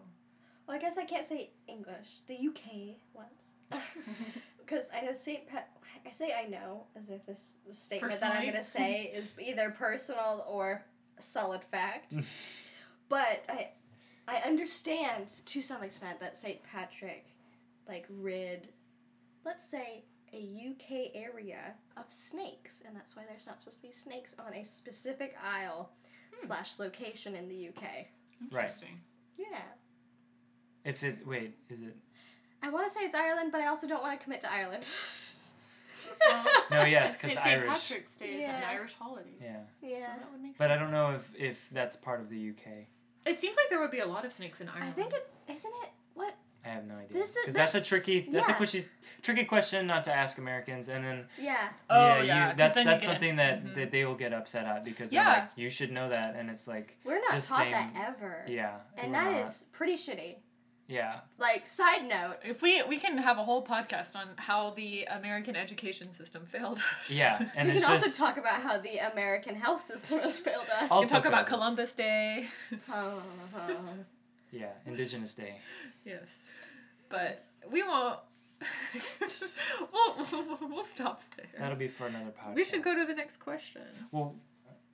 Well, 0.67 0.77
I 0.77 0.79
guess 0.79 0.97
I 0.97 1.03
can't 1.05 1.25
say 1.25 1.49
English. 1.67 2.19
The 2.27 2.35
UK 2.35 2.95
ones. 3.13 3.41
Because 4.65 4.85
I 4.95 5.01
know 5.01 5.13
St. 5.13 5.47
Pat. 5.47 5.69
I 6.05 6.11
say 6.11 6.33
I 6.33 6.47
know 6.47 6.83
as 6.95 7.09
if 7.09 7.25
this 7.25 7.53
statement 7.71 8.19
that 8.19 8.35
I'm 8.35 8.43
going 8.43 8.55
to 8.55 8.63
say 8.63 9.03
is 9.13 9.29
either 9.39 9.69
personal 9.71 10.45
or 10.47 10.83
solid 11.19 11.63
fact. 11.63 12.13
but 13.09 13.43
I, 13.49 13.69
I 14.27 14.37
understand 14.45 15.29
to 15.45 15.61
some 15.61 15.83
extent 15.83 16.19
that 16.19 16.37
St. 16.37 16.61
Patrick, 16.63 17.25
like, 17.87 18.05
rid, 18.09 18.69
let's 19.45 19.69
say, 19.69 20.03
a 20.31 20.37
UK 20.69 21.11
area 21.15 21.73
of 21.97 22.05
snakes, 22.09 22.83
and 22.85 22.95
that's 22.95 23.15
why 23.15 23.23
there's 23.27 23.47
not 23.47 23.59
supposed 23.59 23.81
to 23.81 23.87
be 23.87 23.91
snakes 23.91 24.35
on 24.45 24.53
a 24.53 24.63
specific 24.63 25.35
aisle 25.43 25.89
hmm. 26.35 26.47
slash 26.47 26.77
location 26.77 27.35
in 27.35 27.49
the 27.49 27.69
UK. 27.69 27.81
Right. 28.51 28.63
Interesting. 28.63 28.99
Yeah. 29.37 29.45
if 30.83 31.01
it 31.03 31.25
wait 31.25 31.55
is 31.69 31.81
it 31.81 31.95
I 32.61 32.69
want 32.69 32.87
to 32.87 32.93
say 32.93 33.01
it's 33.01 33.15
Ireland, 33.15 33.51
but 33.51 33.61
I 33.61 33.67
also 33.67 33.87
don't 33.87 34.01
want 34.01 34.19
to 34.19 34.23
commit 34.23 34.41
to 34.41 34.51
Ireland. 34.51 34.87
Well, 36.27 36.45
no 36.71 36.83
yes 36.83 37.11
St. 37.11 37.21
because 37.21 37.43
St. 37.43 37.47
irish 37.47 37.69
Patrick's 37.89 38.15
Day 38.17 38.25
is 38.27 38.45
an 38.45 38.61
Yeah. 38.61 38.69
Irish 38.71 38.93
holiday. 38.99 39.29
yeah 39.41 39.57
yeah. 39.81 39.99
So 40.13 40.19
that 40.19 40.31
would 40.31 40.41
make 40.41 40.57
but 40.57 40.71
i 40.71 40.77
don't 40.77 40.91
know 40.91 41.11
if 41.11 41.33
if 41.35 41.69
that's 41.71 41.95
part 41.95 42.19
of 42.21 42.29
the 42.29 42.49
uk 42.51 42.65
It 43.25 43.39
seems 43.39 43.55
like 43.57 43.69
there 43.69 43.79
would 43.79 43.91
be 43.91 43.99
a 43.99 44.05
lot 44.07 44.25
of 44.25 44.31
snakes 44.33 44.61
in 44.61 44.69
Ireland. 44.69 44.89
I 44.97 45.01
think 45.01 45.13
it 45.13 45.29
isn't 45.51 45.73
it. 45.83 45.89
What? 46.13 46.35
I 46.65 46.69
have 46.69 46.85
no 46.85 46.95
idea. 46.95 47.17
This 47.19 47.29
is- 47.31 47.37
Because 47.41 47.55
that's 47.55 47.75
a 47.75 47.81
tricky. 47.81 48.19
That's 48.21 48.47
a 48.49 48.51
yeah. 48.51 48.57
tricky, 48.57 48.85
tricky 49.21 49.43
question 49.45 49.87
not 49.87 50.03
to 50.05 50.13
ask 50.13 50.37
Americans, 50.37 50.89
and 50.89 51.05
then 51.05 51.25
Yeah. 51.37 51.69
Oh, 51.89 51.95
yeah, 52.17 52.21
yeah, 52.21 52.21
you, 52.21 52.49
'cause 52.49 52.57
that's 52.57 52.75
then 52.75 52.85
you 52.85 52.91
that's 52.91 53.03
something 53.05 53.29
into- 53.29 53.43
that 53.43 53.63
mhm. 53.63 53.75
that 53.75 53.91
they 53.91 54.03
will 54.05 54.15
get 54.15 54.33
upset 54.33 54.65
at 54.65 54.83
because 54.83 55.13
Yeah. 55.13 55.23
they're 55.23 55.33
like, 55.43 55.49
you 55.55 55.69
should 55.69 55.91
know 55.91 56.09
that, 56.09 56.35
and 56.35 56.49
it's 56.49 56.67
like, 56.67 56.97
We're 57.05 57.21
not 57.21 57.31
The 57.39 57.47
taught 57.47 57.71
that 57.71 57.93
same- 57.93 58.01
ever. 58.01 58.43
yeah, 58.47 58.79
And 58.97 59.11
we're 59.13 59.19
that 59.19 59.31
not. 59.31 59.47
is 59.47 59.65
pretty 59.71 59.93
shitty. 59.95 60.35
Yeah, 60.89 61.19
Like, 61.37 61.67
side 61.67 62.07
note. 62.07 62.37
If 62.43 62.61
we 62.61 62.81
we 62.83 62.97
can 62.97 63.17
have 63.19 63.37
a 63.37 63.43
whole 63.43 63.63
podcast 63.65 64.15
on 64.15 64.27
how 64.37 64.71
the 64.71 65.03
American 65.05 65.55
education 65.55 66.11
system 66.13 66.45
failed 66.45 66.79
us. 66.79 67.09
yeah, 67.09 67.49
and 67.55 67.69
we 67.69 67.75
it's 67.75 67.85
can 67.85 67.93
just 67.95 68.05
also 68.07 68.25
talk 68.25 68.37
about 68.37 68.61
how 68.61 68.79
the 68.79 68.97
American 69.11 69.55
health 69.55 69.85
system 69.85 70.19
has 70.19 70.39
failed 70.39 70.65
us. 70.75 70.83
we 70.83 70.87
Also 70.89 71.07
can 71.09 71.21
talk 71.21 71.25
about 71.31 71.43
us. 71.43 71.49
Columbus 71.49 71.93
Day. 71.93 72.47
Oh. 72.91 73.21
yeah, 74.51 74.71
Indigenous 74.85 75.33
Day. 75.35 75.55
yes, 76.05 76.45
but 77.09 77.39
we 77.71 77.83
won't 77.83 78.19
we'll, 79.93 80.27
we'll, 80.31 80.69
we'll 80.69 80.85
stop 80.85 81.21
there. 81.37 81.45
That'll 81.57 81.77
be 81.77 81.87
for 81.87 82.07
another 82.07 82.31
podcast. 82.31 82.55
we 82.55 82.63
should 82.65 82.83
go 82.83 82.93
to 82.95 83.05
the 83.05 83.13
next 83.13 83.37
question. 83.37 83.81
Well, 84.11 84.35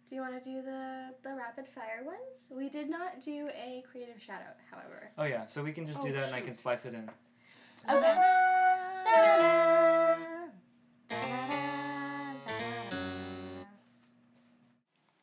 Do 0.07 0.15
you 0.15 0.22
want 0.22 0.41
to 0.41 0.49
do 0.49 0.61
the 0.61 1.07
the 1.23 1.36
rapid 1.36 1.68
fire 1.68 2.03
ones? 2.06 2.48
We 2.52 2.69
did 2.69 2.90
not 2.90 3.22
do 3.22 3.49
a 3.49 3.84
creative 3.91 4.22
shout 4.22 4.41
out, 4.48 4.56
however. 4.72 5.10
oh 5.18 5.23
yeah, 5.23 5.45
so 5.48 5.64
we 5.64 5.73
can 5.73 5.86
just 5.86 6.02
do 6.02 6.10
Oh, 6.10 6.14
that 6.14 6.26
and 6.27 6.36
I 6.36 6.41
can 6.41 6.53
splice 6.56 6.86
it 6.86 6.94
in. 6.94 7.10
Okay. 7.90 8.15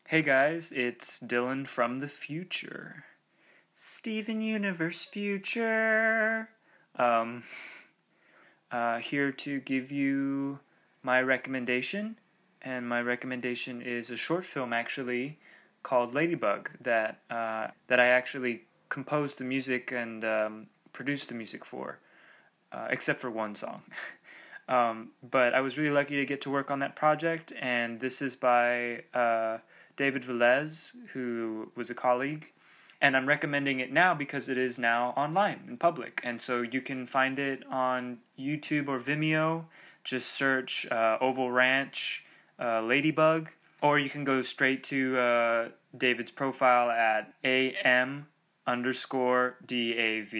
Hey 0.07 0.21
guys, 0.23 0.73
it's 0.73 1.21
Dylan 1.21 1.67
from 1.67 1.97
the 1.97 2.09
future. 2.09 3.05
Steven 3.73 4.43
Universe 4.43 5.07
Future. 5.07 6.51
Um, 6.97 7.43
uh, 8.71 8.99
here 8.99 9.33
to 9.33 9.61
give 9.61 9.91
you 9.91 10.61
my 11.03 11.23
recommendation, 11.23 12.19
and 12.63 12.89
my 12.89 13.03
recommendation 13.03 13.83
is 13.83 14.11
a 14.11 14.17
short 14.17 14.47
film 14.47 14.73
actually 14.73 15.39
called 15.83 16.15
Ladybug 16.15 16.71
that 16.81 17.19
uh, 17.31 17.69
that 17.89 18.01
I 18.01 18.07
actually 18.07 18.63
composed 18.89 19.39
the 19.39 19.45
music 19.45 19.93
and 19.93 20.25
um, 20.25 20.67
produced 20.93 21.29
the 21.29 21.35
music 21.35 21.65
for, 21.65 21.99
uh, 22.71 22.87
except 22.91 23.21
for 23.21 23.31
one 23.31 23.55
song. 23.55 23.83
Um, 24.69 25.11
but 25.29 25.55
I 25.55 25.61
was 25.61 25.77
really 25.77 25.91
lucky 25.91 26.17
to 26.17 26.25
get 26.25 26.41
to 26.43 26.51
work 26.51 26.71
on 26.71 26.79
that 26.79 26.95
project, 26.95 27.53
and 27.61 28.01
this 28.01 28.23
is 28.23 28.37
by 28.37 29.03
uh, 29.13 29.59
David 29.97 30.23
Velez, 30.23 30.95
who 31.13 31.73
was 31.75 31.91
a 31.91 31.95
colleague. 31.95 32.53
And 33.01 33.17
I'm 33.17 33.27
recommending 33.27 33.81
it 33.81 33.93
now 33.93 34.15
because 34.15 34.49
it 34.49 34.57
is 34.57 34.79
now 34.79 35.11
online 35.17 35.65
in 35.67 35.77
public. 35.77 36.21
And 36.23 36.41
so 36.41 36.63
you 36.63 36.81
can 36.81 37.05
find 37.05 37.41
it 37.41 37.65
on 37.69 38.19
YouTube 38.39 38.87
or 38.87 39.01
Vimeo. 39.01 39.65
Just 40.05 40.29
search 40.29 40.87
uh, 40.91 41.19
Oval 41.21 41.51
Ranch 41.51 42.25
uh, 42.63 42.83
Ladybug. 42.83 43.51
Or 43.83 43.99
you 43.99 44.09
can 44.09 44.23
go 44.23 44.43
straight 44.43 44.85
to 44.85 45.19
uh, 45.19 45.69
David's 45.97 46.31
profile 46.31 46.91
at 46.91 47.35
AM 47.43 48.29
underscore 48.67 49.57
DAV. 49.67 50.35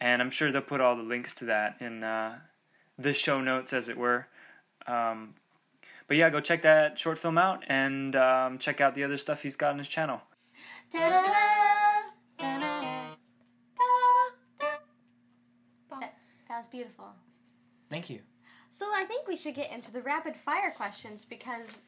And 0.00 0.22
I'm 0.22 0.30
sure 0.30 0.52
they'll 0.52 0.62
put 0.62 0.80
all 0.80 0.96
the 0.96 1.02
links 1.02 1.34
to 1.36 1.44
that 1.46 1.76
in 1.80 2.04
uh, 2.04 2.38
the 2.96 3.12
show 3.12 3.40
notes, 3.40 3.72
as 3.72 3.88
it 3.88 3.96
were. 3.96 4.28
Um, 4.86 5.34
but 6.06 6.16
yeah, 6.16 6.30
go 6.30 6.40
check 6.40 6.62
that 6.62 6.98
short 6.98 7.18
film 7.18 7.38
out 7.38 7.64
and 7.68 8.14
um, 8.14 8.58
check 8.58 8.80
out 8.80 8.94
the 8.94 9.02
other 9.02 9.16
stuff 9.16 9.42
he's 9.42 9.56
got 9.56 9.72
on 9.72 9.78
his 9.78 9.88
channel. 9.88 10.22
That, 10.92 12.12
that 16.48 16.58
was 16.58 16.66
beautiful. 16.70 17.08
Thank 17.90 18.10
you. 18.10 18.20
So 18.72 18.86
I 18.86 19.04
think 19.04 19.28
we 19.28 19.36
should 19.36 19.54
get 19.54 19.70
into 19.70 19.92
the 19.92 20.00
rapid 20.00 20.34
fire 20.34 20.70
questions 20.70 21.26
because 21.26 21.82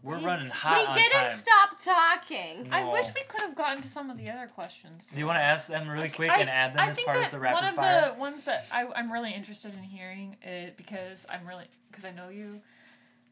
We're 0.00 0.18
we, 0.18 0.24
running 0.24 0.48
hot 0.48 0.78
we 0.78 0.86
on 0.86 0.94
didn't 0.94 1.10
time. 1.12 1.30
stop 1.30 1.70
talking. 1.84 2.68
I 2.70 2.84
wish 2.92 3.06
we 3.12 3.22
could 3.22 3.40
have 3.40 3.56
gotten 3.56 3.82
to 3.82 3.88
some 3.88 4.10
of 4.10 4.16
the 4.16 4.30
other 4.30 4.46
questions. 4.46 5.04
Do 5.12 5.18
you 5.18 5.26
want 5.26 5.38
to 5.38 5.42
ask 5.42 5.68
them 5.68 5.88
really 5.88 6.08
quick 6.08 6.30
I- 6.30 6.38
and 6.38 6.48
add 6.48 6.74
them 6.74 6.78
I 6.78 6.90
as 6.90 6.98
part 7.00 7.16
that 7.18 7.24
of 7.26 7.30
the 7.32 7.40
rapid 7.40 7.54
one 7.56 7.64
of 7.64 7.74
fire? 7.74 8.12
the 8.14 8.20
ones 8.20 8.44
that 8.44 8.66
I, 8.70 8.86
I'm 8.94 9.12
really 9.12 9.34
interested 9.34 9.74
in 9.74 9.82
hearing 9.82 10.36
it 10.40 10.76
because 10.76 11.26
I'm 11.28 11.44
really 11.48 11.64
because 11.90 12.04
I 12.04 12.12
know 12.12 12.28
you, 12.28 12.60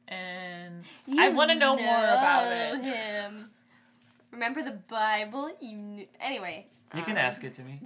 and 0.09 0.83
I 1.17 1.29
want 1.29 1.51
to 1.53 1.55
know, 1.55 1.77
more 1.77 1.99
about 2.05 2.51
it. 2.51 2.83
Him. 2.83 3.51
Remember 4.33 4.61
the 4.65 4.73
Bible? 4.89 5.53
You 5.61 5.77
knew. 5.77 6.07
Anyway. 6.19 6.67
You 6.97 7.03
can 7.03 7.13
um, 7.13 7.19
ask 7.25 7.45
it 7.45 7.55
to 7.55 7.63
me. 7.63 7.81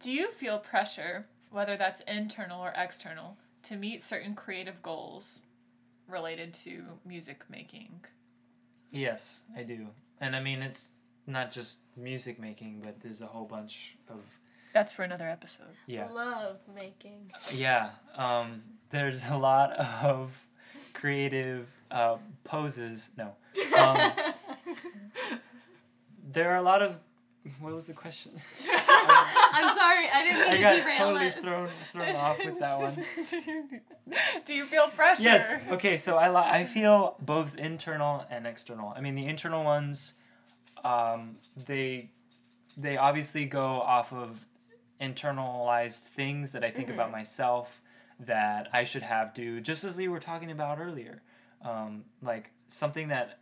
Do 0.00 0.10
you 0.10 0.30
feel 0.32 0.58
pressure, 0.58 1.26
whether 1.50 1.76
that's 1.76 2.00
internal 2.06 2.60
or 2.60 2.72
external, 2.76 3.36
to 3.64 3.76
meet 3.76 4.02
certain 4.02 4.34
creative 4.34 4.82
goals 4.82 5.40
related 6.08 6.54
to 6.54 6.82
music 7.04 7.44
making? 7.48 8.00
Yes, 8.90 9.42
I 9.56 9.62
do. 9.62 9.88
And 10.20 10.34
I 10.34 10.40
mean, 10.40 10.62
it's 10.62 10.88
not 11.26 11.50
just 11.50 11.78
music 11.96 12.40
making, 12.40 12.80
but 12.84 13.00
there's 13.00 13.20
a 13.20 13.26
whole 13.26 13.44
bunch 13.44 13.96
of 14.08 14.20
That's 14.74 14.92
for 14.92 15.02
another 15.02 15.28
episode. 15.28 15.74
yeah, 15.86 16.08
Love 16.10 16.58
making. 16.74 17.30
yeah. 17.52 17.90
Um, 18.16 18.62
there's 18.90 19.24
a 19.24 19.36
lot 19.36 19.72
of 20.02 20.44
creative 20.92 21.68
uh, 21.90 22.16
poses. 22.44 23.10
No, 23.16 23.34
um, 23.78 24.12
there 26.32 26.50
are 26.50 26.56
a 26.56 26.62
lot 26.62 26.82
of. 26.82 26.98
What 27.58 27.74
was 27.74 27.86
the 27.86 27.94
question? 27.94 28.32
I'm 28.68 29.76
sorry, 29.76 30.08
I 30.12 30.22
didn't 30.24 30.40
mean 30.40 30.48
I 30.48 30.52
to 30.52 30.60
got 30.60 30.76
derail 30.76 30.98
totally 30.98 31.26
it. 31.26 31.40
thrown 31.40 31.68
thrown 31.68 32.16
off 32.16 32.38
with 32.44 32.58
that 32.58 32.78
one. 32.78 33.80
Do 34.44 34.54
you 34.54 34.66
feel 34.66 34.88
pressure? 34.88 35.22
Yes. 35.22 35.62
Okay. 35.70 35.96
So 35.96 36.16
I 36.16 36.28
li- 36.28 36.50
I 36.50 36.64
feel 36.64 37.16
both 37.20 37.56
internal 37.56 38.24
and 38.30 38.46
external. 38.46 38.92
I 38.94 39.00
mean, 39.00 39.14
the 39.14 39.26
internal 39.26 39.64
ones, 39.64 40.14
um, 40.84 41.36
they 41.66 42.10
they 42.76 42.96
obviously 42.96 43.46
go 43.46 43.80
off 43.80 44.12
of 44.12 44.44
internalized 45.00 46.08
things 46.08 46.52
that 46.52 46.62
I 46.64 46.70
think 46.70 46.90
about 46.90 47.10
myself 47.10 47.80
that 48.20 48.68
I 48.72 48.84
should 48.84 49.02
have 49.02 49.32
do. 49.32 49.60
Just 49.60 49.82
as 49.84 49.96
we 49.96 50.08
were 50.08 50.20
talking 50.20 50.50
about 50.50 50.78
earlier, 50.78 51.22
um, 51.64 52.04
like 52.22 52.50
something 52.66 53.08
that 53.08 53.38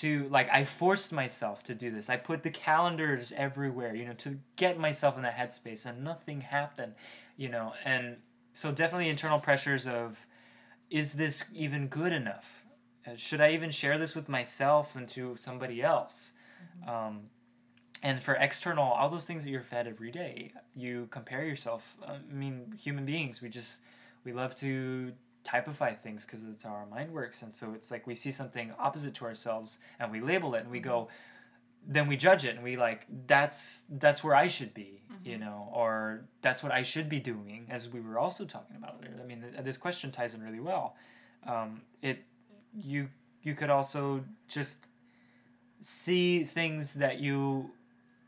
to 0.00 0.28
like 0.28 0.48
I 0.50 0.64
forced 0.64 1.12
myself 1.12 1.62
to 1.64 1.74
do 1.74 1.90
this. 1.90 2.08
I 2.08 2.16
put 2.16 2.42
the 2.42 2.50
calendars 2.50 3.32
everywhere, 3.36 3.94
you 3.94 4.04
know, 4.04 4.12
to 4.14 4.38
get 4.56 4.78
myself 4.78 5.16
in 5.16 5.22
that 5.22 5.36
headspace, 5.36 5.86
and 5.86 6.04
nothing 6.04 6.40
happened, 6.42 6.94
you 7.36 7.48
know, 7.48 7.72
and 7.84 8.16
so 8.52 8.72
definitely 8.72 9.08
internal 9.08 9.40
pressures 9.40 9.86
of 9.86 10.26
is 10.90 11.14
this 11.14 11.44
even 11.54 11.88
good 11.88 12.12
enough? 12.12 12.64
Uh, 13.06 13.16
Should 13.16 13.40
I 13.40 13.52
even 13.52 13.70
share 13.70 13.98
this 13.98 14.14
with 14.14 14.28
myself 14.28 14.96
and 14.96 15.08
to 15.10 15.36
somebody 15.36 15.82
else? 15.82 16.32
Um, 16.86 17.30
and 18.02 18.22
for 18.22 18.34
external, 18.34 18.84
all 18.84 19.08
those 19.08 19.26
things 19.26 19.44
that 19.44 19.50
you're 19.50 19.62
fed 19.62 19.86
every 19.86 20.10
day, 20.10 20.52
you 20.74 21.08
compare 21.10 21.44
yourself. 21.44 21.96
I 22.06 22.18
mean, 22.32 22.74
human 22.78 23.04
beings, 23.04 23.42
we 23.42 23.48
just 23.48 23.82
we 24.24 24.32
love 24.32 24.54
to 24.56 25.12
typify 25.44 25.94
things 25.94 26.24
because 26.26 26.44
it's 26.44 26.62
how 26.62 26.70
our 26.70 26.86
mind 26.86 27.12
works, 27.12 27.42
and 27.42 27.54
so 27.54 27.72
it's 27.74 27.90
like 27.90 28.06
we 28.06 28.14
see 28.14 28.30
something 28.30 28.72
opposite 28.78 29.14
to 29.14 29.24
ourselves 29.24 29.78
and 29.98 30.10
we 30.12 30.20
label 30.20 30.54
it 30.54 30.62
and 30.62 30.70
we 30.70 30.80
go, 30.80 31.08
then 31.86 32.06
we 32.06 32.16
judge 32.16 32.44
it 32.44 32.54
and 32.54 32.62
we 32.62 32.76
like 32.76 33.06
that's 33.26 33.84
that's 33.88 34.22
where 34.22 34.34
I 34.34 34.48
should 34.48 34.74
be, 34.74 35.02
you 35.24 35.38
know, 35.38 35.70
or 35.72 36.24
that's 36.42 36.62
what 36.62 36.72
I 36.72 36.82
should 36.82 37.08
be 37.08 37.20
doing, 37.20 37.66
as 37.70 37.88
we 37.88 38.00
were 38.00 38.18
also 38.18 38.44
talking 38.44 38.76
about 38.76 38.96
earlier. 39.02 39.20
I 39.22 39.26
mean, 39.26 39.42
th- 39.42 39.64
this 39.64 39.76
question 39.76 40.10
ties 40.10 40.34
in 40.34 40.42
really 40.42 40.60
well. 40.60 40.96
Um, 41.46 41.82
it 42.02 42.24
you 42.74 43.08
you 43.42 43.54
could 43.54 43.70
also 43.70 44.24
just 44.48 44.78
see 45.80 46.44
things 46.44 46.94
that 46.94 47.20
you 47.20 47.70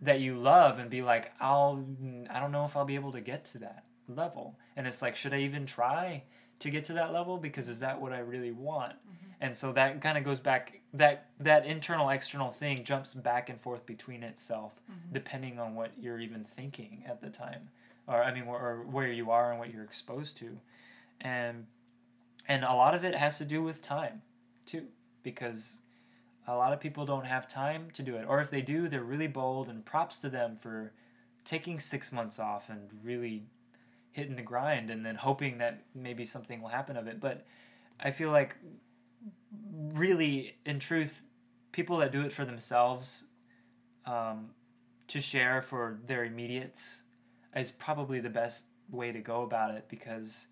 that 0.00 0.20
you 0.20 0.36
love 0.36 0.78
and 0.78 0.88
be 0.88 1.02
like 1.02 1.32
i'll 1.40 1.84
i 2.30 2.40
don't 2.40 2.52
know 2.52 2.64
if 2.64 2.76
i'll 2.76 2.84
be 2.84 2.94
able 2.94 3.12
to 3.12 3.20
get 3.20 3.44
to 3.44 3.58
that 3.58 3.84
level 4.08 4.56
and 4.76 4.86
it's 4.86 5.02
like 5.02 5.16
should 5.16 5.34
i 5.34 5.38
even 5.38 5.66
try 5.66 6.22
to 6.60 6.70
get 6.70 6.84
to 6.84 6.92
that 6.92 7.12
level 7.12 7.36
because 7.36 7.68
is 7.68 7.80
that 7.80 8.00
what 8.00 8.12
i 8.12 8.18
really 8.18 8.52
want? 8.52 8.92
Mm-hmm. 8.92 9.26
And 9.42 9.56
so 9.56 9.72
that 9.72 10.02
kind 10.02 10.18
of 10.18 10.24
goes 10.24 10.38
back 10.38 10.80
that 10.94 11.26
that 11.40 11.66
internal 11.66 12.10
external 12.10 12.50
thing 12.50 12.84
jumps 12.84 13.14
back 13.14 13.48
and 13.48 13.60
forth 13.60 13.84
between 13.86 14.22
itself 14.22 14.80
mm-hmm. 14.90 15.12
depending 15.12 15.58
on 15.58 15.74
what 15.74 15.92
you're 15.98 16.20
even 16.20 16.44
thinking 16.44 17.02
at 17.08 17.20
the 17.20 17.30
time 17.30 17.68
or 18.06 18.22
i 18.22 18.32
mean 18.32 18.44
or, 18.44 18.58
or 18.58 18.82
where 18.82 19.10
you 19.10 19.30
are 19.30 19.50
and 19.50 19.58
what 19.58 19.72
you're 19.72 19.84
exposed 19.84 20.36
to. 20.38 20.58
And 21.20 21.66
and 22.46 22.64
a 22.64 22.74
lot 22.74 22.94
of 22.94 23.04
it 23.04 23.14
has 23.14 23.38
to 23.38 23.44
do 23.44 23.62
with 23.62 23.82
time 23.82 24.22
too 24.66 24.86
because 25.22 25.78
a 26.46 26.56
lot 26.56 26.72
of 26.72 26.80
people 26.80 27.04
don't 27.06 27.26
have 27.26 27.46
time 27.46 27.90
to 27.92 28.02
do 28.02 28.16
it. 28.16 28.24
Or 28.28 28.40
if 28.40 28.50
they 28.50 28.62
do 28.62 28.88
they're 28.88 29.02
really 29.02 29.28
bold 29.28 29.68
and 29.68 29.84
props 29.84 30.20
to 30.20 30.28
them 30.28 30.56
for 30.56 30.92
taking 31.44 31.80
six 31.80 32.12
months 32.12 32.38
off 32.38 32.68
and 32.68 32.90
really 33.02 33.44
hitting 34.12 34.36
the 34.36 34.42
grind 34.42 34.90
and 34.90 35.04
then 35.04 35.14
hoping 35.14 35.58
that 35.58 35.82
maybe 35.94 36.24
something 36.24 36.60
will 36.60 36.68
happen 36.68 36.96
of 36.96 37.06
it. 37.06 37.20
But 37.20 37.46
i 38.02 38.10
feel 38.10 38.30
like 38.30 38.56
really 39.94 40.56
in 40.64 40.78
truth 40.78 41.22
people 41.72 41.98
that 41.98 42.12
do 42.12 42.22
it 42.22 42.32
for 42.32 42.44
themselves 42.44 43.24
um, 44.06 44.50
to 45.06 45.20
share 45.20 45.62
for 45.62 45.98
their 46.06 46.24
immediates 46.24 47.02
is 47.54 47.70
probably 47.70 48.20
the 48.20 48.30
best 48.30 48.64
way 48.90 49.12
to 49.12 49.20
go 49.20 49.42
about 49.42 49.72
it 49.72 49.84
because 49.88 50.48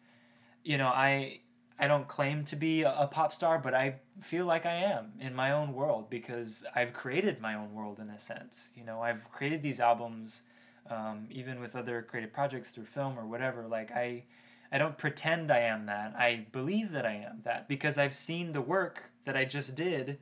you 0.63 0.79
know 0.79 0.89
i 0.89 1.41
i 1.79 1.89
don't 1.89 2.07
claim 2.07 2.45
to 2.45 2.55
be 2.55 2.83
a, 2.83 2.95
a 2.99 3.07
pop 3.07 3.33
star 3.33 3.59
but 3.59 3.75
i 3.75 3.95
feel 4.21 4.47
like 4.47 4.65
i 4.67 4.75
am 4.75 5.13
in 5.21 5.35
my 5.35 5.53
own 5.53 5.73
world 5.73 6.09
because 6.09 6.65
i've 6.75 6.93
created 6.93 7.41
my 7.41 7.55
own 7.55 7.73
world 7.75 7.99
in 7.99 8.11
a 8.11 8.19
sense. 8.19 8.71
You 8.77 8.85
know 8.85 9.01
i've 9.01 9.31
created 9.33 9.63
these 9.63 9.81
albums 9.81 10.43
um, 10.91 11.27
even 11.31 11.61
with 11.61 11.77
other 11.77 12.03
creative 12.03 12.33
projects 12.33 12.71
through 12.71 12.85
film 12.85 13.19
or 13.19 13.27
whatever 13.27 13.67
like 13.67 13.91
i 13.93 14.25
i 14.73 14.79
don't 14.79 14.99
pretend 14.99 15.51
i 15.51 15.59
am 15.59 15.87
that. 15.87 16.15
I 16.17 16.47
believe 16.53 16.93
that 16.93 17.07
i 17.07 17.15
am 17.15 17.41
that 17.45 17.69
because 17.69 17.99
i've 17.99 18.15
seen 18.15 18.53
the 18.53 18.61
work 18.61 19.05
that 19.25 19.37
i 19.37 19.45
just 19.45 19.75
did 19.75 20.19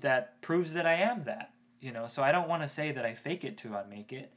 that 0.00 0.40
proves 0.42 0.74
that 0.74 0.86
i 0.86 0.94
am 0.94 1.24
that 1.24 1.52
you 1.80 1.92
know? 1.92 2.06
So 2.06 2.22
i 2.22 2.32
don't 2.32 2.48
want 2.48 2.62
to 2.62 2.68
say 2.68 2.92
that 2.92 3.04
i 3.04 3.14
fake 3.14 3.44
it 3.44 3.56
to 3.58 3.74
i 3.76 3.84
make 3.84 4.12
it. 4.12 4.32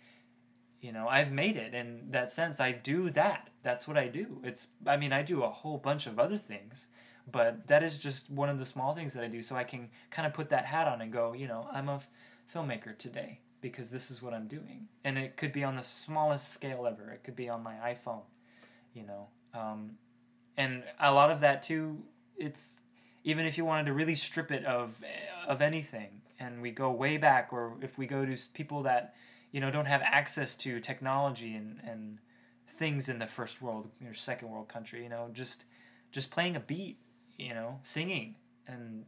You 0.82 0.94
know 0.94 1.08
i've 1.08 1.32
made 1.32 1.58
it 1.58 1.74
in 1.74 2.12
that 2.12 2.32
sense. 2.32 2.60
I 2.60 2.72
do 2.72 3.10
that. 3.12 3.50
That's 3.64 3.88
what 3.88 3.98
i 3.98 4.08
do. 4.08 4.40
It's 4.44 4.68
i 4.88 4.96
mean 4.98 5.12
i 5.12 5.22
do 5.24 5.44
a 5.44 5.50
whole 5.50 5.78
bunch 5.78 6.08
of 6.08 6.20
other 6.20 6.38
things 6.38 6.88
but 7.32 7.68
that 7.68 7.84
is 7.84 8.00
just 8.00 8.30
one 8.30 8.50
of 8.50 8.60
the 8.60 8.66
small 8.66 8.96
things 8.96 9.14
that 9.14 9.24
i 9.24 9.28
do 9.28 9.42
so 9.42 9.56
i 9.56 9.64
can 9.64 9.90
kind 10.10 10.26
of 10.26 10.34
put 10.34 10.50
that 10.50 10.66
hat 10.66 10.88
on 10.88 11.02
and 11.02 11.12
go 11.12 11.34
you 11.34 11.48
know 11.48 11.68
i'm 11.72 11.90
a 11.90 11.96
f- 11.96 12.10
filmmaker 12.54 12.98
today 12.98 13.40
because 13.62 13.92
this 13.92 14.10
is 14.12 14.22
what 14.22 14.34
i'm 14.34 14.48
doing. 14.48 14.88
And 15.04 15.18
it 15.18 15.38
could 15.38 15.54
be 15.54 15.64
on 15.64 15.76
the 15.76 15.84
smallest 15.84 16.50
scale 16.50 16.86
ever. 16.86 17.12
It 17.12 17.24
could 17.24 17.36
be 17.36 17.50
on 17.50 17.64
my 17.64 17.76
iphone 17.94 18.24
you 18.94 19.06
know 19.06 19.28
um, 19.54 19.92
and 20.58 20.84
a 21.00 21.12
lot 21.12 21.32
of 21.32 21.42
that 21.42 21.64
too 21.64 22.04
it's 22.38 22.80
even 23.24 23.46
if 23.46 23.58
you 23.58 23.66
wanted 23.66 23.86
to 23.86 23.94
really 23.94 24.16
strip 24.16 24.52
it 24.52 24.66
of 24.66 25.02
of 25.48 25.62
anything 25.62 26.22
and 26.40 26.62
we 26.62 26.72
go 26.72 26.92
way 26.92 27.18
back 27.18 27.50
or 27.52 27.76
if 27.82 27.98
we 27.98 28.06
go 28.06 28.26
to 28.26 28.38
people 28.54 28.84
that 28.84 29.16
you 29.52 29.60
know 29.60 29.72
don't 29.72 29.86
have 29.86 30.02
access 30.04 30.56
to 30.56 30.80
technology 30.80 31.56
and 31.56 31.80
and 31.84 32.20
things 32.68 33.10
in 33.10 33.20
the 33.20 33.28
first 33.28 33.62
world 33.62 33.90
or 34.06 34.14
second 34.14 34.50
world 34.50 34.68
country 34.68 35.04
you 35.04 35.10
know 35.10 35.30
just 35.34 35.66
just 36.12 36.32
playing 36.32 36.56
a 36.56 36.60
beat 36.60 36.98
you 37.38 37.54
know 37.54 37.80
singing 37.84 38.36
and 38.68 39.06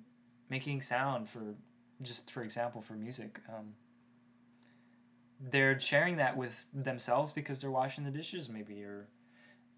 making 0.49 0.82
sound 0.82 1.30
for 1.30 1.56
just 2.02 2.32
for 2.32 2.44
example 2.44 2.82
for 2.82 2.94
music 2.94 3.40
um, 3.49 3.73
they're 5.50 5.80
sharing 5.80 6.18
that 6.18 6.38
with 6.38 6.66
themselves 6.74 7.32
because 7.32 7.62
they're 7.62 7.72
washing 7.72 8.04
the 8.04 8.12
dishes 8.12 8.50
maybe 8.50 8.84
or 8.84 9.08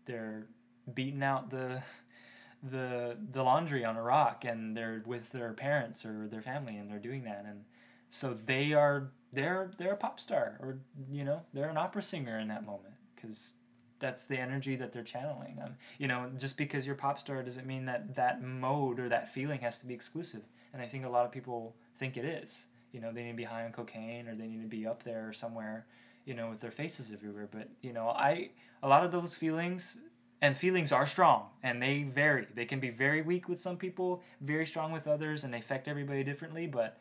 they're 0.06 0.48
beating 0.94 1.24
out 1.24 1.50
the 1.50 1.82
the 2.62 3.18
the 3.32 3.44
laundry 3.44 3.84
on 3.84 3.98
a 3.98 4.02
rock 4.02 4.46
and 4.46 4.76
they're 4.76 5.04
with 5.06 5.32
their 5.32 5.54
parents 5.54 6.06
or 6.06 6.28
their 6.28 6.42
family 6.42 6.78
and 6.78 6.90
they're 6.90 7.00
doing 7.00 7.24
that. 7.26 7.46
And 7.48 7.64
so 8.10 8.34
they 8.34 8.74
are 8.74 9.12
they're 9.32 9.72
they're 9.78 9.94
a 9.94 9.98
pop 9.98 10.20
star 10.20 10.58
or 10.62 10.80
you 11.12 11.24
know 11.24 11.42
they're 11.54 11.70
an 11.70 11.78
opera 11.78 12.02
singer 12.02 12.40
in 12.40 12.48
that 12.50 12.66
moment 12.66 12.94
because 13.16 13.54
that's 14.00 14.26
the 14.26 14.38
energy 14.38 14.76
that 14.76 14.92
they're 14.92 15.04
channeling. 15.04 15.60
Um, 15.64 15.76
you 15.98 16.08
know 16.08 16.30
just 16.38 16.58
because 16.58 16.86
you're 16.86 16.96
pop 16.96 17.20
star 17.20 17.42
doesn't 17.44 17.68
mean 17.68 17.86
that 17.86 18.16
that 18.16 18.42
mode 18.42 19.00
or 19.00 19.10
that 19.10 19.34
feeling 19.34 19.60
has 19.62 19.80
to 19.80 19.86
be 19.86 19.94
exclusive. 19.94 20.44
And 20.72 20.82
i 20.82 20.88
think 20.88 21.06
a 21.06 21.10
lot 21.10 21.24
of 21.26 21.32
people 21.32 21.76
think 22.00 22.18
it 22.18 22.26
is 22.26 22.66
you 22.94 23.02
know 23.02 23.12
they 23.12 23.24
need 23.24 23.32
to 23.32 23.38
be 23.38 23.44
high 23.44 23.66
on 23.66 23.74
cocaine 23.74 24.30
or 24.30 24.36
they 24.36 24.48
need 24.48 24.62
to 24.62 24.68
be 24.68 24.88
up 24.88 25.04
there 25.04 25.34
somewhere 25.34 25.86
you 26.26 26.34
know 26.34 26.50
with 26.50 26.62
their 26.62 26.72
faces 26.72 27.12
everywhere. 27.12 27.50
But 27.52 27.68
you 27.82 27.92
know 27.92 28.10
i 28.10 28.52
a 28.82 28.88
lot 28.88 29.04
of 29.04 29.12
those 29.12 29.36
feelings 29.36 29.98
and 30.42 30.58
feelings 30.58 30.92
are 30.92 31.06
strong 31.06 31.48
and 31.64 31.82
they 31.82 32.04
vary. 32.04 32.48
They 32.54 32.66
can 32.66 32.80
be 32.80 32.90
very 32.90 33.22
weak 33.22 33.48
with 33.48 33.60
some 33.60 33.78
people 33.78 34.22
very 34.42 34.66
strong 34.66 34.92
with 34.92 35.08
others 35.08 35.44
and 35.44 35.54
they 35.54 35.58
affect 35.58 35.88
everybody 35.88 36.24
differently. 36.24 36.68
But 36.68 37.00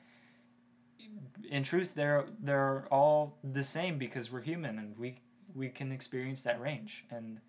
in 1.51 1.63
truth 1.63 1.95
they're 1.95 2.25
they're 2.41 2.87
all 2.91 3.39
the 3.45 3.63
same 3.63 3.99
because 3.99 4.31
we're 4.31 4.43
human 4.43 4.79
and 4.79 4.99
we 4.99 5.19
we 5.55 5.69
can 5.69 5.93
experience 5.93 6.43
that 6.43 6.61
range. 6.61 7.05
And 7.11 7.41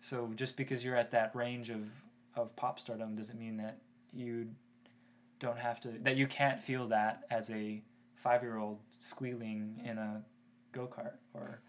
so 0.00 0.32
just 0.34 0.56
because 0.56 0.84
you're 0.84 0.96
at 0.96 1.10
that 1.12 1.34
range 1.34 1.70
of 1.70 1.82
of 2.34 2.54
pop 2.56 2.80
stardom 2.80 3.14
doesn't 3.14 3.38
mean 3.38 3.56
that 3.58 3.78
you 4.12 4.48
don't 5.44 5.58
have 5.58 5.78
to 5.78 5.88
that 6.02 6.16
you 6.16 6.26
can't 6.26 6.60
feel 6.60 6.88
that 6.88 7.24
as 7.30 7.50
a 7.50 7.82
five 8.16 8.42
year 8.42 8.56
old 8.56 8.78
squealing 8.98 9.80
in 9.84 9.98
a 9.98 10.22
go-kart 10.72 11.18
or 11.34 11.60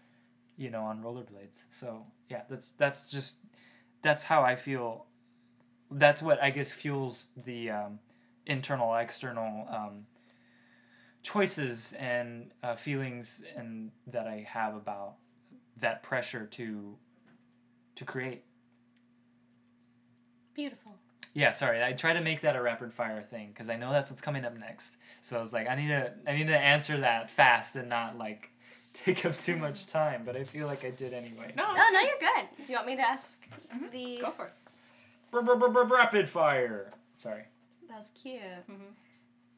you 0.56 0.70
know 0.70 0.82
on 0.82 1.02
rollerblades. 1.02 1.64
So 1.70 2.06
yeah 2.30 2.42
that's 2.48 2.70
that's 2.72 3.10
just 3.10 3.36
that's 4.02 4.22
how 4.24 4.42
i 4.42 4.56
feel. 4.56 5.06
That's 5.90 6.20
what 6.22 6.42
i 6.42 6.50
guess 6.50 6.72
fuels 6.72 7.28
the 7.44 7.70
um, 7.70 7.98
internal 8.46 8.94
external 8.96 9.66
um, 9.68 10.06
choices 11.22 11.92
and 11.98 12.50
uh, 12.62 12.74
feelings 12.74 13.44
and 13.56 13.90
that 14.06 14.26
i 14.26 14.46
have 14.48 14.74
about 14.74 15.14
that 15.76 16.02
pressure 16.02 16.46
to 16.46 16.96
to 17.94 18.04
create. 18.04 18.44
Beautiful. 20.54 20.92
Yeah, 21.36 21.52
sorry. 21.52 21.84
I 21.84 21.92
try 21.92 22.14
to 22.14 22.20
make 22.22 22.40
that 22.40 22.56
a 22.56 22.62
rapid 22.62 22.92
fire 22.92 23.20
thing 23.22 23.48
because 23.52 23.68
I 23.68 23.76
know 23.76 23.92
that's 23.92 24.10
what's 24.10 24.22
coming 24.22 24.44
up 24.46 24.56
next. 24.58 24.96
So 25.20 25.36
I 25.36 25.38
was 25.38 25.52
like, 25.52 25.68
I 25.68 25.74
need 25.74 25.88
to, 25.88 26.12
I 26.26 26.32
need 26.34 26.46
to 26.46 26.56
answer 26.58 26.98
that 27.00 27.30
fast 27.30 27.76
and 27.76 27.88
not 27.90 28.16
like 28.16 28.50
take 28.94 29.26
up 29.26 29.36
too 29.36 29.56
much 29.56 29.86
time. 29.86 30.22
But 30.24 30.36
I 30.36 30.44
feel 30.44 30.66
like 30.66 30.84
I 30.84 30.90
did 30.90 31.12
anyway. 31.12 31.52
No, 31.54 31.64
Oh 31.68 31.90
no, 31.92 32.00
you're 32.00 32.18
good. 32.18 32.48
Do 32.66 32.72
you 32.72 32.76
want 32.78 32.86
me 32.86 32.96
to 32.96 33.02
ask 33.02 33.38
Mhm. 33.74 33.90
the? 33.90 34.18
go 34.22 34.30
for 34.30 34.46
it. 34.46 34.52
Rapid 35.90 36.28
fire. 36.28 36.92
Sorry. 37.18 37.42
That's 37.88 38.10
cute. 38.10 38.40
Mhm. 38.70 38.94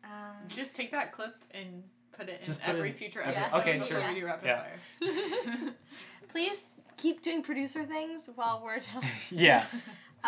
Um, 0.04 0.48
Just 0.48 0.74
take 0.74 0.90
that 0.90 1.12
clip 1.12 1.34
and 1.52 1.84
put 2.12 2.28
it 2.28 2.40
in 2.40 2.46
Just 2.46 2.60
put 2.60 2.74
every 2.74 2.88
in 2.90 2.94
future 2.96 3.20
every- 3.22 3.36
episode 3.36 3.58
okay, 3.60 3.78
before 3.78 4.00
sure. 4.00 4.08
we 4.14 4.20
do 4.20 4.26
rapid 4.26 4.46
Yeah. 4.46 4.62
fire. 4.62 5.74
please 6.28 6.64
keep 6.96 7.22
doing 7.22 7.42
producer 7.42 7.84
things 7.84 8.28
while 8.34 8.60
we're 8.64 8.80
done. 8.80 9.04
Yeah. 9.30 9.66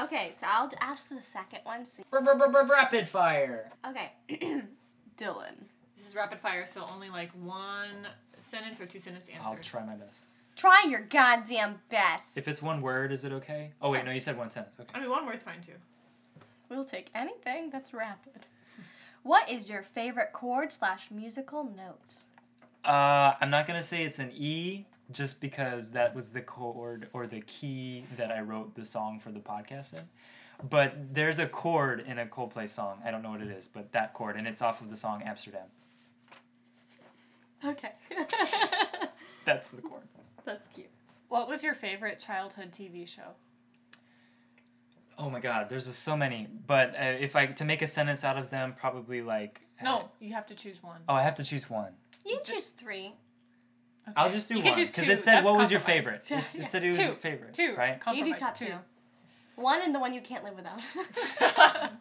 Okay, 0.03 0.33
so 0.37 0.47
I'll 0.49 0.71
ask 0.81 1.09
the 1.09 1.23
second 1.23 1.61
one. 1.65 1.85
So- 1.85 2.03
Rapid 2.13 3.09
fire. 3.09 3.71
Okay, 3.89 4.13
Dylan. 5.19 5.55
this 5.97 6.09
is 6.09 6.15
rapid 6.15 6.41
fire, 6.41 6.67
so 6.67 6.85
only 6.93 7.11
like 7.11 7.31
one 7.33 8.07
sentence 8.39 8.81
or 8.81 8.87
two 8.87 8.99
sentence 9.01 9.29
answers. 9.29 9.45
I'll 9.47 9.57
try 9.63 9.85
my 9.85 9.95
best. 9.95 10.27
Try 10.57 10.85
your 10.89 11.01
goddamn 11.01 11.81
best. 11.91 12.37
If 12.37 12.47
it's 12.49 12.63
one 12.63 12.83
word, 12.83 13.13
is 13.13 13.25
it 13.25 13.33
okay? 13.33 13.73
Oh 13.81 13.91
wait, 13.91 14.05
no, 14.05 14.11
you 14.11 14.21
said 14.21 14.37
one 14.37 14.51
sentence. 14.51 14.77
Okay. 14.79 14.91
I 14.95 15.01
mean, 15.01 15.11
one 15.11 15.25
word's 15.27 15.43
fine 15.43 15.61
too. 15.63 15.73
We'll 16.69 16.85
take 16.85 17.09
anything 17.15 17.71
that's 17.71 17.93
rapid. 17.95 18.47
What 19.23 19.51
is 19.51 19.69
your 19.69 19.83
favorite 19.83 20.33
chord 20.33 20.73
slash 20.73 21.11
musical 21.11 21.65
note? 21.65 22.15
Uh, 22.85 23.35
I'm 23.41 23.51
not 23.51 23.67
gonna 23.67 23.83
say 23.83 24.05
it's 24.05 24.19
an 24.19 24.33
E, 24.35 24.87
just 25.13 25.41
because 25.41 25.91
that 25.91 26.15
was 26.15 26.31
the 26.31 26.41
chord 26.41 27.09
or 27.13 27.27
the 27.27 27.41
key 27.43 28.05
that 28.17 28.31
I 28.31 28.41
wrote 28.41 28.75
the 28.75 28.85
song 28.85 29.21
for 29.21 29.31
the 29.31 29.41
podcast 29.41 29.95
in. 29.95 30.03
But 30.69 31.15
there's 31.15 31.39
a 31.39 31.47
chord 31.47 32.05
in 32.07 32.19
a 32.19 32.27
Coldplay 32.27 32.69
song. 32.69 33.01
I 33.05 33.11
don't 33.11 33.23
know 33.23 33.31
what 33.31 33.41
it 33.41 33.49
is, 33.49 33.67
but 33.67 33.93
that 33.93 34.13
chord, 34.13 34.37
and 34.37 34.47
it's 34.47 34.61
off 34.61 34.83
of 34.83 34.91
the 34.91 34.97
song 34.97 35.23
Amsterdam. 35.25 35.67
Okay. 37.65 37.93
That's 39.45 39.69
the 39.69 39.83
chord. 39.83 40.03
that's 40.45 40.67
cute. 40.69 40.91
What 41.29 41.49
was 41.49 41.63
your 41.63 41.75
favorite 41.75 42.21
childhood 42.21 42.73
TV 42.73 43.07
show? 43.07 43.35
Oh 45.19 45.29
my 45.31 45.41
God, 45.41 45.69
there's 45.69 45.87
just 45.87 46.03
so 46.03 46.17
many. 46.17 46.47
But 46.67 46.95
uh, 46.95 47.17
if 47.21 47.37
I 47.37 47.47
to 47.47 47.65
make 47.65 47.83
a 47.83 47.87
sentence 47.87 48.25
out 48.25 48.37
of 48.39 48.51
them, 48.51 48.75
probably 48.79 49.23
like 49.23 49.61
No, 49.83 50.11
you 50.21 50.33
have 50.35 50.47
to 50.49 50.55
choose 50.55 50.83
one. 50.83 51.01
Oh, 51.09 51.15
I 51.15 51.23
have 51.23 51.35
to 51.37 51.45
choose 51.45 51.69
one. 51.69 51.93
You 52.25 52.37
can 52.37 52.45
choose 52.45 52.69
three. 52.69 53.15
Okay. 54.09 54.13
I'll 54.17 54.31
just 54.31 54.49
do 54.49 54.55
You 54.59 54.65
one 54.65 54.75
because 54.75 55.09
it 55.09 55.23
said 55.23 55.37
That's 55.37 55.45
what 55.45 55.57
was 55.59 55.71
your 55.71 55.81
favorite. 55.81 56.27
Yeah, 56.31 56.39
It, 56.39 56.45
yeah. 56.55 56.63
it 56.63 56.69
said 56.69 56.83
it 56.85 56.89
was 56.89 56.97
Two. 56.97 57.03
your 57.05 57.13
favorite. 57.15 57.55
Two. 57.55 57.75
right? 57.77 58.01
You 58.15 58.25
do 58.25 58.35
top 58.35 58.57
two. 58.59 58.67
two. 58.67 58.73
One 59.57 59.81
and 59.83 59.95
the 59.95 59.99
one 60.01 60.15
you 60.15 60.21
can't 60.21 60.43
live 60.45 60.55
without. 60.57 60.81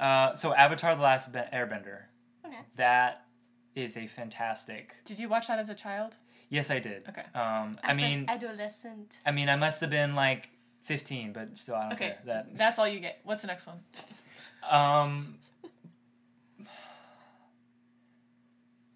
Uh, 0.00 0.32
so 0.34 0.54
Avatar: 0.54 0.94
The 0.94 1.02
Last 1.02 1.32
Airbender. 1.32 2.02
Okay. 2.46 2.58
That 2.76 3.24
is 3.74 3.96
a 3.96 4.06
fantastic. 4.06 4.94
Did 5.04 5.18
you 5.18 5.28
watch 5.28 5.48
that 5.48 5.58
as 5.58 5.68
a 5.68 5.74
child? 5.74 6.14
Yes, 6.50 6.70
I 6.70 6.78
did. 6.78 7.02
Okay. 7.08 7.22
Um, 7.34 7.78
I 7.82 7.90
As 7.90 7.90
an 7.90 7.96
mean, 7.96 8.24
adolescent. 8.28 9.18
I 9.26 9.32
mean, 9.32 9.48
I 9.48 9.56
must 9.56 9.80
have 9.80 9.90
been 9.90 10.14
like 10.14 10.50
15, 10.84 11.32
but 11.32 11.58
still, 11.58 11.74
I 11.74 11.82
don't 11.82 11.92
Okay. 11.94 12.06
care. 12.10 12.18
That. 12.26 12.56
That's 12.56 12.78
all 12.78 12.86
you 12.88 13.00
get. 13.00 13.18
What's 13.24 13.40
the 13.42 13.48
next 13.48 13.66
one? 13.66 13.80
Um, 14.70 15.34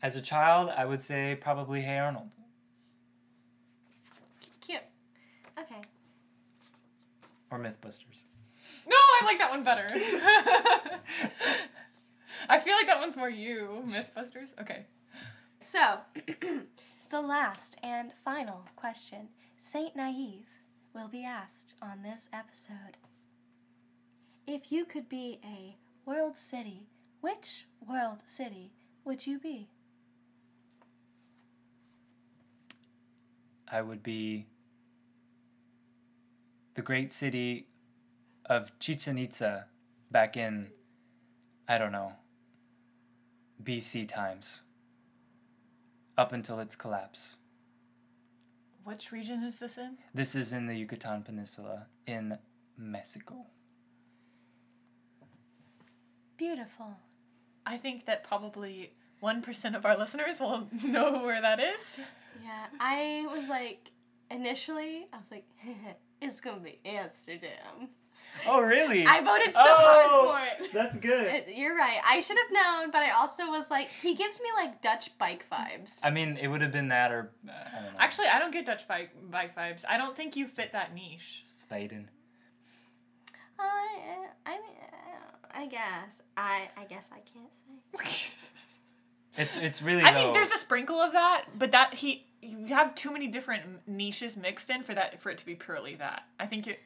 as 0.02 0.16
a 0.16 0.20
child, 0.20 0.70
I 0.76 0.84
would 0.84 1.00
say 1.00 1.38
probably 1.40 1.80
Hey 1.82 1.98
Arnold. 1.98 2.34
Cute. 4.60 4.80
Okay. 5.58 5.80
or 7.50 7.58
Mythbusters. 7.58 8.24
No, 8.86 8.96
I 8.96 9.24
like 9.24 9.38
that 9.38 9.50
one 9.50 9.62
better. 9.64 9.86
I 12.48 12.58
feel 12.58 12.74
like 12.74 12.86
that 12.86 12.98
one's 12.98 13.16
more 13.16 13.30
you, 13.30 13.84
Mythbusters. 13.86 14.48
Okay. 14.60 14.86
So, 15.60 15.98
the 17.10 17.20
last 17.20 17.76
and 17.82 18.10
final 18.24 18.64
question 18.74 19.28
Saint 19.60 19.94
Naive 19.94 20.46
will 20.94 21.08
be 21.08 21.24
asked 21.24 21.74
on 21.80 22.02
this 22.02 22.28
episode. 22.32 22.96
If 24.46 24.72
you 24.72 24.84
could 24.84 25.08
be 25.08 25.38
a 25.44 25.76
world 26.04 26.36
city, 26.36 26.88
which 27.20 27.66
world 27.86 28.22
city 28.26 28.72
would 29.04 29.26
you 29.26 29.38
be? 29.38 29.68
I 33.72 33.80
would 33.80 34.02
be 34.02 34.46
the 36.74 36.82
great 36.82 37.10
city 37.10 37.68
of 38.44 38.78
Chichen 38.78 39.16
Itza 39.16 39.66
back 40.10 40.36
in, 40.36 40.68
I 41.66 41.78
don't 41.78 41.90
know, 41.90 42.12
BC 43.64 44.06
times, 44.06 44.60
up 46.18 46.34
until 46.34 46.60
its 46.60 46.76
collapse. 46.76 47.38
Which 48.84 49.10
region 49.10 49.42
is 49.42 49.58
this 49.58 49.78
in? 49.78 49.96
This 50.12 50.34
is 50.34 50.52
in 50.52 50.66
the 50.66 50.74
Yucatan 50.74 51.22
Peninsula 51.22 51.86
in 52.06 52.38
Mexico. 52.76 53.46
Beautiful. 56.36 56.98
I 57.64 57.78
think 57.78 58.04
that 58.04 58.22
probably 58.22 58.92
one 59.20 59.40
percent 59.40 59.76
of 59.76 59.86
our 59.86 59.96
listeners 59.96 60.40
will 60.40 60.68
know 60.84 61.22
where 61.22 61.40
that 61.40 61.58
is. 61.58 61.96
Yeah, 62.42 62.66
I 62.80 63.26
was 63.32 63.48
like, 63.48 63.90
initially, 64.30 65.06
I 65.12 65.16
was 65.18 65.30
like, 65.30 65.44
it's 66.20 66.40
gonna 66.40 66.60
be 66.60 66.78
Amsterdam. 66.84 67.88
Oh, 68.46 68.62
really? 68.62 69.04
I 69.06 69.20
voted 69.20 69.52
so 69.52 69.60
Oh, 69.62 70.32
hard 70.32 70.56
for 70.58 70.64
it. 70.64 70.72
That's 70.72 70.96
good. 70.96 71.26
It- 71.26 71.48
You're 71.54 71.76
right. 71.76 72.00
I 72.04 72.20
should 72.20 72.38
have 72.38 72.50
known, 72.50 72.90
but 72.90 73.02
I 73.02 73.10
also 73.10 73.46
was 73.50 73.70
like, 73.70 73.90
he 73.90 74.14
gives 74.14 74.40
me 74.40 74.46
like 74.56 74.80
Dutch 74.80 75.16
bike 75.18 75.44
vibes. 75.52 76.00
I 76.02 76.10
mean, 76.10 76.38
it 76.40 76.48
would 76.48 76.62
have 76.62 76.72
been 76.72 76.88
that 76.88 77.12
or 77.12 77.30
uh, 77.46 77.52
I 77.52 77.82
don't 77.82 77.92
know. 77.92 77.98
Actually, 77.98 78.28
I 78.28 78.38
don't 78.38 78.52
get 78.52 78.64
Dutch 78.64 78.88
bike 78.88 79.10
bike 79.30 79.54
vibes. 79.54 79.84
I 79.86 79.98
don't 79.98 80.16
think 80.16 80.34
you 80.34 80.46
fit 80.46 80.72
that 80.72 80.94
niche. 80.94 81.42
Spaden. 81.44 82.06
Uh, 83.58 83.62
I 84.46 84.50
mean, 84.52 84.76
I 85.54 85.66
guess. 85.66 86.22
I 86.36 86.68
I 86.76 86.84
guess 86.84 87.08
I 87.12 87.20
can't 87.32 87.52
say. 87.54 88.56
It's 89.36 89.56
it's 89.56 89.82
really. 89.82 90.02
I 90.02 90.12
though, 90.12 90.24
mean, 90.24 90.32
there's 90.32 90.50
a 90.50 90.58
sprinkle 90.58 91.00
of 91.00 91.12
that, 91.12 91.46
but 91.58 91.72
that 91.72 91.94
he 91.94 92.26
you 92.42 92.74
have 92.74 92.94
too 92.94 93.10
many 93.10 93.28
different 93.28 93.62
niches 93.86 94.36
mixed 94.36 94.68
in 94.68 94.82
for 94.82 94.94
that 94.94 95.22
for 95.22 95.30
it 95.30 95.38
to 95.38 95.46
be 95.46 95.54
purely 95.54 95.94
that. 95.96 96.24
I 96.38 96.46
think 96.46 96.66
it. 96.66 96.80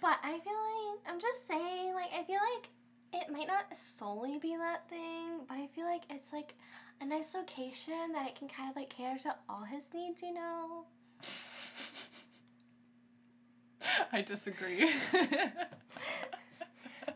But 0.00 0.18
I 0.22 0.38
feel 0.40 0.52
like 0.52 1.00
I'm 1.08 1.20
just 1.20 1.46
saying, 1.46 1.94
like 1.94 2.10
I 2.12 2.24
feel 2.24 2.40
like 2.54 2.68
it 3.12 3.32
might 3.32 3.46
not 3.46 3.76
solely 3.76 4.38
be 4.38 4.56
that 4.56 4.88
thing, 4.88 5.40
but 5.48 5.54
I 5.54 5.68
feel 5.68 5.84
like 5.84 6.02
it's 6.10 6.32
like 6.32 6.54
a 7.00 7.06
nice 7.06 7.34
location 7.34 8.12
that 8.12 8.26
it 8.26 8.34
can 8.36 8.48
kind 8.48 8.70
of 8.70 8.76
like 8.76 8.90
cater 8.90 9.18
to 9.22 9.34
all 9.48 9.64
his 9.64 9.84
needs, 9.94 10.22
you 10.22 10.34
know. 10.34 10.84
I 14.12 14.22
disagree. 14.22 14.90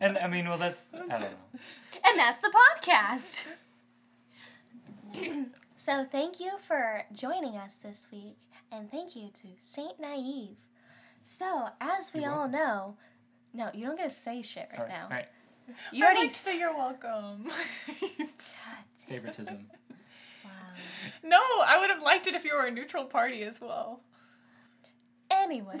And 0.01 0.17
I 0.17 0.27
mean, 0.27 0.49
well, 0.49 0.57
that's 0.57 0.87
I 0.93 0.97
don't 0.97 1.09
know. 1.09 1.29
And 2.03 2.19
that's 2.19 2.39
the 2.39 2.51
podcast. 2.81 3.45
so 5.75 6.05
thank 6.11 6.39
you 6.39 6.51
for 6.67 7.03
joining 7.13 7.55
us 7.57 7.75
this 7.75 8.07
week, 8.11 8.37
and 8.71 8.89
thank 8.89 9.15
you 9.15 9.29
to 9.33 9.47
Saint 9.59 9.99
Naive. 9.99 10.57
So 11.23 11.69
as 11.79 12.11
we 12.13 12.21
You're 12.21 12.31
all 12.31 12.47
know, 12.49 12.95
no, 13.53 13.69
you 13.73 13.85
don't 13.85 13.97
get 13.97 14.09
to 14.09 14.15
say 14.15 14.41
shit 14.41 14.67
right 14.71 14.79
All 14.79 14.85
right, 14.85 14.93
now. 14.93 15.03
all 15.03 15.09
right. 15.09 15.27
You 15.91 16.03
I 16.03 16.07
already 16.07 16.21
like 16.23 16.33
to 16.33 16.39
say 16.39 16.57
you're 16.59 16.75
welcome. 16.75 17.47
God. 18.01 19.07
Favoritism. 19.07 19.67
Wow. 20.43 20.49
no, 21.23 21.39
I 21.65 21.79
would 21.79 21.89
have 21.89 22.01
liked 22.01 22.27
it 22.27 22.33
if 22.35 22.43
you 22.43 22.53
were 22.55 22.65
a 22.65 22.71
neutral 22.71 23.05
party 23.05 23.43
as 23.43 23.61
well. 23.61 24.01
Anyway, 25.29 25.77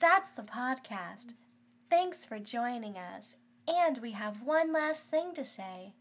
that's 0.00 0.30
the 0.30 0.42
podcast. 0.42 1.34
Thanks 1.88 2.24
for 2.24 2.38
joining 2.38 2.96
us. 2.96 3.36
And 3.68 3.98
we 3.98 4.12
have 4.12 4.42
one 4.42 4.72
last 4.72 5.06
thing 5.06 5.34
to 5.34 5.44
say. 5.44 5.92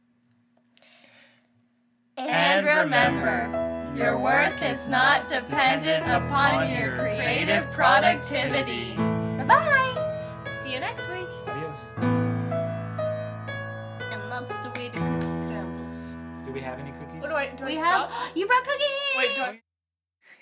And 2.27 2.65
remember, 2.65 3.93
your 3.95 4.17
worth 4.19 4.61
is 4.61 4.89
not 4.89 5.27
dependent 5.29 6.05
upon 6.05 6.69
your 6.69 6.97
creative 6.97 7.69
productivity. 7.71 8.95
Bye 8.95 9.45
bye! 9.47 10.43
See 10.61 10.73
you 10.73 10.79
next 10.81 11.07
week. 11.09 11.27
Adios. 11.47 11.89
And 14.11 14.31
that's 14.31 14.57
the 14.59 14.69
way 14.79 14.89
the 14.89 14.97
cookie 14.97 15.47
crumbles. 15.47 16.13
Do 16.45 16.51
we 16.51 16.59
have 16.59 16.79
any 16.79 16.91
cookies? 16.91 17.21
What 17.21 17.29
do 17.29 17.35
I 17.35 17.49
do? 17.55 17.65
We 17.65 17.77
I 17.77 17.81
have. 17.85 18.09
stop? 18.11 18.35
You 18.35 18.47
brought 18.47 18.63
cookies! 18.63 19.17
Wait, 19.17 19.35
do 19.35 19.41
I? 19.41 19.61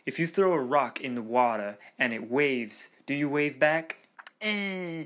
If 0.05 0.19
you 0.19 0.25
throw 0.27 0.53
a 0.53 0.59
rock 0.59 0.99
in 1.01 1.15
the 1.15 1.21
water 1.21 1.77
and 1.99 2.11
it 2.13 2.29
waves, 2.31 2.89
do 3.05 3.13
you 3.13 3.29
wave 3.29 3.59
back? 3.59 3.97
Eh. 4.41 5.05